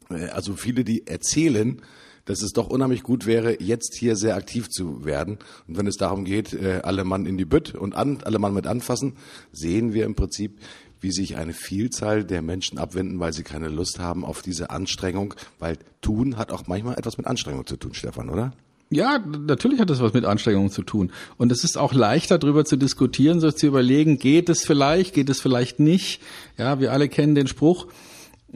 Äh, 0.10 0.28
also 0.28 0.56
viele, 0.56 0.84
die 0.84 1.06
erzählen, 1.06 1.82
dass 2.26 2.42
es 2.42 2.54
doch 2.54 2.68
unheimlich 2.68 3.04
gut 3.04 3.26
wäre, 3.26 3.62
jetzt 3.62 3.96
hier 3.96 4.16
sehr 4.16 4.36
aktiv 4.36 4.70
zu 4.70 5.06
werden. 5.06 5.38
Und 5.68 5.78
wenn 5.78 5.88
es 5.88 5.96
darum 5.96 6.26
geht, 6.26 6.54
äh, 6.54 6.82
alle 6.84 7.04
Mann 7.04 7.26
in 7.26 7.38
die 7.38 7.46
Bütt 7.46 7.76
und 7.76 7.96
an, 7.96 8.20
alle 8.24 8.40
Mann 8.40 8.54
mit 8.54 8.68
anfassen, 8.68 9.14
sehen 9.52 9.94
wir 9.94 10.06
im 10.06 10.16
Prinzip, 10.16 10.60
wie 11.02 11.12
sich 11.12 11.38
eine 11.38 11.54
Vielzahl 11.54 12.24
der 12.24 12.42
Menschen 12.42 12.80
abwenden, 12.80 13.20
weil 13.20 13.34
sie 13.34 13.44
keine 13.44 13.70
Lust 13.70 14.00
haben 14.00 14.26
auf 14.26 14.42
diese 14.42 14.72
Anstrengung, 14.72 15.36
weil 15.60 15.78
tun 16.02 16.38
hat 16.38 16.52
auch 16.52 16.68
manchmal 16.68 16.98
etwas 16.98 17.18
mit 17.18 17.28
Anstrengung 17.28 17.66
zu 17.66 17.78
tun, 17.78 17.94
Stefan, 17.94 18.30
oder? 18.30 18.54
Ja, 18.92 19.20
natürlich 19.20 19.80
hat 19.80 19.90
das 19.90 20.00
was 20.00 20.14
mit 20.14 20.26
Anstrengung 20.26 20.70
zu 20.70 20.84
tun. 20.84 21.12
Und 21.38 21.52
es 21.52 21.64
ist 21.64 21.78
auch 21.78 21.94
leichter, 21.94 22.38
darüber 22.38 22.66
zu 22.66 22.78
diskutieren, 22.78 23.40
so 23.40 23.52
zu 23.52 23.66
überlegen, 23.66 24.20
geht 24.20 24.48
es 24.48 24.64
vielleicht, 24.64 25.14
geht 25.14 25.30
es 25.30 25.42
vielleicht 25.42 25.80
nicht. 25.80 26.22
Ja, 26.58 26.80
wir 26.80 26.92
alle 26.92 27.10
kennen 27.10 27.36
den 27.36 27.48
Spruch, 27.48 27.88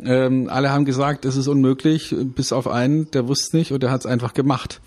ähm, 0.06 0.50
alle 0.50 0.72
haben 0.72 0.86
gesagt, 0.86 1.26
es 1.26 1.36
ist 1.36 1.47
unmöglich, 1.47 2.16
bis 2.36 2.52
auf 2.52 2.68
einen, 2.68 3.10
der 3.12 3.28
wusste 3.28 3.58
nicht 3.58 3.72
und 3.72 3.84
der 3.84 3.91
hat 3.91 4.02
es 4.02 4.06
einfach 4.06 4.34
gemacht. 4.34 4.82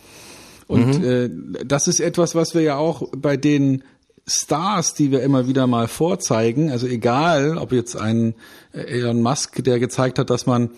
Und 0.67 1.01
mhm. 1.01 1.55
äh, 1.55 1.65
das 1.65 1.89
ist 1.89 2.01
etwas, 2.01 2.35
was 2.35 2.55
wir 2.55 2.63
ja 2.63 2.77
auch 2.77 3.09
bei 3.17 3.37
den 3.37 3.83
Stars, 4.27 4.95
die 4.95 5.11
wir 5.11 5.23
immer 5.23 5.49
wieder 5.49 5.67
mal 5.67 5.89
vorzeigen, 5.89 6.71
also 6.71 6.87
egal, 6.87 7.59
ob 7.59 7.73
jetzt 7.73 7.97
ein 7.97 8.35
äh, 8.73 8.81
Elon 8.81 9.21
Musk, 9.21 9.63
der 9.65 9.81
gezeigt 9.81 10.19
hat, 10.19 10.31
dass 10.31 10.47
man 10.47 10.71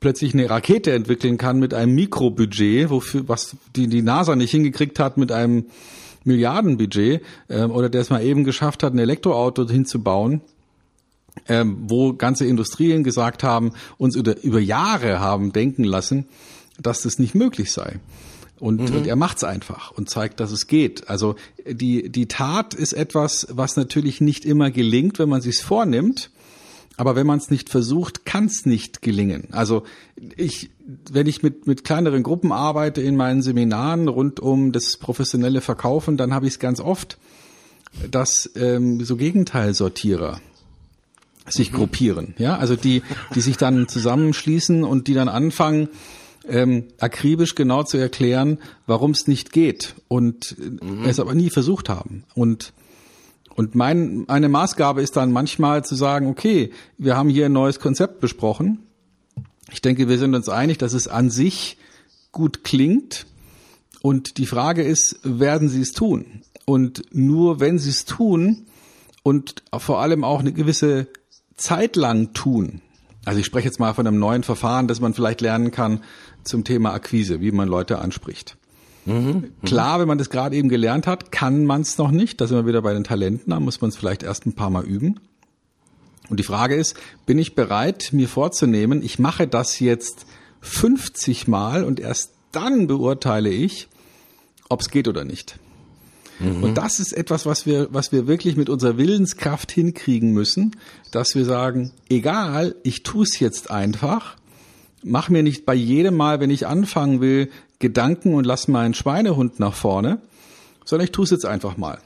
plötzlich 0.00 0.34
eine 0.34 0.48
Rakete 0.48 0.92
entwickeln 0.92 1.38
kann 1.38 1.58
mit 1.58 1.74
einem 1.74 1.94
Mikrobudget, 1.94 2.90
wofür 2.90 3.28
was 3.28 3.56
die 3.74 3.88
die 3.88 4.02
NASA 4.02 4.36
nicht 4.36 4.50
hingekriegt 4.52 4.98
hat 5.00 5.16
mit 5.16 5.32
einem 5.32 5.66
Milliardenbudget, 6.24 7.22
äh, 7.48 7.64
oder 7.64 7.88
der 7.88 8.00
es 8.00 8.10
mal 8.10 8.22
eben 8.22 8.44
geschafft 8.44 8.82
hat, 8.82 8.94
ein 8.94 8.98
Elektroauto 8.98 9.68
hinzubauen 9.68 10.40
ähm, 11.48 11.78
wo 11.88 12.14
ganze 12.14 12.46
Industrien 12.46 13.04
gesagt 13.04 13.42
haben, 13.42 13.72
uns 13.98 14.16
über, 14.16 14.42
über 14.42 14.60
Jahre 14.60 15.20
haben 15.20 15.52
denken 15.52 15.84
lassen, 15.84 16.26
dass 16.80 17.02
das 17.02 17.18
nicht 17.18 17.34
möglich 17.34 17.72
sei. 17.72 18.00
Und, 18.60 18.88
mhm. 18.88 18.96
und 18.96 19.06
er 19.06 19.16
macht's 19.16 19.44
einfach 19.44 19.90
und 19.90 20.08
zeigt, 20.08 20.40
dass 20.40 20.52
es 20.52 20.66
geht. 20.66 21.08
Also 21.08 21.34
die, 21.66 22.08
die 22.08 22.26
Tat 22.26 22.72
ist 22.72 22.92
etwas, 22.92 23.48
was 23.50 23.76
natürlich 23.76 24.20
nicht 24.20 24.44
immer 24.44 24.70
gelingt, 24.70 25.18
wenn 25.18 25.28
man 25.28 25.40
sich's 25.40 25.60
vornimmt. 25.60 26.30
Aber 26.96 27.16
wenn 27.16 27.26
man 27.26 27.38
es 27.38 27.50
nicht 27.50 27.70
versucht, 27.70 28.24
kann 28.24 28.46
es 28.46 28.66
nicht 28.66 29.02
gelingen. 29.02 29.48
Also 29.50 29.82
ich, 30.36 30.70
wenn 31.10 31.26
ich 31.26 31.42
mit, 31.42 31.66
mit 31.66 31.82
kleineren 31.82 32.22
Gruppen 32.22 32.52
arbeite 32.52 33.02
in 33.02 33.16
meinen 33.16 33.42
Seminaren 33.42 34.06
rund 34.06 34.38
um 34.38 34.70
das 34.70 34.96
professionelle 34.96 35.60
Verkaufen, 35.60 36.16
dann 36.16 36.32
habe 36.32 36.46
ich 36.46 36.52
es 36.54 36.58
ganz 36.60 36.78
oft, 36.78 37.18
dass 38.08 38.48
ähm, 38.54 39.04
so 39.04 39.16
Gegenteilsortierer 39.16 40.40
sich 41.46 41.72
gruppieren, 41.72 42.34
ja, 42.38 42.56
also 42.56 42.76
die, 42.76 43.02
die 43.34 43.40
sich 43.40 43.56
dann 43.56 43.88
zusammenschließen 43.88 44.82
und 44.82 45.08
die 45.08 45.14
dann 45.14 45.28
anfangen, 45.28 45.88
ähm, 46.48 46.88
akribisch 46.98 47.54
genau 47.54 47.82
zu 47.82 47.96
erklären, 47.96 48.58
warum 48.86 49.12
es 49.12 49.26
nicht 49.26 49.52
geht 49.52 49.94
und 50.08 50.56
mhm. 50.58 51.04
es 51.04 51.20
aber 51.20 51.34
nie 51.34 51.50
versucht 51.50 51.88
haben. 51.88 52.24
Und 52.34 52.72
und 53.56 53.76
mein, 53.76 54.24
meine 54.26 54.48
Maßgabe 54.48 55.00
ist 55.00 55.16
dann 55.16 55.30
manchmal 55.30 55.84
zu 55.84 55.94
sagen, 55.94 56.26
okay, 56.26 56.72
wir 56.98 57.16
haben 57.16 57.28
hier 57.28 57.46
ein 57.46 57.52
neues 57.52 57.78
Konzept 57.78 58.18
besprochen. 58.18 58.80
Ich 59.70 59.80
denke, 59.80 60.08
wir 60.08 60.18
sind 60.18 60.34
uns 60.34 60.48
einig, 60.48 60.78
dass 60.78 60.92
es 60.92 61.06
an 61.06 61.30
sich 61.30 61.78
gut 62.32 62.64
klingt. 62.64 63.26
Und 64.02 64.38
die 64.38 64.46
Frage 64.46 64.82
ist, 64.82 65.20
werden 65.22 65.68
Sie 65.68 65.80
es 65.80 65.92
tun? 65.92 66.42
Und 66.64 67.02
nur 67.12 67.60
wenn 67.60 67.78
Sie 67.78 67.90
es 67.90 68.04
tun 68.04 68.66
und 69.22 69.62
vor 69.78 70.00
allem 70.00 70.24
auch 70.24 70.40
eine 70.40 70.52
gewisse 70.52 71.06
zeitlang 71.56 72.32
tun, 72.32 72.80
also 73.24 73.40
ich 73.40 73.46
spreche 73.46 73.66
jetzt 73.66 73.80
mal 73.80 73.94
von 73.94 74.06
einem 74.06 74.18
neuen 74.18 74.42
Verfahren, 74.42 74.86
das 74.86 75.00
man 75.00 75.14
vielleicht 75.14 75.40
lernen 75.40 75.70
kann 75.70 76.02
zum 76.42 76.64
Thema 76.64 76.92
Akquise, 76.92 77.40
wie 77.40 77.52
man 77.52 77.68
Leute 77.68 77.98
anspricht. 77.98 78.56
Mhm, 79.06 79.52
Klar, 79.64 80.00
wenn 80.00 80.08
man 80.08 80.18
das 80.18 80.30
gerade 80.30 80.56
eben 80.56 80.68
gelernt 80.68 81.06
hat, 81.06 81.30
kann 81.30 81.64
man 81.64 81.82
es 81.82 81.98
noch 81.98 82.10
nicht. 82.10 82.40
Da 82.40 82.46
sind 82.46 82.56
wir 82.56 82.66
wieder 82.66 82.82
bei 82.82 82.94
den 82.94 83.04
Talenten, 83.04 83.50
da 83.50 83.60
muss 83.60 83.80
man 83.80 83.90
es 83.90 83.96
vielleicht 83.96 84.22
erst 84.22 84.46
ein 84.46 84.54
paar 84.54 84.70
Mal 84.70 84.84
üben. 84.84 85.20
Und 86.30 86.40
die 86.40 86.44
Frage 86.44 86.74
ist, 86.74 86.96
bin 87.26 87.38
ich 87.38 87.54
bereit, 87.54 88.10
mir 88.12 88.28
vorzunehmen, 88.28 89.02
ich 89.02 89.18
mache 89.18 89.46
das 89.46 89.78
jetzt 89.78 90.26
50 90.60 91.48
Mal 91.48 91.84
und 91.84 92.00
erst 92.00 92.32
dann 92.52 92.86
beurteile 92.86 93.50
ich, 93.50 93.88
ob 94.70 94.80
es 94.80 94.90
geht 94.90 95.06
oder 95.06 95.24
nicht. 95.24 95.58
Mhm. 96.40 96.62
Und 96.62 96.74
das 96.78 97.00
ist 97.00 97.12
etwas, 97.12 97.46
was 97.46 97.66
wir, 97.66 97.88
was 97.90 98.12
wir 98.12 98.26
wirklich 98.26 98.56
mit 98.56 98.68
unserer 98.68 98.96
Willenskraft 98.96 99.70
hinkriegen 99.70 100.32
müssen, 100.32 100.76
dass 101.10 101.34
wir 101.34 101.44
sagen, 101.44 101.92
egal, 102.08 102.74
ich 102.82 103.02
tue 103.02 103.24
es 103.24 103.38
jetzt 103.38 103.70
einfach, 103.70 104.36
mach 105.02 105.28
mir 105.28 105.42
nicht 105.42 105.64
bei 105.64 105.74
jedem 105.74 106.16
Mal, 106.16 106.40
wenn 106.40 106.50
ich 106.50 106.66
anfangen 106.66 107.20
will, 107.20 107.50
Gedanken 107.78 108.34
und 108.34 108.44
lass 108.44 108.68
meinen 108.68 108.94
Schweinehund 108.94 109.60
nach 109.60 109.74
vorne, 109.74 110.20
sondern 110.84 111.04
ich 111.04 111.12
tue 111.12 111.24
es 111.24 111.30
jetzt 111.30 111.46
einfach 111.46 111.76
mal. 111.76 111.98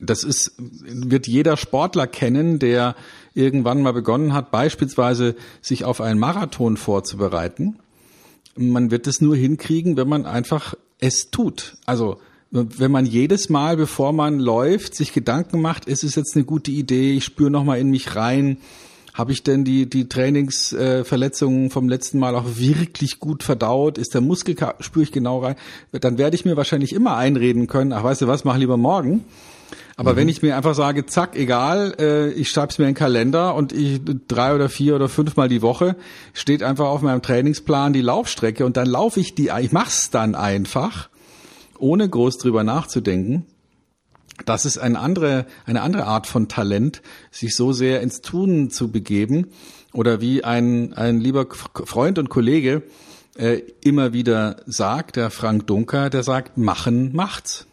Das 0.00 0.24
ist, 0.24 0.54
wird 0.58 1.26
jeder 1.28 1.56
Sportler 1.56 2.06
kennen, 2.06 2.58
der 2.58 2.96
irgendwann 3.34 3.82
mal 3.82 3.92
begonnen 3.92 4.32
hat, 4.32 4.50
beispielsweise 4.50 5.36
sich 5.60 5.84
auf 5.84 6.00
einen 6.00 6.18
Marathon 6.18 6.76
vorzubereiten. 6.76 7.78
Man 8.56 8.90
wird 8.90 9.06
es 9.06 9.20
nur 9.20 9.36
hinkriegen, 9.36 9.96
wenn 9.96 10.08
man 10.08 10.26
einfach 10.26 10.74
es 10.98 11.30
tut. 11.30 11.76
Also 11.86 12.18
wenn 12.50 12.90
man 12.90 13.04
jedes 13.04 13.48
Mal, 13.48 13.76
bevor 13.76 14.12
man 14.12 14.38
läuft, 14.38 14.94
sich 14.94 15.12
Gedanken 15.12 15.60
macht, 15.60 15.86
ist 15.86 16.04
es 16.04 16.14
jetzt 16.14 16.36
eine 16.36 16.44
gute 16.44 16.70
Idee, 16.70 17.12
ich 17.12 17.24
spüre 17.24 17.50
nochmal 17.50 17.78
in 17.80 17.90
mich 17.90 18.14
rein, 18.14 18.58
habe 19.14 19.30
ich 19.30 19.44
denn 19.44 19.64
die, 19.64 19.88
die 19.88 20.08
Trainingsverletzungen 20.08 21.70
vom 21.70 21.88
letzten 21.88 22.18
Mal 22.18 22.34
auch 22.34 22.56
wirklich 22.56 23.20
gut 23.20 23.44
verdaut? 23.44 23.96
Ist 23.96 24.12
der 24.14 24.20
Muskel, 24.20 24.56
spüre 24.80 25.04
ich 25.04 25.12
genau 25.12 25.38
rein? 25.38 25.54
Dann 25.92 26.18
werde 26.18 26.34
ich 26.34 26.44
mir 26.44 26.56
wahrscheinlich 26.56 26.92
immer 26.92 27.16
einreden 27.16 27.68
können, 27.68 27.92
ach 27.92 28.02
weißt 28.02 28.22
du 28.22 28.26
was, 28.26 28.44
mach 28.44 28.56
lieber 28.56 28.76
morgen. 28.76 29.24
Aber 29.96 30.12
mhm. 30.12 30.16
wenn 30.16 30.28
ich 30.28 30.42
mir 30.42 30.56
einfach 30.56 30.74
sage, 30.74 31.06
zack, 31.06 31.36
egal, 31.36 31.94
äh, 32.00 32.30
ich 32.30 32.50
schreib's 32.50 32.78
mir 32.78 32.86
in 32.86 32.90
den 32.90 32.96
Kalender 32.96 33.54
und 33.54 33.72
ich 33.72 34.00
drei 34.26 34.52
oder 34.54 34.68
vier 34.68 34.96
oder 34.96 35.08
fünfmal 35.08 35.48
die 35.48 35.62
Woche 35.62 35.94
steht 36.32 36.64
einfach 36.64 36.86
auf 36.86 37.02
meinem 37.02 37.22
Trainingsplan 37.22 37.92
die 37.92 38.00
Laufstrecke 38.00 38.66
und 38.66 38.76
dann 38.76 38.86
laufe 38.86 39.20
ich 39.20 39.36
die, 39.36 39.50
ich 39.60 39.70
mach's 39.70 40.10
dann 40.10 40.34
einfach 40.34 41.08
ohne 41.84 42.08
groß 42.08 42.38
drüber 42.38 42.64
nachzudenken. 42.64 43.44
Das 44.46 44.64
ist 44.64 44.78
eine 44.78 44.98
andere, 44.98 45.46
eine 45.66 45.82
andere 45.82 46.06
Art 46.06 46.26
von 46.26 46.48
Talent, 46.48 47.02
sich 47.30 47.54
so 47.54 47.72
sehr 47.72 48.00
ins 48.00 48.22
Tun 48.22 48.70
zu 48.70 48.90
begeben 48.90 49.48
oder 49.92 50.20
wie 50.20 50.42
ein, 50.42 50.94
ein 50.94 51.20
lieber 51.20 51.46
Freund 51.50 52.18
und 52.18 52.30
Kollege 52.30 52.82
äh, 53.36 53.60
immer 53.82 54.12
wieder 54.12 54.56
sagt, 54.66 55.16
der 55.16 55.30
Frank 55.30 55.66
Dunker, 55.66 56.08
der 56.08 56.22
sagt, 56.22 56.56
machen 56.56 57.14
macht's. 57.14 57.66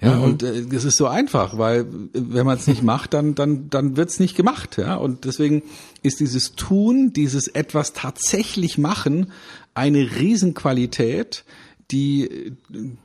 Ja, 0.00 0.16
mhm. 0.16 0.22
und 0.24 0.42
äh, 0.42 0.64
es 0.74 0.84
ist 0.84 0.96
so 0.96 1.06
einfach, 1.06 1.58
weil 1.58 1.86
wenn 2.12 2.46
man 2.46 2.56
es 2.56 2.66
nicht 2.66 2.82
macht, 2.94 3.14
dann 3.14 3.34
dann 3.34 3.68
dann 3.70 3.96
wird's 3.96 4.18
nicht 4.18 4.36
gemacht, 4.36 4.78
ja. 4.78 4.96
Und 4.96 5.24
deswegen 5.24 5.62
ist 6.02 6.20
dieses 6.20 6.54
Tun, 6.54 7.12
dieses 7.12 7.48
etwas 7.48 7.92
tatsächlich 7.92 8.78
machen 8.78 9.30
eine 9.74 10.10
Riesenqualität, 10.18 11.44
die, 11.90 12.56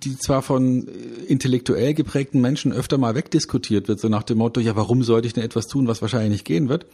die 0.03 0.17
zwar 0.17 0.41
von 0.41 0.87
intellektuell 1.27 1.93
geprägten 1.93 2.41
Menschen 2.41 2.73
öfter 2.73 2.97
mal 2.97 3.15
wegdiskutiert 3.15 3.87
wird, 3.87 3.99
so 3.99 4.09
nach 4.09 4.23
dem 4.23 4.39
Motto, 4.39 4.59
ja, 4.59 4.75
warum 4.75 5.03
sollte 5.03 5.27
ich 5.27 5.33
denn 5.33 5.43
etwas 5.43 5.67
tun, 5.67 5.87
was 5.87 6.01
wahrscheinlich 6.01 6.31
nicht 6.31 6.45
gehen 6.45 6.67
wird? 6.67 6.85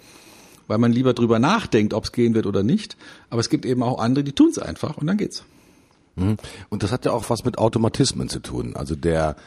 Weil 0.67 0.79
man 0.79 0.91
lieber 0.91 1.13
drüber 1.13 1.39
nachdenkt, 1.39 1.93
ob 1.93 2.03
es 2.03 2.11
gehen 2.11 2.33
wird 2.33 2.45
oder 2.45 2.61
nicht. 2.61 2.97
Aber 3.29 3.39
es 3.39 3.49
gibt 3.49 3.65
eben 3.65 3.83
auch 3.83 3.99
andere, 3.99 4.25
die 4.25 4.33
tun 4.33 4.49
es 4.49 4.59
einfach 4.59 4.97
und 4.97 5.07
dann 5.07 5.17
geht's. 5.17 5.45
Mhm. 6.17 6.35
Und 6.69 6.83
das 6.83 6.91
hat 6.91 7.05
ja 7.05 7.11
auch 7.13 7.29
was 7.29 7.45
mit 7.45 7.57
Automatismen 7.57 8.27
zu 8.27 8.39
tun. 8.39 8.75
Also 8.75 8.95
der 8.95 9.37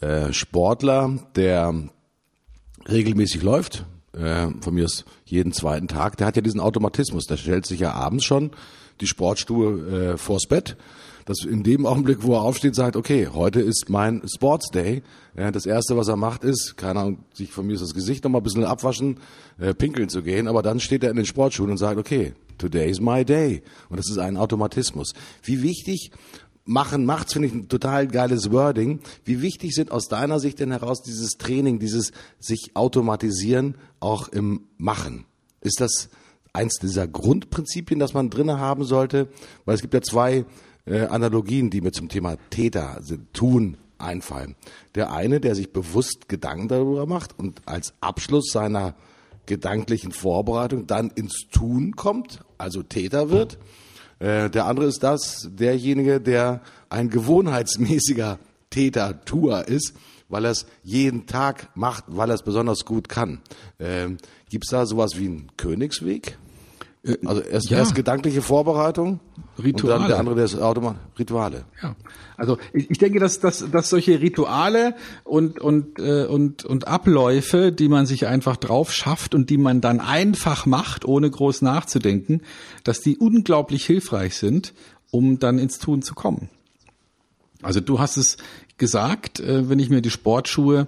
äh, 0.00 0.32
Sportler, 0.32 1.18
der 1.34 1.74
regelmäßig 2.88 3.42
läuft, 3.42 3.86
äh, 4.12 4.48
von 4.60 4.74
mir 4.74 4.84
ist 4.84 5.04
jeden 5.24 5.52
zweiten 5.52 5.88
Tag, 5.88 6.16
der 6.16 6.28
hat 6.28 6.36
ja 6.36 6.42
diesen 6.42 6.60
Automatismus. 6.60 7.26
Der 7.26 7.36
stellt 7.36 7.66
sich 7.66 7.80
ja 7.80 7.92
abends 7.92 8.24
schon 8.24 8.52
die 9.00 9.06
Sportstuhe 9.08 10.12
äh, 10.12 10.16
vors 10.16 10.46
Bett. 10.46 10.76
Dass 11.28 11.44
in 11.44 11.62
dem 11.62 11.84
Augenblick, 11.84 12.22
wo 12.22 12.32
er 12.36 12.40
aufsteht, 12.40 12.74
sagt, 12.74 12.96
okay, 12.96 13.28
heute 13.30 13.60
ist 13.60 13.90
mein 13.90 14.22
Sports 14.34 14.70
Day. 14.70 15.02
Das 15.34 15.66
erste, 15.66 15.94
was 15.94 16.08
er 16.08 16.16
macht, 16.16 16.42
ist, 16.42 16.78
keine 16.78 17.00
Ahnung, 17.00 17.18
sich 17.34 17.52
von 17.52 17.66
mir 17.66 17.74
ist 17.74 17.82
das 17.82 17.92
Gesicht 17.92 18.24
noch 18.24 18.30
mal 18.30 18.38
ein 18.38 18.44
bisschen 18.44 18.64
abwaschen, 18.64 19.20
äh, 19.58 19.74
pinkeln 19.74 20.08
zu 20.08 20.22
gehen, 20.22 20.48
aber 20.48 20.62
dann 20.62 20.80
steht 20.80 21.04
er 21.04 21.10
in 21.10 21.16
den 21.16 21.26
Sportschuhen 21.26 21.70
und 21.70 21.76
sagt, 21.76 21.98
okay, 21.98 22.32
today 22.56 22.88
is 22.88 22.98
my 22.98 23.26
day. 23.26 23.62
Und 23.90 23.98
das 23.98 24.08
ist 24.08 24.16
ein 24.16 24.38
Automatismus. 24.38 25.12
Wie 25.42 25.62
wichtig 25.62 26.12
machen 26.64 27.04
macht's 27.04 27.34
finde 27.34 27.48
ich 27.48 27.54
ein 27.54 27.68
total 27.68 28.08
geiles 28.08 28.50
Wording. 28.50 29.00
Wie 29.26 29.42
wichtig 29.42 29.74
sind 29.74 29.90
aus 29.90 30.08
deiner 30.08 30.40
Sicht 30.40 30.60
denn 30.60 30.70
heraus 30.70 31.02
dieses 31.02 31.36
Training, 31.36 31.78
dieses 31.78 32.12
sich 32.38 32.70
automatisieren 32.72 33.74
auch 34.00 34.28
im 34.28 34.62
Machen? 34.78 35.26
Ist 35.60 35.82
das 35.82 36.08
eins 36.54 36.78
dieser 36.80 37.06
Grundprinzipien, 37.06 38.00
das 38.00 38.14
man 38.14 38.30
drinne 38.30 38.58
haben 38.58 38.84
sollte? 38.84 39.28
Weil 39.66 39.74
es 39.74 39.82
gibt 39.82 39.92
ja 39.92 40.00
zwei 40.00 40.46
äh, 40.88 41.06
Analogien, 41.06 41.70
die 41.70 41.80
mir 41.80 41.92
zum 41.92 42.08
Thema 42.08 42.36
Täter, 42.50 42.94
also 42.94 43.16
tun, 43.32 43.76
einfallen. 43.98 44.54
Der 44.94 45.12
eine, 45.12 45.40
der 45.40 45.54
sich 45.54 45.72
bewusst 45.72 46.28
Gedanken 46.28 46.68
darüber 46.68 47.06
macht 47.06 47.38
und 47.38 47.60
als 47.66 47.94
Abschluss 48.00 48.50
seiner 48.52 48.94
gedanklichen 49.46 50.12
Vorbereitung 50.12 50.86
dann 50.86 51.10
ins 51.10 51.46
Tun 51.50 51.96
kommt, 51.96 52.40
also 52.58 52.82
Täter 52.82 53.30
wird. 53.30 53.58
Äh, 54.18 54.50
der 54.50 54.66
andere 54.66 54.86
ist 54.86 55.02
das, 55.02 55.48
derjenige, 55.50 56.20
der 56.20 56.62
ein 56.90 57.10
gewohnheitsmäßiger 57.10 58.38
Täter, 58.70 59.24
Tuer 59.24 59.66
ist, 59.66 59.94
weil 60.28 60.44
er 60.44 60.50
es 60.50 60.66
jeden 60.82 61.26
Tag 61.26 61.70
macht, 61.74 62.04
weil 62.08 62.30
er 62.30 62.34
es 62.34 62.42
besonders 62.42 62.84
gut 62.84 63.08
kann. 63.08 63.40
Ähm, 63.78 64.18
Gibt 64.50 64.64
es 64.64 64.70
da 64.70 64.86
sowas 64.86 65.12
wie 65.16 65.26
einen 65.26 65.50
Königsweg? 65.56 66.38
Äh, 67.04 67.16
also 67.24 67.40
erst, 67.42 67.70
ja. 67.70 67.78
erst 67.78 67.94
gedankliche 67.94 68.42
Vorbereitung, 68.42 69.20
Rituale. 69.62 69.94
Und 69.94 70.00
dann 70.00 70.08
der 70.08 70.18
andere, 70.18 70.34
der 70.36 70.44
ist 70.44 70.60
Automat, 70.60 70.96
Rituale. 71.18 71.64
Ja. 71.82 71.96
Also 72.36 72.58
ich, 72.72 72.90
ich 72.90 72.98
denke, 72.98 73.18
dass, 73.20 73.40
dass, 73.40 73.64
dass 73.70 73.88
solche 73.88 74.20
Rituale 74.20 74.94
und, 75.24 75.60
und, 75.60 75.98
äh, 75.98 76.26
und, 76.26 76.64
und 76.64 76.86
Abläufe, 76.86 77.72
die 77.72 77.88
man 77.88 78.06
sich 78.06 78.26
einfach 78.26 78.56
drauf 78.56 78.92
schafft 78.92 79.34
und 79.34 79.50
die 79.50 79.58
man 79.58 79.80
dann 79.80 80.00
einfach 80.00 80.66
macht, 80.66 81.04
ohne 81.04 81.30
groß 81.30 81.62
nachzudenken, 81.62 82.42
dass 82.84 83.00
die 83.00 83.16
unglaublich 83.16 83.84
hilfreich 83.84 84.36
sind, 84.36 84.74
um 85.10 85.38
dann 85.38 85.58
ins 85.58 85.78
Tun 85.78 86.02
zu 86.02 86.14
kommen. 86.14 86.48
Also 87.62 87.80
du 87.80 87.98
hast 87.98 88.16
es 88.16 88.36
gesagt, 88.76 89.40
äh, 89.40 89.68
wenn 89.68 89.78
ich 89.78 89.90
mir 89.90 90.00
die 90.00 90.10
Sportschuhe 90.10 90.86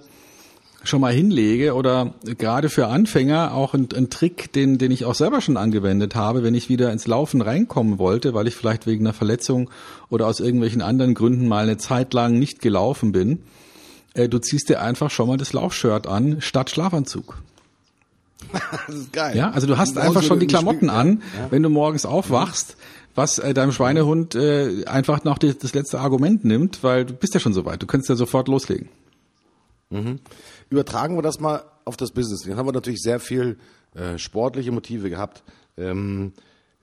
schon 0.83 1.01
mal 1.01 1.13
hinlege 1.13 1.75
oder 1.75 2.13
gerade 2.37 2.69
für 2.69 2.87
Anfänger 2.87 3.53
auch 3.53 3.73
ein, 3.73 3.87
ein, 3.95 4.09
Trick, 4.09 4.51
den, 4.53 4.77
den 4.77 4.91
ich 4.91 5.05
auch 5.05 5.13
selber 5.13 5.41
schon 5.41 5.57
angewendet 5.57 6.15
habe, 6.15 6.43
wenn 6.43 6.55
ich 6.55 6.69
wieder 6.69 6.91
ins 6.91 7.07
Laufen 7.07 7.41
reinkommen 7.41 7.99
wollte, 7.99 8.33
weil 8.33 8.47
ich 8.47 8.55
vielleicht 8.55 8.87
wegen 8.87 9.05
einer 9.05 9.13
Verletzung 9.13 9.69
oder 10.09 10.27
aus 10.27 10.39
irgendwelchen 10.39 10.81
anderen 10.81 11.13
Gründen 11.13 11.47
mal 11.47 11.63
eine 11.63 11.77
Zeit 11.77 12.13
lang 12.13 12.39
nicht 12.39 12.61
gelaufen 12.61 13.11
bin. 13.11 13.43
Äh, 14.13 14.27
du 14.27 14.39
ziehst 14.39 14.69
dir 14.69 14.81
einfach 14.81 15.11
schon 15.11 15.27
mal 15.27 15.37
das 15.37 15.53
Laufshirt 15.53 16.07
an 16.07 16.41
statt 16.41 16.71
Schlafanzug. 16.71 17.37
das 18.87 18.95
ist 18.95 19.13
geil. 19.13 19.37
Ja, 19.37 19.51
also 19.51 19.67
du 19.67 19.77
hast 19.77 19.97
einfach 19.97 20.23
schon 20.23 20.39
die 20.39 20.47
Klamotten 20.47 20.89
an, 20.89 21.21
ja. 21.37 21.51
wenn 21.51 21.61
du 21.61 21.69
morgens 21.69 22.05
aufwachst, 22.05 22.75
was 23.13 23.37
äh, 23.37 23.53
deinem 23.53 23.71
Schweinehund 23.71 24.33
äh, 24.33 24.85
einfach 24.85 25.23
noch 25.23 25.37
die, 25.37 25.57
das 25.57 25.75
letzte 25.75 25.99
Argument 25.99 26.43
nimmt, 26.43 26.83
weil 26.83 27.05
du 27.05 27.13
bist 27.13 27.35
ja 27.35 27.39
schon 27.39 27.53
soweit. 27.53 27.81
Du 27.81 27.85
könntest 27.85 28.09
ja 28.09 28.15
sofort 28.15 28.47
loslegen. 28.47 28.89
Mhm. 29.91 30.19
Übertragen 30.71 31.17
wir 31.17 31.21
das 31.21 31.41
mal 31.41 31.65
auf 31.83 31.97
das 31.97 32.11
Business. 32.11 32.43
Dann 32.43 32.55
haben 32.55 32.65
wir 32.65 32.71
natürlich 32.71 33.01
sehr 33.01 33.19
viel 33.19 33.57
äh, 33.93 34.17
sportliche 34.17 34.71
Motive 34.71 35.09
gehabt. 35.09 35.43
Ähm, 35.77 36.31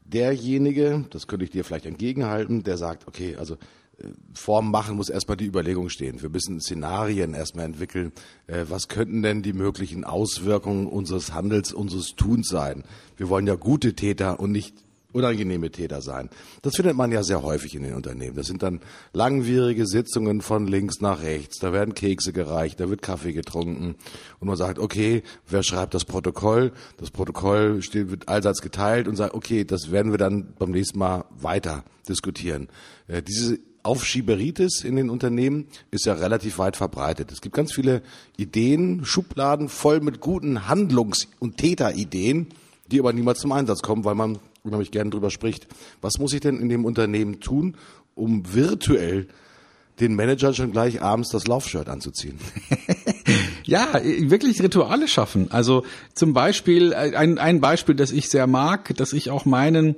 derjenige, 0.05 1.07
das 1.09 1.27
könnte 1.27 1.47
ich 1.47 1.51
dir 1.51 1.65
vielleicht 1.65 1.87
entgegenhalten, 1.87 2.63
der 2.63 2.77
sagt, 2.77 3.09
okay, 3.09 3.37
also 3.37 3.55
äh, 3.55 4.09
vorm 4.35 4.71
Machen 4.71 4.97
muss 4.97 5.09
erstmal 5.09 5.39
die 5.39 5.47
Überlegung 5.47 5.89
stehen. 5.89 6.21
Wir 6.21 6.29
müssen 6.29 6.61
Szenarien 6.61 7.33
erstmal 7.33 7.65
entwickeln. 7.65 8.13
Äh, 8.47 8.67
was 8.69 8.89
könnten 8.89 9.23
denn 9.23 9.41
die 9.41 9.55
möglichen 9.55 10.05
Auswirkungen 10.05 10.87
unseres 10.87 11.33
Handels, 11.33 11.73
unseres 11.73 12.15
Tuns 12.15 12.49
sein? 12.49 12.85
Wir 13.17 13.31
wollen 13.31 13.47
ja 13.47 13.55
gute 13.55 13.95
Täter 13.95 14.39
und 14.39 14.53
nicht 14.53 14.75
unangenehme 15.13 15.71
Täter 15.71 16.03
sein. 16.03 16.29
Das 16.63 16.77
findet 16.77 16.97
man 16.97 17.11
ja 17.11 17.23
sehr 17.23 17.43
häufig 17.43 17.75
in 17.75 17.83
den 17.83 17.95
Unternehmen. 17.95 18.37
Das 18.37 18.47
sind 18.47 18.63
dann 18.63 18.81
langwierige 19.15 19.87
Sitzungen 19.87 20.43
von 20.43 20.67
links 20.67 21.01
nach 21.01 21.23
rechts. 21.23 21.59
Da 21.59 21.73
werden 21.73 21.95
Kekse 21.95 22.33
gereicht, 22.33 22.79
da 22.79 22.91
wird 22.91 23.01
Kaffee 23.01 23.33
getrunken 23.33 23.97
und 24.39 24.49
man 24.49 24.57
sagt, 24.57 24.79
okay, 24.79 25.23
wer 25.49 25.63
schreibt 25.63 25.95
das 25.95 26.05
Protokoll? 26.05 26.73
Das 26.99 27.11
Protokoll 27.11 27.81
steht, 27.83 28.11
wird 28.11 28.29
allseits 28.29 28.61
geteilt 28.61 29.09
und 29.09 29.17
sagt, 29.17 29.35
okay, 29.35 29.65
das 29.65 29.91
werden 29.91 30.13
wir 30.13 30.19
dann 30.19 30.53
beim 30.59 30.73
nächsten 30.73 30.99
Mal 30.99 31.25
weiter 31.31 31.85
diskutieren. 32.07 32.69
Äh, 33.07 33.23
diese 33.23 33.59
Aufschieberitis 33.83 34.85
in 34.85 34.97
den 34.97 35.09
Unternehmen 35.09 35.69
ist 35.91 36.05
ja 36.05 36.13
relativ 36.13 36.59
weit 36.59 36.77
verbreitet. 36.77 37.33
Es 37.33 37.41
gibt 37.41 37.55
ganz 37.55 37.73
viele 37.73 38.03
Ideen, 38.37 39.07
Schubladen 39.07 39.71
voll 39.71 40.01
mit 40.01 40.21
guten 40.21 40.69
Handlungs- 40.69 41.29
und 41.39 41.57
Täterideen, 41.57 42.49
die 42.91 42.99
aber 42.99 43.15
niemals 43.15 43.41
zum 43.41 43.53
Einsatz 43.53 43.81
kommen, 43.81 44.05
weil 44.05 44.15
man 44.15 44.39
unheimlich 44.63 44.91
gern 44.91 45.11
drüber 45.11 45.31
spricht. 45.31 45.67
Was 46.01 46.19
muss 46.19 46.33
ich 46.33 46.41
denn 46.41 46.61
in 46.61 46.69
dem 46.69 46.85
Unternehmen 46.85 47.41
tun, 47.41 47.77
um 48.15 48.55
virtuell 48.55 49.29
den 50.01 50.15
Manager 50.15 50.55
schon 50.55 50.73
gleich 50.73 51.03
abends 51.03 51.31
das 51.31 51.47
Laufshirt 51.47 51.89
anzuziehen? 51.89 52.39
ja, 53.65 53.89
wirklich 54.03 54.63
Rituale 54.63 55.09
schaffen. 55.09 55.51
Also 55.51 55.85
zum 56.15 56.33
Beispiel, 56.33 56.93
äh, 56.93 57.17
ein, 57.17 57.39
ein 57.39 57.61
Beispiel, 57.61 57.95
das 57.95 58.13
ich 58.13 58.29
sehr 58.29 58.47
mag, 58.47 58.95
das 58.97 59.13
ich 59.13 59.31
auch 59.31 59.45
meinen 59.45 59.97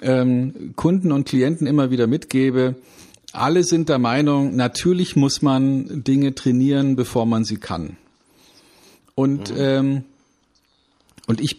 ähm, 0.00 0.72
Kunden 0.76 1.12
und 1.12 1.28
Klienten 1.28 1.66
immer 1.66 1.90
wieder 1.90 2.06
mitgebe. 2.06 2.76
Alle 3.32 3.64
sind 3.64 3.88
der 3.88 3.98
Meinung, 3.98 4.56
natürlich 4.56 5.16
muss 5.16 5.40
man 5.40 6.04
Dinge 6.04 6.34
trainieren, 6.34 6.96
bevor 6.96 7.24
man 7.24 7.44
sie 7.44 7.56
kann. 7.56 7.96
Und, 9.14 9.50
mhm. 9.50 9.56
ähm, 9.58 10.04
und 11.26 11.40
ich 11.40 11.58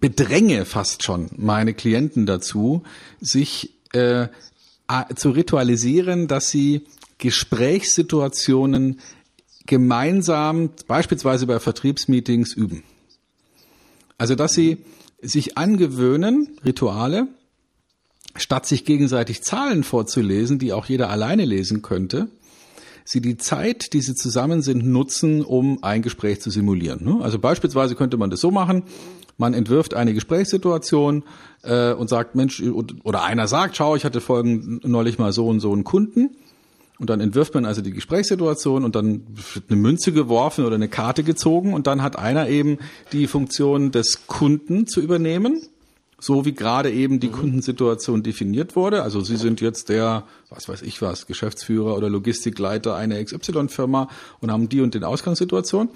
bedränge 0.00 0.64
fast 0.64 1.02
schon 1.02 1.30
meine 1.36 1.74
Klienten 1.74 2.26
dazu, 2.26 2.82
sich 3.20 3.74
äh, 3.92 4.28
zu 5.14 5.30
ritualisieren, 5.30 6.28
dass 6.28 6.50
sie 6.50 6.86
Gesprächssituationen 7.18 9.00
gemeinsam, 9.66 10.70
beispielsweise 10.86 11.46
bei 11.46 11.60
Vertriebsmeetings, 11.60 12.52
üben. 12.52 12.82
Also, 14.18 14.34
dass 14.34 14.54
sie 14.54 14.78
sich 15.20 15.56
angewöhnen, 15.56 16.58
Rituale, 16.64 17.28
statt 18.34 18.66
sich 18.66 18.84
gegenseitig 18.84 19.42
Zahlen 19.42 19.84
vorzulesen, 19.84 20.58
die 20.58 20.72
auch 20.72 20.86
jeder 20.86 21.10
alleine 21.10 21.44
lesen 21.44 21.82
könnte, 21.82 22.28
sie 23.04 23.20
die 23.20 23.36
Zeit, 23.36 23.92
die 23.92 24.00
sie 24.00 24.14
zusammen 24.14 24.62
sind, 24.62 24.84
nutzen, 24.86 25.42
um 25.42 25.82
ein 25.82 26.02
Gespräch 26.02 26.40
zu 26.40 26.50
simulieren. 26.50 27.22
Also 27.22 27.38
beispielsweise 27.38 27.94
könnte 27.94 28.16
man 28.16 28.30
das 28.30 28.40
so 28.40 28.50
machen, 28.50 28.84
man 29.42 29.54
entwirft 29.54 29.94
eine 29.94 30.14
Gesprächssituation 30.14 31.24
äh, 31.64 31.92
und 31.92 32.08
sagt, 32.08 32.36
Mensch, 32.36 32.62
oder 33.02 33.24
einer 33.24 33.48
sagt, 33.48 33.76
schau, 33.76 33.96
ich 33.96 34.04
hatte 34.04 34.20
folgen 34.20 34.80
neulich 34.84 35.18
mal 35.18 35.32
so 35.32 35.48
und 35.48 35.58
so 35.58 35.72
einen 35.72 35.82
Kunden. 35.82 36.30
Und 36.98 37.10
dann 37.10 37.20
entwirft 37.20 37.52
man 37.54 37.64
also 37.64 37.82
die 37.82 37.90
Gesprächssituation 37.90 38.84
und 38.84 38.94
dann 38.94 39.22
wird 39.54 39.64
eine 39.68 39.80
Münze 39.80 40.12
geworfen 40.12 40.64
oder 40.64 40.76
eine 40.76 40.88
Karte 40.88 41.24
gezogen 41.24 41.74
und 41.74 41.88
dann 41.88 42.02
hat 42.02 42.16
einer 42.16 42.48
eben 42.48 42.78
die 43.10 43.26
Funktion 43.26 43.90
des 43.90 44.28
Kunden 44.28 44.86
zu 44.86 45.00
übernehmen, 45.00 45.60
so 46.20 46.44
wie 46.44 46.52
gerade 46.52 46.92
eben 46.92 47.18
die 47.18 47.26
mhm. 47.26 47.32
Kundensituation 47.32 48.22
definiert 48.22 48.76
wurde. 48.76 49.02
Also 49.02 49.20
Sie 49.20 49.36
sind 49.36 49.60
jetzt 49.60 49.88
der, 49.88 50.22
was 50.50 50.68
weiß 50.68 50.82
ich 50.82 51.02
was, 51.02 51.26
Geschäftsführer 51.26 51.96
oder 51.96 52.08
Logistikleiter 52.08 52.94
einer 52.94 53.20
XY-Firma 53.24 54.08
und 54.38 54.52
haben 54.52 54.68
die 54.68 54.80
und 54.80 54.94
den 54.94 55.02
Ausgangssituation. 55.02 55.88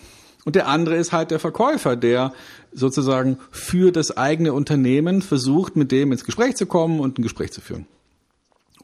Und 0.47 0.55
der 0.55 0.69
andere 0.69 0.95
ist 0.95 1.13
halt 1.13 1.33
der 1.33 1.41
Verkäufer, 1.41 1.97
der 1.97 2.33
sozusagen 2.73 3.39
für 3.51 3.91
das 3.91 4.17
eigene 4.17 4.53
Unternehmen 4.53 5.21
versucht, 5.21 5.75
mit 5.75 5.91
dem 5.91 6.13
ins 6.13 6.25
Gespräch 6.25 6.55
zu 6.55 6.67
kommen 6.67 7.01
und 7.01 7.19
ein 7.19 7.23
Gespräch 7.23 7.51
zu 7.51 7.61
führen. 7.61 7.87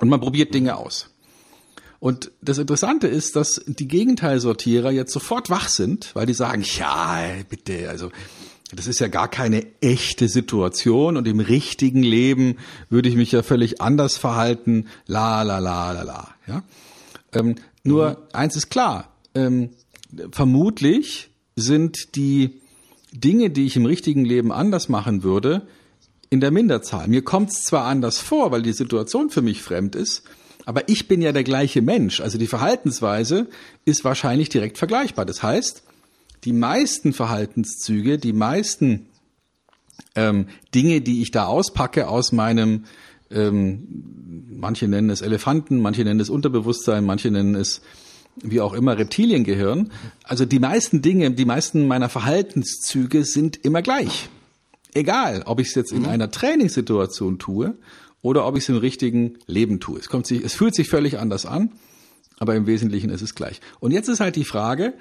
Und 0.01 0.09
man 0.09 0.21
probiert 0.21 0.53
Dinge 0.53 0.77
aus. 0.77 1.11
Und 2.01 2.33
das 2.41 2.59
Interessante 2.59 3.07
ist, 3.07 3.37
dass 3.37 3.63
die 3.65 3.87
Gegenteilsortierer 3.87 4.91
jetzt 4.91 5.13
sofort 5.13 5.51
wach 5.51 5.69
sind, 5.69 6.11
weil 6.17 6.27
die 6.27 6.35
sagen, 6.35 6.65
ja, 6.65 7.29
bitte, 7.49 7.89
also 7.89 8.11
das 8.75 8.89
ist 8.89 8.99
ja 8.99 9.07
gar 9.07 9.29
keine 9.29 9.65
echte 9.81 10.27
Situation 10.27 11.17
und 11.17 11.29
im 11.29 11.39
richtigen 11.39 12.03
Leben 12.03 12.57
würde 12.91 13.09
ich 13.09 13.15
mich 13.15 13.31
ja 13.31 13.45
völlig 13.45 13.81
anders 13.81 14.17
verhalten, 14.17 14.89
la 15.07 15.43
la 15.43 15.61
la 15.61 15.93
la 15.93 16.03
la. 16.03 16.35
Ja? 16.49 16.65
Ähm, 17.33 17.55
nur 17.85 18.11
mhm. 18.11 18.17
eins 18.33 18.57
ist 18.57 18.69
klar, 18.69 19.13
ähm, 19.37 19.71
vermutlich 20.33 21.32
sind 21.57 22.17
die 22.17 22.61
Dinge, 23.13 23.51
die 23.51 23.67
ich 23.67 23.77
im 23.77 23.87
richtigen 23.87 24.25
Leben 24.25 24.53
anders 24.53 24.89
machen 24.89 25.23
würde, 25.23 25.67
in 26.31 26.41
der 26.41 26.51
Minderzahl. 26.51 27.09
Mir 27.09 27.23
kommt 27.23 27.51
es 27.51 27.63
zwar 27.63 27.85
anders 27.85 28.19
vor, 28.19 28.51
weil 28.53 28.63
die 28.63 28.73
Situation 28.73 29.29
für 29.29 29.43
mich 29.43 29.61
fremd 29.63 29.95
ist, 29.95 30.23
aber 30.65 30.89
ich 30.89 31.09
bin 31.09 31.21
ja 31.21 31.33
der 31.33 31.45
gleiche 31.45 31.83
Mensch. 31.83 32.21
Also 32.21 32.39
die 32.39 32.47
Verhaltensweise 32.47 33.49
ist 33.85 34.05
wahrscheinlich 34.05 34.49
direkt 34.49 34.79
vergleichbar. 34.79 35.27
Das 35.27 35.43
heißt, 35.43 35.83
die 36.45 36.53
meisten 36.53 37.13
Verhaltenszüge, 37.13 38.19
die 38.19 38.33
meisten 38.33 39.07
ähm, 40.15 40.47
Dinge, 40.75 41.01
die 41.01 41.23
ich 41.23 41.31
da 41.31 41.47
auspacke 41.47 42.09
aus 42.09 42.33
meinem, 42.33 42.85
ähm, 43.31 44.49
manche 44.51 44.89
nennen 44.89 45.11
es 45.11 45.23
Elefanten, 45.23 45.81
manche 45.81 46.05
nennen 46.05 46.21
es 46.21 46.31
Unterbewusstsein, 46.31 47.05
manche 47.05 47.31
nennen 47.31 47.55
es 47.55 47.83
wie 48.37 48.61
auch 48.61 48.72
immer 48.72 48.97
Reptiliengehirn. 48.97 49.91
Also 50.24 50.45
die 50.45 50.59
meisten 50.59 51.03
Dinge, 51.03 51.30
die 51.33 51.45
meisten 51.45 51.87
meiner 51.87 52.09
Verhaltenszüge 52.09 53.24
sind 53.24 53.64
immer 53.64 53.83
gleich. 53.83 54.28
Egal, 54.95 55.43
ob 55.47 55.61
ich 55.61 55.68
es 55.68 55.74
jetzt 55.74 55.93
in 55.93 56.01
mhm. 56.03 56.09
einer 56.09 56.30
Trainingssituation 56.30 57.39
tue 57.39 57.76
oder 58.20 58.47
ob 58.47 58.57
ich 58.57 58.64
es 58.64 58.68
im 58.68 58.76
richtigen 58.76 59.39
Leben 59.47 59.80
tue. 59.80 59.99
Es 59.99 60.09
kommt 60.09 60.26
sich, 60.26 60.45
es 60.45 60.55
fühlt 60.55 60.74
sich 60.74 60.89
völlig 60.89 61.18
anders 61.18 61.47
an, 61.47 61.72
aber 62.39 62.55
im 62.55 62.66
Wesentlichen 62.66 63.11
ist 63.11 63.22
es 63.22 63.35
gleich. 63.35 63.61
Und 63.80 63.93
jetzt 63.93 64.09
ist 64.09 64.20
halt 64.20 64.37
die 64.37 64.45
Frage, 64.45 64.95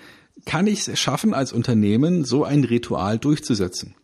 kann 0.45 0.67
ich 0.67 0.88
es 0.88 0.99
schaffen, 0.99 1.34
als 1.34 1.53
Unternehmen 1.53 2.23
so 2.23 2.43
ein 2.43 2.63
Ritual 2.63 3.17
durchzusetzen? 3.17 3.95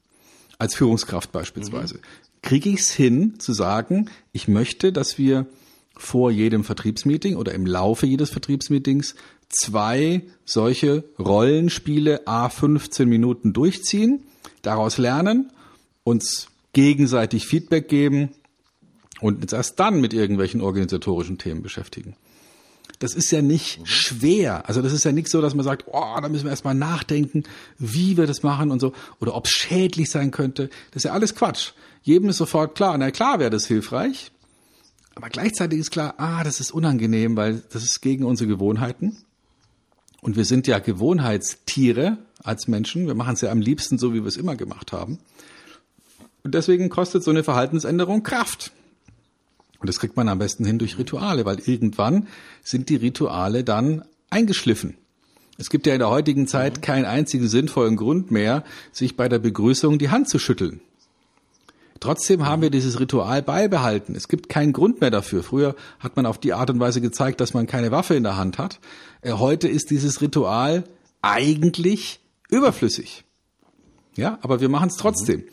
Als 0.59 0.75
Führungskraft 0.75 1.31
beispielsweise. 1.31 1.95
Mhm. 1.95 2.01
Kriege 2.41 2.69
ich 2.69 2.79
es 2.79 2.91
hin, 2.91 3.39
zu 3.39 3.53
sagen, 3.53 4.09
ich 4.31 4.47
möchte, 4.47 4.91
dass 4.91 5.17
wir 5.17 5.47
vor 5.99 6.31
jedem 6.31 6.63
Vertriebsmeeting 6.63 7.35
oder 7.35 7.53
im 7.53 7.65
Laufe 7.65 8.05
jedes 8.05 8.29
Vertriebsmeetings 8.29 9.15
zwei 9.49 10.23
solche 10.45 11.03
Rollenspiele 11.19 12.27
a 12.27 12.49
15 12.49 13.07
Minuten 13.07 13.53
durchziehen, 13.53 14.23
daraus 14.61 14.97
lernen, 14.97 15.51
uns 16.03 16.47
gegenseitig 16.73 17.47
Feedback 17.47 17.87
geben 17.87 18.29
und 19.21 19.41
uns 19.41 19.53
erst 19.53 19.79
dann 19.79 19.99
mit 20.01 20.13
irgendwelchen 20.13 20.61
organisatorischen 20.61 21.37
Themen 21.37 21.63
beschäftigen. 21.63 22.15
Das 22.99 23.13
ist 23.13 23.31
ja 23.31 23.41
nicht 23.41 23.79
mhm. 23.79 23.85
schwer. 23.85 24.67
Also 24.67 24.81
das 24.81 24.93
ist 24.93 25.03
ja 25.03 25.11
nicht 25.11 25.29
so, 25.29 25.41
dass 25.41 25.53
man 25.53 25.63
sagt, 25.63 25.85
oh, 25.87 26.17
da 26.21 26.29
müssen 26.29 26.45
wir 26.45 26.51
erstmal 26.51 26.75
nachdenken, 26.75 27.43
wie 27.77 28.17
wir 28.17 28.25
das 28.25 28.43
machen 28.43 28.71
und 28.71 28.79
so, 28.79 28.93
oder 29.19 29.35
ob 29.35 29.45
es 29.45 29.51
schädlich 29.51 30.09
sein 30.09 30.31
könnte. 30.31 30.69
Das 30.91 30.97
ist 30.97 31.03
ja 31.05 31.11
alles 31.11 31.35
Quatsch. 31.35 31.71
Jedem 32.01 32.29
ist 32.29 32.37
sofort 32.37 32.75
klar, 32.75 32.97
na 32.97 33.11
klar 33.11 33.39
wäre 33.39 33.49
das 33.49 33.67
hilfreich, 33.67 34.31
aber 35.17 35.29
gleichzeitig 35.29 35.79
ist 35.79 35.91
klar, 35.91 36.13
ah, 36.17 36.43
das 36.43 36.59
ist 36.59 36.71
unangenehm, 36.71 37.35
weil 37.35 37.63
das 37.71 37.83
ist 37.83 38.01
gegen 38.01 38.23
unsere 38.23 38.47
Gewohnheiten. 38.47 39.17
Und 40.21 40.35
wir 40.35 40.45
sind 40.45 40.67
ja 40.67 40.77
Gewohnheitstiere 40.77 42.19
als 42.43 42.67
Menschen. 42.67 43.07
Wir 43.07 43.15
machen 43.15 43.33
es 43.33 43.41
ja 43.41 43.51
am 43.51 43.59
liebsten 43.59 43.97
so, 43.97 44.13
wie 44.13 44.21
wir 44.21 44.27
es 44.27 44.37
immer 44.37 44.55
gemacht 44.55 44.91
haben. 44.91 45.17
Und 46.43 46.53
deswegen 46.53 46.89
kostet 46.89 47.23
so 47.23 47.31
eine 47.31 47.43
Verhaltensänderung 47.43 48.21
Kraft. 48.21 48.71
Und 49.79 49.89
das 49.89 49.99
kriegt 49.99 50.15
man 50.15 50.29
am 50.29 50.37
besten 50.37 50.65
hin 50.65 50.77
durch 50.77 50.99
Rituale, 50.99 51.45
weil 51.45 51.59
irgendwann 51.59 52.27
sind 52.63 52.89
die 52.89 52.95
Rituale 52.95 53.63
dann 53.63 54.03
eingeschliffen. 54.29 54.97
Es 55.57 55.71
gibt 55.71 55.87
ja 55.87 55.93
in 55.93 55.99
der 55.99 56.09
heutigen 56.09 56.47
Zeit 56.47 56.83
keinen 56.83 57.05
einzigen 57.05 57.47
sinnvollen 57.47 57.95
Grund 57.95 58.29
mehr, 58.29 58.63
sich 58.91 59.17
bei 59.17 59.27
der 59.27 59.39
Begrüßung 59.39 59.97
die 59.97 60.09
Hand 60.09 60.29
zu 60.29 60.37
schütteln. 60.37 60.79
Trotzdem 61.99 62.45
haben 62.45 62.61
wir 62.61 62.69
dieses 62.69 62.99
Ritual 62.99 63.41
beibehalten. 63.41 64.15
Es 64.15 64.27
gibt 64.27 64.49
keinen 64.49 64.73
Grund 64.73 65.01
mehr 65.01 65.11
dafür. 65.11 65.43
Früher 65.43 65.75
hat 65.99 66.15
man 66.15 66.25
auf 66.25 66.37
die 66.37 66.53
Art 66.53 66.69
und 66.69 66.79
Weise 66.79 67.01
gezeigt, 67.01 67.41
dass 67.41 67.53
man 67.53 67.67
keine 67.67 67.91
Waffe 67.91 68.15
in 68.15 68.23
der 68.23 68.37
Hand 68.37 68.57
hat. 68.57 68.79
Äh, 69.21 69.33
heute 69.33 69.67
ist 69.67 69.89
dieses 69.89 70.21
Ritual 70.21 70.83
eigentlich 71.21 72.19
überflüssig. 72.49 73.23
Ja, 74.15 74.39
aber 74.41 74.61
wir 74.61 74.69
machen 74.69 74.89
es 74.89 74.97
trotzdem. 74.97 75.43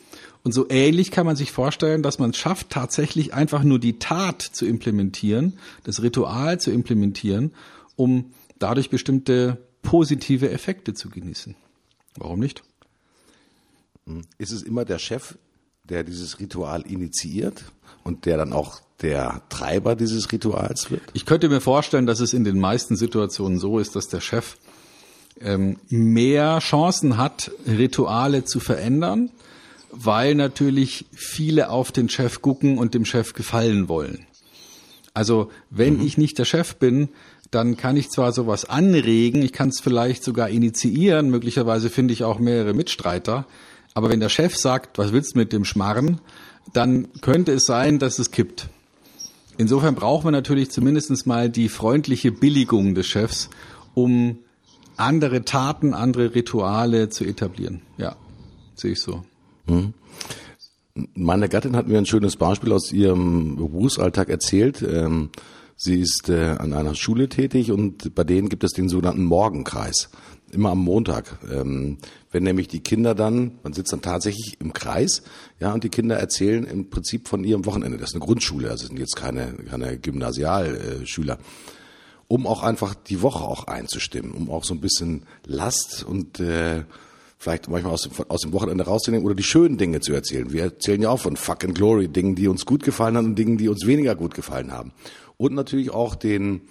Und 0.43 0.51
so 0.51 0.69
ähnlich 0.69 1.09
kann 1.11 1.25
man 1.25 1.35
sich 1.35 1.51
vorstellen, 1.51 2.03
dass 2.03 2.19
man 2.19 2.29
es 2.29 2.37
schafft, 2.37 2.69
tatsächlich 2.69 3.33
einfach 3.33 3.63
nur 3.63 3.79
die 3.79 3.97
Tat 3.97 4.41
zu 4.41 4.65
implementieren, 4.65 5.57
das 5.83 6.03
Ritual 6.03 6.59
zu 6.59 6.71
implementieren, 6.71 7.51
um 7.95 8.31
dadurch 8.59 8.89
bestimmte 8.89 9.57
positive 9.81 10.49
Effekte 10.51 10.93
zu 10.93 11.09
genießen. 11.09 11.55
Warum 12.17 12.39
nicht? 12.39 12.63
Ist 14.37 14.51
es 14.51 14.61
immer 14.61 14.85
der 14.85 14.99
Chef, 14.99 15.35
der 15.89 16.03
dieses 16.03 16.39
Ritual 16.39 16.81
initiiert 16.81 17.63
und 18.03 18.25
der 18.25 18.37
dann 18.37 18.53
auch 18.53 18.81
der 19.01 19.41
Treiber 19.49 19.95
dieses 19.95 20.31
Rituals 20.31 20.91
wird? 20.91 21.03
Ich 21.13 21.25
könnte 21.25 21.49
mir 21.49 21.61
vorstellen, 21.61 22.05
dass 22.05 22.19
es 22.19 22.33
in 22.33 22.43
den 22.43 22.59
meisten 22.59 22.95
Situationen 22.95 23.59
so 23.59 23.79
ist, 23.79 23.95
dass 23.95 24.07
der 24.07 24.21
Chef 24.21 24.57
ähm, 25.41 25.77
mehr 25.89 26.59
Chancen 26.59 27.17
hat, 27.17 27.51
Rituale 27.67 28.45
zu 28.45 28.59
verändern, 28.59 29.29
weil 29.91 30.35
natürlich 30.35 31.05
viele 31.13 31.69
auf 31.69 31.91
den 31.91 32.09
Chef 32.09 32.41
gucken 32.41 32.77
und 32.77 32.93
dem 32.93 33.05
Chef 33.05 33.33
gefallen 33.33 33.87
wollen. 33.87 34.25
Also 35.13 35.49
wenn 35.69 35.97
mhm. 35.97 36.05
ich 36.05 36.17
nicht 36.17 36.37
der 36.37 36.45
Chef 36.45 36.75
bin, 36.75 37.09
dann 37.51 37.77
kann 37.77 37.95
ich 37.95 38.09
zwar 38.09 38.33
sowas 38.33 38.65
anregen, 38.65 39.41
ich 39.41 39.53
kann 39.53 39.69
es 39.69 39.79
vielleicht 39.79 40.23
sogar 40.23 40.49
initiieren, 40.49 41.29
möglicherweise 41.29 41.89
finde 41.89 42.13
ich 42.13 42.23
auch 42.23 42.39
mehrere 42.39 42.73
Mitstreiter, 42.73 43.45
aber 43.95 44.09
wenn 44.09 44.19
der 44.19 44.29
Chef 44.29 44.55
sagt, 44.55 44.97
was 44.99 45.13
willst 45.13 45.33
du 45.33 45.39
mit 45.39 45.53
dem 45.53 45.65
Schmarren, 45.65 46.19
dann 46.73 47.07
könnte 47.21 47.53
es 47.53 47.65
sein, 47.65 47.97
dass 47.97 48.19
es 48.19 48.29
kippt. 48.29 48.69
Insofern 49.57 49.95
braucht 49.95 50.25
man 50.25 50.33
natürlich 50.33 50.69
zumindest 50.69 51.25
mal 51.25 51.49
die 51.49 51.69
freundliche 51.69 52.31
Billigung 52.31 52.93
des 52.93 53.07
Chefs, 53.07 53.49
um 53.93 54.39
andere 54.97 55.45
Taten, 55.45 55.93
andere 55.93 56.35
Rituale 56.35 57.09
zu 57.09 57.23
etablieren. 57.23 57.81
Ja, 57.97 58.17
sehe 58.75 58.91
ich 58.91 59.01
so. 59.01 59.23
Hm. 59.67 59.93
Meine 61.13 61.47
Gattin 61.47 61.75
hat 61.77 61.87
mir 61.87 61.97
ein 61.97 62.05
schönes 62.05 62.35
Beispiel 62.35 62.73
aus 62.73 62.91
ihrem 62.91 63.55
Berufsalltag 63.55 64.29
erzählt. 64.29 64.81
Ähm, 64.81 65.29
sie 65.77 66.01
ist 66.01 66.29
äh, 66.29 66.55
an 66.57 66.73
einer 66.73 66.95
Schule 66.95 67.29
tätig 67.29 67.71
und 67.71 68.13
bei 68.13 68.25
denen 68.25 68.49
gibt 68.49 68.65
es 68.65 68.71
den 68.71 68.89
sogenannten 68.89 69.23
Morgenkreis 69.23 70.09
immer 70.55 70.71
am 70.71 70.79
Montag. 70.79 71.37
Ähm, 71.51 71.97
wenn 72.31 72.43
nämlich 72.43 72.67
die 72.67 72.79
Kinder 72.79 73.13
dann, 73.13 73.59
man 73.63 73.73
sitzt 73.73 73.93
dann 73.93 74.01
tatsächlich 74.01 74.59
im 74.59 74.73
Kreis, 74.73 75.23
ja, 75.59 75.73
und 75.73 75.83
die 75.83 75.89
Kinder 75.89 76.17
erzählen 76.17 76.65
im 76.65 76.89
Prinzip 76.89 77.27
von 77.27 77.43
ihrem 77.43 77.65
Wochenende. 77.65 77.97
Das 77.97 78.09
ist 78.09 78.15
eine 78.15 78.25
Grundschule, 78.25 78.69
also 78.69 78.87
sind 78.87 78.99
jetzt 78.99 79.15
keine, 79.15 79.53
keine 79.69 79.97
Gymnasialschüler. 79.97 81.37
Um 82.27 82.47
auch 82.47 82.63
einfach 82.63 82.95
die 82.95 83.21
Woche 83.21 83.43
auch 83.43 83.67
einzustimmen, 83.67 84.31
um 84.31 84.49
auch 84.49 84.63
so 84.63 84.73
ein 84.73 84.81
bisschen 84.81 85.25
Last 85.45 86.03
und 86.03 86.39
äh, 86.39 86.83
vielleicht 87.37 87.69
manchmal 87.69 87.93
aus 87.93 88.01
dem, 88.01 88.11
aus 88.27 88.41
dem 88.41 88.53
Wochenende 88.53 88.85
rauszunehmen 88.85 89.25
oder 89.25 89.35
die 89.35 89.43
schönen 89.43 89.77
Dinge 89.77 89.99
zu 89.99 90.13
erzählen. 90.13 90.51
Wir 90.51 90.63
erzählen 90.63 91.01
ja 91.01 91.09
auch 91.09 91.19
von 91.19 91.37
Fuck 91.37 91.63
and 91.63 91.75
Glory, 91.75 92.07
Dingen, 92.07 92.35
die 92.35 92.47
uns 92.47 92.65
gut 92.65 92.83
gefallen 92.83 93.17
haben 93.17 93.25
und 93.25 93.35
Dingen, 93.35 93.57
die 93.57 93.69
uns 93.69 93.85
weniger 93.85 94.15
gut 94.15 94.33
gefallen 94.33 94.71
haben. 94.71 94.93
Und 95.37 95.53
natürlich 95.53 95.91
auch 95.91 96.15
den, 96.15 96.61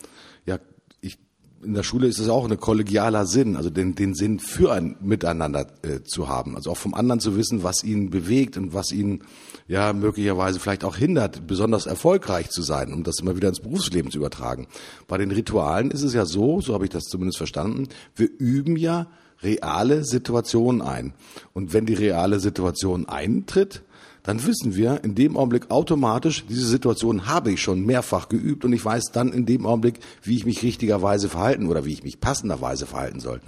in 1.65 1.75
der 1.75 1.83
Schule 1.83 2.07
ist 2.07 2.19
es 2.19 2.29
auch 2.29 2.49
ein 2.49 2.61
kollegialer 2.61 3.27
Sinn, 3.27 3.57
also 3.57 3.71
den, 3.71 3.95
den 3.95 4.15
Sinn 4.15 4.39
für 4.39 4.73
ein 4.73 4.97
Miteinander 5.01 5.67
äh, 5.83 6.03
zu 6.03 6.29
haben. 6.29 6.57
Also 6.57 6.71
auch 6.71 6.77
vom 6.77 6.95
anderen 6.95 7.21
zu 7.21 7.37
wissen, 7.37 7.63
was 7.63 7.83
ihn 7.83 8.11
bewegt 8.11 8.57
und 8.57 8.75
was 8.75 8.93
ihn 8.93 9.23
ja 9.67 9.93
möglicherweise 9.93 10.61
vielleicht 10.61 10.85
auch 10.85 10.97
hindert, 10.97 11.47
besonders 11.47 11.87
erfolgreich 11.87 12.51
zu 12.51 12.63
sein, 12.63 12.93
um 12.93 13.03
das 13.03 13.19
immer 13.21 13.37
wieder 13.37 13.49
ins 13.49 13.61
Berufsleben 13.61 14.11
zu 14.11 14.19
übertragen. 14.19 14.67
Bei 15.09 15.19
den 15.19 15.31
Ritualen 15.31 15.91
ist 15.91 16.03
es 16.03 16.15
ja 16.15 16.27
so, 16.27 16.61
so 16.61 16.75
habe 16.75 16.85
ich 16.85 16.91
das 16.91 17.05
zumindest 17.05 17.39
verstanden, 17.39 17.89
wir 18.15 18.29
üben 18.39 18.77
ja 18.77 19.07
reale 19.43 20.05
Situationen 20.05 20.83
ein. 20.83 21.15
Und 21.53 21.73
wenn 21.73 21.87
die 21.87 21.95
reale 21.95 22.41
Situation 22.41 23.09
eintritt, 23.09 23.83
dann 24.25 24.45
wissen 24.47 24.75
wir 24.75 25.05
in 25.05 25.15
dem 25.15 25.37
Augenblick 25.37 25.71
automatisch, 25.71 26.47
diese 26.49 26.67
Situation 26.67 27.27
habe 27.27 27.53
ich 27.53 27.61
schon 27.61 27.85
mehrfach 27.85 28.31
geübt 28.31 28.65
und 28.65 28.73
ich 28.73 28.83
weiß 28.83 29.13
dann 29.13 29.33
in 29.33 29.45
dem 29.45 29.67
Augenblick, 29.67 30.01
wie 30.23 30.37
ich 30.37 30.47
mich 30.47 30.63
richtigerweise 30.63 31.29
verhalten 31.29 31.69
oder 31.69 31.85
wie 31.85 31.93
ich 31.93 32.03
mich 32.03 32.21
passenderweise 32.21 32.87
verhalten 32.87 33.21
soll. 33.21 33.43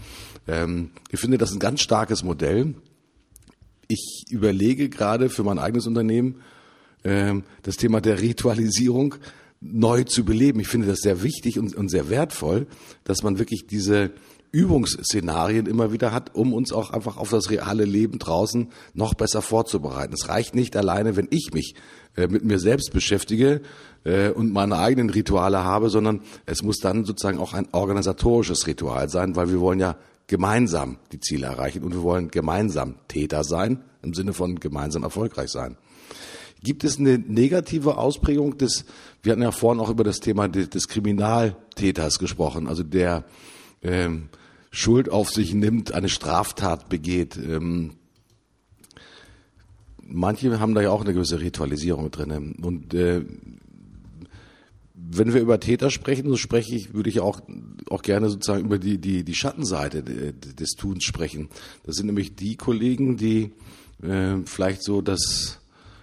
Ähm, 0.47 0.91
ich 1.11 1.19
finde 1.19 1.39
das 1.39 1.53
ein 1.53 1.59
ganz 1.59 1.81
starkes 1.81 2.23
Modell. 2.23 2.75
Ich 3.89 4.27
überlege 4.29 4.91
gerade 4.91 5.31
für 5.31 5.45
mein 5.45 5.59
eigenes 5.59 5.87
Unternehmen 5.87 6.43
ähm, 7.05 7.45
das 7.63 7.77
Thema 7.77 8.03
der 8.03 8.21
Ritualisierung 8.21 9.15
neu 9.63 10.05
zu 10.05 10.27
beleben. 10.27 10.61
Ich 10.61 10.69
finde 10.69 10.89
das 10.89 10.99
sehr 10.99 11.23
wichtig 11.23 11.59
und, 11.59 11.75
und 11.75 11.89
sehr 11.89 12.11
wertvoll, 12.11 12.67
dass 13.05 13.23
man 13.23 13.39
wirklich 13.39 13.67
diese 13.67 14.11
Übungsszenarien 14.53 15.67
immer 15.67 15.93
wieder 15.93 16.13
hat, 16.13 16.35
um 16.35 16.53
uns 16.53 16.73
auch 16.73 16.91
einfach 16.91 17.17
auf 17.17 17.31
das 17.31 17.51
reale 17.51 17.85
Leben 17.85 18.19
draußen 18.19 18.69
noch 18.95 19.15
besser 19.15 19.43
vorzubereiten. 19.43 20.15
Es 20.15 20.29
reicht 20.29 20.55
nicht 20.55 20.77
alleine, 20.77 21.17
wenn 21.17 21.29
ich 21.31 21.51
mich 21.53 21.75
äh, 22.17 22.29
mit 22.29 22.45
mir 22.45 22.59
selbst 22.59 22.93
beschäftige 22.93 23.61
äh, 24.05 24.31
und 24.31 24.53
meine 24.53 24.79
eigenen 24.79 25.11
Rituale 25.11 25.65
habe, 25.65 25.91
sondern 25.91 26.23
es 26.47 26.63
muss 26.63 26.79
dann 26.79 27.05
sozusagen 27.05 27.39
auch 27.39 27.55
ein 27.55 27.69
organisatorisches 27.73 28.67
Ritual 28.67 29.09
sein, 29.09 29.37
weil 29.37 29.51
wir 29.51 29.61
wollen 29.61 29.81
ja 29.81 29.97
gemeinsam 30.27 30.99
die 31.13 31.21
Ziele 31.21 31.47
erreichen 31.47 31.83
und 31.83 31.95
wir 31.95 32.03
wollen 32.03 32.31
gemeinsam 32.31 32.97
Täter 33.09 33.45
sein, 33.45 33.85
im 34.03 34.15
Sinne 34.15 34.33
von 34.33 34.59
gemeinsam 34.59 35.03
erfolgreich 35.03 35.51
sein. 35.51 35.77
Gibt 36.63 36.85
es 36.85 36.99
eine 36.99 37.19
negative 37.19 37.99
Ausprägung 37.99 38.59
des, 38.59 38.87
wir 39.23 39.33
hatten 39.33 39.43
ja 39.43 39.53
vorhin 39.53 39.81
auch 39.81 39.91
über 39.91 40.05
das 40.05 40.21
Thema 40.21 40.49
des, 40.49 40.71
des 40.71 40.89
Kriminaltäters 40.89 42.19
gesprochen, 42.19 42.67
also 42.67 42.83
der 42.83 43.25
ähm, 43.83 44.29
Schuld 44.71 45.09
auf 45.11 45.31
sich 45.31 45.55
nimmt, 45.55 45.93
eine 45.93 46.09
Straftat 46.09 46.89
begeht. 46.89 47.37
Ähm, 47.37 47.93
manche 50.03 50.61
haben 50.61 50.75
da 50.75 50.83
ja 50.83 50.91
auch 50.91 51.03
eine 51.03 51.15
gewisse 51.15 51.41
Ritualisierung 51.41 52.11
drin. 52.11 52.57
Und 52.63 52.95
äh, 52.95 53.23
wenn 54.95 55.35
wir 55.35 55.41
über 55.41 55.61
Täter 55.61 55.91
sprechen, 55.91 56.29
so 56.29 56.37
spreche 56.37 56.75
ich, 56.75 56.95
würde 56.95 57.11
ich 57.11 57.21
auch, 57.21 57.41
auch 57.91 58.03
gerne 58.03 58.29
sozusagen 58.29 58.65
über 58.65 58.79
die, 58.79 58.99
die, 58.99 59.25
die 59.25 59.35
Schattenseite 59.35 60.03
des 60.03 60.71
Tuns 60.73 61.05
sprechen. 61.05 61.49
Das 61.85 61.97
sind 61.97 62.07
nämlich 62.07 62.35
die 62.35 62.57
Kollegen, 62.57 63.17
die 63.17 63.53
äh, 64.03 64.37
vielleicht 64.45 64.83
so 64.83 65.03
das 65.03 65.61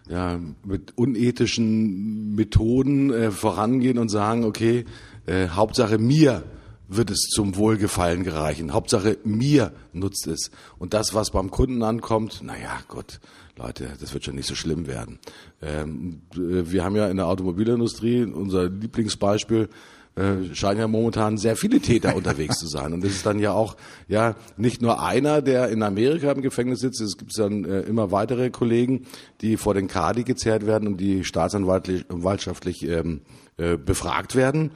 ja, 0.09 0.39
mit 0.65 0.97
unethischen 0.97 2.35
Methoden 2.35 3.11
äh, 3.11 3.31
vorangehen 3.31 3.97
und 3.97 4.09
sagen, 4.09 4.43
okay, 4.45 4.85
äh, 5.25 5.49
Hauptsache 5.49 5.97
mir 5.97 6.43
wird 6.87 7.09
es 7.11 7.29
zum 7.29 7.55
Wohlgefallen 7.55 8.23
gereichen. 8.23 8.73
Hauptsache 8.73 9.17
mir 9.23 9.73
nutzt 9.93 10.27
es. 10.27 10.51
Und 10.77 10.93
das, 10.93 11.13
was 11.13 11.31
beim 11.31 11.51
Kunden 11.51 11.83
ankommt, 11.83 12.41
naja, 12.43 12.79
Gott, 12.87 13.19
Leute, 13.57 13.89
das 13.99 14.13
wird 14.13 14.25
schon 14.25 14.35
nicht 14.35 14.47
so 14.47 14.55
schlimm 14.55 14.87
werden. 14.87 15.19
Ähm, 15.61 16.21
äh, 16.33 16.71
wir 16.71 16.83
haben 16.83 16.95
ja 16.95 17.07
in 17.07 17.17
der 17.17 17.27
Automobilindustrie 17.27 18.23
unser 18.23 18.69
Lieblingsbeispiel, 18.69 19.69
äh, 20.15 20.53
scheinen 20.53 20.79
ja 20.79 20.87
momentan 20.87 21.37
sehr 21.37 21.55
viele 21.55 21.79
Täter 21.79 22.15
unterwegs 22.15 22.57
zu 22.57 22.67
sein. 22.67 22.93
Und 22.93 23.03
es 23.03 23.13
ist 23.13 23.25
dann 23.25 23.39
ja 23.39 23.51
auch 23.51 23.75
ja 24.07 24.35
nicht 24.57 24.81
nur 24.81 25.01
einer, 25.03 25.41
der 25.41 25.69
in 25.69 25.83
Amerika 25.83 26.31
im 26.31 26.41
Gefängnis 26.41 26.79
sitzt, 26.79 27.01
es 27.01 27.17
gibt 27.17 27.37
dann 27.37 27.65
äh, 27.65 27.81
immer 27.81 28.11
weitere 28.11 28.49
Kollegen, 28.49 29.05
die 29.41 29.57
vor 29.57 29.73
den 29.73 29.87
Kadi 29.87 30.23
gezerrt 30.23 30.65
werden 30.65 30.87
und 30.87 30.97
die 30.97 31.23
staatsanwaltschaftlich 31.23 32.87
ähm, 32.87 33.21
äh, 33.57 33.77
befragt 33.77 34.35
werden. 34.35 34.71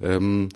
Ähm, 0.00 0.48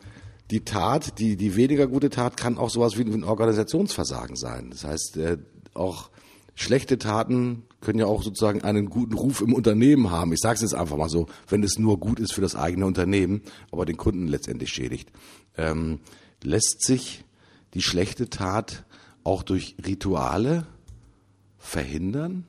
die 0.50 0.64
Tat, 0.64 1.18
die, 1.18 1.36
die 1.36 1.56
weniger 1.56 1.86
gute 1.86 2.10
Tat 2.10 2.36
kann 2.36 2.58
auch 2.58 2.70
sowas 2.70 2.98
wie 2.98 3.02
ein 3.02 3.24
Organisationsversagen 3.24 4.36
sein. 4.36 4.70
Das 4.70 4.84
heißt, 4.84 5.16
äh, 5.16 5.38
auch 5.72 6.10
schlechte 6.54 6.98
Taten 6.98 7.64
können 7.80 7.98
ja 7.98 8.06
auch 8.06 8.22
sozusagen 8.22 8.62
einen 8.62 8.88
guten 8.88 9.14
Ruf 9.14 9.40
im 9.40 9.52
Unternehmen 9.52 10.10
haben. 10.10 10.32
Ich 10.32 10.40
sage 10.40 10.56
es 10.56 10.62
jetzt 10.62 10.74
einfach 10.74 10.96
mal 10.96 11.08
so, 11.08 11.26
wenn 11.48 11.62
es 11.62 11.78
nur 11.78 11.98
gut 11.98 12.20
ist 12.20 12.32
für 12.32 12.40
das 12.40 12.56
eigene 12.56 12.86
Unternehmen, 12.86 13.42
aber 13.72 13.84
den 13.84 13.96
Kunden 13.96 14.28
letztendlich 14.28 14.70
schädigt. 14.70 15.10
Ähm, 15.56 16.00
lässt 16.42 16.84
sich 16.84 17.24
die 17.74 17.82
schlechte 17.82 18.30
Tat 18.30 18.84
auch 19.24 19.42
durch 19.42 19.76
Rituale 19.84 20.66
verhindern, 21.58 22.46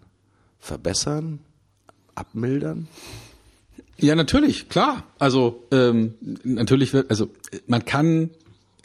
verbessern, 0.60 1.40
abmildern? 2.14 2.88
Ja, 3.98 4.16
natürlich, 4.16 4.70
klar. 4.70 5.04
Also 5.20 5.64
ähm, 5.72 6.16
natürlich 6.44 6.94
wird, 6.94 7.10
also 7.10 7.30
man 7.68 7.86
kann 7.86 8.30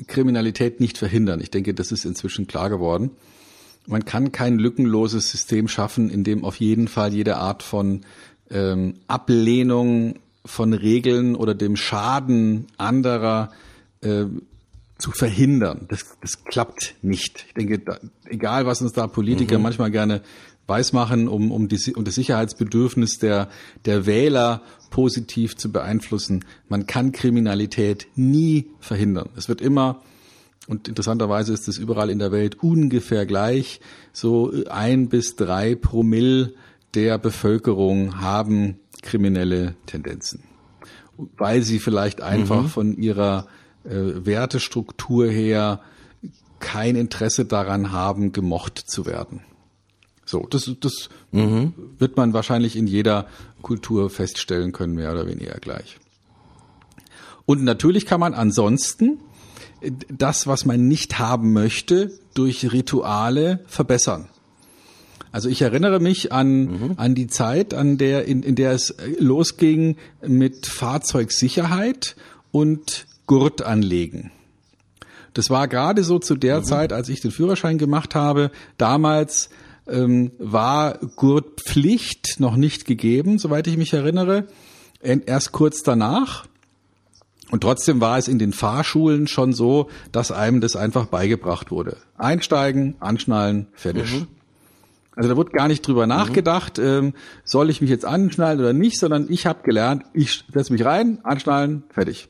Kriminalität 0.07 0.81
nicht 0.81 0.99
verhindern. 0.99 1.41
Ich 1.41 1.51
denke, 1.51 1.75
das 1.75 1.93
ist 1.93 2.05
inzwischen 2.05 2.47
klar 2.47 2.71
geworden. 2.71 3.11
Man 3.87 4.05
kann 4.05 4.31
kein 4.31 4.59
lückenloses 4.59 5.31
System 5.31 5.67
schaffen, 5.67 6.11
in 6.11 6.23
dem 6.23 6.45
auf 6.45 6.57
jeden 6.57 6.87
Fall 6.87 7.13
jede 7.13 7.37
Art 7.37 7.63
von 7.63 8.03
ähm, 8.51 8.95
Ablehnung 9.09 10.17
von 10.45 10.73
Regeln 10.73 11.35
oder 11.35 11.55
dem 11.55 11.77
Schaden 11.77 12.67
anderer 12.77 13.51
äh, 14.01 14.25
zu 14.99 15.11
verhindern. 15.13 15.87
Das, 15.89 16.05
das 16.21 16.45
klappt 16.45 16.95
nicht. 17.03 17.47
Ich 17.49 17.55
denke, 17.55 17.79
da, 17.79 17.99
egal 18.27 18.67
was 18.67 18.81
uns 18.83 18.93
da 18.93 19.07
Politiker 19.07 19.59
mhm. 19.59 19.65
manchmal 19.65 19.91
gerne 19.91 20.23
weismachen, 20.71 21.29
um, 21.29 21.53
um, 21.53 21.69
die, 21.69 21.95
um 21.95 22.05
das 22.05 22.15
Sicherheitsbedürfnis 22.15 23.19
der, 23.19 23.51
der 23.85 24.07
Wähler 24.07 24.63
positiv 24.89 25.57
zu 25.57 25.71
beeinflussen. 25.71 26.47
Man 26.69 26.87
kann 26.87 27.13
Kriminalität 27.13 28.07
nie 28.17 28.71
verhindern. 28.81 29.29
Es 29.37 29.51
wird 29.51 29.61
immer, 29.61 30.01
und 30.67 30.89
interessanterweise 30.89 31.53
ist 31.53 31.69
es 31.69 31.77
überall 31.77 32.09
in 32.09 32.19
der 32.19 32.33
Welt 32.33 32.63
ungefähr 32.63 33.27
gleich, 33.27 33.81
so 34.13 34.53
ein 34.71 35.09
bis 35.09 35.37
drei 35.37 35.75
Promille 35.75 36.55
der 36.95 37.19
Bevölkerung 37.19 38.21
haben 38.21 38.79
kriminelle 39.03 39.75
Tendenzen. 39.87 40.45
Weil 41.37 41.63
sie 41.63 41.79
vielleicht 41.79 42.23
einfach 42.23 42.63
mhm. 42.63 42.69
von 42.69 42.97
ihrer 42.97 43.47
äh, 43.85 43.91
Wertestruktur 44.25 45.29
her 45.29 45.81
kein 46.61 46.97
Interesse 46.97 47.45
daran 47.45 47.93
haben, 47.93 48.33
gemocht 48.33 48.79
zu 48.79 49.07
werden. 49.07 49.41
So, 50.31 50.47
das, 50.49 50.71
das 50.79 51.09
mhm. 51.33 51.75
wird 51.99 52.17
man 52.17 52.33
wahrscheinlich 52.33 52.77
in 52.77 52.87
jeder 52.87 53.27
Kultur 53.63 54.11
feststellen 54.11 54.71
können, 54.71 54.95
mehr 54.95 55.11
oder 55.11 55.27
weniger 55.27 55.55
gleich. 55.61 55.99
Und 57.47 57.65
natürlich 57.65 58.07
kann 58.07 58.21
man 58.21 58.33
ansonsten 58.33 59.19
das, 60.09 60.47
was 60.47 60.67
man 60.67 60.87
nicht 60.87 61.19
haben 61.19 61.53
möchte, 61.53 62.13
durch 62.35 62.71
Rituale 62.71 63.65
verbessern. 63.67 64.29
Also 65.33 65.49
ich 65.49 65.63
erinnere 65.63 65.99
mich 65.99 66.33
an, 66.33 66.61
mhm. 66.61 66.95
an 66.97 67.17
die 67.17 67.27
Zeit, 67.27 67.75
an 67.75 67.99
der, 67.99 68.27
in, 68.27 68.45
in 68.45 68.55
der 68.55 68.71
es 68.71 68.95
losging 69.19 69.97
mit 70.25 70.67
Fahrzeugsicherheit 70.67 72.15
und 72.53 73.07
Gurtanlegen. 73.27 74.31
Das 75.35 75.51
war 75.51 75.67
gerade 75.67 76.05
so 76.05 76.21
zu 76.21 76.37
der 76.37 76.61
mhm. 76.61 76.65
Zeit, 76.65 76.93
als 76.93 77.09
ich 77.09 77.21
den 77.21 77.33
Führerschein 77.33 77.79
gemacht 77.79 78.15
habe. 78.15 78.53
Damals 78.79 79.51
ähm, 79.91 80.33
war 80.39 80.99
Gurtpflicht 81.17 82.39
noch 82.39 82.57
nicht 82.57 82.85
gegeben, 82.85 83.39
soweit 83.39 83.67
ich 83.67 83.77
mich 83.77 83.93
erinnere. 83.93 84.47
Erst 85.03 85.53
kurz 85.53 85.83
danach. 85.83 86.47
Und 87.51 87.63
trotzdem 87.63 88.01
war 88.01 88.17
es 88.19 88.29
in 88.29 88.39
den 88.39 88.53
Fahrschulen 88.53 89.27
schon 89.27 89.53
so, 89.53 89.89
dass 90.13 90.31
einem 90.31 90.61
das 90.61 90.77
einfach 90.77 91.07
beigebracht 91.07 91.71
wurde. 91.71 91.97
Einsteigen, 92.17 92.95
anschnallen, 93.01 93.67
fertig. 93.73 94.21
Mhm. 94.21 94.27
Also 95.17 95.29
da 95.29 95.37
wurde 95.37 95.51
gar 95.51 95.69
nicht 95.69 95.87
drüber 95.87 96.05
mhm. 96.05 96.11
nachgedacht, 96.11 96.79
ähm, 96.79 97.15
soll 97.45 97.69
ich 97.69 97.81
mich 97.81 97.91
jetzt 97.91 98.05
anschnallen 98.05 98.61
oder 98.61 98.73
nicht, 98.73 98.99
sondern 98.99 99.27
ich 99.29 99.47
habe 99.47 99.63
gelernt, 99.65 100.05
ich 100.15 100.45
setze 100.53 100.73
mich 100.73 100.85
rein, 100.85 101.19
anschnallen, 101.25 101.83
fertig. 101.91 102.29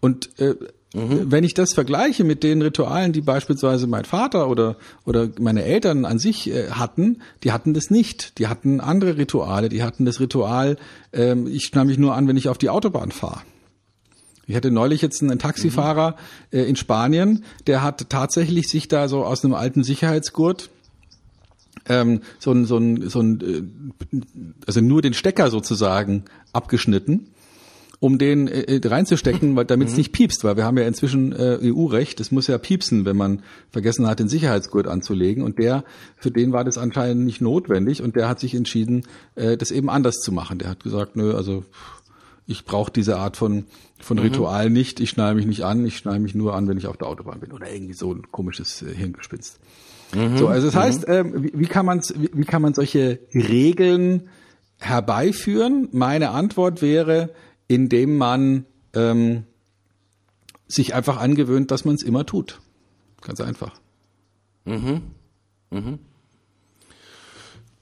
Und 0.00 0.38
äh, 0.40 0.56
Mhm. 0.94 1.30
Wenn 1.30 1.44
ich 1.44 1.54
das 1.54 1.74
vergleiche 1.74 2.24
mit 2.24 2.42
den 2.42 2.62
Ritualen, 2.62 3.12
die 3.12 3.20
beispielsweise 3.20 3.86
mein 3.86 4.04
Vater 4.04 4.48
oder, 4.48 4.76
oder 5.04 5.28
meine 5.40 5.64
Eltern 5.64 6.04
an 6.04 6.18
sich 6.18 6.48
äh, 6.50 6.70
hatten, 6.70 7.22
die 7.42 7.52
hatten 7.52 7.74
das 7.74 7.90
nicht. 7.90 8.38
Die 8.38 8.46
hatten 8.46 8.80
andere 8.80 9.16
Rituale. 9.16 9.68
Die 9.68 9.82
hatten 9.82 10.04
das 10.04 10.20
Ritual, 10.20 10.76
ähm, 11.12 11.46
ich 11.46 11.64
schnalle 11.64 11.88
mich 11.88 11.98
nur 11.98 12.14
an, 12.14 12.28
wenn 12.28 12.36
ich 12.36 12.48
auf 12.48 12.58
die 12.58 12.70
Autobahn 12.70 13.10
fahre. 13.10 13.42
Ich 14.46 14.54
hatte 14.54 14.70
neulich 14.70 15.02
jetzt 15.02 15.22
einen 15.22 15.38
Taxifahrer 15.40 16.16
äh, 16.52 16.62
in 16.62 16.76
Spanien, 16.76 17.44
der 17.66 17.82
hat 17.82 18.08
tatsächlich 18.08 18.68
sich 18.68 18.86
da 18.86 19.08
so 19.08 19.24
aus 19.24 19.44
einem 19.44 19.54
alten 19.54 19.82
Sicherheitsgurt 19.82 20.70
ähm, 21.88 22.20
so 22.38 22.52
ein, 22.52 22.64
so 22.64 22.78
ein, 22.78 23.08
so 23.08 23.20
ein, 23.20 23.40
äh, 23.40 24.20
also 24.66 24.80
nur 24.80 25.02
den 25.02 25.14
Stecker 25.14 25.50
sozusagen 25.50 26.24
abgeschnitten 26.52 27.28
um 27.98 28.18
den 28.18 28.48
äh, 28.48 28.76
äh 28.76 28.80
reinzustecken, 28.86 29.56
weil 29.56 29.64
damit 29.64 29.88
es 29.88 29.94
mhm. 29.94 29.98
nicht 29.98 30.12
piepst, 30.12 30.44
weil 30.44 30.56
wir 30.56 30.64
haben 30.64 30.76
ja 30.78 30.86
inzwischen 30.86 31.32
äh, 31.32 31.58
EU-Recht, 31.62 32.20
es 32.20 32.30
muss 32.30 32.46
ja 32.46 32.58
piepsen, 32.58 33.04
wenn 33.04 33.16
man 33.16 33.42
vergessen 33.70 34.06
hat, 34.06 34.18
den 34.18 34.28
Sicherheitsgurt 34.28 34.86
anzulegen. 34.86 35.42
Und 35.42 35.58
der, 35.58 35.84
für 36.16 36.30
den 36.30 36.52
war 36.52 36.64
das 36.64 36.78
anscheinend 36.78 37.24
nicht 37.24 37.40
notwendig 37.40 38.02
und 38.02 38.16
der 38.16 38.28
hat 38.28 38.40
sich 38.40 38.54
entschieden, 38.54 39.06
äh, 39.34 39.56
das 39.56 39.70
eben 39.70 39.90
anders 39.90 40.16
zu 40.16 40.32
machen. 40.32 40.58
Der 40.58 40.68
hat 40.68 40.82
gesagt, 40.82 41.16
nö, 41.16 41.34
also 41.34 41.64
ich 42.46 42.64
brauche 42.64 42.92
diese 42.92 43.18
Art 43.18 43.36
von, 43.36 43.64
von 43.98 44.18
mhm. 44.18 44.24
Ritual 44.24 44.70
nicht, 44.70 45.00
ich 45.00 45.10
schneide 45.10 45.34
mich 45.34 45.46
nicht 45.46 45.64
an, 45.64 45.84
ich 45.84 45.96
schneide 45.96 46.20
mich 46.20 46.34
nur 46.34 46.54
an, 46.54 46.68
wenn 46.68 46.78
ich 46.78 46.86
auf 46.86 46.96
der 46.96 47.08
Autobahn 47.08 47.40
bin. 47.40 47.52
Oder 47.52 47.72
irgendwie 47.72 47.94
so 47.94 48.12
ein 48.12 48.30
komisches 48.30 48.82
äh, 48.82 48.94
Hirngespinst. 48.94 49.58
Mhm. 50.14 50.36
So, 50.36 50.48
also 50.48 50.66
das 50.66 50.76
heißt, 50.76 51.08
äh, 51.08 51.24
wie, 51.42 51.52
wie, 51.54 51.66
kann 51.66 51.86
man 51.86 52.00
wie, 52.00 52.30
wie 52.32 52.44
kann 52.44 52.62
man 52.62 52.74
solche 52.74 53.18
Regeln 53.34 54.28
herbeiführen? 54.78 55.88
Meine 55.92 56.30
Antwort 56.30 56.82
wäre, 56.82 57.30
indem 57.68 58.16
man 58.16 58.64
ähm, 58.94 59.44
sich 60.68 60.94
einfach 60.94 61.18
angewöhnt, 61.18 61.70
dass 61.70 61.84
man 61.84 61.94
es 61.94 62.02
immer 62.02 62.26
tut. 62.26 62.60
Ganz 63.20 63.40
einfach. 63.40 63.80
Mhm. 64.64 65.02
Mhm. 65.70 65.98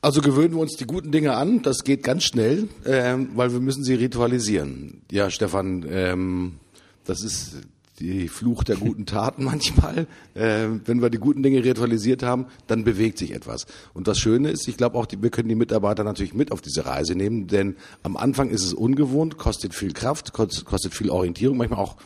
Also 0.01 0.21
gewöhnen 0.21 0.55
wir 0.55 0.61
uns 0.61 0.77
die 0.77 0.85
guten 0.85 1.13
Dinge 1.13 1.35
an. 1.35 1.63
Das 1.63 1.83
geht 1.83 2.03
ganz 2.03 2.25
schnell, 2.25 2.69
ähm, 2.85 3.31
weil 3.35 3.53
wir 3.53 3.61
müssen 3.61 3.85
sie 3.85 3.95
ritualisieren. 3.95 5.01
Ja, 5.11 5.31
Stefan, 5.31 5.85
ähm, 5.89 6.61
das 7.07 7.23
ist 7.23 7.57
die 8.01 8.29
Fluch 8.29 8.65
der 8.65 8.77
guten 8.77 9.07
Taten 9.07 9.45
manchmal. 9.45 10.07
Äh, 10.35 10.69
wenn 10.85 11.01
wir 11.01 11.11
die 11.11 11.19
guten 11.19 11.43
Dinge 11.43 11.65
ritualisiert 11.65 12.23
haben, 12.23 12.47
dann 12.67 12.85
bewegt 12.85 13.19
sich 13.19 13.33
etwas. 13.33 13.67
Und 13.93 14.09
das 14.09 14.19
Schöne 14.19 14.51
ist, 14.51 14.67
ich 14.69 14.77
glaube 14.77 14.99
auch, 14.99 15.07
die, 15.07 15.23
wir 15.23 15.31
können 15.31 15.49
die 15.49 15.55
Mitarbeiter 15.55 16.05
natürlich 16.05 16.35
mit 16.35 16.53
auf 16.53 16.61
diese 16.61 16.87
Reise 16.87 17.15
nehmen, 17.15 17.47
denn 17.47 17.77
am 18.03 18.17
Anfang 18.17 18.51
ist 18.51 18.65
es 18.65 18.75
ungewohnt, 18.75 19.39
kostet 19.39 19.75
viel 19.75 19.93
Kraft, 19.93 20.33
kostet 20.33 20.95
viel 20.95 21.11
Orientierung, 21.11 21.57
manchmal 21.57 21.81
auch 21.81 21.97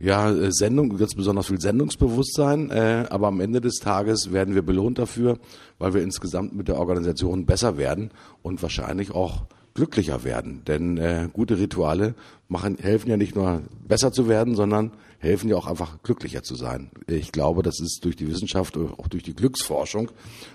ja, 0.00 0.30
äh, 0.30 0.52
Sendung, 0.52 0.96
ganz 0.96 1.14
besonders 1.14 1.48
viel 1.48 1.60
Sendungsbewusstsein, 1.60 2.70
äh, 2.70 3.06
aber 3.10 3.28
am 3.28 3.40
Ende 3.40 3.60
des 3.60 3.76
Tages 3.76 4.32
werden 4.32 4.54
wir 4.54 4.62
belohnt 4.62 4.98
dafür, 4.98 5.38
weil 5.78 5.94
wir 5.94 6.02
insgesamt 6.02 6.54
mit 6.54 6.68
der 6.68 6.78
Organisation 6.78 7.46
besser 7.46 7.76
werden 7.76 8.10
und 8.42 8.62
wahrscheinlich 8.62 9.10
auch 9.10 9.42
glücklicher 9.74 10.24
werden. 10.24 10.62
Denn 10.66 10.98
äh, 10.98 11.28
gute 11.32 11.58
Rituale 11.58 12.14
machen, 12.48 12.78
helfen 12.80 13.10
ja 13.10 13.16
nicht 13.16 13.34
nur 13.34 13.62
besser 13.86 14.12
zu 14.12 14.28
werden, 14.28 14.54
sondern 14.54 14.92
helfen 15.18 15.48
ja 15.50 15.56
auch 15.56 15.66
einfach 15.66 16.02
glücklicher 16.02 16.42
zu 16.42 16.54
sein. 16.54 16.90
Ich 17.06 17.32
glaube, 17.32 17.62
das 17.62 17.80
ist 17.80 18.04
durch 18.04 18.16
die 18.16 18.28
Wissenschaft, 18.28 18.76
auch 18.76 19.08
durch 19.08 19.24
die 19.24 19.34
Glücksforschung 19.34 20.10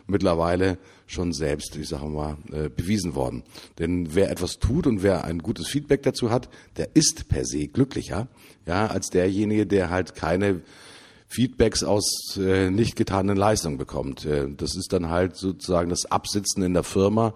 mittlerweile 0.07 0.77
schon 1.05 1.33
selbst, 1.33 1.75
ich 1.75 1.89
sage 1.89 2.05
mal, 2.05 2.37
äh, 2.51 2.69
bewiesen 2.69 3.13
worden. 3.13 3.43
Denn 3.79 4.15
wer 4.15 4.31
etwas 4.31 4.59
tut 4.59 4.87
und 4.87 5.03
wer 5.03 5.25
ein 5.25 5.39
gutes 5.39 5.67
Feedback 5.67 6.03
dazu 6.03 6.31
hat, 6.31 6.49
der 6.77 6.95
ist 6.95 7.27
per 7.27 7.45
se 7.45 7.67
glücklicher, 7.67 8.27
ja, 8.65 8.87
als 8.87 9.09
derjenige, 9.09 9.67
der 9.67 9.89
halt 9.89 10.15
keine 10.15 10.61
Feedbacks 11.27 11.83
aus 11.83 12.37
äh, 12.37 12.69
nicht 12.69 12.95
getanen 12.95 13.35
Leistungen 13.35 13.77
bekommt. 13.77 14.23
Äh, 14.23 14.47
das 14.55 14.75
ist 14.75 14.93
dann 14.93 15.09
halt 15.09 15.35
sozusagen 15.35 15.89
das 15.89 16.05
Absitzen 16.05 16.63
in 16.63 16.73
der 16.73 16.83
Firma 16.83 17.33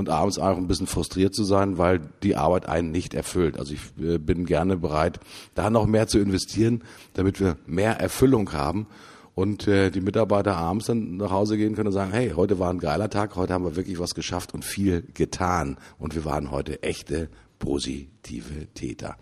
und 0.00 0.08
abends 0.08 0.38
auch 0.38 0.56
ein 0.56 0.66
bisschen 0.66 0.86
frustriert 0.86 1.34
zu 1.34 1.44
sein, 1.44 1.76
weil 1.76 2.00
die 2.22 2.34
Arbeit 2.34 2.66
einen 2.66 2.90
nicht 2.90 3.12
erfüllt. 3.12 3.58
Also 3.58 3.74
ich 3.74 3.80
äh, 4.02 4.16
bin 4.16 4.46
gerne 4.46 4.78
bereit, 4.78 5.20
da 5.54 5.68
noch 5.68 5.86
mehr 5.86 6.08
zu 6.08 6.18
investieren, 6.18 6.82
damit 7.12 7.38
wir 7.38 7.58
mehr 7.66 8.00
Erfüllung 8.00 8.54
haben 8.54 8.86
und 9.34 9.68
äh, 9.68 9.90
die 9.90 10.00
Mitarbeiter 10.00 10.56
abends 10.56 10.86
dann 10.86 11.18
nach 11.18 11.30
Hause 11.30 11.58
gehen 11.58 11.74
können 11.74 11.88
und 11.88 11.92
sagen, 11.92 12.12
hey, 12.12 12.32
heute 12.34 12.58
war 12.58 12.72
ein 12.72 12.78
geiler 12.78 13.10
Tag, 13.10 13.36
heute 13.36 13.52
haben 13.52 13.64
wir 13.64 13.76
wirklich 13.76 13.98
was 13.98 14.14
geschafft 14.14 14.54
und 14.54 14.64
viel 14.64 15.04
getan 15.12 15.76
und 15.98 16.14
wir 16.14 16.24
waren 16.24 16.50
heute 16.50 16.82
echte 16.82 17.28
positive 17.58 18.72
Täter. 18.72 19.18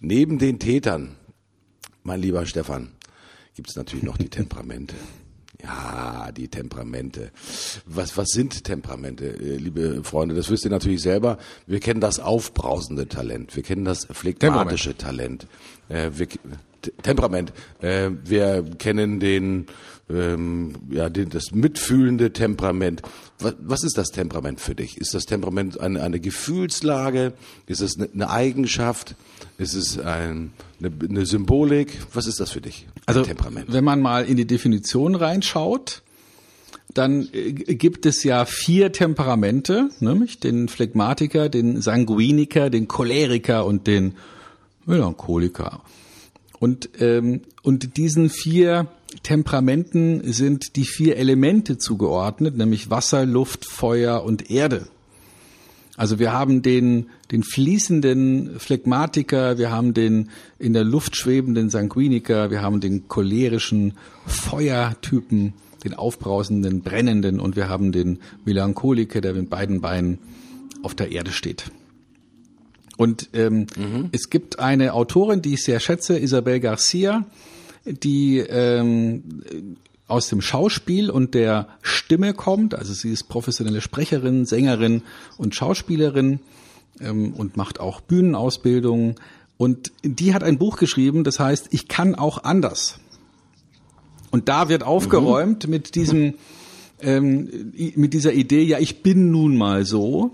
Neben 0.00 0.38
den 0.38 0.58
Tätern, 0.58 1.16
mein 2.02 2.20
lieber 2.20 2.46
Stefan, 2.46 2.92
gibt 3.54 3.68
es 3.68 3.76
natürlich 3.76 4.04
noch 4.04 4.16
die 4.16 4.28
Temperamente. 4.30 4.94
Ja, 5.64 6.30
die 6.30 6.48
Temperamente. 6.48 7.30
Was, 7.86 8.16
was 8.18 8.28
sind 8.28 8.64
Temperamente, 8.64 9.26
äh, 9.26 9.56
liebe 9.56 10.04
Freunde? 10.04 10.34
Das 10.34 10.50
wisst 10.50 10.64
ihr 10.66 10.70
natürlich 10.70 11.00
selber. 11.00 11.38
Wir 11.66 11.80
kennen 11.80 12.00
das 12.00 12.20
aufbrausende 12.20 13.08
Talent. 13.08 13.56
Wir 13.56 13.62
kennen 13.62 13.84
das 13.84 14.06
phlegmatische 14.10 14.94
Talent. 14.96 15.46
Äh, 15.88 16.10
wir, 16.12 16.28
Temperament. 17.02 17.54
Äh, 17.80 18.10
wir 18.24 18.62
kennen 18.76 19.20
den, 19.20 19.66
ähm, 20.10 20.74
ja, 20.90 21.08
das 21.08 21.52
mitfühlende 21.52 22.32
Temperament. 22.32 23.02
Was, 23.38 23.54
was 23.60 23.84
ist 23.84 23.96
das 23.96 24.08
Temperament 24.08 24.60
für 24.60 24.74
dich? 24.74 24.98
Ist 24.98 25.14
das 25.14 25.24
Temperament 25.24 25.80
eine, 25.80 26.02
eine 26.02 26.20
Gefühlslage? 26.20 27.32
Ist 27.66 27.80
es 27.80 27.96
eine, 27.96 28.10
eine 28.12 28.30
Eigenschaft? 28.30 29.16
Ist 29.56 29.74
es 29.74 29.98
ein, 29.98 30.52
eine, 30.78 30.92
eine 31.08 31.26
Symbolik? 31.26 31.98
Was 32.12 32.26
ist 32.26 32.40
das 32.40 32.50
für 32.50 32.60
dich? 32.60 32.86
Also, 33.06 33.22
Temperament? 33.22 33.72
wenn 33.72 33.84
man 33.84 34.00
mal 34.00 34.24
in 34.24 34.36
die 34.36 34.46
Definition 34.46 35.14
reinschaut, 35.14 36.02
dann 36.92 37.28
äh, 37.32 37.52
gibt 37.52 38.04
es 38.04 38.22
ja 38.24 38.44
vier 38.44 38.92
Temperamente, 38.92 39.88
nämlich 40.00 40.38
den 40.38 40.68
Phlegmatiker, 40.68 41.48
den 41.48 41.80
Sanguiniker, 41.80 42.68
den 42.68 42.88
Choleriker 42.88 43.64
und 43.64 43.86
den 43.86 44.14
Melancholiker. 44.86 45.82
Und, 46.58 46.90
ähm, 47.00 47.42
und 47.62 47.96
diesen 47.96 48.30
vier 48.30 48.86
Temperamenten 49.22 50.32
sind 50.32 50.76
die 50.76 50.84
vier 50.84 51.16
Elemente 51.16 51.78
zugeordnet, 51.78 52.56
nämlich 52.56 52.90
Wasser, 52.90 53.24
Luft, 53.26 53.64
Feuer 53.64 54.24
und 54.24 54.50
Erde. 54.50 54.88
Also 55.96 56.18
wir 56.18 56.32
haben 56.32 56.62
den, 56.62 57.06
den 57.30 57.44
fließenden 57.44 58.58
Phlegmatiker, 58.58 59.58
wir 59.58 59.70
haben 59.70 59.94
den 59.94 60.30
in 60.58 60.72
der 60.72 60.82
Luft 60.82 61.16
schwebenden 61.16 61.70
Sanguiniker, 61.70 62.50
wir 62.50 62.62
haben 62.62 62.80
den 62.80 63.06
cholerischen 63.06 63.94
Feuertypen, 64.26 65.52
den 65.84 65.94
aufbrausenden, 65.94 66.80
brennenden 66.80 67.38
und 67.38 67.54
wir 67.54 67.68
haben 67.68 67.92
den 67.92 68.18
Melancholiker, 68.44 69.20
der 69.20 69.34
mit 69.34 69.50
beiden 69.50 69.80
Beinen 69.80 70.18
auf 70.82 70.94
der 70.94 71.12
Erde 71.12 71.30
steht. 71.30 71.70
Und 72.96 73.30
ähm, 73.32 73.66
mhm. 73.76 74.08
es 74.12 74.30
gibt 74.30 74.58
eine 74.58 74.94
Autorin, 74.94 75.42
die 75.42 75.54
ich 75.54 75.64
sehr 75.64 75.80
schätze, 75.80 76.18
Isabel 76.18 76.60
Garcia, 76.60 77.24
die 77.84 78.38
ähm, 78.38 79.76
aus 80.06 80.28
dem 80.28 80.40
Schauspiel 80.40 81.10
und 81.10 81.34
der 81.34 81.68
Stimme 81.82 82.34
kommt. 82.34 82.74
Also 82.74 82.92
sie 82.92 83.10
ist 83.10 83.24
professionelle 83.24 83.80
Sprecherin, 83.80 84.44
Sängerin 84.44 85.02
und 85.38 85.54
Schauspielerin 85.54 86.40
ähm, 87.00 87.32
und 87.32 87.56
macht 87.56 87.80
auch 87.80 88.00
Bühnenausbildung. 88.00 89.16
Und 89.56 89.92
die 90.02 90.34
hat 90.34 90.42
ein 90.42 90.58
Buch 90.58 90.76
geschrieben, 90.76 91.24
das 91.24 91.40
heißt, 91.40 91.68
ich 91.70 91.88
kann 91.88 92.14
auch 92.14 92.44
anders. 92.44 92.98
Und 94.30 94.48
da 94.48 94.68
wird 94.68 94.82
aufgeräumt 94.82 95.64
mhm. 95.64 95.70
mit 95.70 95.94
diesem, 95.94 96.34
ähm, 97.00 97.72
mit 97.94 98.14
dieser 98.14 98.32
Idee, 98.32 98.62
ja, 98.62 98.78
ich 98.78 99.02
bin 99.02 99.30
nun 99.30 99.56
mal 99.56 99.84
so. 99.84 100.32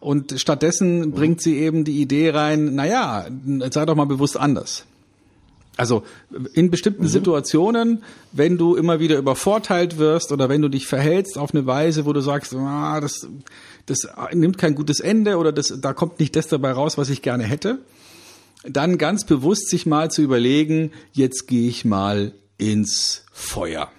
Und 0.00 0.38
stattdessen 0.38 1.12
bringt 1.12 1.40
sie 1.40 1.56
eben 1.56 1.84
die 1.84 2.00
Idee 2.00 2.30
rein, 2.30 2.74
naja, 2.74 3.26
sei 3.70 3.86
doch 3.86 3.96
mal 3.96 4.04
bewusst 4.04 4.36
anders. 4.36 4.84
Also 5.76 6.04
in 6.54 6.70
bestimmten 6.70 7.04
mhm. 7.04 7.08
Situationen, 7.08 8.02
wenn 8.32 8.56
du 8.56 8.76
immer 8.76 8.98
wieder 8.98 9.18
übervorteilt 9.18 9.98
wirst 9.98 10.32
oder 10.32 10.48
wenn 10.48 10.62
du 10.62 10.68
dich 10.68 10.86
verhältst 10.86 11.36
auf 11.36 11.54
eine 11.54 11.66
Weise, 11.66 12.06
wo 12.06 12.12
du 12.12 12.20
sagst, 12.20 12.54
ah, 12.54 13.00
das, 13.00 13.28
das 13.84 14.08
nimmt 14.32 14.56
kein 14.56 14.74
gutes 14.74 15.00
Ende 15.00 15.36
oder 15.36 15.52
das, 15.52 15.74
da 15.80 15.92
kommt 15.92 16.18
nicht 16.18 16.34
das 16.34 16.48
dabei 16.48 16.72
raus, 16.72 16.96
was 16.96 17.10
ich 17.10 17.20
gerne 17.20 17.44
hätte, 17.44 17.78
dann 18.64 18.96
ganz 18.96 19.24
bewusst 19.26 19.68
sich 19.68 19.86
mal 19.86 20.10
zu 20.10 20.22
überlegen, 20.22 20.92
jetzt 21.12 21.46
gehe 21.46 21.68
ich 21.68 21.84
mal 21.84 22.32
ins 22.56 23.24
Feuer. 23.32 23.90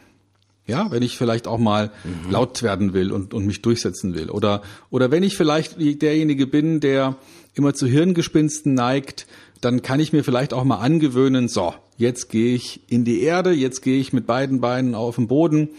Ja, 0.66 0.92
wenn 0.92 1.02
ich 1.02 1.18
vielleicht 1.18 1.48
auch 1.48 1.60
mal 1.60 1.92
mhm. 2.04 2.32
laut 2.32 2.62
werden 2.62 2.94
will 2.94 3.14
und, 3.14 3.34
und 3.34 3.46
mich 3.46 3.62
durchsetzen 3.62 4.16
will. 4.16 4.30
Oder, 4.30 4.64
oder 4.90 5.12
wenn 5.12 5.24
ich 5.24 5.38
vielleicht 5.38 5.80
derjenige 5.80 6.46
bin, 6.46 6.82
der 6.82 7.16
immer 7.54 7.74
zu 7.74 7.88
Hirngespinsten 7.88 8.74
neigt, 8.74 9.28
dann 9.62 9.82
kann 9.82 10.00
ich 10.00 10.14
mir 10.14 10.24
vielleicht 10.24 10.54
auch 10.54 10.64
mal 10.64 10.78
angewöhnen, 10.78 11.48
so, 11.48 11.74
jetzt 11.98 12.30
gehe 12.30 12.56
ich 12.56 12.82
in 12.88 13.06
die 13.06 13.22
Erde, 13.22 13.52
jetzt 13.52 13.82
gehe 13.82 14.00
ich 14.00 14.14
mit 14.14 14.28
beiden 14.28 14.62
Beinen 14.62 14.96
auf 14.96 15.16
den 15.16 15.28
Boden 15.28 15.70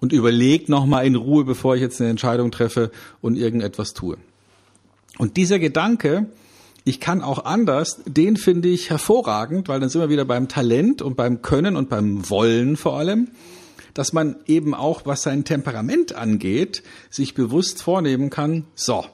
und 0.00 0.12
überlege 0.12 0.70
nochmal 0.70 1.06
in 1.06 1.16
Ruhe, 1.16 1.44
bevor 1.44 1.74
ich 1.74 1.80
jetzt 1.80 2.00
eine 2.00 2.10
Entscheidung 2.10 2.50
treffe 2.50 2.90
und 3.20 3.36
irgendetwas 3.36 3.94
tue. 3.94 4.16
Und 5.18 5.36
dieser 5.36 5.58
Gedanke, 5.58 6.26
ich 6.84 7.00
kann 7.00 7.22
auch 7.22 7.44
anders, 7.44 8.00
den 8.06 8.36
finde 8.36 8.68
ich 8.68 8.90
hervorragend, 8.90 9.68
weil 9.68 9.80
dann 9.80 9.88
sind 9.88 10.00
wir 10.00 10.08
wieder 10.08 10.24
beim 10.24 10.48
Talent 10.48 11.00
und 11.02 11.16
beim 11.16 11.42
Können 11.42 11.76
und 11.76 11.88
beim 11.88 12.28
Wollen 12.28 12.76
vor 12.76 12.98
allem 12.98 13.28
dass 13.94 14.12
man 14.12 14.36
eben 14.46 14.74
auch, 14.74 15.02
was 15.04 15.22
sein 15.22 15.44
Temperament 15.44 16.14
angeht, 16.14 16.82
sich 17.10 17.34
bewusst 17.34 17.82
vornehmen 17.82 18.30
kann, 18.30 18.64
so, 18.74 19.04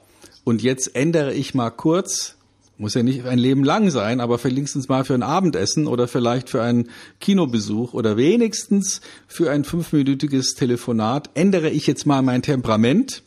und 0.43 0.61
jetzt 0.61 0.95
ändere 0.95 1.33
ich 1.33 1.53
mal 1.53 1.69
kurz, 1.69 2.35
muss 2.79 2.95
ja 2.95 3.03
nicht 3.03 3.25
ein 3.25 3.37
Leben 3.37 3.63
lang 3.63 3.91
sein, 3.91 4.19
aber 4.19 4.43
wenigstens 4.43 4.87
mal 4.87 5.05
für 5.05 5.13
ein 5.13 5.23
Abendessen 5.23 5.85
oder 5.85 6.07
vielleicht 6.07 6.49
für 6.49 6.61
einen 6.63 6.89
Kinobesuch 7.19 7.93
oder 7.93 8.17
wenigstens 8.17 9.01
für 9.27 9.51
ein 9.51 9.63
fünfminütiges 9.63 10.55
Telefonat, 10.55 11.29
ändere 11.33 11.69
ich 11.69 11.85
jetzt 11.85 12.05
mal 12.05 12.21
mein 12.21 12.41
Temperament 12.41 13.21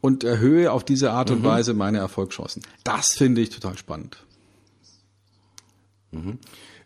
und 0.00 0.24
erhöhe 0.24 0.72
auf 0.72 0.84
diese 0.84 1.10
Art 1.10 1.30
und 1.30 1.40
mhm. 1.40 1.44
Weise 1.44 1.74
meine 1.74 1.98
Erfolgschancen. 1.98 2.62
Das 2.84 3.08
finde 3.14 3.40
ich 3.40 3.50
total 3.50 3.76
spannend. 3.76 4.24
Mhm. 6.12 6.38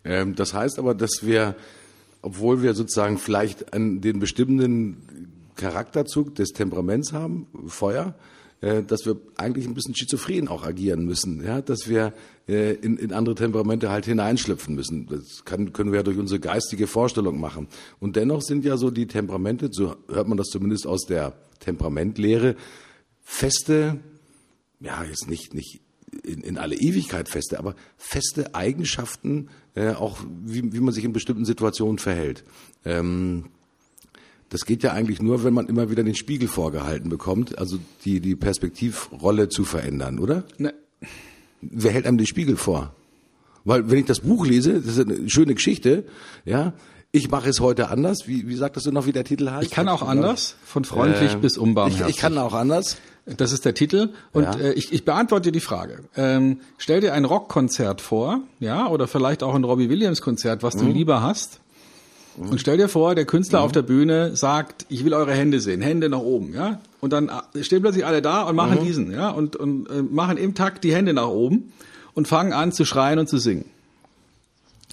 Ähm, 0.05 0.35
das 0.35 0.55
heißt 0.55 0.79
aber, 0.79 0.95
dass 0.95 1.25
wir 1.25 1.55
obwohl 2.23 2.63
wir 2.63 2.73
sozusagen 2.75 3.19
vielleicht 3.19 3.75
einen, 3.75 4.01
den 4.01 4.21
bestimmenden 4.21 5.33
Charakterzug 5.57 6.35
des 6.37 6.53
Temperaments 6.53 7.13
haben, 7.13 7.49
Feuer, 7.67 8.15
dass 8.63 9.05
wir 9.05 9.17
eigentlich 9.37 9.67
ein 9.67 9.75
bisschen 9.75 9.97
schizophren 9.97 10.47
auch 10.47 10.63
agieren 10.65 11.05
müssen, 11.05 11.45
ja, 11.45 11.61
dass 11.61 11.89
wir 11.89 12.15
äh, 12.49 12.75
in, 12.75 12.97
in 12.97 13.13
andere 13.13 13.35
Temperamente 13.35 13.91
halt 13.91 14.05
hineinschlüpfen 14.05 14.75
müssen. 14.77 15.07
Das 15.07 15.45
kann, 15.45 15.73
können 15.73 15.91
wir 15.91 15.99
ja 15.99 16.03
durch 16.05 16.19
unsere 16.19 16.39
geistige 16.39 16.87
Vorstellung 16.87 17.41
machen. 17.41 17.67
Und 17.99 18.15
dennoch 18.15 18.41
sind 18.41 18.65
ja 18.65 18.77
so 18.77 18.91
die 18.91 19.07
Temperamente, 19.09 19.69
so 19.73 19.97
hört 20.09 20.29
man 20.29 20.39
das 20.39 20.49
zumindest 20.49 20.87
aus 20.87 21.07
der 21.07 21.35
Temperamentlehre, 21.59 22.55
feste, 23.21 23.99
ja, 24.81 25.03
jetzt 25.05 25.29
nicht, 25.29 25.55
nicht 25.55 25.81
in, 26.23 26.43
in 26.43 26.59
alle 26.59 26.77
Ewigkeit 26.77 27.29
feste, 27.29 27.59
aber 27.59 27.75
feste 27.97 28.55
Eigenschaften, 28.55 29.49
äh, 29.75 29.91
auch 29.91 30.19
wie, 30.45 30.73
wie 30.73 30.81
man 30.81 30.95
sich 30.95 31.05
in 31.05 31.13
bestimmten 31.13 31.45
Situationen 31.45 31.99
verhält. 31.99 32.45
Ähm, 32.85 33.47
das 34.53 34.67
geht 34.67 34.83
ja 34.83 34.93
eigentlich 34.93 35.23
nur, 35.23 35.45
wenn 35.45 35.55
man 35.55 35.67
immer 35.67 35.89
wieder 35.89 36.05
den 36.05 36.15
Spiegel 36.15 36.47
vorgehalten 36.47 37.09
bekommt, 37.09 37.59
also 37.59 37.79
die, 38.05 38.21
die 38.21 38.37
Perspektivrolle 38.37 39.49
zu 39.49 39.65
verändern, 39.65 40.19
oder? 40.19 40.45
Ne. 40.59 40.75
Wer 41.63 41.93
hält 41.93 42.07
einem 42.07 42.19
den 42.19 42.27
Spiegel 42.27 42.57
vor? 42.57 42.95
Weil 43.65 43.91
wenn 43.91 43.99
ich 43.99 44.05
das 44.05 44.21
Buch 44.21 44.45
lese, 44.45 44.75
das 44.75 44.99
ist 44.99 45.09
eine 45.09 45.31
schöne 45.31 45.55
Geschichte, 45.55 46.05
ja, 46.45 46.75
ich 47.13 47.31
mache 47.31 47.49
es 47.49 47.61
heute 47.61 47.89
anders. 47.89 48.29
Wie, 48.29 48.47
wie 48.47 48.55
sagtest 48.55 48.85
du 48.85 48.93
noch, 48.93 49.07
wie 49.07 49.13
der 49.13 49.25
Titel 49.25 49.49
heißt? 49.49 49.65
Ich 49.65 49.71
kann 49.71 49.89
auch 49.89 50.03
anders, 50.03 50.57
von 50.65 50.85
freundlich 50.85 51.33
äh, 51.33 51.39
bis 51.39 51.57
unbarmherzig. 51.57 52.09
Ich, 52.09 52.17
ich 52.17 52.21
kann 52.21 52.37
auch 52.37 52.53
anders. 52.53 52.99
Das 53.25 53.53
ist 53.53 53.65
der 53.65 53.73
Titel. 53.73 54.11
Und 54.33 54.43
ja. 54.43 54.55
äh, 54.57 54.73
ich, 54.75 54.93
ich 54.93 55.07
beantworte 55.07 55.51
die 55.51 55.61
Frage. 55.61 56.01
Ähm, 56.15 56.61
stell 56.77 57.01
dir 57.01 57.15
ein 57.15 57.25
Rockkonzert 57.25 58.03
vor, 58.03 58.41
ja, 58.61 58.87
oder 58.89 59.09
vielleicht 59.09 59.43
auch 59.43 59.55
ein 59.55 59.65
Robbie 59.65 59.89
Williams 59.89 60.21
Konzert, 60.21 60.63
was 60.63 60.75
mhm. 60.75 60.81
du 60.81 60.93
lieber 60.93 61.23
hast. 61.23 61.62
Und 62.37 62.61
stell 62.61 62.79
dir 62.79 62.89
vor, 62.89 63.15
der 63.15 63.27
Künstler 63.27 63.61
auf 63.61 63.73
der 63.73 63.83
Bühne 63.83 64.37
sagt, 64.37 64.87
ich 64.89 65.05
will 65.05 65.13
eure 65.13 65.35
Hände 65.35 65.61
sehen, 65.61 65.83
Hände 65.83 66.09
nach 66.09 66.21
oben, 66.21 66.55
ja? 66.55 66.81
Und 67.01 67.13
dann 67.13 67.31
äh, 67.55 67.63
stehen 67.63 67.83
plötzlich 67.83 68.07
alle 68.07 68.23
da 68.23 68.45
und 68.45 68.57
machen 68.57 68.85
diesen, 68.85 69.13
ja? 69.13 69.31
Und, 69.31 69.57
und 69.57 69.87
äh, 69.91 70.03
machen 70.03 70.39
im 70.39 70.55
Takt 70.55 70.85
die 70.85 70.95
Hände 70.95 71.13
nach 71.13 71.29
oben 71.29 71.73
und 72.15 72.29
fangen 72.29 72.53
an 72.53 72.73
zu 72.73 72.85
schreien 72.85 73.19
und 73.19 73.29
zu 73.29 73.39
singen. 73.39 73.67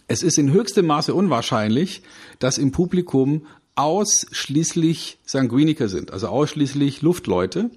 Es 0.08 0.24
ist 0.24 0.38
in 0.38 0.52
höchstem 0.52 0.86
Maße 0.88 1.14
unwahrscheinlich, 1.14 2.02
dass 2.40 2.58
im 2.58 2.72
Publikum 2.72 3.46
ausschließlich 3.76 5.20
Sanguiniker 5.26 5.88
sind, 5.88 6.12
also 6.12 6.28
ausschließlich 6.28 7.02
Luftleute 7.02 7.70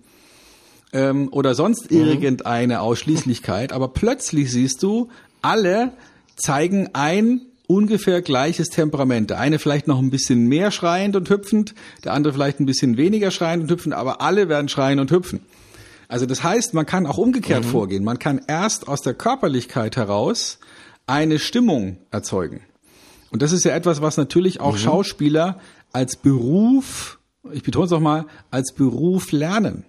ähm, 0.92 1.28
oder 1.30 1.54
sonst 1.54 1.92
irgendeine 1.92 2.80
Ausschließlichkeit. 2.80 3.72
Aber 3.72 3.88
plötzlich 3.88 4.50
siehst 4.50 4.82
du, 4.82 5.10
alle 5.42 5.92
zeigen 6.36 6.90
ein 6.94 7.42
ungefähr 7.72 8.22
gleiches 8.22 8.68
Temperament. 8.68 9.30
Der 9.30 9.38
eine 9.38 9.58
vielleicht 9.58 9.88
noch 9.88 9.98
ein 9.98 10.10
bisschen 10.10 10.46
mehr 10.46 10.70
schreiend 10.70 11.16
und 11.16 11.30
hüpfend, 11.30 11.74
der 12.04 12.12
andere 12.12 12.34
vielleicht 12.34 12.60
ein 12.60 12.66
bisschen 12.66 12.96
weniger 12.96 13.30
schreiend 13.30 13.62
und 13.62 13.70
hüpfend, 13.70 13.94
aber 13.94 14.20
alle 14.20 14.48
werden 14.48 14.68
schreien 14.68 15.00
und 15.00 15.10
hüpfen. 15.10 15.40
Also 16.08 16.26
das 16.26 16.42
heißt, 16.42 16.74
man 16.74 16.84
kann 16.84 17.06
auch 17.06 17.16
umgekehrt 17.16 17.64
mhm. 17.64 17.68
vorgehen. 17.68 18.04
Man 18.04 18.18
kann 18.18 18.40
erst 18.46 18.86
aus 18.86 19.00
der 19.00 19.14
Körperlichkeit 19.14 19.96
heraus 19.96 20.58
eine 21.06 21.38
Stimmung 21.38 21.96
erzeugen. 22.10 22.60
Und 23.30 23.40
das 23.40 23.52
ist 23.52 23.64
ja 23.64 23.74
etwas, 23.74 24.02
was 24.02 24.18
natürlich 24.18 24.60
auch 24.60 24.74
mhm. 24.74 24.78
Schauspieler 24.78 25.58
als 25.92 26.16
Beruf, 26.16 27.18
ich 27.52 27.62
betone 27.62 27.86
es 27.86 27.92
auch 27.92 28.00
mal, 28.00 28.26
als 28.50 28.74
Beruf 28.74 29.32
lernen. 29.32 29.84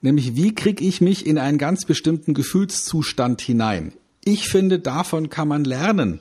Nämlich, 0.00 0.36
wie 0.36 0.54
kriege 0.54 0.84
ich 0.84 1.00
mich 1.00 1.26
in 1.26 1.38
einen 1.38 1.58
ganz 1.58 1.84
bestimmten 1.84 2.34
Gefühlszustand 2.34 3.40
hinein? 3.40 3.92
Ich 4.24 4.48
finde, 4.48 4.78
davon 4.78 5.28
kann 5.28 5.48
man 5.48 5.64
lernen. 5.64 6.20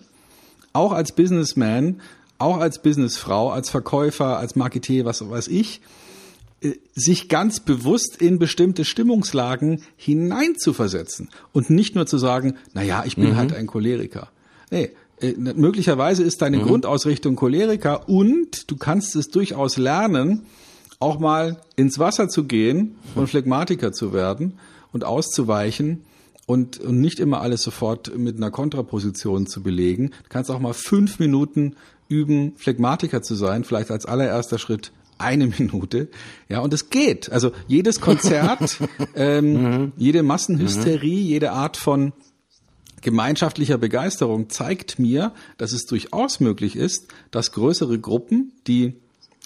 Auch 0.78 0.92
als 0.92 1.12
Businessman, 1.12 2.02
auch 2.38 2.60
als 2.60 2.84
Businessfrau, 2.84 3.50
als 3.50 3.72
Verkäufer, 3.72 4.38
als 4.38 4.56
Marketeer, 4.56 5.06
was 5.06 5.28
weiß 5.28 5.48
ich, 5.48 5.82
äh, 6.62 6.74
sich 6.94 7.30
ganz 7.30 7.60
bewusst 7.62 8.22
in 8.22 8.38
bestimmte 8.38 8.86
Stimmungslagen 8.86 9.82
hineinzuversetzen 9.96 11.30
und 11.52 11.72
nicht 11.72 11.96
nur 11.96 12.06
zu 12.06 12.20
sagen, 12.20 12.58
na 12.76 12.84
ja, 12.84 13.04
ich 13.08 13.16
bin 13.16 13.32
mhm. 13.32 13.38
halt 13.38 13.54
ein 13.54 13.66
Choleriker. 13.66 14.30
Nee, 14.70 14.92
äh, 15.20 15.34
möglicherweise 15.34 16.22
ist 16.22 16.44
deine 16.44 16.58
mhm. 16.58 16.68
Grundausrichtung 16.68 17.36
Choleriker 17.36 18.08
und 18.08 18.70
du 18.70 18.78
kannst 18.78 19.16
es 19.16 19.30
durchaus 19.30 19.78
lernen, 19.78 20.46
auch 21.00 21.18
mal 21.18 21.60
ins 21.76 21.98
Wasser 21.98 22.30
zu 22.30 22.44
gehen 22.44 22.98
und 23.16 23.28
Phlegmatiker 23.28 23.94
zu 23.94 24.14
werden 24.14 24.60
und 24.94 25.06
auszuweichen 25.06 26.04
und, 26.48 26.80
und 26.80 27.00
nicht 27.00 27.20
immer 27.20 27.42
alles 27.42 27.62
sofort 27.62 28.18
mit 28.18 28.38
einer 28.38 28.50
Kontraposition 28.50 29.46
zu 29.46 29.62
belegen. 29.62 30.12
Du 30.24 30.30
kannst 30.30 30.50
auch 30.50 30.60
mal 30.60 30.74
fünf 30.74 31.20
Minuten 31.20 31.76
üben, 32.08 32.54
Phlegmatiker 32.56 33.22
zu 33.22 33.36
sein, 33.36 33.66
vielleicht 33.66 33.92
als 33.92 34.06
allererster 34.06 34.58
Schritt 34.58 34.92
eine 35.18 35.48
Minute. 35.60 36.08
Ja, 36.50 36.62
und 36.62 36.74
es 36.74 36.90
geht. 36.90 37.32
Also 37.32 37.52
jedes 37.68 38.00
Konzert, 38.00 38.80
ähm, 39.16 39.54
mhm. 39.54 39.92
jede 39.98 40.24
Massenhysterie, 40.24 41.22
mhm. 41.22 41.28
jede 41.28 41.52
Art 41.52 41.76
von 41.76 42.14
gemeinschaftlicher 43.02 43.78
Begeisterung 43.78 44.50
zeigt 44.50 45.00
mir, 45.00 45.34
dass 45.58 45.74
es 45.74 45.86
durchaus 45.86 46.40
möglich 46.40 46.78
ist, 46.78 47.08
dass 47.30 47.52
größere 47.52 48.00
Gruppen, 48.00 48.54
die 48.68 48.94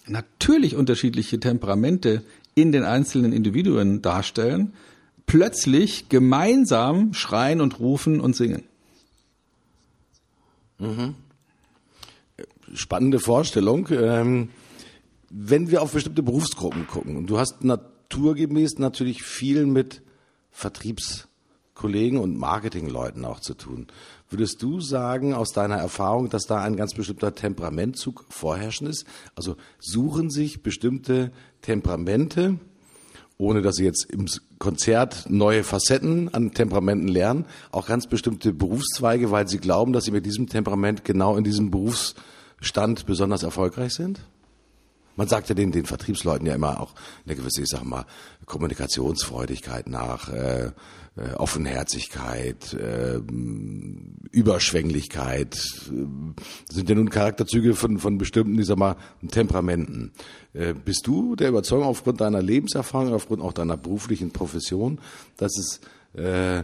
natürlich 0.06 0.76
unterschiedliche 0.76 1.40
Temperamente 1.40 2.22
in 2.54 2.72
den 2.72 2.84
einzelnen 2.84 3.34
Individuen 3.34 4.04
darstellen, 4.04 4.74
plötzlich 5.26 6.10
gemeinsam 6.10 7.14
schreien 7.14 7.62
und 7.62 7.80
rufen 7.80 8.20
und 8.20 8.36
singen. 8.36 8.64
Mhm. 10.80 11.16
Spannende 12.74 13.20
Vorstellung. 13.20 13.88
Ähm, 13.92 14.50
wenn 15.30 15.72
wir 15.72 15.82
auf 15.82 15.94
bestimmte 15.94 16.24
Berufsgruppen 16.24 16.88
gucken, 16.88 17.16
und 17.16 17.28
du 17.28 17.40
hast 17.40 17.64
naturgemäß 17.64 18.80
natürlich 18.80 19.24
viel 19.24 19.66
mit 19.66 20.02
Vertriebskollegen 20.52 22.20
und 22.20 22.38
Marketingleuten 22.38 23.24
auch 23.24 23.40
zu 23.40 23.54
tun. 23.54 23.88
Würdest 24.30 24.62
du 24.62 24.82
sagen, 24.82 25.34
aus 25.34 25.52
deiner 25.52 25.78
Erfahrung, 25.78 26.30
dass 26.30 26.44
da 26.44 26.62
ein 26.62 26.76
ganz 26.76 26.94
bestimmter 26.94 27.34
Temperamentzug 27.34 28.26
vorherrschend 28.30 28.90
ist? 28.90 29.06
Also 29.36 29.56
suchen 29.80 30.30
sich 30.30 30.62
bestimmte 30.62 31.32
Temperamente, 31.62 32.60
ohne 33.42 33.62
dass 33.62 33.76
sie 33.76 33.86
jetzt 33.86 34.06
im 34.06 34.28
Konzert 34.60 35.26
neue 35.28 35.64
Facetten 35.64 36.34
an 36.34 36.54
Temperamenten 36.54 37.08
lernen, 37.08 37.46
auch 37.72 37.88
ganz 37.88 38.08
bestimmte 38.08 38.54
Berufszweige, 38.54 39.32
weil 39.32 39.48
sie 39.48 39.58
glauben, 39.58 39.94
dass 39.94 40.06
sie 40.06 40.12
mit 40.12 40.26
diesem 40.26 40.48
Temperament 40.48 41.04
genau 41.04 41.36
in 41.36 41.44
diesem 41.44 41.72
Berufsstand 41.72 43.06
besonders 43.06 43.44
erfolgreich 43.44 43.94
sind? 43.94 44.22
Man 45.22 45.28
sagt 45.28 45.50
ja 45.50 45.54
den, 45.54 45.72
den 45.72 45.86
Vertriebsleuten 45.86 46.48
ja 46.48 46.56
immer 46.56 46.82
auch 46.82 46.96
eine 47.28 47.36
gewisse, 47.36 47.62
ich 47.62 47.68
sag 47.68 47.84
mal, 47.84 48.08
Kommunikationsfreudigkeit 48.48 49.88
nach, 49.88 50.30
äh, 50.30 50.72
äh, 51.16 51.34
Offenherzigkeit, 51.36 52.74
äh, 52.74 53.20
Überschwänglichkeit, 54.32 55.54
äh, 55.92 56.74
sind 56.74 56.90
ja 56.90 56.96
nun 56.96 57.12
Charakterzüge 57.12 57.76
von, 57.76 58.00
von 58.00 58.18
bestimmten, 58.18 58.58
ich 58.58 58.66
sag 58.66 58.80
mal, 58.80 58.96
Temperamenten. 59.30 60.12
Äh, 60.56 60.74
bist 60.74 61.06
du 61.06 61.36
der 61.36 61.50
Überzeugung 61.50 61.86
aufgrund 61.86 62.20
deiner 62.20 62.42
Lebenserfahrung, 62.42 63.14
aufgrund 63.14 63.44
auch 63.44 63.54
deiner 63.54 63.78
beruflichen 63.78 64.32
Profession, 64.32 65.00
dass 65.38 65.56
es 65.56 65.82
äh, 66.20 66.64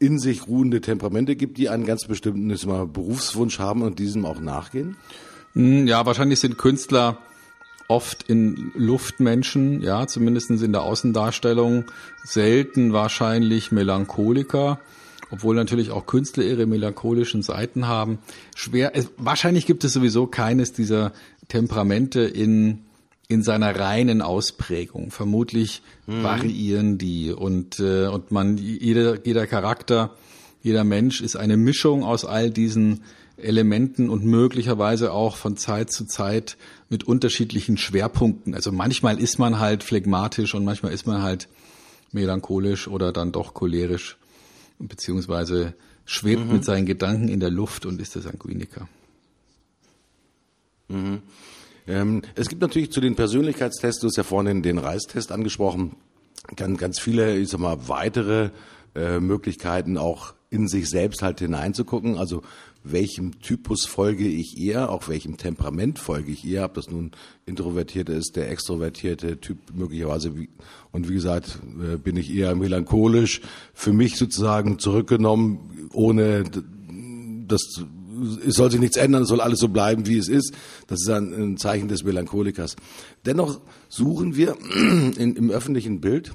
in 0.00 0.18
sich 0.18 0.48
ruhende 0.48 0.80
Temperamente 0.80 1.36
gibt, 1.36 1.58
die 1.58 1.68
einen 1.68 1.86
ganz 1.86 2.06
bestimmten 2.06 2.50
ich 2.50 2.62
sag 2.62 2.70
mal, 2.70 2.88
Berufswunsch 2.88 3.60
haben 3.60 3.82
und 3.82 4.00
diesem 4.00 4.24
auch 4.24 4.40
nachgehen? 4.40 4.96
Hm, 5.52 5.86
ja, 5.86 6.04
wahrscheinlich 6.04 6.40
sind 6.40 6.58
Künstler 6.58 7.18
oft 7.88 8.24
in 8.28 8.72
Luftmenschen, 8.74 9.82
ja, 9.82 10.06
zumindestens 10.06 10.62
in 10.62 10.72
der 10.72 10.82
Außendarstellung, 10.82 11.84
selten 12.24 12.92
wahrscheinlich 12.92 13.72
Melancholiker, 13.72 14.80
obwohl 15.30 15.54
natürlich 15.54 15.90
auch 15.90 16.06
Künstler 16.06 16.44
ihre 16.44 16.66
melancholischen 16.66 17.42
Seiten 17.42 17.86
haben. 17.86 18.18
Schwer, 18.54 18.92
es, 18.94 19.10
wahrscheinlich 19.16 19.66
gibt 19.66 19.84
es 19.84 19.92
sowieso 19.92 20.26
keines 20.26 20.72
dieser 20.72 21.12
Temperamente 21.48 22.20
in, 22.20 22.80
in 23.28 23.42
seiner 23.42 23.78
reinen 23.78 24.22
Ausprägung. 24.22 25.10
Vermutlich 25.10 25.82
mhm. 26.06 26.22
variieren 26.22 26.98
die 26.98 27.32
und, 27.32 27.80
äh, 27.80 28.06
und 28.06 28.30
man, 28.30 28.56
jeder, 28.58 29.24
jeder 29.24 29.46
Charakter, 29.46 30.14
jeder 30.62 30.84
Mensch 30.84 31.20
ist 31.20 31.36
eine 31.36 31.56
Mischung 31.56 32.02
aus 32.02 32.24
all 32.24 32.50
diesen 32.50 33.02
Elementen 33.36 34.08
und 34.08 34.24
möglicherweise 34.24 35.12
auch 35.12 35.36
von 35.36 35.56
Zeit 35.56 35.92
zu 35.92 36.06
Zeit 36.06 36.56
mit 36.88 37.04
unterschiedlichen 37.04 37.76
Schwerpunkten. 37.76 38.54
Also 38.54 38.72
manchmal 38.72 39.20
ist 39.20 39.38
man 39.38 39.58
halt 39.58 39.82
phlegmatisch 39.82 40.54
und 40.54 40.64
manchmal 40.64 40.92
ist 40.92 41.06
man 41.06 41.22
halt 41.22 41.48
melancholisch 42.12 42.88
oder 42.88 43.12
dann 43.12 43.32
doch 43.32 43.54
cholerisch, 43.54 44.16
beziehungsweise 44.78 45.74
schwebt 46.04 46.46
mhm. 46.46 46.52
mit 46.52 46.64
seinen 46.64 46.86
Gedanken 46.86 47.28
in 47.28 47.40
der 47.40 47.50
Luft 47.50 47.86
und 47.86 48.00
ist 48.00 48.14
der 48.14 48.22
Sanguiniker. 48.22 48.88
Mhm. 50.88 51.22
Ähm, 51.88 52.22
es 52.34 52.48
gibt 52.48 52.62
natürlich 52.62 52.92
zu 52.92 53.00
den 53.00 53.16
Persönlichkeitstests, 53.16 54.00
du 54.00 54.08
hast 54.08 54.16
ja 54.16 54.22
vorhin 54.22 54.62
den 54.62 54.78
Reistest 54.78 55.32
angesprochen, 55.32 55.96
ganz, 56.54 56.78
ganz 56.78 56.98
viele, 57.00 57.36
ich 57.36 57.48
sag 57.48 57.60
mal, 57.60 57.88
weitere 57.88 58.50
äh, 58.94 59.20
Möglichkeiten 59.20 59.98
auch 59.98 60.34
in 60.50 60.68
sich 60.68 60.88
selbst 60.88 61.22
halt 61.22 61.40
hineinzugucken. 61.40 62.18
Also 62.18 62.42
welchem 62.92 63.40
Typus 63.40 63.84
folge 63.86 64.26
ich 64.26 64.58
eher, 64.58 64.90
auch 64.90 65.08
welchem 65.08 65.36
Temperament 65.36 65.98
folge 65.98 66.32
ich 66.32 66.46
eher, 66.46 66.64
ob 66.64 66.74
das 66.74 66.90
nun 66.90 67.12
introvertierte 67.46 68.12
ist, 68.12 68.36
der 68.36 68.50
extrovertierte 68.50 69.38
Typ 69.38 69.58
möglicherweise. 69.74 70.32
Und 70.92 71.08
wie 71.08 71.14
gesagt, 71.14 71.58
äh, 71.80 71.96
bin 71.96 72.16
ich 72.16 72.34
eher 72.34 72.54
melancholisch, 72.54 73.40
für 73.74 73.92
mich 73.92 74.16
sozusagen 74.16 74.78
zurückgenommen, 74.78 75.88
ohne 75.92 76.44
das 77.46 77.84
es 78.46 78.54
soll 78.54 78.70
sich 78.70 78.80
nichts 78.80 78.96
ändern, 78.96 79.22
es 79.22 79.28
soll 79.28 79.40
alles 79.40 79.58
so 79.58 79.68
bleiben, 79.68 80.06
wie 80.06 80.16
es 80.18 80.28
ist. 80.28 80.54
Das 80.86 81.00
ist 81.02 81.10
ein, 81.10 81.32
ein 81.34 81.56
Zeichen 81.58 81.88
des 81.88 82.04
Melancholikers. 82.04 82.76
Dennoch 83.24 83.60
suchen 83.88 84.36
wir 84.36 84.56
in, 84.74 85.36
im 85.36 85.50
öffentlichen 85.50 86.00
Bild 86.00 86.32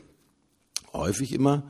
häufig 0.93 1.33
immer 1.33 1.63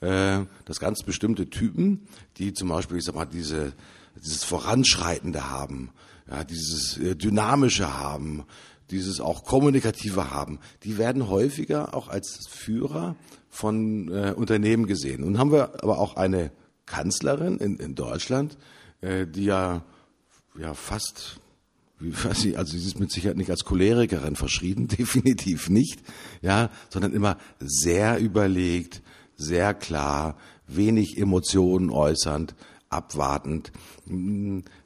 äh, 0.00 0.40
das 0.64 0.80
ganz 0.80 1.02
bestimmte 1.02 1.48
Typen, 1.48 2.06
die 2.36 2.52
zum 2.52 2.68
Beispiel, 2.68 2.98
ich 2.98 3.04
sag 3.04 3.14
mal, 3.14 3.24
diese 3.24 3.72
dieses 4.24 4.44
Voranschreitende 4.44 5.50
haben, 5.50 5.90
ja, 6.30 6.44
dieses 6.44 6.96
äh, 6.98 7.14
Dynamische 7.16 7.98
haben, 7.98 8.44
dieses 8.90 9.20
auch 9.20 9.44
Kommunikative 9.44 10.30
haben, 10.30 10.58
die 10.84 10.98
werden 10.98 11.28
häufiger 11.28 11.94
auch 11.94 12.08
als 12.08 12.46
Führer 12.48 13.16
von 13.48 14.08
äh, 14.08 14.32
Unternehmen 14.36 14.86
gesehen. 14.86 15.24
Und 15.24 15.38
haben 15.38 15.52
wir 15.52 15.82
aber 15.82 15.98
auch 15.98 16.16
eine 16.16 16.50
Kanzlerin 16.84 17.58
in, 17.58 17.76
in 17.78 17.94
Deutschland, 17.94 18.56
äh, 19.00 19.26
die 19.26 19.44
ja, 19.44 19.84
ja 20.58 20.74
fast, 20.74 21.40
wie 21.98 22.12
weiß 22.24 22.44
ich, 22.44 22.58
also 22.58 22.76
sie 22.76 22.86
ist 22.86 23.00
mit 23.00 23.10
Sicherheit 23.10 23.36
nicht 23.36 23.50
als 23.50 23.64
Cholerikerin 23.64 24.36
verschrieben, 24.36 24.88
definitiv 24.98 25.68
nicht, 25.68 26.00
ja, 26.42 26.70
sondern 26.90 27.12
immer 27.12 27.38
sehr 27.58 28.18
überlegt, 28.18 29.02
sehr 29.36 29.74
klar, 29.74 30.36
wenig 30.66 31.18
Emotionen 31.18 31.90
äußernd, 31.90 32.54
abwartend. 32.96 33.72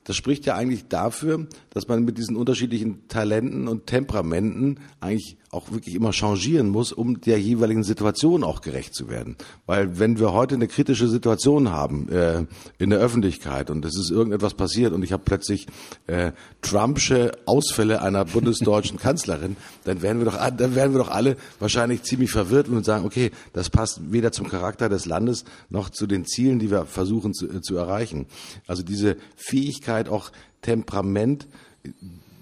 Das 0.04 0.16
spricht 0.16 0.46
ja 0.46 0.54
eigentlich 0.54 0.88
dafür, 0.88 1.46
dass 1.70 1.88
man 1.88 2.04
mit 2.04 2.18
diesen 2.18 2.36
unterschiedlichen 2.36 3.06
Talenten 3.08 3.68
und 3.68 3.86
Temperamenten 3.86 4.80
eigentlich 5.00 5.36
auch 5.52 5.72
wirklich 5.72 5.96
immer 5.96 6.12
changieren 6.12 6.68
muss, 6.68 6.92
um 6.92 7.20
der 7.20 7.40
jeweiligen 7.40 7.82
Situation 7.82 8.44
auch 8.44 8.60
gerecht 8.60 8.94
zu 8.94 9.08
werden. 9.08 9.36
Weil 9.66 9.98
wenn 9.98 10.20
wir 10.20 10.32
heute 10.32 10.54
eine 10.54 10.68
kritische 10.68 11.08
Situation 11.08 11.70
haben 11.70 12.08
äh, 12.08 12.44
in 12.78 12.90
der 12.90 13.00
Öffentlichkeit 13.00 13.68
und 13.68 13.84
es 13.84 13.98
ist 13.98 14.10
irgendetwas 14.10 14.54
passiert 14.54 14.92
und 14.92 15.02
ich 15.02 15.12
habe 15.12 15.24
plötzlich 15.24 15.66
äh, 16.06 16.30
Trumpsche 16.62 17.32
Ausfälle 17.46 18.00
einer 18.00 18.24
bundesdeutschen 18.24 18.98
Kanzlerin, 19.00 19.56
dann 19.84 20.02
werden 20.02 20.18
wir 20.18 20.26
doch 20.26 20.38
dann 20.56 20.76
werden 20.76 20.92
wir 20.92 21.00
doch 21.00 21.10
alle 21.10 21.36
wahrscheinlich 21.58 22.04
ziemlich 22.04 22.30
verwirrt 22.30 22.68
und 22.68 22.84
sagen, 22.84 23.04
okay, 23.04 23.32
das 23.52 23.70
passt 23.70 24.00
weder 24.12 24.30
zum 24.30 24.48
Charakter 24.48 24.88
des 24.88 25.04
Landes 25.04 25.44
noch 25.68 25.90
zu 25.90 26.06
den 26.06 26.26
Zielen, 26.26 26.60
die 26.60 26.70
wir 26.70 26.86
versuchen 26.86 27.34
zu, 27.34 27.48
äh, 27.48 27.60
zu 27.60 27.76
erreichen. 27.76 28.26
Also 28.68 28.84
diese 28.84 29.16
Fähigkeit 29.36 29.89
auch 30.08 30.30
Temperament 30.62 31.46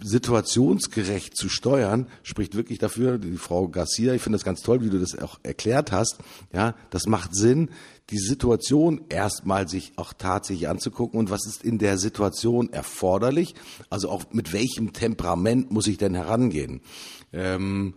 situationsgerecht 0.01 1.37
zu 1.37 1.49
steuern, 1.49 2.07
spricht 2.23 2.55
wirklich 2.55 2.79
dafür, 2.79 3.19
die 3.19 3.37
Frau 3.37 3.69
Garcia, 3.69 4.15
ich 4.15 4.23
finde 4.23 4.37
das 4.37 4.45
ganz 4.45 4.61
toll, 4.61 4.83
wie 4.83 4.91
du 4.91 4.99
das 4.99 5.19
auch 5.19 5.41
erklärt 5.43 5.91
hast, 5.93 6.19
ja, 6.53 6.75
das 6.91 7.07
macht 7.07 7.35
Sinn, 7.35 7.71
die 8.11 8.19
Situation 8.19 9.03
erstmal 9.09 9.69
sich 9.69 9.93
auch 9.97 10.13
tatsächlich 10.13 10.69
anzugucken. 10.69 11.19
Und 11.19 11.31
was 11.31 11.47
ist 11.47 11.63
in 11.63 11.79
der 11.79 11.99
Situation 11.99 12.73
erforderlich, 12.73 13.55
also 13.91 14.09
auch 14.09 14.25
mit 14.33 14.53
welchem 14.53 14.93
Temperament 14.93 15.71
muss 15.71 15.87
ich 15.87 15.99
denn 15.99 16.15
herangehen. 16.15 16.81
Ähm, 17.33 17.95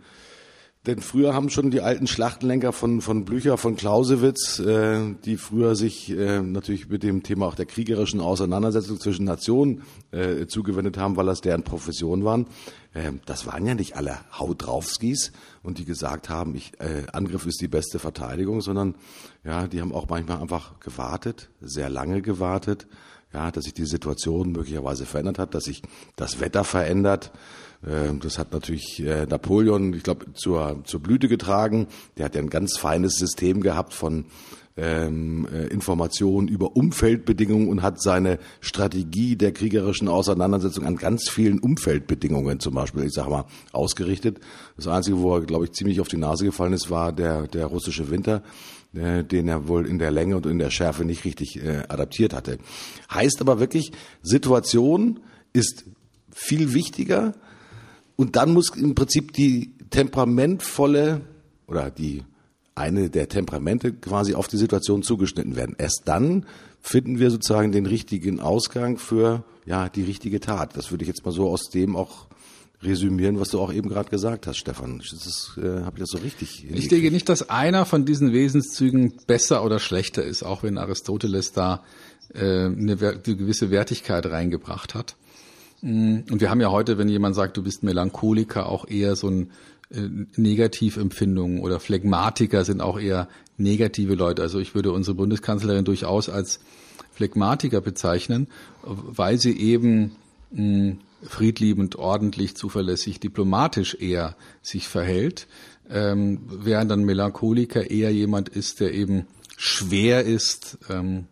denn 0.86 1.00
früher 1.00 1.32
haben 1.32 1.48
schon 1.48 1.70
die 1.70 1.80
alten 1.80 2.08
Schlachtenlenker 2.08 2.72
von, 2.72 3.00
von 3.00 3.24
Blücher, 3.24 3.56
von 3.56 3.76
Clausewitz, 3.76 4.58
äh, 4.58 5.14
die 5.24 5.36
früher 5.36 5.76
sich 5.76 6.10
äh, 6.10 6.42
natürlich 6.42 6.88
mit 6.88 7.04
dem 7.04 7.22
Thema 7.22 7.46
auch 7.46 7.54
der 7.54 7.66
kriegerischen 7.66 8.20
Auseinandersetzung 8.20 8.98
zwischen 8.98 9.24
Nationen 9.24 9.82
äh, 10.10 10.46
zugewendet 10.46 10.98
haben, 10.98 11.16
weil 11.16 11.26
das 11.26 11.40
deren 11.40 11.62
Profession 11.62 12.24
waren. 12.24 12.46
Äh, 12.94 13.12
das 13.26 13.46
waren 13.46 13.64
ja 13.64 13.74
nicht 13.76 13.96
alle 13.96 14.18
Haut 14.36 14.66
draufskis 14.66 15.30
und 15.62 15.78
die 15.78 15.84
gesagt 15.84 16.28
haben, 16.28 16.56
ich, 16.56 16.72
äh, 16.80 17.04
Angriff 17.12 17.46
ist 17.46 17.60
die 17.60 17.68
beste 17.68 18.00
Verteidigung, 18.00 18.60
sondern 18.60 18.96
ja, 19.44 19.68
die 19.68 19.80
haben 19.80 19.92
auch 19.92 20.08
manchmal 20.08 20.40
einfach 20.40 20.80
gewartet, 20.80 21.50
sehr 21.60 21.90
lange 21.90 22.22
gewartet, 22.22 22.88
ja, 23.32 23.52
dass 23.52 23.64
sich 23.64 23.74
die 23.74 23.86
Situation 23.86 24.50
möglicherweise 24.50 25.06
verändert 25.06 25.38
hat, 25.38 25.54
dass 25.54 25.64
sich 25.64 25.82
das 26.16 26.40
Wetter 26.40 26.64
verändert. 26.64 27.30
Ähm, 27.86 28.20
das 28.20 28.38
hat 28.38 28.52
natürlich 28.52 29.02
äh, 29.04 29.26
Napoleon, 29.26 29.92
ich 29.94 30.02
glaube, 30.02 30.32
zur, 30.34 30.82
zur 30.84 31.00
Blüte 31.00 31.28
getragen. 31.28 31.86
Der 32.16 32.26
hat 32.26 32.34
ja 32.34 32.42
ein 32.42 32.50
ganz 32.50 32.76
feines 32.76 33.16
System 33.16 33.60
gehabt 33.60 33.94
von 33.94 34.26
ähm, 34.76 35.46
äh, 35.52 35.66
Informationen 35.66 36.48
über 36.48 36.76
Umfeldbedingungen 36.76 37.68
und 37.68 37.82
hat 37.82 38.00
seine 38.00 38.38
Strategie 38.60 39.36
der 39.36 39.52
kriegerischen 39.52 40.08
Auseinandersetzung 40.08 40.86
an 40.86 40.96
ganz 40.96 41.28
vielen 41.28 41.58
Umfeldbedingungen 41.58 42.58
zum 42.60 42.74
Beispiel, 42.74 43.04
ich 43.04 43.12
sag 43.12 43.28
mal, 43.28 43.44
ausgerichtet. 43.72 44.40
Das 44.76 44.86
Einzige, 44.86 45.18
wo 45.18 45.36
er, 45.36 45.42
glaube 45.42 45.66
ich, 45.66 45.72
ziemlich 45.72 46.00
auf 46.00 46.08
die 46.08 46.16
Nase 46.16 46.44
gefallen 46.44 46.72
ist, 46.72 46.90
war 46.90 47.12
der, 47.12 47.46
der 47.48 47.66
russische 47.66 48.10
Winter, 48.10 48.42
äh, 48.94 49.22
den 49.24 49.48
er 49.48 49.68
wohl 49.68 49.86
in 49.86 49.98
der 49.98 50.10
Länge 50.10 50.36
und 50.36 50.46
in 50.46 50.58
der 50.58 50.70
Schärfe 50.70 51.04
nicht 51.04 51.24
richtig 51.24 51.62
äh, 51.62 51.82
adaptiert 51.88 52.32
hatte. 52.32 52.58
Heißt 53.12 53.40
aber 53.42 53.60
wirklich, 53.60 53.92
Situation 54.22 55.20
ist 55.52 55.84
viel 56.30 56.72
wichtiger 56.72 57.34
und 58.16 58.36
dann 58.36 58.52
muss 58.52 58.70
im 58.76 58.94
Prinzip 58.94 59.32
die 59.32 59.72
temperamentvolle 59.90 61.22
oder 61.66 61.90
die 61.90 62.22
eine 62.74 63.10
der 63.10 63.28
Temperamente 63.28 63.92
quasi 63.92 64.34
auf 64.34 64.48
die 64.48 64.56
Situation 64.56 65.02
zugeschnitten 65.02 65.56
werden. 65.56 65.76
Erst 65.78 66.02
dann 66.06 66.46
finden 66.80 67.18
wir 67.18 67.30
sozusagen 67.30 67.72
den 67.72 67.86
richtigen 67.86 68.40
Ausgang 68.40 68.96
für 68.98 69.44
ja 69.66 69.88
die 69.88 70.02
richtige 70.02 70.40
Tat. 70.40 70.76
Das 70.76 70.90
würde 70.90 71.04
ich 71.04 71.08
jetzt 71.08 71.24
mal 71.24 71.32
so 71.32 71.48
aus 71.48 71.70
dem 71.70 71.96
auch 71.96 72.26
resümieren, 72.82 73.38
was 73.38 73.50
du 73.50 73.60
auch 73.60 73.72
eben 73.72 73.88
gerade 73.88 74.10
gesagt 74.10 74.46
hast, 74.46 74.56
Stefan. 74.56 74.98
Das 74.98 75.52
äh, 75.56 75.82
habe 75.82 75.92
ich 75.96 76.00
das 76.00 76.10
so 76.10 76.18
richtig. 76.18 76.66
Ich 76.68 76.88
denke 76.88 77.10
nicht, 77.10 77.28
dass 77.28 77.48
einer 77.48 77.84
von 77.84 78.04
diesen 78.04 78.32
Wesenszügen 78.32 79.14
besser 79.26 79.64
oder 79.64 79.78
schlechter 79.78 80.24
ist, 80.24 80.42
auch 80.42 80.64
wenn 80.64 80.78
Aristoteles 80.78 81.52
da 81.52 81.84
äh, 82.34 82.40
eine, 82.40 82.98
eine 82.98 83.20
gewisse 83.20 83.70
Wertigkeit 83.70 84.26
reingebracht 84.26 84.94
hat. 84.94 85.16
Mm, 85.82 86.20
und 86.30 86.40
wir 86.40 86.48
haben 86.48 86.60
ja 86.60 86.70
heute, 86.70 86.96
wenn 86.96 87.08
jemand 87.08 87.34
sagt, 87.34 87.56
du 87.56 87.62
bist 87.62 87.82
Melancholiker, 87.82 88.68
auch 88.68 88.88
eher 88.88 89.16
so 89.16 89.28
ein 89.28 89.50
äh, 89.90 90.08
Negativempfindungen 90.36 91.60
oder 91.60 91.80
Phlegmatiker 91.80 92.64
sind 92.64 92.80
auch 92.80 92.98
eher 92.98 93.28
negative 93.58 94.14
Leute. 94.14 94.42
Also 94.42 94.58
ich 94.58 94.74
würde 94.74 94.92
unsere 94.92 95.16
Bundeskanzlerin 95.16 95.84
durchaus 95.84 96.28
als 96.28 96.60
Phlegmatiker 97.12 97.80
bezeichnen, 97.80 98.48
weil 98.82 99.38
sie 99.38 99.58
eben 99.58 100.12
mh, 100.50 100.62
mm, 100.62 100.98
friedliebend, 101.24 101.96
ordentlich, 101.96 102.56
zuverlässig, 102.56 103.20
diplomatisch 103.20 103.94
eher 103.94 104.36
sich 104.60 104.88
verhält, 104.88 105.46
ähm, 105.90 106.40
während 106.48 106.90
dann 106.90 107.04
Melancholiker 107.04 107.90
eher 107.90 108.12
jemand 108.12 108.48
ist, 108.48 108.80
der 108.80 108.92
eben 108.92 109.26
schwer 109.56 110.24
ist, 110.24 110.78
ähm, 110.88 111.26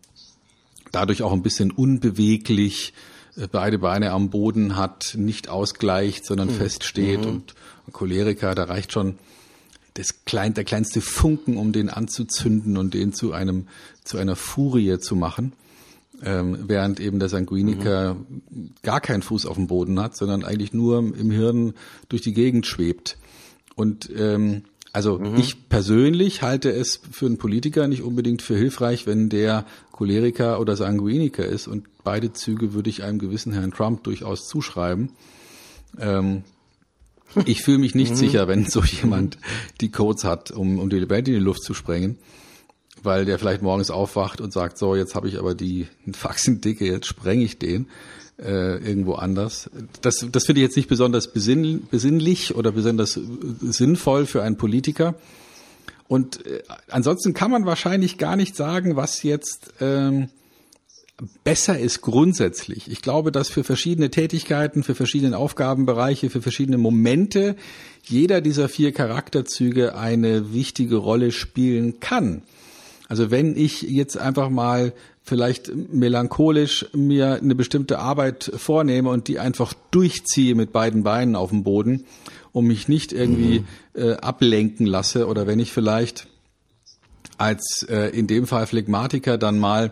dadurch 0.91 1.23
auch 1.23 1.33
ein 1.33 1.41
bisschen 1.41 1.71
unbeweglich, 1.71 2.93
beide 3.51 3.79
Beine 3.79 4.11
am 4.11 4.29
Boden 4.29 4.75
hat, 4.75 5.13
nicht 5.17 5.49
ausgleicht, 5.49 6.25
sondern 6.25 6.49
mhm. 6.49 6.53
feststeht. 6.53 7.21
Mhm. 7.21 7.27
Und 7.27 7.55
Choleriker, 7.91 8.55
da 8.55 8.63
reicht 8.65 8.91
schon 8.91 9.17
das 9.95 10.25
klein, 10.25 10.53
der 10.53 10.63
kleinste 10.63 11.01
Funken, 11.01 11.57
um 11.57 11.73
den 11.73 11.89
anzuzünden 11.89 12.77
und 12.77 12.93
den 12.93 13.13
zu 13.13 13.33
einem 13.33 13.67
zu 14.03 14.17
einer 14.17 14.35
Furie 14.35 14.99
zu 14.99 15.15
machen. 15.15 15.53
Ähm, 16.23 16.65
während 16.67 16.99
eben 16.99 17.17
der 17.17 17.29
Sanguiniker 17.29 18.13
mhm. 18.13 18.73
gar 18.83 19.01
keinen 19.01 19.23
Fuß 19.23 19.47
auf 19.47 19.55
dem 19.55 19.67
Boden 19.67 19.99
hat, 19.99 20.15
sondern 20.15 20.45
eigentlich 20.45 20.71
nur 20.71 20.99
im 20.99 21.31
Hirn 21.31 21.73
durch 22.09 22.21
die 22.21 22.33
Gegend 22.33 22.67
schwebt. 22.67 23.17
Und 23.75 24.09
ähm, 24.15 24.63
also 24.93 25.19
mhm. 25.19 25.37
ich 25.37 25.69
persönlich 25.69 26.41
halte 26.41 26.69
es 26.69 26.99
für 27.11 27.25
einen 27.25 27.37
Politiker 27.37 27.87
nicht 27.87 28.03
unbedingt 28.03 28.41
für 28.41 28.57
hilfreich, 28.57 29.07
wenn 29.07 29.29
der 29.29 29.65
Choleriker 29.91 30.59
oder 30.59 30.75
Sanguiniker 30.75 31.45
ist. 31.45 31.67
Und 31.67 31.87
beide 32.03 32.33
Züge 32.33 32.73
würde 32.73 32.89
ich 32.89 33.03
einem 33.03 33.19
gewissen 33.19 33.53
Herrn 33.53 33.71
Trump 33.71 34.03
durchaus 34.03 34.47
zuschreiben. 34.47 35.11
Ähm, 35.97 36.43
ich 37.45 37.61
fühle 37.63 37.77
mich 37.77 37.95
nicht 37.95 38.11
mhm. 38.11 38.15
sicher, 38.15 38.47
wenn 38.49 38.65
so 38.65 38.83
jemand 38.83 39.37
die 39.79 39.91
Codes 39.91 40.25
hat, 40.25 40.51
um, 40.51 40.79
um 40.79 40.89
die 40.89 41.09
Welt 41.09 41.27
in 41.27 41.35
die 41.35 41.39
Luft 41.39 41.63
zu 41.63 41.73
sprengen, 41.73 42.17
weil 43.01 43.23
der 43.23 43.39
vielleicht 43.39 43.61
morgens 43.61 43.91
aufwacht 43.91 44.41
und 44.41 44.51
sagt, 44.51 44.77
so, 44.77 44.95
jetzt 44.95 45.15
habe 45.15 45.29
ich 45.29 45.39
aber 45.39 45.55
die 45.55 45.87
Faxendicke, 46.11 46.85
jetzt 46.85 47.07
spreng 47.07 47.39
ich 47.41 47.57
den 47.57 47.87
äh, 48.41 48.77
irgendwo 48.77 49.13
anders. 49.13 49.69
Das, 50.01 50.25
das 50.31 50.45
finde 50.45 50.61
ich 50.61 50.67
jetzt 50.67 50.75
nicht 50.75 50.89
besonders 50.89 51.31
besinn, 51.31 51.87
besinnlich 51.89 52.55
oder 52.55 52.71
besonders 52.71 53.19
sinnvoll 53.61 54.25
für 54.25 54.43
einen 54.43 54.57
Politiker. 54.57 55.15
Und 56.07 56.45
äh, 56.45 56.63
ansonsten 56.89 57.33
kann 57.33 57.51
man 57.51 57.65
wahrscheinlich 57.65 58.17
gar 58.17 58.35
nicht 58.35 58.55
sagen, 58.55 58.95
was 58.95 59.23
jetzt 59.23 59.73
ähm, 59.79 60.29
besser 61.43 61.79
ist 61.79 62.01
grundsätzlich. 62.01 62.89
Ich 62.89 63.01
glaube, 63.01 63.31
dass 63.31 63.49
für 63.49 63.63
verschiedene 63.63 64.09
Tätigkeiten, 64.09 64.83
für 64.83 64.95
verschiedene 64.95 65.37
Aufgabenbereiche, 65.37 66.29
für 66.29 66.41
verschiedene 66.41 66.77
Momente 66.77 67.55
jeder 68.03 68.41
dieser 68.41 68.69
vier 68.69 68.91
Charakterzüge 68.91 69.95
eine 69.95 70.53
wichtige 70.53 70.95
Rolle 70.95 71.31
spielen 71.31 71.99
kann. 71.99 72.41
Also 73.07 73.29
wenn 73.29 73.55
ich 73.55 73.81
jetzt 73.83 74.17
einfach 74.17 74.49
mal 74.49 74.93
vielleicht 75.23 75.71
melancholisch 75.93 76.87
mir 76.93 77.35
eine 77.35 77.55
bestimmte 77.55 77.99
Arbeit 77.99 78.51
vornehme 78.55 79.09
und 79.09 79.27
die 79.27 79.39
einfach 79.39 79.73
durchziehe 79.91 80.55
mit 80.55 80.71
beiden 80.71 81.03
Beinen 81.03 81.35
auf 81.35 81.49
dem 81.49 81.63
Boden 81.63 82.05
und 82.51 82.65
mich 82.65 82.87
nicht 82.87 83.13
irgendwie 83.13 83.59
mhm. 83.59 83.65
äh, 84.01 84.13
ablenken 84.13 84.85
lasse 84.85 85.27
oder 85.27 85.47
wenn 85.47 85.59
ich 85.59 85.71
vielleicht 85.71 86.27
als 87.37 87.85
äh, 87.89 88.09
in 88.17 88.27
dem 88.27 88.45
Fall 88.47 88.67
Phlegmatiker 88.67 89.37
dann 89.37 89.59
mal 89.59 89.91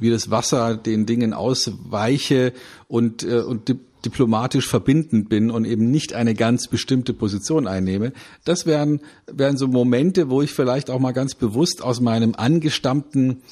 wie 0.00 0.10
das 0.10 0.30
Wasser 0.30 0.76
den 0.76 1.06
Dingen 1.06 1.34
ausweiche 1.34 2.52
und, 2.86 3.22
äh, 3.24 3.40
und 3.40 3.68
di 3.68 3.76
diplomatisch 4.04 4.68
verbindend 4.68 5.28
bin 5.28 5.50
und 5.50 5.64
eben 5.64 5.90
nicht 5.90 6.12
eine 6.12 6.34
ganz 6.34 6.68
bestimmte 6.68 7.12
Position 7.12 7.66
einnehme. 7.66 8.12
Das 8.44 8.64
wären, 8.64 9.00
wären 9.26 9.56
so 9.56 9.66
Momente, 9.66 10.30
wo 10.30 10.40
ich 10.40 10.52
vielleicht 10.52 10.88
auch 10.88 11.00
mal 11.00 11.10
ganz 11.10 11.34
bewusst 11.34 11.82
aus 11.82 12.00
meinem 12.00 12.36
angestammten 12.36 13.42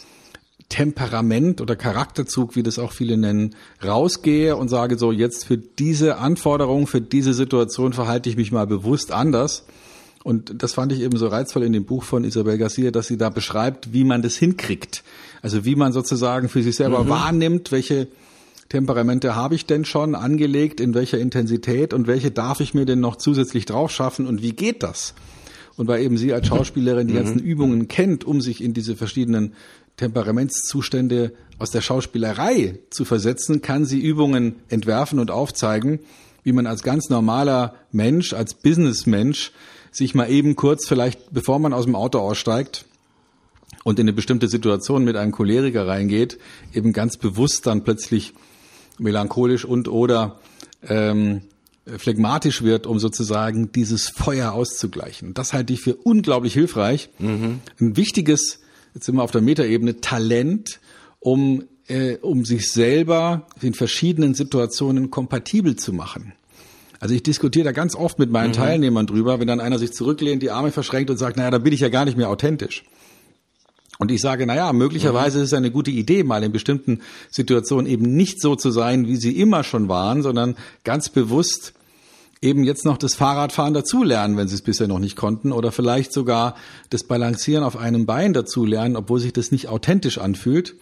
Temperament 0.68 1.60
oder 1.60 1.76
Charakterzug, 1.76 2.56
wie 2.56 2.62
das 2.62 2.78
auch 2.78 2.92
viele 2.92 3.16
nennen, 3.16 3.54
rausgehe 3.84 4.56
und 4.56 4.68
sage 4.68 4.98
so, 4.98 5.12
jetzt 5.12 5.44
für 5.44 5.58
diese 5.58 6.18
Anforderung, 6.18 6.86
für 6.86 7.00
diese 7.00 7.34
Situation 7.34 7.92
verhalte 7.92 8.28
ich 8.28 8.36
mich 8.36 8.52
mal 8.52 8.66
bewusst 8.66 9.12
anders. 9.12 9.64
Und 10.24 10.60
das 10.60 10.74
fand 10.74 10.90
ich 10.90 11.02
eben 11.02 11.16
so 11.16 11.28
reizvoll 11.28 11.62
in 11.62 11.72
dem 11.72 11.84
Buch 11.84 12.02
von 12.02 12.24
Isabel 12.24 12.58
Garcia, 12.58 12.90
dass 12.90 13.06
sie 13.06 13.16
da 13.16 13.30
beschreibt, 13.30 13.92
wie 13.92 14.02
man 14.02 14.22
das 14.22 14.36
hinkriegt. 14.36 15.04
Also 15.40 15.64
wie 15.64 15.76
man 15.76 15.92
sozusagen 15.92 16.48
für 16.48 16.62
sich 16.64 16.74
selber 16.74 17.04
mhm. 17.04 17.08
wahrnimmt, 17.10 17.70
welche 17.70 18.08
Temperamente 18.68 19.36
habe 19.36 19.54
ich 19.54 19.66
denn 19.66 19.84
schon 19.84 20.16
angelegt, 20.16 20.80
in 20.80 20.94
welcher 20.94 21.18
Intensität 21.18 21.94
und 21.94 22.08
welche 22.08 22.32
darf 22.32 22.58
ich 22.58 22.74
mir 22.74 22.84
denn 22.84 22.98
noch 22.98 23.14
zusätzlich 23.14 23.64
drauf 23.64 23.92
schaffen 23.92 24.26
und 24.26 24.42
wie 24.42 24.52
geht 24.52 24.82
das? 24.82 25.14
Und 25.76 25.86
weil 25.86 26.02
eben 26.02 26.16
sie 26.16 26.32
als 26.32 26.46
Schauspielerin 26.48 27.06
die 27.06 27.14
ganzen 27.14 27.38
Übungen 27.38 27.86
kennt, 27.86 28.24
um 28.24 28.40
sich 28.40 28.64
in 28.64 28.74
diese 28.74 28.96
verschiedenen 28.96 29.52
Temperamentszustände 29.96 31.32
aus 31.58 31.70
der 31.70 31.80
Schauspielerei 31.80 32.78
zu 32.90 33.04
versetzen, 33.04 33.62
kann 33.62 33.84
sie 33.84 34.00
Übungen 34.00 34.56
entwerfen 34.68 35.18
und 35.18 35.30
aufzeigen, 35.30 36.00
wie 36.42 36.52
man 36.52 36.66
als 36.66 36.82
ganz 36.82 37.08
normaler 37.08 37.74
Mensch, 37.92 38.32
als 38.32 38.54
Businessmensch 38.54 39.52
sich 39.90 40.14
mal 40.14 40.30
eben 40.30 40.54
kurz 40.56 40.86
vielleicht, 40.86 41.32
bevor 41.32 41.58
man 41.58 41.72
aus 41.72 41.86
dem 41.86 41.96
Auto 41.96 42.18
aussteigt 42.18 42.84
und 43.84 43.98
in 43.98 44.04
eine 44.04 44.12
bestimmte 44.12 44.48
Situation 44.48 45.04
mit 45.04 45.16
einem 45.16 45.32
Choleriker 45.32 45.86
reingeht, 45.86 46.38
eben 46.74 46.92
ganz 46.92 47.16
bewusst 47.16 47.66
dann 47.66 47.82
plötzlich 47.84 48.34
melancholisch 48.98 49.64
und 49.64 49.88
oder 49.88 50.38
ähm, 50.86 51.42
phlegmatisch 51.86 52.62
wird, 52.62 52.86
um 52.86 52.98
sozusagen 52.98 53.72
dieses 53.72 54.08
Feuer 54.08 54.52
auszugleichen. 54.52 55.34
Das 55.34 55.52
halte 55.52 55.72
ich 55.72 55.80
für 55.80 55.94
unglaublich 55.94 56.52
hilfreich. 56.52 57.08
Mhm. 57.18 57.60
Ein 57.80 57.96
wichtiges, 57.96 58.60
jetzt 58.96 59.04
sind 59.04 59.16
wir 59.16 59.22
auf 59.22 59.30
der 59.30 59.42
Metaebene, 59.42 60.00
Talent, 60.00 60.80
um, 61.20 61.64
äh, 61.86 62.16
um 62.16 62.46
sich 62.46 62.72
selber 62.72 63.46
in 63.60 63.74
verschiedenen 63.74 64.34
Situationen 64.34 65.10
kompatibel 65.10 65.76
zu 65.76 65.92
machen. 65.92 66.32
Also 66.98 67.14
ich 67.14 67.22
diskutiere 67.22 67.66
da 67.66 67.72
ganz 67.72 67.94
oft 67.94 68.18
mit 68.18 68.30
meinen 68.30 68.48
mhm. 68.48 68.54
Teilnehmern 68.54 69.06
drüber, 69.06 69.38
wenn 69.38 69.48
dann 69.48 69.60
einer 69.60 69.78
sich 69.78 69.92
zurücklehnt, 69.92 70.42
die 70.42 70.50
Arme 70.50 70.72
verschränkt 70.72 71.10
und 71.10 71.18
sagt, 71.18 71.36
naja, 71.36 71.50
da 71.50 71.58
bin 71.58 71.74
ich 71.74 71.80
ja 71.80 71.90
gar 71.90 72.06
nicht 72.06 72.16
mehr 72.16 72.30
authentisch. 72.30 72.84
Und 73.98 74.10
ich 74.10 74.22
sage, 74.22 74.46
naja, 74.46 74.72
möglicherweise 74.72 75.38
mhm. 75.38 75.44
ist 75.44 75.52
es 75.52 75.56
eine 75.56 75.70
gute 75.70 75.90
Idee, 75.90 76.22
mal 76.22 76.42
in 76.42 76.52
bestimmten 76.52 77.02
Situationen 77.30 77.86
eben 77.86 78.16
nicht 78.16 78.40
so 78.40 78.56
zu 78.56 78.70
sein, 78.70 79.06
wie 79.08 79.16
sie 79.16 79.38
immer 79.38 79.62
schon 79.62 79.90
waren, 79.90 80.22
sondern 80.22 80.56
ganz 80.84 81.10
bewusst 81.10 81.74
eben 82.42 82.64
jetzt 82.64 82.84
noch 82.84 82.98
das 82.98 83.14
Fahrradfahren 83.14 83.74
dazulernen, 83.74 84.36
wenn 84.36 84.48
sie 84.48 84.54
es 84.54 84.62
bisher 84.62 84.88
noch 84.88 84.98
nicht 84.98 85.16
konnten, 85.16 85.52
oder 85.52 85.72
vielleicht 85.72 86.12
sogar 86.12 86.54
das 86.90 87.04
Balancieren 87.04 87.64
auf 87.64 87.76
einem 87.76 88.06
Bein 88.06 88.32
dazulernen, 88.32 88.96
obwohl 88.96 89.20
sich 89.20 89.32
das 89.32 89.52
nicht 89.52 89.68
authentisch 89.68 90.18
anfühlt 90.18 90.74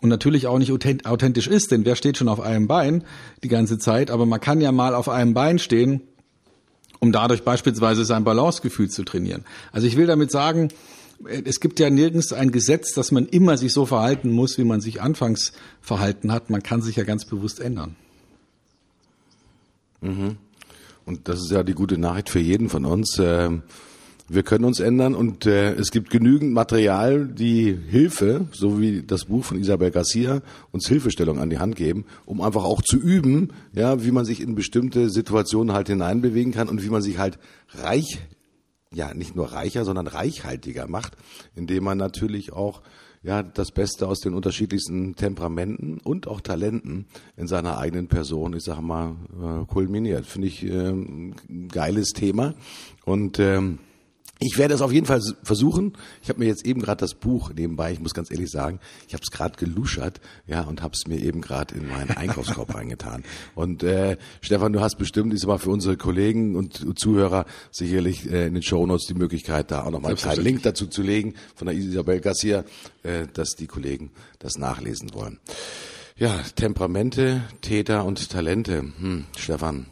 und 0.00 0.08
natürlich 0.08 0.46
auch 0.46 0.58
nicht 0.58 0.72
authentisch 1.06 1.46
ist, 1.46 1.70
denn 1.70 1.84
wer 1.84 1.96
steht 1.96 2.16
schon 2.18 2.28
auf 2.28 2.40
einem 2.40 2.66
Bein 2.66 3.04
die 3.42 3.48
ganze 3.48 3.78
Zeit, 3.78 4.10
aber 4.10 4.26
man 4.26 4.40
kann 4.40 4.60
ja 4.60 4.72
mal 4.72 4.94
auf 4.94 5.08
einem 5.08 5.34
Bein 5.34 5.58
stehen, 5.58 6.02
um 7.00 7.10
dadurch 7.10 7.42
beispielsweise 7.42 8.04
sein 8.04 8.22
Balancegefühl 8.22 8.88
zu 8.88 9.04
trainieren. 9.04 9.44
Also 9.72 9.88
ich 9.88 9.96
will 9.96 10.06
damit 10.06 10.30
sagen, 10.30 10.68
es 11.24 11.60
gibt 11.60 11.78
ja 11.80 11.90
nirgends 11.90 12.32
ein 12.32 12.52
Gesetz, 12.52 12.94
dass 12.94 13.12
man 13.12 13.26
immer 13.26 13.56
sich 13.56 13.72
so 13.72 13.86
verhalten 13.86 14.30
muss, 14.30 14.58
wie 14.58 14.64
man 14.64 14.80
sich 14.80 15.00
anfangs 15.02 15.52
verhalten 15.80 16.32
hat. 16.32 16.50
Man 16.50 16.62
kann 16.62 16.82
sich 16.82 16.96
ja 16.96 17.04
ganz 17.04 17.24
bewusst 17.24 17.60
ändern. 17.60 17.96
Mhm. 20.00 20.36
Und 21.04 21.28
das 21.28 21.40
ist 21.40 21.50
ja 21.50 21.62
die 21.62 21.74
gute 21.74 21.98
Nachricht 21.98 22.30
für 22.30 22.40
jeden 22.40 22.68
von 22.68 22.84
uns. 22.84 23.18
Ähm, 23.18 23.62
wir 24.28 24.44
können 24.44 24.64
uns 24.64 24.80
ändern 24.80 25.14
und 25.14 25.46
äh, 25.46 25.74
es 25.74 25.90
gibt 25.90 26.08
genügend 26.08 26.52
Material, 26.52 27.26
die 27.26 27.76
Hilfe, 27.88 28.46
so 28.52 28.80
wie 28.80 29.02
das 29.02 29.26
Buch 29.26 29.44
von 29.44 29.58
Isabel 29.58 29.90
Garcia, 29.90 30.40
uns 30.70 30.88
Hilfestellung 30.88 31.38
an 31.38 31.50
die 31.50 31.58
Hand 31.58 31.76
geben, 31.76 32.06
um 32.24 32.40
einfach 32.40 32.64
auch 32.64 32.80
zu 32.80 32.96
üben, 32.96 33.50
ja, 33.74 34.04
wie 34.04 34.10
man 34.10 34.24
sich 34.24 34.40
in 34.40 34.54
bestimmte 34.54 35.10
Situationen 35.10 35.74
halt 35.74 35.88
hineinbewegen 35.88 36.52
kann 36.52 36.68
und 36.68 36.82
wie 36.82 36.88
man 36.88 37.02
sich 37.02 37.18
halt 37.18 37.38
reich 37.74 38.20
ja 38.94 39.12
nicht 39.14 39.34
nur 39.36 39.52
reicher, 39.52 39.84
sondern 39.84 40.06
reichhaltiger 40.06 40.86
macht, 40.86 41.16
indem 41.54 41.84
man 41.84 41.98
natürlich 41.98 42.52
auch 42.52 42.82
ja 43.22 43.42
das 43.42 43.70
Beste 43.70 44.08
aus 44.08 44.20
den 44.20 44.34
unterschiedlichsten 44.34 45.16
Temperamenten 45.16 45.98
und 46.02 46.26
auch 46.26 46.40
Talenten 46.40 47.06
in 47.36 47.46
seiner 47.46 47.78
eigenen 47.78 48.08
Person, 48.08 48.54
ich 48.54 48.64
sage 48.64 48.82
mal, 48.82 49.14
äh, 49.40 49.66
kulminiert. 49.66 50.26
Finde 50.26 50.48
ich 50.48 50.64
äh, 50.64 50.90
ein 50.90 51.68
geiles 51.68 52.10
Thema 52.10 52.54
und 53.04 53.38
ähm, 53.38 53.78
ich 54.42 54.58
werde 54.58 54.74
es 54.74 54.82
auf 54.82 54.92
jeden 54.92 55.06
Fall 55.06 55.20
versuchen. 55.42 55.92
Ich 56.22 56.28
habe 56.28 56.40
mir 56.40 56.46
jetzt 56.46 56.66
eben 56.66 56.80
gerade 56.80 57.00
das 57.00 57.14
Buch 57.14 57.52
nebenbei, 57.54 57.92
ich 57.92 58.00
muss 58.00 58.14
ganz 58.14 58.30
ehrlich 58.30 58.50
sagen, 58.50 58.80
ich 59.06 59.14
habe 59.14 59.22
es 59.22 59.30
gerade 59.30 59.56
geluschert, 59.56 60.20
ja, 60.46 60.62
und 60.62 60.82
habe 60.82 60.94
es 60.94 61.06
mir 61.06 61.18
eben 61.20 61.40
gerade 61.40 61.74
in 61.74 61.88
meinen 61.88 62.10
Einkaufskorb 62.10 62.74
reingetan. 62.74 63.24
Und 63.54 63.82
äh, 63.82 64.16
Stefan, 64.40 64.72
du 64.72 64.80
hast 64.80 64.96
bestimmt, 64.96 65.32
ist 65.34 65.44
aber 65.44 65.58
für 65.58 65.70
unsere 65.70 65.96
Kollegen 65.96 66.56
und 66.56 66.98
Zuhörer 66.98 67.46
sicherlich 67.70 68.30
äh, 68.30 68.46
in 68.46 68.54
den 68.54 68.62
Shownotes 68.62 69.06
die 69.06 69.14
Möglichkeit, 69.14 69.70
da 69.70 69.84
auch 69.84 69.90
nochmal 69.90 70.16
einen 70.16 70.42
Link 70.42 70.62
dazu 70.62 70.86
zu 70.86 71.02
legen 71.02 71.34
von 71.54 71.66
der 71.66 71.76
Isabel 71.76 72.20
Garcia, 72.20 72.64
äh, 73.02 73.26
dass 73.32 73.50
die 73.50 73.66
Kollegen 73.66 74.10
das 74.38 74.58
nachlesen 74.58 75.14
wollen. 75.14 75.38
Ja, 76.16 76.40
Temperamente, 76.54 77.42
Täter 77.62 78.04
und 78.04 78.30
Talente. 78.30 78.80
Hm, 78.80 79.24
Stefan, 79.36 79.86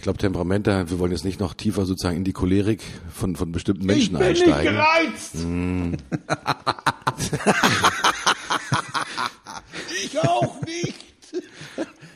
ich 0.00 0.04
glaube, 0.04 0.18
Temperamente, 0.18 0.88
wir 0.88 0.98
wollen 0.98 1.12
jetzt 1.12 1.26
nicht 1.26 1.40
noch 1.40 1.52
tiefer 1.52 1.84
sozusagen 1.84 2.16
in 2.16 2.24
die 2.24 2.32
Cholerik 2.32 2.82
von, 3.12 3.36
von 3.36 3.52
bestimmten 3.52 3.84
Menschen 3.84 4.14
ich 4.14 4.18
bin 4.18 4.22
einsteigen. 4.22 4.72
Nicht 4.72 4.82
gereizt. 4.82 5.34
Mm. 5.44 5.92
ich 10.02 10.18
auch 10.20 10.58
nicht. 10.62 10.94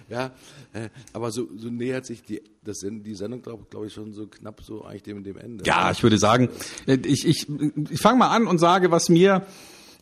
ja, 0.08 0.30
äh, 0.72 0.88
aber 1.12 1.30
so, 1.30 1.46
so 1.54 1.68
nähert 1.68 2.06
sich 2.06 2.22
die, 2.22 2.40
das, 2.64 2.78
die 2.80 3.14
Sendung, 3.14 3.42
glaube 3.42 3.66
glaub 3.68 3.84
ich, 3.84 3.92
schon 3.92 4.14
so 4.14 4.28
knapp 4.28 4.62
so 4.62 4.86
eigentlich 4.86 5.02
dem, 5.02 5.22
dem 5.22 5.36
Ende. 5.36 5.62
Ja, 5.66 5.90
ich 5.90 6.02
würde 6.02 6.16
sagen, 6.16 6.48
ich, 6.86 7.28
ich, 7.28 7.46
ich 7.90 8.00
fange 8.00 8.18
mal 8.18 8.34
an 8.34 8.46
und 8.46 8.56
sage, 8.56 8.92
was 8.92 9.10
mir 9.10 9.44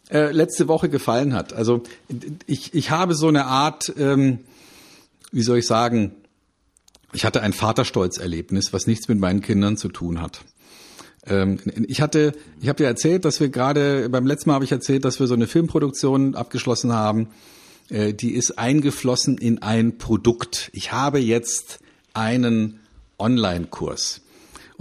äh, 0.08 0.30
letzte 0.30 0.68
Woche 0.68 0.88
gefallen 0.88 1.34
hat. 1.34 1.52
Also 1.52 1.82
ich, 2.46 2.74
ich 2.74 2.92
habe 2.92 3.16
so 3.16 3.26
eine 3.26 3.46
Art, 3.46 3.92
ähm, 3.98 4.38
wie 5.32 5.42
soll 5.42 5.58
ich 5.58 5.66
sagen, 5.66 6.12
ich 7.12 7.24
hatte 7.24 7.42
ein 7.42 7.52
Vaterstolzerlebnis, 7.52 8.72
was 8.72 8.86
nichts 8.86 9.08
mit 9.08 9.18
meinen 9.18 9.40
Kindern 9.40 9.76
zu 9.76 9.88
tun 9.88 10.20
hat. 10.20 10.44
Ähm, 11.26 11.58
ich 11.86 12.00
hatte, 12.00 12.32
ich 12.60 12.68
habe 12.68 12.78
dir 12.78 12.86
erzählt, 12.86 13.24
dass 13.24 13.40
wir 13.40 13.48
gerade 13.48 14.08
beim 14.08 14.26
letzten 14.26 14.50
Mal 14.50 14.54
habe 14.54 14.64
ich 14.64 14.72
erzählt, 14.72 15.04
dass 15.04 15.20
wir 15.20 15.26
so 15.26 15.34
eine 15.34 15.46
Filmproduktion 15.46 16.34
abgeschlossen 16.34 16.92
haben. 16.92 17.28
Äh, 17.88 18.14
die 18.14 18.32
ist 18.32 18.58
eingeflossen 18.58 19.38
in 19.38 19.62
ein 19.62 19.98
Produkt. 19.98 20.70
Ich 20.72 20.92
habe 20.92 21.18
jetzt 21.18 21.80
einen 22.14 22.80
Online-Kurs. 23.18 24.22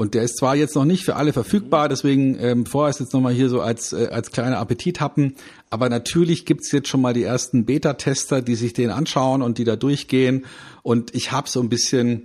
Und 0.01 0.15
der 0.15 0.23
ist 0.23 0.37
zwar 0.37 0.55
jetzt 0.55 0.73
noch 0.73 0.83
nicht 0.83 1.05
für 1.05 1.15
alle 1.15 1.31
verfügbar, 1.31 1.87
deswegen 1.87 2.35
ähm, 2.39 2.65
vorerst 2.65 2.99
jetzt 2.99 3.13
nochmal 3.13 3.33
hier 3.33 3.49
so 3.49 3.61
als, 3.61 3.93
äh, 3.93 4.07
als 4.09 4.31
kleiner 4.31 4.57
Appetithappen. 4.57 5.35
Aber 5.69 5.89
natürlich 5.89 6.47
gibt's 6.47 6.71
jetzt 6.71 6.87
schon 6.87 7.01
mal 7.01 7.13
die 7.13 7.21
ersten 7.21 7.65
Beta-Tester, 7.65 8.41
die 8.41 8.55
sich 8.55 8.73
den 8.73 8.89
anschauen 8.89 9.43
und 9.43 9.59
die 9.59 9.63
da 9.63 9.75
durchgehen. 9.75 10.45
Und 10.81 11.13
ich 11.13 11.31
habe 11.31 11.47
so 11.47 11.61
ein 11.61 11.69
bisschen 11.69 12.23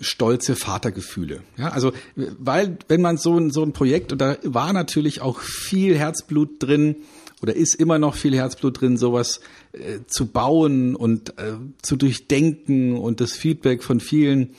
stolze 0.00 0.56
Vatergefühle. 0.56 1.42
Ja, 1.56 1.68
also 1.68 1.92
weil 2.16 2.76
wenn 2.88 3.02
man 3.02 3.18
so 3.18 3.38
ein 3.38 3.52
so 3.52 3.62
ein 3.62 3.72
Projekt 3.72 4.10
und 4.10 4.20
da 4.20 4.36
war 4.42 4.72
natürlich 4.72 5.20
auch 5.20 5.38
viel 5.38 5.96
Herzblut 5.96 6.60
drin 6.60 6.96
oder 7.40 7.54
ist 7.54 7.76
immer 7.76 8.00
noch 8.00 8.16
viel 8.16 8.34
Herzblut 8.34 8.80
drin, 8.80 8.96
sowas 8.96 9.38
äh, 9.74 10.00
zu 10.08 10.26
bauen 10.26 10.96
und 10.96 11.38
äh, 11.38 11.52
zu 11.82 11.94
durchdenken 11.94 12.96
und 12.96 13.20
das 13.20 13.34
Feedback 13.34 13.84
von 13.84 14.00
vielen 14.00 14.56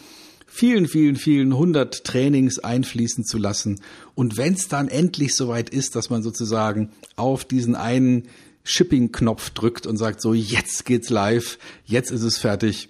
vielen, 0.58 0.88
vielen, 0.88 1.18
vielen 1.18 1.56
hundert 1.56 2.04
Trainings 2.04 2.58
einfließen 2.58 3.24
zu 3.26 3.38
lassen. 3.38 3.80
Und 4.16 4.38
wenn 4.38 4.56
es 4.56 4.68
dann 4.68 4.88
endlich 4.88 5.36
soweit 5.36 5.70
ist, 5.70 5.96
dass 5.96 6.10
man 6.10 6.24
sozusagen 6.24 6.90
auf 7.16 7.46
diesen 7.46 7.76
einen 7.76 8.28
Shipping-Knopf 8.64 9.52
drückt 9.52 9.86
und 9.86 9.98
sagt, 9.98 10.20
so 10.20 10.34
jetzt 10.34 10.84
geht's 10.86 11.12
live, 11.12 11.60
jetzt 11.86 12.10
ist 12.10 12.24
es 12.24 12.40
fertig. 12.40 12.90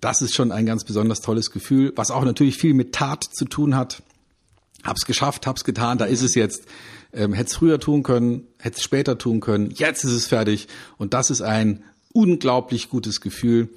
Das 0.00 0.22
ist 0.22 0.34
schon 0.34 0.50
ein 0.50 0.66
ganz 0.66 0.82
besonders 0.82 1.20
tolles 1.20 1.52
Gefühl, 1.52 1.92
was 1.94 2.10
auch 2.10 2.24
natürlich 2.24 2.58
viel 2.58 2.74
mit 2.74 2.92
Tat 2.92 3.22
zu 3.22 3.44
tun 3.44 3.76
hat. 3.76 4.02
Hab's 4.82 5.06
geschafft, 5.06 5.46
hab's 5.46 5.62
getan, 5.62 5.98
da 5.98 6.06
ist 6.06 6.22
es 6.22 6.34
jetzt. 6.34 6.64
Ähm, 7.12 7.32
hätte 7.32 7.54
früher 7.54 7.78
tun 7.78 8.02
können, 8.02 8.48
hätte 8.58 8.82
später 8.82 9.18
tun 9.18 9.38
können. 9.38 9.70
Jetzt 9.70 10.02
ist 10.02 10.10
es 10.10 10.26
fertig. 10.26 10.66
Und 10.98 11.14
das 11.14 11.30
ist 11.30 11.42
ein 11.42 11.84
unglaublich 12.12 12.88
gutes 12.88 13.20
Gefühl, 13.20 13.68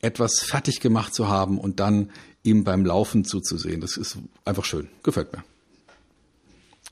etwas 0.00 0.40
fertig 0.40 0.80
gemacht 0.80 1.14
zu 1.14 1.28
haben 1.28 1.58
und 1.58 1.78
dann 1.78 2.10
ihm 2.42 2.64
beim 2.64 2.84
Laufen 2.84 3.24
zuzusehen. 3.24 3.80
Das 3.80 3.96
ist 3.96 4.18
einfach 4.44 4.64
schön. 4.64 4.88
Gefällt 5.02 5.32
mir. 5.32 5.44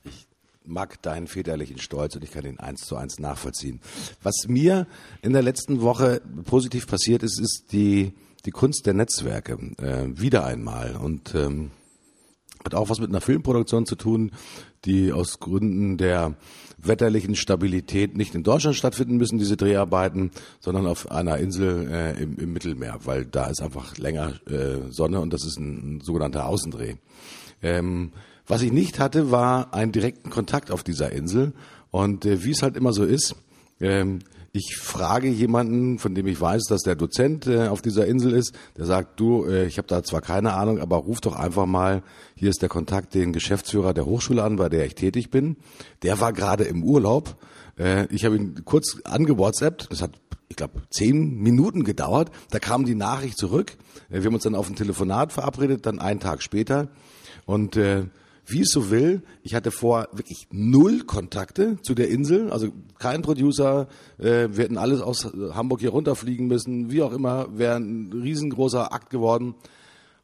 Ich 0.04 0.26
mag 0.64 1.00
deinen 1.02 1.26
väterlichen 1.26 1.78
Stolz 1.78 2.14
und 2.14 2.24
ich 2.24 2.30
kann 2.30 2.44
ihn 2.44 2.58
eins 2.58 2.82
zu 2.82 2.96
eins 2.96 3.18
nachvollziehen. 3.18 3.80
Was 4.22 4.46
mir 4.48 4.86
in 5.22 5.32
der 5.32 5.42
letzten 5.42 5.80
Woche 5.80 6.20
positiv 6.44 6.86
passiert 6.86 7.22
ist, 7.22 7.40
ist 7.40 7.72
die, 7.72 8.12
die 8.44 8.50
Kunst 8.50 8.86
der 8.86 8.94
Netzwerke. 8.94 9.58
Äh, 9.78 10.18
wieder 10.20 10.44
einmal. 10.44 10.96
Und 10.96 11.34
ähm, 11.34 11.70
hat 12.64 12.74
auch 12.74 12.90
was 12.90 13.00
mit 13.00 13.08
einer 13.08 13.20
Filmproduktion 13.20 13.86
zu 13.86 13.96
tun, 13.96 14.32
die 14.84 15.12
aus 15.12 15.40
Gründen 15.40 15.96
der 15.96 16.36
wetterlichen 16.78 17.34
Stabilität 17.34 18.16
nicht 18.16 18.34
in 18.34 18.42
Deutschland 18.42 18.76
stattfinden 18.76 19.16
müssen, 19.16 19.38
diese 19.38 19.56
Dreharbeiten, 19.56 20.30
sondern 20.60 20.86
auf 20.86 21.10
einer 21.10 21.38
Insel 21.38 21.88
äh, 21.90 22.22
im, 22.22 22.38
im, 22.38 22.52
Mittelmeer, 22.52 23.00
weil 23.04 23.24
da 23.24 23.46
ist 23.46 23.60
einfach 23.60 23.98
länger 23.98 24.34
äh, 24.48 24.90
Sonne 24.90 25.20
und 25.20 25.32
das 25.32 25.44
ist 25.44 25.58
ein, 25.58 25.96
ein 25.96 26.00
sogenannter 26.00 26.46
Außendreh. 26.46 26.94
Ähm, 27.62 28.12
was 28.46 28.62
ich 28.62 28.72
nicht 28.72 28.98
hatte, 28.98 29.30
war 29.30 29.74
einen 29.74 29.92
direkten 29.92 30.30
Kontakt 30.30 30.70
auf 30.70 30.82
dieser 30.82 31.12
Insel 31.12 31.52
und 31.90 32.24
äh, 32.24 32.44
wie 32.44 32.52
es 32.52 32.62
halt 32.62 32.76
immer 32.76 32.92
so 32.92 33.04
ist, 33.04 33.34
Ähm, 33.80 34.20
ich 34.58 34.76
frage 34.76 35.28
jemanden, 35.28 35.98
von 35.98 36.14
dem 36.14 36.26
ich 36.26 36.40
weiß, 36.40 36.64
dass 36.64 36.82
der 36.82 36.96
Dozent 36.96 37.46
äh, 37.46 37.68
auf 37.68 37.80
dieser 37.80 38.06
Insel 38.06 38.32
ist, 38.32 38.52
der 38.76 38.86
sagt, 38.86 39.20
du, 39.20 39.44
äh, 39.44 39.66
ich 39.66 39.78
habe 39.78 39.86
da 39.86 40.02
zwar 40.02 40.20
keine 40.20 40.54
Ahnung, 40.54 40.80
aber 40.80 40.96
ruf 40.96 41.20
doch 41.20 41.36
einfach 41.36 41.66
mal, 41.66 42.02
hier 42.34 42.50
ist 42.50 42.60
der 42.60 42.68
Kontakt, 42.68 43.14
den 43.14 43.32
Geschäftsführer 43.32 43.94
der 43.94 44.04
Hochschule 44.04 44.42
an, 44.42 44.56
bei 44.56 44.68
der 44.68 44.84
ich 44.84 44.96
tätig 44.96 45.30
bin. 45.30 45.56
Der 46.02 46.20
war 46.20 46.32
gerade 46.32 46.64
im 46.64 46.82
Urlaub. 46.82 47.36
Äh, 47.78 48.06
ich 48.12 48.24
habe 48.24 48.36
ihn 48.36 48.64
kurz 48.64 48.98
angewhatsappt, 49.04 49.92
das 49.92 50.02
hat, 50.02 50.20
ich 50.48 50.56
glaube, 50.56 50.82
zehn 50.90 51.36
Minuten 51.36 51.84
gedauert. 51.84 52.30
Da 52.50 52.58
kam 52.58 52.84
die 52.84 52.96
Nachricht 52.96 53.38
zurück. 53.38 53.76
Äh, 54.10 54.18
wir 54.18 54.24
haben 54.24 54.34
uns 54.34 54.44
dann 54.44 54.56
auf 54.56 54.68
ein 54.68 54.76
Telefonat 54.76 55.32
verabredet, 55.32 55.86
dann 55.86 56.00
einen 56.00 56.20
Tag 56.20 56.42
später. 56.42 56.88
Und 57.46 57.76
äh, 57.76 58.06
wie 58.48 58.62
es 58.62 58.70
so 58.70 58.90
will. 58.90 59.22
Ich 59.42 59.54
hatte 59.54 59.70
vor 59.70 60.08
wirklich 60.12 60.48
null 60.50 61.04
Kontakte 61.04 61.76
zu 61.82 61.94
der 61.94 62.08
Insel, 62.08 62.50
also 62.50 62.72
kein 62.98 63.22
Producer. 63.22 63.88
Äh, 64.18 64.48
wir 64.50 64.64
hätten 64.64 64.78
alles 64.78 65.00
aus 65.00 65.24
Hamburg 65.52 65.80
hier 65.80 65.90
runterfliegen 65.90 66.46
müssen, 66.46 66.90
wie 66.90 67.02
auch 67.02 67.12
immer, 67.12 67.58
wäre 67.58 67.76
ein 67.76 68.12
riesengroßer 68.12 68.92
Akt 68.92 69.10
geworden. 69.10 69.54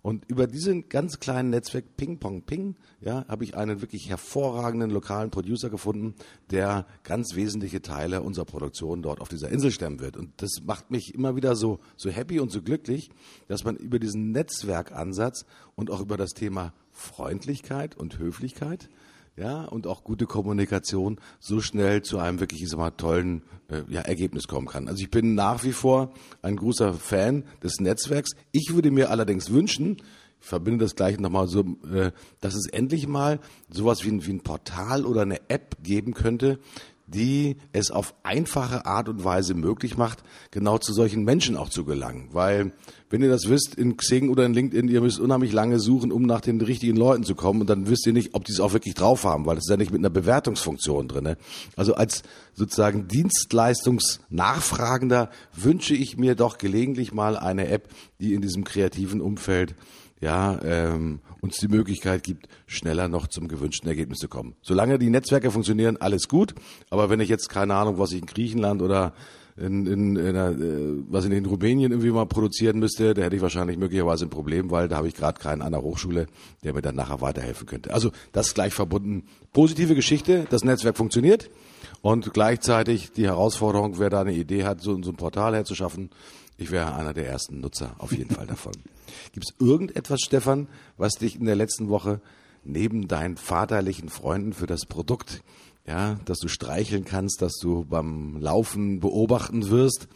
Und 0.01 0.27
über 0.29 0.47
diesen 0.47 0.91
ganz 0.91 1.19
kleinen 1.19 1.49
Netzwerk 1.49 1.97
Ping 1.97 2.19
Pong 2.19 2.43
Ping, 2.43 2.77
ja, 3.01 3.25
habe 3.27 3.45
ich 3.45 3.57
einen 3.57 3.81
wirklich 3.81 4.11
hervorragenden 4.11 4.91
lokalen 4.91 5.31
Producer 5.31 5.71
gefunden, 5.71 6.15
der 6.51 6.87
ganz 7.05 7.35
wesentliche 7.35 7.81
Teile 7.81 8.21
unserer 8.21 8.45
Produktion 8.45 9.01
dort 9.01 9.23
auf 9.23 9.29
dieser 9.31 9.49
Insel 9.49 9.71
stemmen 9.71 10.01
wird. 10.01 10.19
Und 10.19 10.31
das 10.43 10.61
macht 10.63 10.91
mich 10.91 11.15
immer 11.15 11.37
wieder 11.37 11.57
so 11.57 11.79
so 11.97 12.11
happy 12.11 12.39
und 12.39 12.53
so 12.53 12.61
glücklich, 12.61 13.11
dass 13.49 13.65
man 13.65 13.77
über 13.77 13.99
diesen 13.99 14.31
Netzwerkansatz 14.31 15.47
und 15.75 15.91
auch 15.91 16.03
über 16.03 16.19
das 16.19 16.35
Thema 16.35 16.75
Freundlichkeit 16.95 17.97
und 17.97 18.19
Höflichkeit, 18.19 18.89
ja, 19.37 19.65
und 19.65 19.87
auch 19.87 20.05
gute 20.05 20.27
Kommunikation 20.27 21.19
so 21.41 21.61
schnell 21.61 22.03
zu 22.03 22.19
einem 22.19 22.39
wirklich, 22.39 22.63
ich 22.63 22.69
sag 22.69 22.79
mal, 22.79 22.93
tollen 22.93 23.43
äh, 23.69 23.83
ja, 23.89 24.01
Ergebnis 24.01 24.47
kommen 24.47 24.69
kann. 24.69 24.87
Also 24.89 25.03
ich 25.03 25.11
bin 25.11 25.35
nach 25.35 25.65
wie 25.65 25.73
vor 25.73 26.15
ein 26.41 26.57
großer 26.57 26.95
Fan 26.95 27.45
des 27.63 27.81
Netzwerks. 27.81 28.31
Ich 28.53 28.75
würde 28.75 28.93
mir 28.93 29.11
allerdings 29.11 29.51
wünschen, 29.51 29.97
ich 30.41 30.47
verbinde 30.47 30.85
das 30.85 30.95
gleich 30.95 31.19
nochmal 31.19 31.49
so, 31.49 31.65
äh, 31.93 32.13
dass 32.41 32.55
es 32.55 32.69
endlich 32.69 33.09
mal 33.09 33.41
sowas 33.69 34.05
wie 34.05 34.11
ein, 34.11 34.25
wie 34.25 34.35
ein 34.35 34.43
Portal 34.43 35.05
oder 35.05 35.23
eine 35.23 35.51
App 35.51 35.79
geben 35.83 36.15
könnte, 36.15 36.61
die 37.07 37.57
es 37.73 37.91
auf 37.91 38.15
einfache 38.23 38.87
Art 38.87 39.09
und 39.09 39.25
Weise 39.25 39.55
möglich 39.55 39.97
macht, 39.97 40.23
genau 40.51 40.79
zu 40.79 40.93
solchen 40.93 41.25
Menschen 41.25 41.57
auch 41.57 41.69
zu 41.69 41.85
gelangen. 41.85 42.29
Weil, 42.33 42.73
wenn 43.11 43.23
ihr 43.23 43.29
das 43.29 43.49
wisst, 43.49 43.75
in 43.75 43.97
Xing 43.97 44.31
oder 44.31 44.47
in 44.47 44.55
LinkedIn, 44.55 44.87
ihr 44.89 45.01
müsst 45.01 45.19
unheimlich 45.21 45.53
lange 45.53 45.81
suchen, 45.81 46.13
um 46.13 46.23
nach 46.23 46.41
den 46.41 46.61
richtigen 46.61 46.97
Leuten 46.97 47.25
zu 47.25 47.35
kommen 47.35 47.61
und 47.61 47.69
dann 47.69 47.89
wisst 47.89 48.07
ihr 48.07 48.13
nicht, 48.13 48.35
ob 48.35 48.45
die 48.45 48.53
es 48.53 48.61
auch 48.61 48.73
wirklich 48.73 48.95
drauf 48.95 49.25
haben, 49.25 49.47
weil 49.47 49.57
das 49.57 49.65
ist 49.65 49.71
ja 49.71 49.77
nicht 49.77 49.91
mit 49.93 50.01
einer 50.01 50.11
Bewertungsfunktion 50.11 51.09
drin. 51.09 51.35
Also 51.77 51.95
als 51.95 52.23
sozusagen 52.55 53.09
Dienstleistungsnachfragender 53.09 55.31
wünsche 55.55 55.95
ich 55.95 56.17
mir 56.17 56.35
doch 56.35 56.59
gelegentlich 56.59 57.13
mal 57.13 57.37
eine 57.37 57.69
App, 57.69 57.89
die 58.21 58.35
in 58.35 58.41
diesem 58.41 58.65
kreativen 58.65 59.21
Umfeld 59.21 59.75
ja, 60.25 60.59
ähm, 60.65 61.21
uns 61.43 61.59
die 61.59 61.69
Möglichkeit 61.69 62.23
gibt, 62.23 62.49
schneller 62.67 63.09
noch 63.09 63.27
zum 63.27 63.47
gewünschten 63.47 63.89
Ergebnis 63.91 64.19
zu 64.21 64.29
kommen. 64.29 64.55
Solange 64.63 64.99
die 64.99 65.11
Netzwerke 65.11 65.51
funktionieren, 65.51 65.99
alles 65.99 66.29
gut. 66.29 66.55
Aber 66.89 67.11
wenn 67.11 67.21
ich 67.21 67.29
jetzt 67.29 67.51
keine 67.51 67.75
Ahnung, 67.75 67.99
was 67.99 68.13
ich 68.13 68.21
in 68.21 68.27
Griechenland 68.27 68.81
oder 68.81 69.13
in, 69.59 69.87
in, 69.87 70.17
in, 70.17 70.29
einer, 70.29 70.53
äh, 70.53 71.03
was 71.09 71.27
in 71.27 71.45
Rumänien 71.45 71.93
irgendwie 71.93 72.11
mal 72.11 72.25
produzieren 72.25 72.79
müsste, 72.79 73.13
da 73.13 73.21
hätte 73.21 73.37
ich 73.37 73.43
wahrscheinlich 73.43 73.77
möglicherweise 73.77 74.25
ein 74.25 74.31
Problem, 74.31 74.71
weil 74.71 74.89
da 74.89 74.97
habe 74.97 75.09
ich 75.09 75.15
gerade 75.15 75.39
keinen 75.39 75.61
an 75.61 75.73
der 75.73 75.83
Hochschule, 75.83 76.27
der 76.65 76.73
mir 76.73 76.81
dann 76.81 76.97
nachher 76.97 77.21
weiterhelfen 77.21 77.67
könnte. 77.67 77.93
Also 77.93 78.11
das 78.33 78.55
gleich 78.55 78.73
verbunden. 78.73 79.25
Positive 79.53 79.95
Geschichte, 79.95 80.47
das 80.49 80.65
Netzwerk 80.65 80.97
funktioniert 80.97 81.51
und 82.01 82.33
gleichzeitig 82.33 83.13
die 83.13 83.27
Herausforderung, 83.27 83.99
wer 83.99 84.09
da 84.09 84.23
eine 84.23 84.33
Idee 84.33 84.65
hat, 84.65 84.81
so, 84.81 85.01
so 85.03 85.11
ein 85.11 85.17
Portal 85.17 85.55
herzuschaffen, 85.55 86.09
ich 86.57 86.71
wäre 86.71 86.95
einer 86.95 87.13
der 87.13 87.29
ersten 87.29 87.61
Nutzer 87.61 87.95
auf 87.99 88.13
jeden 88.13 88.31
Fall 88.31 88.47
davon. 88.47 88.73
Gibt 89.33 89.47
es 89.49 89.55
irgendetwas, 89.59 90.21
Stefan, 90.21 90.69
was 90.97 91.13
dich 91.15 91.37
in 91.37 91.45
der 91.45 91.57
letzten 91.57 91.89
Woche 91.89 92.21
neben 92.65 93.09
deinen 93.09 93.37
vaterlichen 93.37 94.09
Freunden 94.09 94.53
für 94.53 94.67
das 94.67 94.87
Produkt, 94.87 95.43
ja, 95.87 96.19
dass 96.25 96.39
du 96.39 96.49
streicheln 96.49 97.05
kannst, 97.05 97.43
dass 97.43 97.59
du 97.61 97.85
beim 97.85 98.39
Laufen 98.41 99.01
beobachten 99.01 99.69
wirst, 99.69 100.09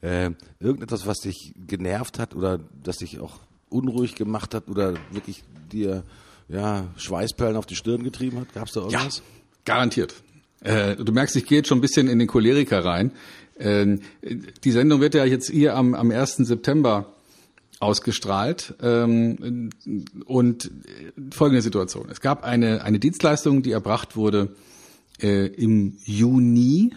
äh, 0.00 0.30
irgendetwas, 0.58 1.06
was 1.06 1.18
dich 1.18 1.54
genervt 1.66 2.18
hat 2.18 2.34
oder 2.34 2.58
das 2.82 2.96
dich 2.98 3.20
auch 3.20 3.38
unruhig 3.68 4.16
gemacht 4.16 4.54
hat 4.54 4.68
oder 4.68 4.94
wirklich 5.12 5.44
dir 5.70 6.02
ja, 6.48 6.88
Schweißperlen 6.96 7.56
auf 7.56 7.66
die 7.66 7.76
Stirn 7.76 8.02
getrieben 8.02 8.40
hat? 8.40 8.52
Gab 8.52 8.66
es 8.66 8.74
da 8.74 8.80
irgendwas? 8.80 9.18
Ja, 9.18 9.22
garantiert. 9.64 10.14
Äh, 10.60 10.96
du 10.96 11.12
merkst, 11.12 11.36
ich 11.36 11.46
gehe 11.46 11.58
jetzt 11.58 11.68
schon 11.68 11.78
ein 11.78 11.82
bisschen 11.82 12.08
in 12.08 12.18
den 12.18 12.28
Choleriker 12.28 12.84
rein. 12.84 13.12
Äh, 13.56 13.98
die 14.64 14.70
Sendung 14.70 15.00
wird 15.00 15.14
ja 15.14 15.24
jetzt 15.24 15.50
hier 15.50 15.76
am, 15.76 15.94
am 15.94 16.10
1. 16.10 16.36
September 16.38 17.12
ausgestrahlt 17.82 18.74
ähm, 18.80 19.70
und 20.24 20.70
folgende 21.32 21.62
Situation. 21.62 22.06
Es 22.10 22.20
gab 22.20 22.44
eine, 22.44 22.84
eine 22.84 23.00
Dienstleistung, 23.00 23.62
die 23.62 23.72
erbracht 23.72 24.16
wurde 24.16 24.54
äh, 25.20 25.46
im 25.48 25.98
Juni 26.04 26.94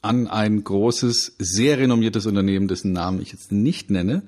an 0.00 0.26
ein 0.28 0.64
großes, 0.64 1.36
sehr 1.38 1.78
renommiertes 1.78 2.26
Unternehmen, 2.26 2.68
dessen 2.68 2.92
Namen 2.92 3.20
ich 3.20 3.32
jetzt 3.32 3.52
nicht 3.52 3.90
nenne, 3.90 4.22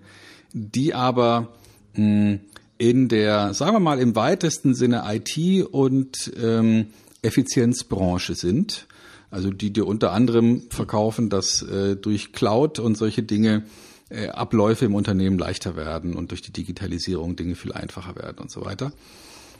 die 0.53 0.95
aber 0.95 1.55
mh, 1.95 2.41
in 2.77 3.09
der, 3.09 3.55
sagen 3.55 3.75
wir 3.75 3.81
mal, 3.81 3.99
im 3.99 4.15
weitesten 4.15 4.75
Sinne 4.75 5.05
IT 5.07 5.65
und 5.73 6.31
ähm, 6.41 6.89
Effizienzbranche 7.23 8.35
sind. 8.35 8.87
Also 9.31 9.51
die 9.51 9.73
dir 9.73 9.87
unter 9.87 10.13
anderem 10.13 10.65
verkaufen, 10.69 11.31
dass 11.31 11.63
äh, 11.63 11.97
durch 11.97 12.33
Cloud 12.33 12.79
und 12.79 12.97
solche 12.97 13.23
Dinge 13.23 13.65
äh, 14.11 14.29
Abläufe 14.29 14.85
im 14.85 14.95
Unternehmen 14.95 15.39
leichter 15.39 15.77
werden 15.77 16.15
und 16.15 16.31
durch 16.31 16.43
die 16.43 16.53
Digitalisierung 16.53 17.37
Dinge 17.37 17.55
viel 17.55 17.73
einfacher 17.73 18.17
werden 18.17 18.39
und 18.39 18.51
so 18.51 18.65
weiter. 18.65 18.93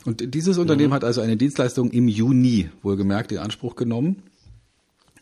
Und 0.05 0.35
dieses 0.35 0.57
Unternehmen 0.57 0.89
mhm. 0.89 0.95
hat 0.95 1.03
also 1.03 1.21
eine 1.21 1.35
Dienstleistung 1.35 1.89
im 1.91 2.07
Juni 2.07 2.69
wohlgemerkt 2.83 3.31
in 3.31 3.39
Anspruch 3.39 3.75
genommen, 3.75 4.23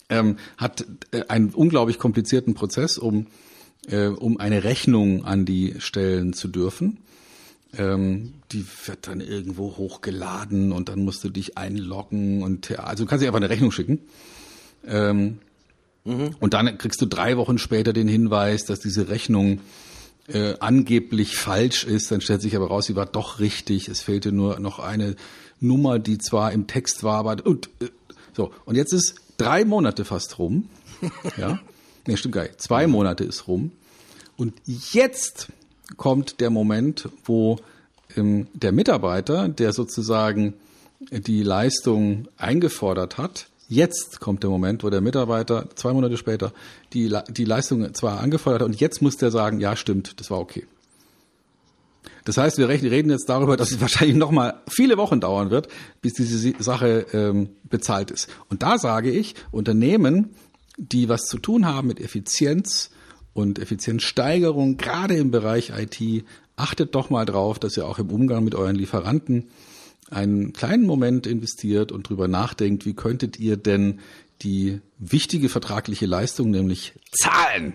ähm, 0.10 0.38
hat 0.58 0.86
äh, 1.12 1.24
einen 1.30 1.50
unglaublich 1.50 2.00
komplizierten 2.00 2.54
Prozess, 2.54 2.98
um, 2.98 3.28
äh, 3.88 4.08
um 4.08 4.40
eine 4.40 4.64
Rechnung 4.66 5.24
an 5.24 5.46
die 5.46 5.76
stellen 5.80 6.34
zu 6.34 6.50
dürfen. 6.50 7.00
Ähm, 7.76 8.34
die 8.52 8.66
wird 8.86 9.08
dann 9.08 9.22
irgendwo 9.22 9.78
hochgeladen 9.78 10.74
und 10.74 10.90
dann 10.90 11.04
musst 11.04 11.24
du 11.24 11.30
dich 11.30 11.58
einloggen 11.58 12.44
und 12.44 12.70
ja, 12.70 12.80
also 12.80 13.06
du 13.06 13.10
kannst 13.10 13.24
dir 13.24 13.28
einfach 13.28 13.40
eine 13.40 13.50
Rechnung 13.50 13.72
schicken. 13.72 14.00
Ähm, 14.86 15.40
mhm. 16.06 16.36
Und 16.40 16.54
dann 16.54 16.78
kriegst 16.78 17.02
du 17.02 17.06
drei 17.06 17.38
Wochen 17.38 17.58
später 17.58 17.94
den 17.94 18.08
Hinweis, 18.08 18.66
dass 18.66 18.80
diese 18.80 19.10
Rechnung 19.10 19.60
äh, 20.28 20.56
angeblich 20.60 21.36
falsch 21.36 21.84
ist. 21.84 22.12
Dann 22.12 22.22
stellt 22.22 22.42
sich 22.42 22.56
aber 22.56 22.68
raus, 22.68 22.86
sie 22.86 22.96
war 22.96 23.06
doch 23.06 23.40
richtig. 23.40 23.88
Es 23.88 24.02
fehlte 24.02 24.32
nur 24.32 24.60
noch 24.60 24.80
eine 24.80 25.16
Nummer, 25.60 26.00
die 26.00 26.18
zwar 26.18 26.52
im 26.52 26.68
Text 26.68 27.04
war, 27.04 27.18
aber 27.18 27.46
und 27.46 27.70
äh, 27.82 27.88
so. 28.34 28.52
Und 28.66 28.76
jetzt 28.76 28.94
ist 28.94 29.16
drei 29.38 29.66
Monate 29.66 30.06
fast 30.06 30.40
rum. 30.40 30.70
ja, 31.38 31.60
nee, 32.08 32.18
stimmt 32.18 32.36
gar 32.36 32.44
nicht. 32.44 32.62
Zwei 32.62 32.88
Monate 32.88 33.24
ist 33.24 33.48
rum. 33.48 33.72
Und 34.38 34.54
jetzt 34.66 35.48
kommt 35.98 36.40
der 36.40 36.50
Moment, 36.50 37.10
wo 37.26 37.60
ähm, 38.16 38.48
der 38.54 38.72
Mitarbeiter, 38.72 39.48
der 39.48 39.74
sozusagen 39.74 40.54
die 41.12 41.44
Leistung 41.44 42.28
eingefordert 42.38 43.18
hat, 43.18 43.48
jetzt 43.74 44.20
kommt 44.20 44.44
der 44.44 44.50
Moment, 44.50 44.84
wo 44.84 44.90
der 44.90 45.02
Mitarbeiter 45.02 45.70
zwei 45.76 45.94
Monate 45.94 46.18
später 46.18 46.54
die, 46.94 47.14
die 47.30 47.46
Leistung 47.46 47.94
zwar 47.94 48.20
angefordert 48.20 48.62
hat 48.62 48.68
und 48.68 48.80
jetzt 48.80 49.02
muss 49.02 49.18
der 49.18 49.32
sagen, 49.32 49.60
ja 49.60 49.76
stimmt, 49.76 50.20
das 50.20 50.30
war 50.30 50.40
okay. 50.40 50.66
Das 52.26 52.38
heißt, 52.38 52.58
wir 52.58 52.70
reden 52.70 53.10
jetzt 53.10 53.28
darüber, 53.28 53.58
dass 53.58 53.72
es 53.72 53.82
wahrscheinlich 53.82 54.18
noch 54.18 54.32
mal 54.32 54.62
viele 54.68 54.98
Wochen 54.98 55.20
dauern 55.20 55.50
wird, 55.50 55.68
bis 56.02 56.14
diese 56.14 56.54
Sache 56.62 57.06
ähm, 57.14 57.50
bezahlt 57.70 58.12
ist. 58.12 58.30
Und 58.50 58.64
da 58.64 58.78
sage 58.78 59.12
ich, 59.12 59.36
Unternehmen, 59.52 60.30
die 60.78 61.10
was 61.10 61.24
zu 61.24 61.38
tun 61.38 61.66
haben 61.66 61.88
mit 61.88 62.00
Effizienz 62.00 62.92
und 63.34 63.60
Effizienzsteigerung, 63.60 64.78
gerade 64.78 65.16
im 65.16 65.32
Bereich 65.32 65.72
IT, 65.76 66.26
achtet 66.56 66.96
doch 66.96 67.10
mal 67.10 67.26
drauf, 67.26 67.60
dass 67.60 67.78
ihr 67.78 67.88
auch 67.88 68.00
im 68.00 68.12
Umgang 68.12 68.44
mit 68.44 68.56
euren 68.56 68.76
Lieferanten 68.76 69.50
einen 70.10 70.54
kleinen 70.54 70.86
Moment 70.86 71.28
investiert 71.28 71.92
und 71.92 72.10
drüber 72.10 72.28
nachdenkt, 72.28 72.86
wie 72.86 72.94
könntet 72.94 73.40
ihr 73.40 73.58
denn 73.58 74.00
die 74.42 74.82
wichtige 75.00 75.50
vertragliche 75.50 76.06
Leistung, 76.06 76.52
nämlich 76.52 76.94
Zahlen, 77.12 77.74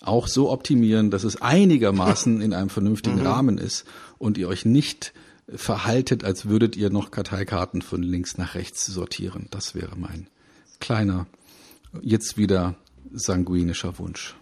auch 0.00 0.28
so 0.28 0.50
optimieren, 0.50 1.10
dass 1.10 1.24
es 1.24 1.40
einigermaßen 1.40 2.40
in 2.40 2.52
einem 2.52 2.70
vernünftigen 2.70 3.16
mhm. 3.20 3.26
Rahmen 3.26 3.58
ist 3.58 3.84
und 4.18 4.38
ihr 4.38 4.48
euch 4.48 4.64
nicht 4.64 5.12
verhaltet, 5.48 6.24
als 6.24 6.46
würdet 6.46 6.76
ihr 6.76 6.90
noch 6.90 7.10
Karteikarten 7.10 7.82
von 7.82 8.02
links 8.02 8.38
nach 8.38 8.54
rechts 8.54 8.86
sortieren. 8.86 9.48
Das 9.50 9.74
wäre 9.74 9.96
mein 9.96 10.28
kleiner, 10.80 11.26
jetzt 12.00 12.36
wieder 12.36 12.76
sanguinischer 13.12 13.98
Wunsch. 13.98 14.34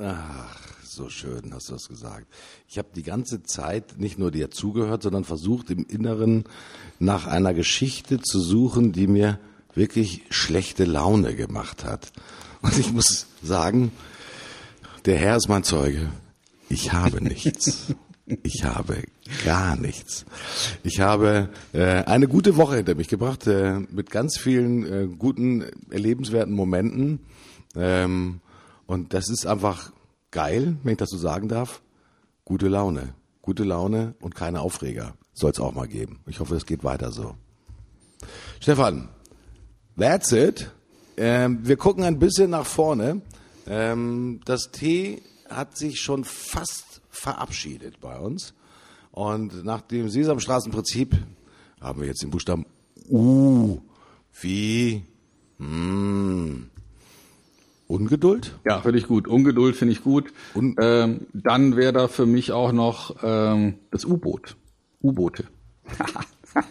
Ach, 0.00 0.67
so 0.98 1.08
schön 1.08 1.54
hast 1.54 1.68
du 1.68 1.74
das 1.74 1.88
gesagt. 1.88 2.26
Ich 2.66 2.76
habe 2.76 2.88
die 2.92 3.04
ganze 3.04 3.44
Zeit 3.44 4.00
nicht 4.00 4.18
nur 4.18 4.32
dir 4.32 4.50
zugehört, 4.50 5.04
sondern 5.04 5.22
versucht 5.22 5.70
im 5.70 5.86
Inneren 5.86 6.42
nach 6.98 7.28
einer 7.28 7.54
Geschichte 7.54 8.18
zu 8.20 8.40
suchen, 8.40 8.90
die 8.90 9.06
mir 9.06 9.38
wirklich 9.74 10.24
schlechte 10.28 10.84
Laune 10.84 11.36
gemacht 11.36 11.84
hat. 11.84 12.10
Und 12.62 12.76
ich 12.76 12.92
muss 12.92 13.26
sagen, 13.44 13.92
der 15.04 15.18
Herr 15.18 15.36
ist 15.36 15.48
mein 15.48 15.62
Zeuge. 15.62 16.10
Ich 16.68 16.92
habe 16.92 17.22
nichts. 17.22 17.94
Ich 18.42 18.64
habe 18.64 19.04
gar 19.44 19.76
nichts. 19.76 20.26
Ich 20.82 20.98
habe 20.98 21.48
äh, 21.72 22.02
eine 22.02 22.26
gute 22.26 22.56
Woche 22.56 22.76
hinter 22.76 22.96
mich 22.96 23.06
gebracht 23.06 23.46
äh, 23.46 23.78
mit 23.78 24.10
ganz 24.10 24.36
vielen 24.36 24.84
äh, 24.84 25.06
guten, 25.06 25.64
erlebenswerten 25.90 26.52
Momenten. 26.52 27.20
Ähm, 27.76 28.40
und 28.86 29.14
das 29.14 29.30
ist 29.30 29.46
einfach 29.46 29.92
geil, 30.30 30.76
wenn 30.82 30.92
ich 30.92 30.98
das 30.98 31.10
so 31.10 31.18
sagen 31.18 31.48
darf. 31.48 31.82
Gute 32.44 32.68
Laune. 32.68 33.14
Gute 33.42 33.64
Laune 33.64 34.14
und 34.20 34.34
keine 34.34 34.60
Aufreger. 34.60 35.14
Soll 35.32 35.52
es 35.52 35.60
auch 35.60 35.74
mal 35.74 35.88
geben. 35.88 36.20
Ich 36.26 36.40
hoffe, 36.40 36.56
es 36.56 36.66
geht 36.66 36.84
weiter 36.84 37.12
so. 37.12 37.34
Stefan, 38.60 39.08
that's 39.96 40.32
it. 40.32 40.70
Ähm, 41.16 41.60
wir 41.62 41.76
gucken 41.76 42.04
ein 42.04 42.18
bisschen 42.18 42.50
nach 42.50 42.66
vorne. 42.66 43.22
Ähm, 43.66 44.40
das 44.44 44.70
T 44.70 45.22
hat 45.48 45.76
sich 45.76 46.00
schon 46.00 46.24
fast 46.24 47.00
verabschiedet 47.10 48.00
bei 48.00 48.18
uns. 48.18 48.54
Und 49.10 49.64
nach 49.64 49.80
dem 49.80 50.08
Sesamstraßenprinzip 50.08 51.16
haben 51.80 52.00
wir 52.00 52.08
jetzt 52.08 52.22
den 52.22 52.30
Buchstaben 52.30 52.66
U 53.08 53.80
wie 54.40 55.04
mm, 55.58 56.70
Ungeduld? 57.88 58.54
Ja, 58.66 58.80
finde 58.82 58.98
ich 58.98 59.06
gut. 59.06 59.26
Ungeduld 59.26 59.74
finde 59.74 59.92
ich 59.92 60.04
gut. 60.04 60.32
Un 60.54 60.76
ähm, 60.78 61.26
dann 61.32 61.74
wäre 61.74 61.92
da 61.94 62.06
für 62.06 62.26
mich 62.26 62.52
auch 62.52 62.70
noch 62.70 63.16
ähm, 63.22 63.78
das 63.90 64.04
U-Boot. 64.04 64.56
U-Boote. 65.02 65.44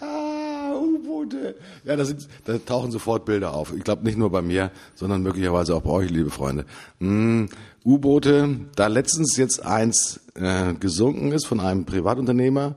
ah, 0.00 0.74
U-Boote. 0.74 1.54
Ja, 1.84 1.96
da, 1.96 2.04
sind, 2.04 2.28
da 2.44 2.58
tauchen 2.58 2.90
sofort 2.90 3.24
Bilder 3.24 3.54
auf. 3.54 3.74
Ich 3.74 3.84
glaube 3.84 4.04
nicht 4.04 4.18
nur 4.18 4.30
bei 4.30 4.42
mir, 4.42 4.70
sondern 4.94 5.22
möglicherweise 5.22 5.74
auch 5.74 5.82
bei 5.82 5.90
euch, 5.90 6.10
liebe 6.10 6.28
Freunde. 6.28 6.66
Mm, 6.98 7.46
U-Boote, 7.86 8.60
da 8.76 8.88
letztens 8.88 9.38
jetzt 9.38 9.64
eins 9.64 10.20
äh, 10.34 10.74
gesunken 10.74 11.32
ist 11.32 11.46
von 11.46 11.60
einem 11.60 11.86
Privatunternehmer, 11.86 12.74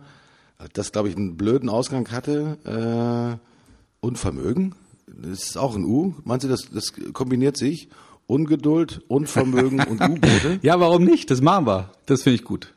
das 0.72 0.94
glaube 0.94 1.10
ich 1.10 1.18
einen 1.18 1.36
blöden 1.36 1.68
Ausgang 1.68 2.10
hatte. 2.12 2.58
Äh, 2.64 3.48
Unvermögen, 4.00 4.76
das 5.08 5.44
ist 5.44 5.58
auch 5.58 5.76
ein 5.76 5.86
U. 5.86 6.14
Meinst 6.24 6.44
du, 6.46 6.50
das, 6.50 6.70
das 6.72 6.94
kombiniert 7.14 7.58
sich? 7.58 7.90
Ungeduld, 8.28 9.02
Unvermögen 9.08 9.80
und 9.80 10.02
U-Boote? 10.02 10.60
Ja, 10.62 10.80
warum 10.80 11.04
nicht? 11.04 11.32
Das 11.32 11.42
machen 11.42 11.66
wir. 11.66 11.92
Das 12.06 12.24
finde 12.24 12.36
ich 12.36 12.44
gut. 12.44 12.74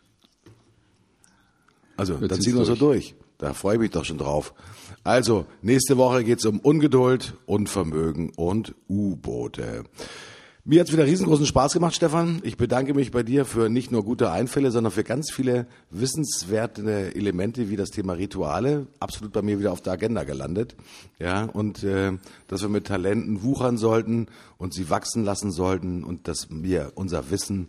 Also, 1.97 2.20
Wird 2.20 2.30
dann 2.30 2.40
ziehen 2.40 2.56
wir 2.56 2.64
so 2.64 2.76
durch. 2.76 3.14
Da 3.38 3.52
freue 3.52 3.74
ich 3.74 3.80
mich 3.80 3.90
doch 3.90 4.05
schon 4.05 4.18
drauf. 4.18 4.55
Also, 5.02 5.47
nächste 5.62 5.97
Woche 5.97 6.24
geht's 6.24 6.47
um 6.47 6.60
Ungeduld, 6.60 7.34
Unvermögen 7.47 8.30
und 8.36 8.74
U-Boote. 8.88 9.84
Mir 10.62 10.80
hat's 10.80 10.92
wieder 10.92 11.06
riesengroßen 11.06 11.46
Spaß 11.46 11.72
gemacht, 11.72 11.94
Stefan. 11.94 12.40
Ich 12.44 12.58
bedanke 12.58 12.92
mich 12.92 13.10
bei 13.10 13.22
dir 13.22 13.46
für 13.46 13.70
nicht 13.70 13.90
nur 13.90 14.04
gute 14.04 14.30
Einfälle, 14.30 14.70
sondern 14.70 14.92
für 14.92 15.04
ganz 15.04 15.30
viele 15.30 15.66
wissenswerte 15.88 17.14
Elemente 17.14 17.70
wie 17.70 17.76
das 17.76 17.88
Thema 17.88 18.12
Rituale. 18.12 18.86
Absolut 19.00 19.32
bei 19.32 19.40
mir 19.40 19.58
wieder 19.58 19.72
auf 19.72 19.80
der 19.80 19.94
Agenda 19.94 20.24
gelandet. 20.24 20.76
Ja, 21.18 21.44
und 21.44 21.82
äh, 21.82 22.12
dass 22.46 22.60
wir 22.60 22.68
mit 22.68 22.86
Talenten 22.86 23.42
wuchern 23.42 23.78
sollten 23.78 24.26
und 24.58 24.74
sie 24.74 24.90
wachsen 24.90 25.24
lassen 25.24 25.50
sollten 25.50 26.04
und 26.04 26.28
dass 26.28 26.48
wir 26.50 26.92
unser 26.94 27.30
Wissen 27.30 27.68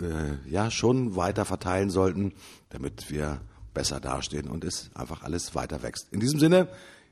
äh, 0.00 0.50
ja 0.50 0.72
schon 0.72 1.14
weiter 1.14 1.44
verteilen 1.44 1.88
sollten, 1.88 2.32
damit 2.70 3.12
wir 3.12 3.42
besser 3.74 4.00
dastehen 4.00 4.48
und 4.48 4.64
es 4.64 4.90
einfach 4.94 5.22
alles 5.22 5.54
weiter 5.54 5.84
wächst. 5.84 6.08
In 6.10 6.18
diesem 6.18 6.40
Sinne, 6.40 6.66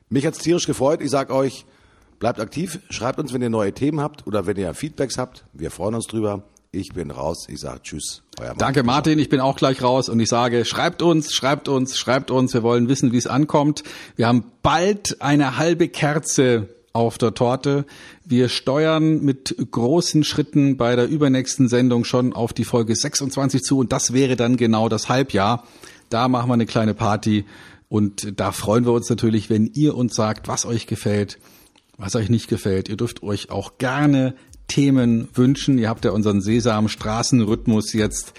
mich 0.09 0.25
hat's 0.25 0.39
tierisch 0.39 0.67
gefreut. 0.67 1.01
Ich 1.01 1.11
sag 1.11 1.29
euch, 1.29 1.65
Bleibt 2.23 2.39
aktiv, 2.39 2.79
schreibt 2.89 3.19
uns, 3.19 3.33
wenn 3.33 3.41
ihr 3.41 3.49
neue 3.49 3.73
Themen 3.73 3.99
habt 3.99 4.25
oder 4.25 4.45
wenn 4.45 4.55
ihr 4.55 4.73
Feedbacks 4.73 5.17
habt. 5.17 5.43
Wir 5.51 5.69
freuen 5.71 5.93
uns 5.93 6.07
drüber. 6.07 6.43
Ich 6.71 6.93
bin 6.93 7.11
raus. 7.11 7.47
Ich 7.49 7.59
sage 7.59 7.81
Tschüss. 7.83 8.21
Euer. 8.39 8.55
Danke, 8.57 8.83
Martin. 8.83 9.19
Ich 9.19 9.27
bin 9.27 9.41
auch 9.41 9.57
gleich 9.57 9.83
raus 9.83 10.07
und 10.07 10.21
ich 10.21 10.29
sage, 10.29 10.63
schreibt 10.63 11.01
uns, 11.01 11.33
schreibt 11.33 11.67
uns, 11.67 11.97
schreibt 11.97 12.31
uns. 12.31 12.53
Wir 12.53 12.63
wollen 12.63 12.87
wissen, 12.87 13.11
wie 13.11 13.17
es 13.17 13.27
ankommt. 13.27 13.83
Wir 14.15 14.27
haben 14.27 14.45
bald 14.61 15.21
eine 15.21 15.57
halbe 15.57 15.89
Kerze 15.89 16.69
auf 16.93 17.17
der 17.17 17.33
Torte. 17.33 17.85
Wir 18.23 18.47
steuern 18.47 19.19
mit 19.19 19.53
großen 19.71 20.23
Schritten 20.23 20.77
bei 20.77 20.95
der 20.95 21.09
übernächsten 21.09 21.67
Sendung 21.67 22.05
schon 22.05 22.31
auf 22.31 22.53
die 22.53 22.63
Folge 22.63 22.95
26 22.95 23.63
zu 23.63 23.79
und 23.79 23.91
das 23.91 24.13
wäre 24.13 24.37
dann 24.37 24.55
genau 24.55 24.87
das 24.87 25.09
Halbjahr. 25.09 25.65
Da 26.07 26.29
machen 26.29 26.47
wir 26.47 26.53
eine 26.53 26.67
kleine 26.67 26.93
Party 26.93 27.43
und 27.89 28.39
da 28.39 28.53
freuen 28.53 28.85
wir 28.85 28.93
uns 28.93 29.09
natürlich, 29.09 29.49
wenn 29.49 29.69
ihr 29.73 29.97
uns 29.97 30.15
sagt, 30.15 30.47
was 30.47 30.65
euch 30.65 30.87
gefällt, 30.87 31.37
was 31.97 32.15
euch 32.15 32.29
nicht 32.29 32.47
gefällt. 32.47 32.89
Ihr 32.89 32.97
dürft 32.97 33.23
euch 33.23 33.49
auch 33.49 33.77
gerne 33.77 34.35
Themen 34.67 35.29
wünschen. 35.33 35.77
Ihr 35.77 35.89
habt 35.89 36.05
ja 36.05 36.11
unseren 36.11 36.41
Sesam-Straßenrhythmus 36.41 37.93
jetzt 37.93 38.33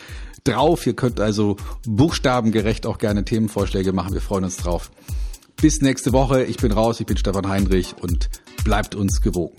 drauf. 0.44 0.86
Ihr 0.86 0.94
könnt 0.94 1.20
also 1.20 1.56
buchstabengerecht 1.86 2.86
auch 2.86 2.98
gerne 2.98 3.24
Themenvorschläge 3.24 3.92
machen. 3.92 4.14
Wir 4.14 4.20
freuen 4.20 4.44
uns 4.44 4.56
drauf. 4.56 4.90
Bis 5.56 5.80
nächste 5.80 6.12
Woche. 6.12 6.44
Ich 6.44 6.56
bin 6.56 6.72
raus. 6.72 7.00
Ich 7.00 7.06
bin 7.06 7.16
Stefan 7.16 7.48
Heinrich 7.48 7.94
und 8.00 8.28
bleibt 8.64 8.94
uns 8.94 9.20
gewogen. 9.20 9.54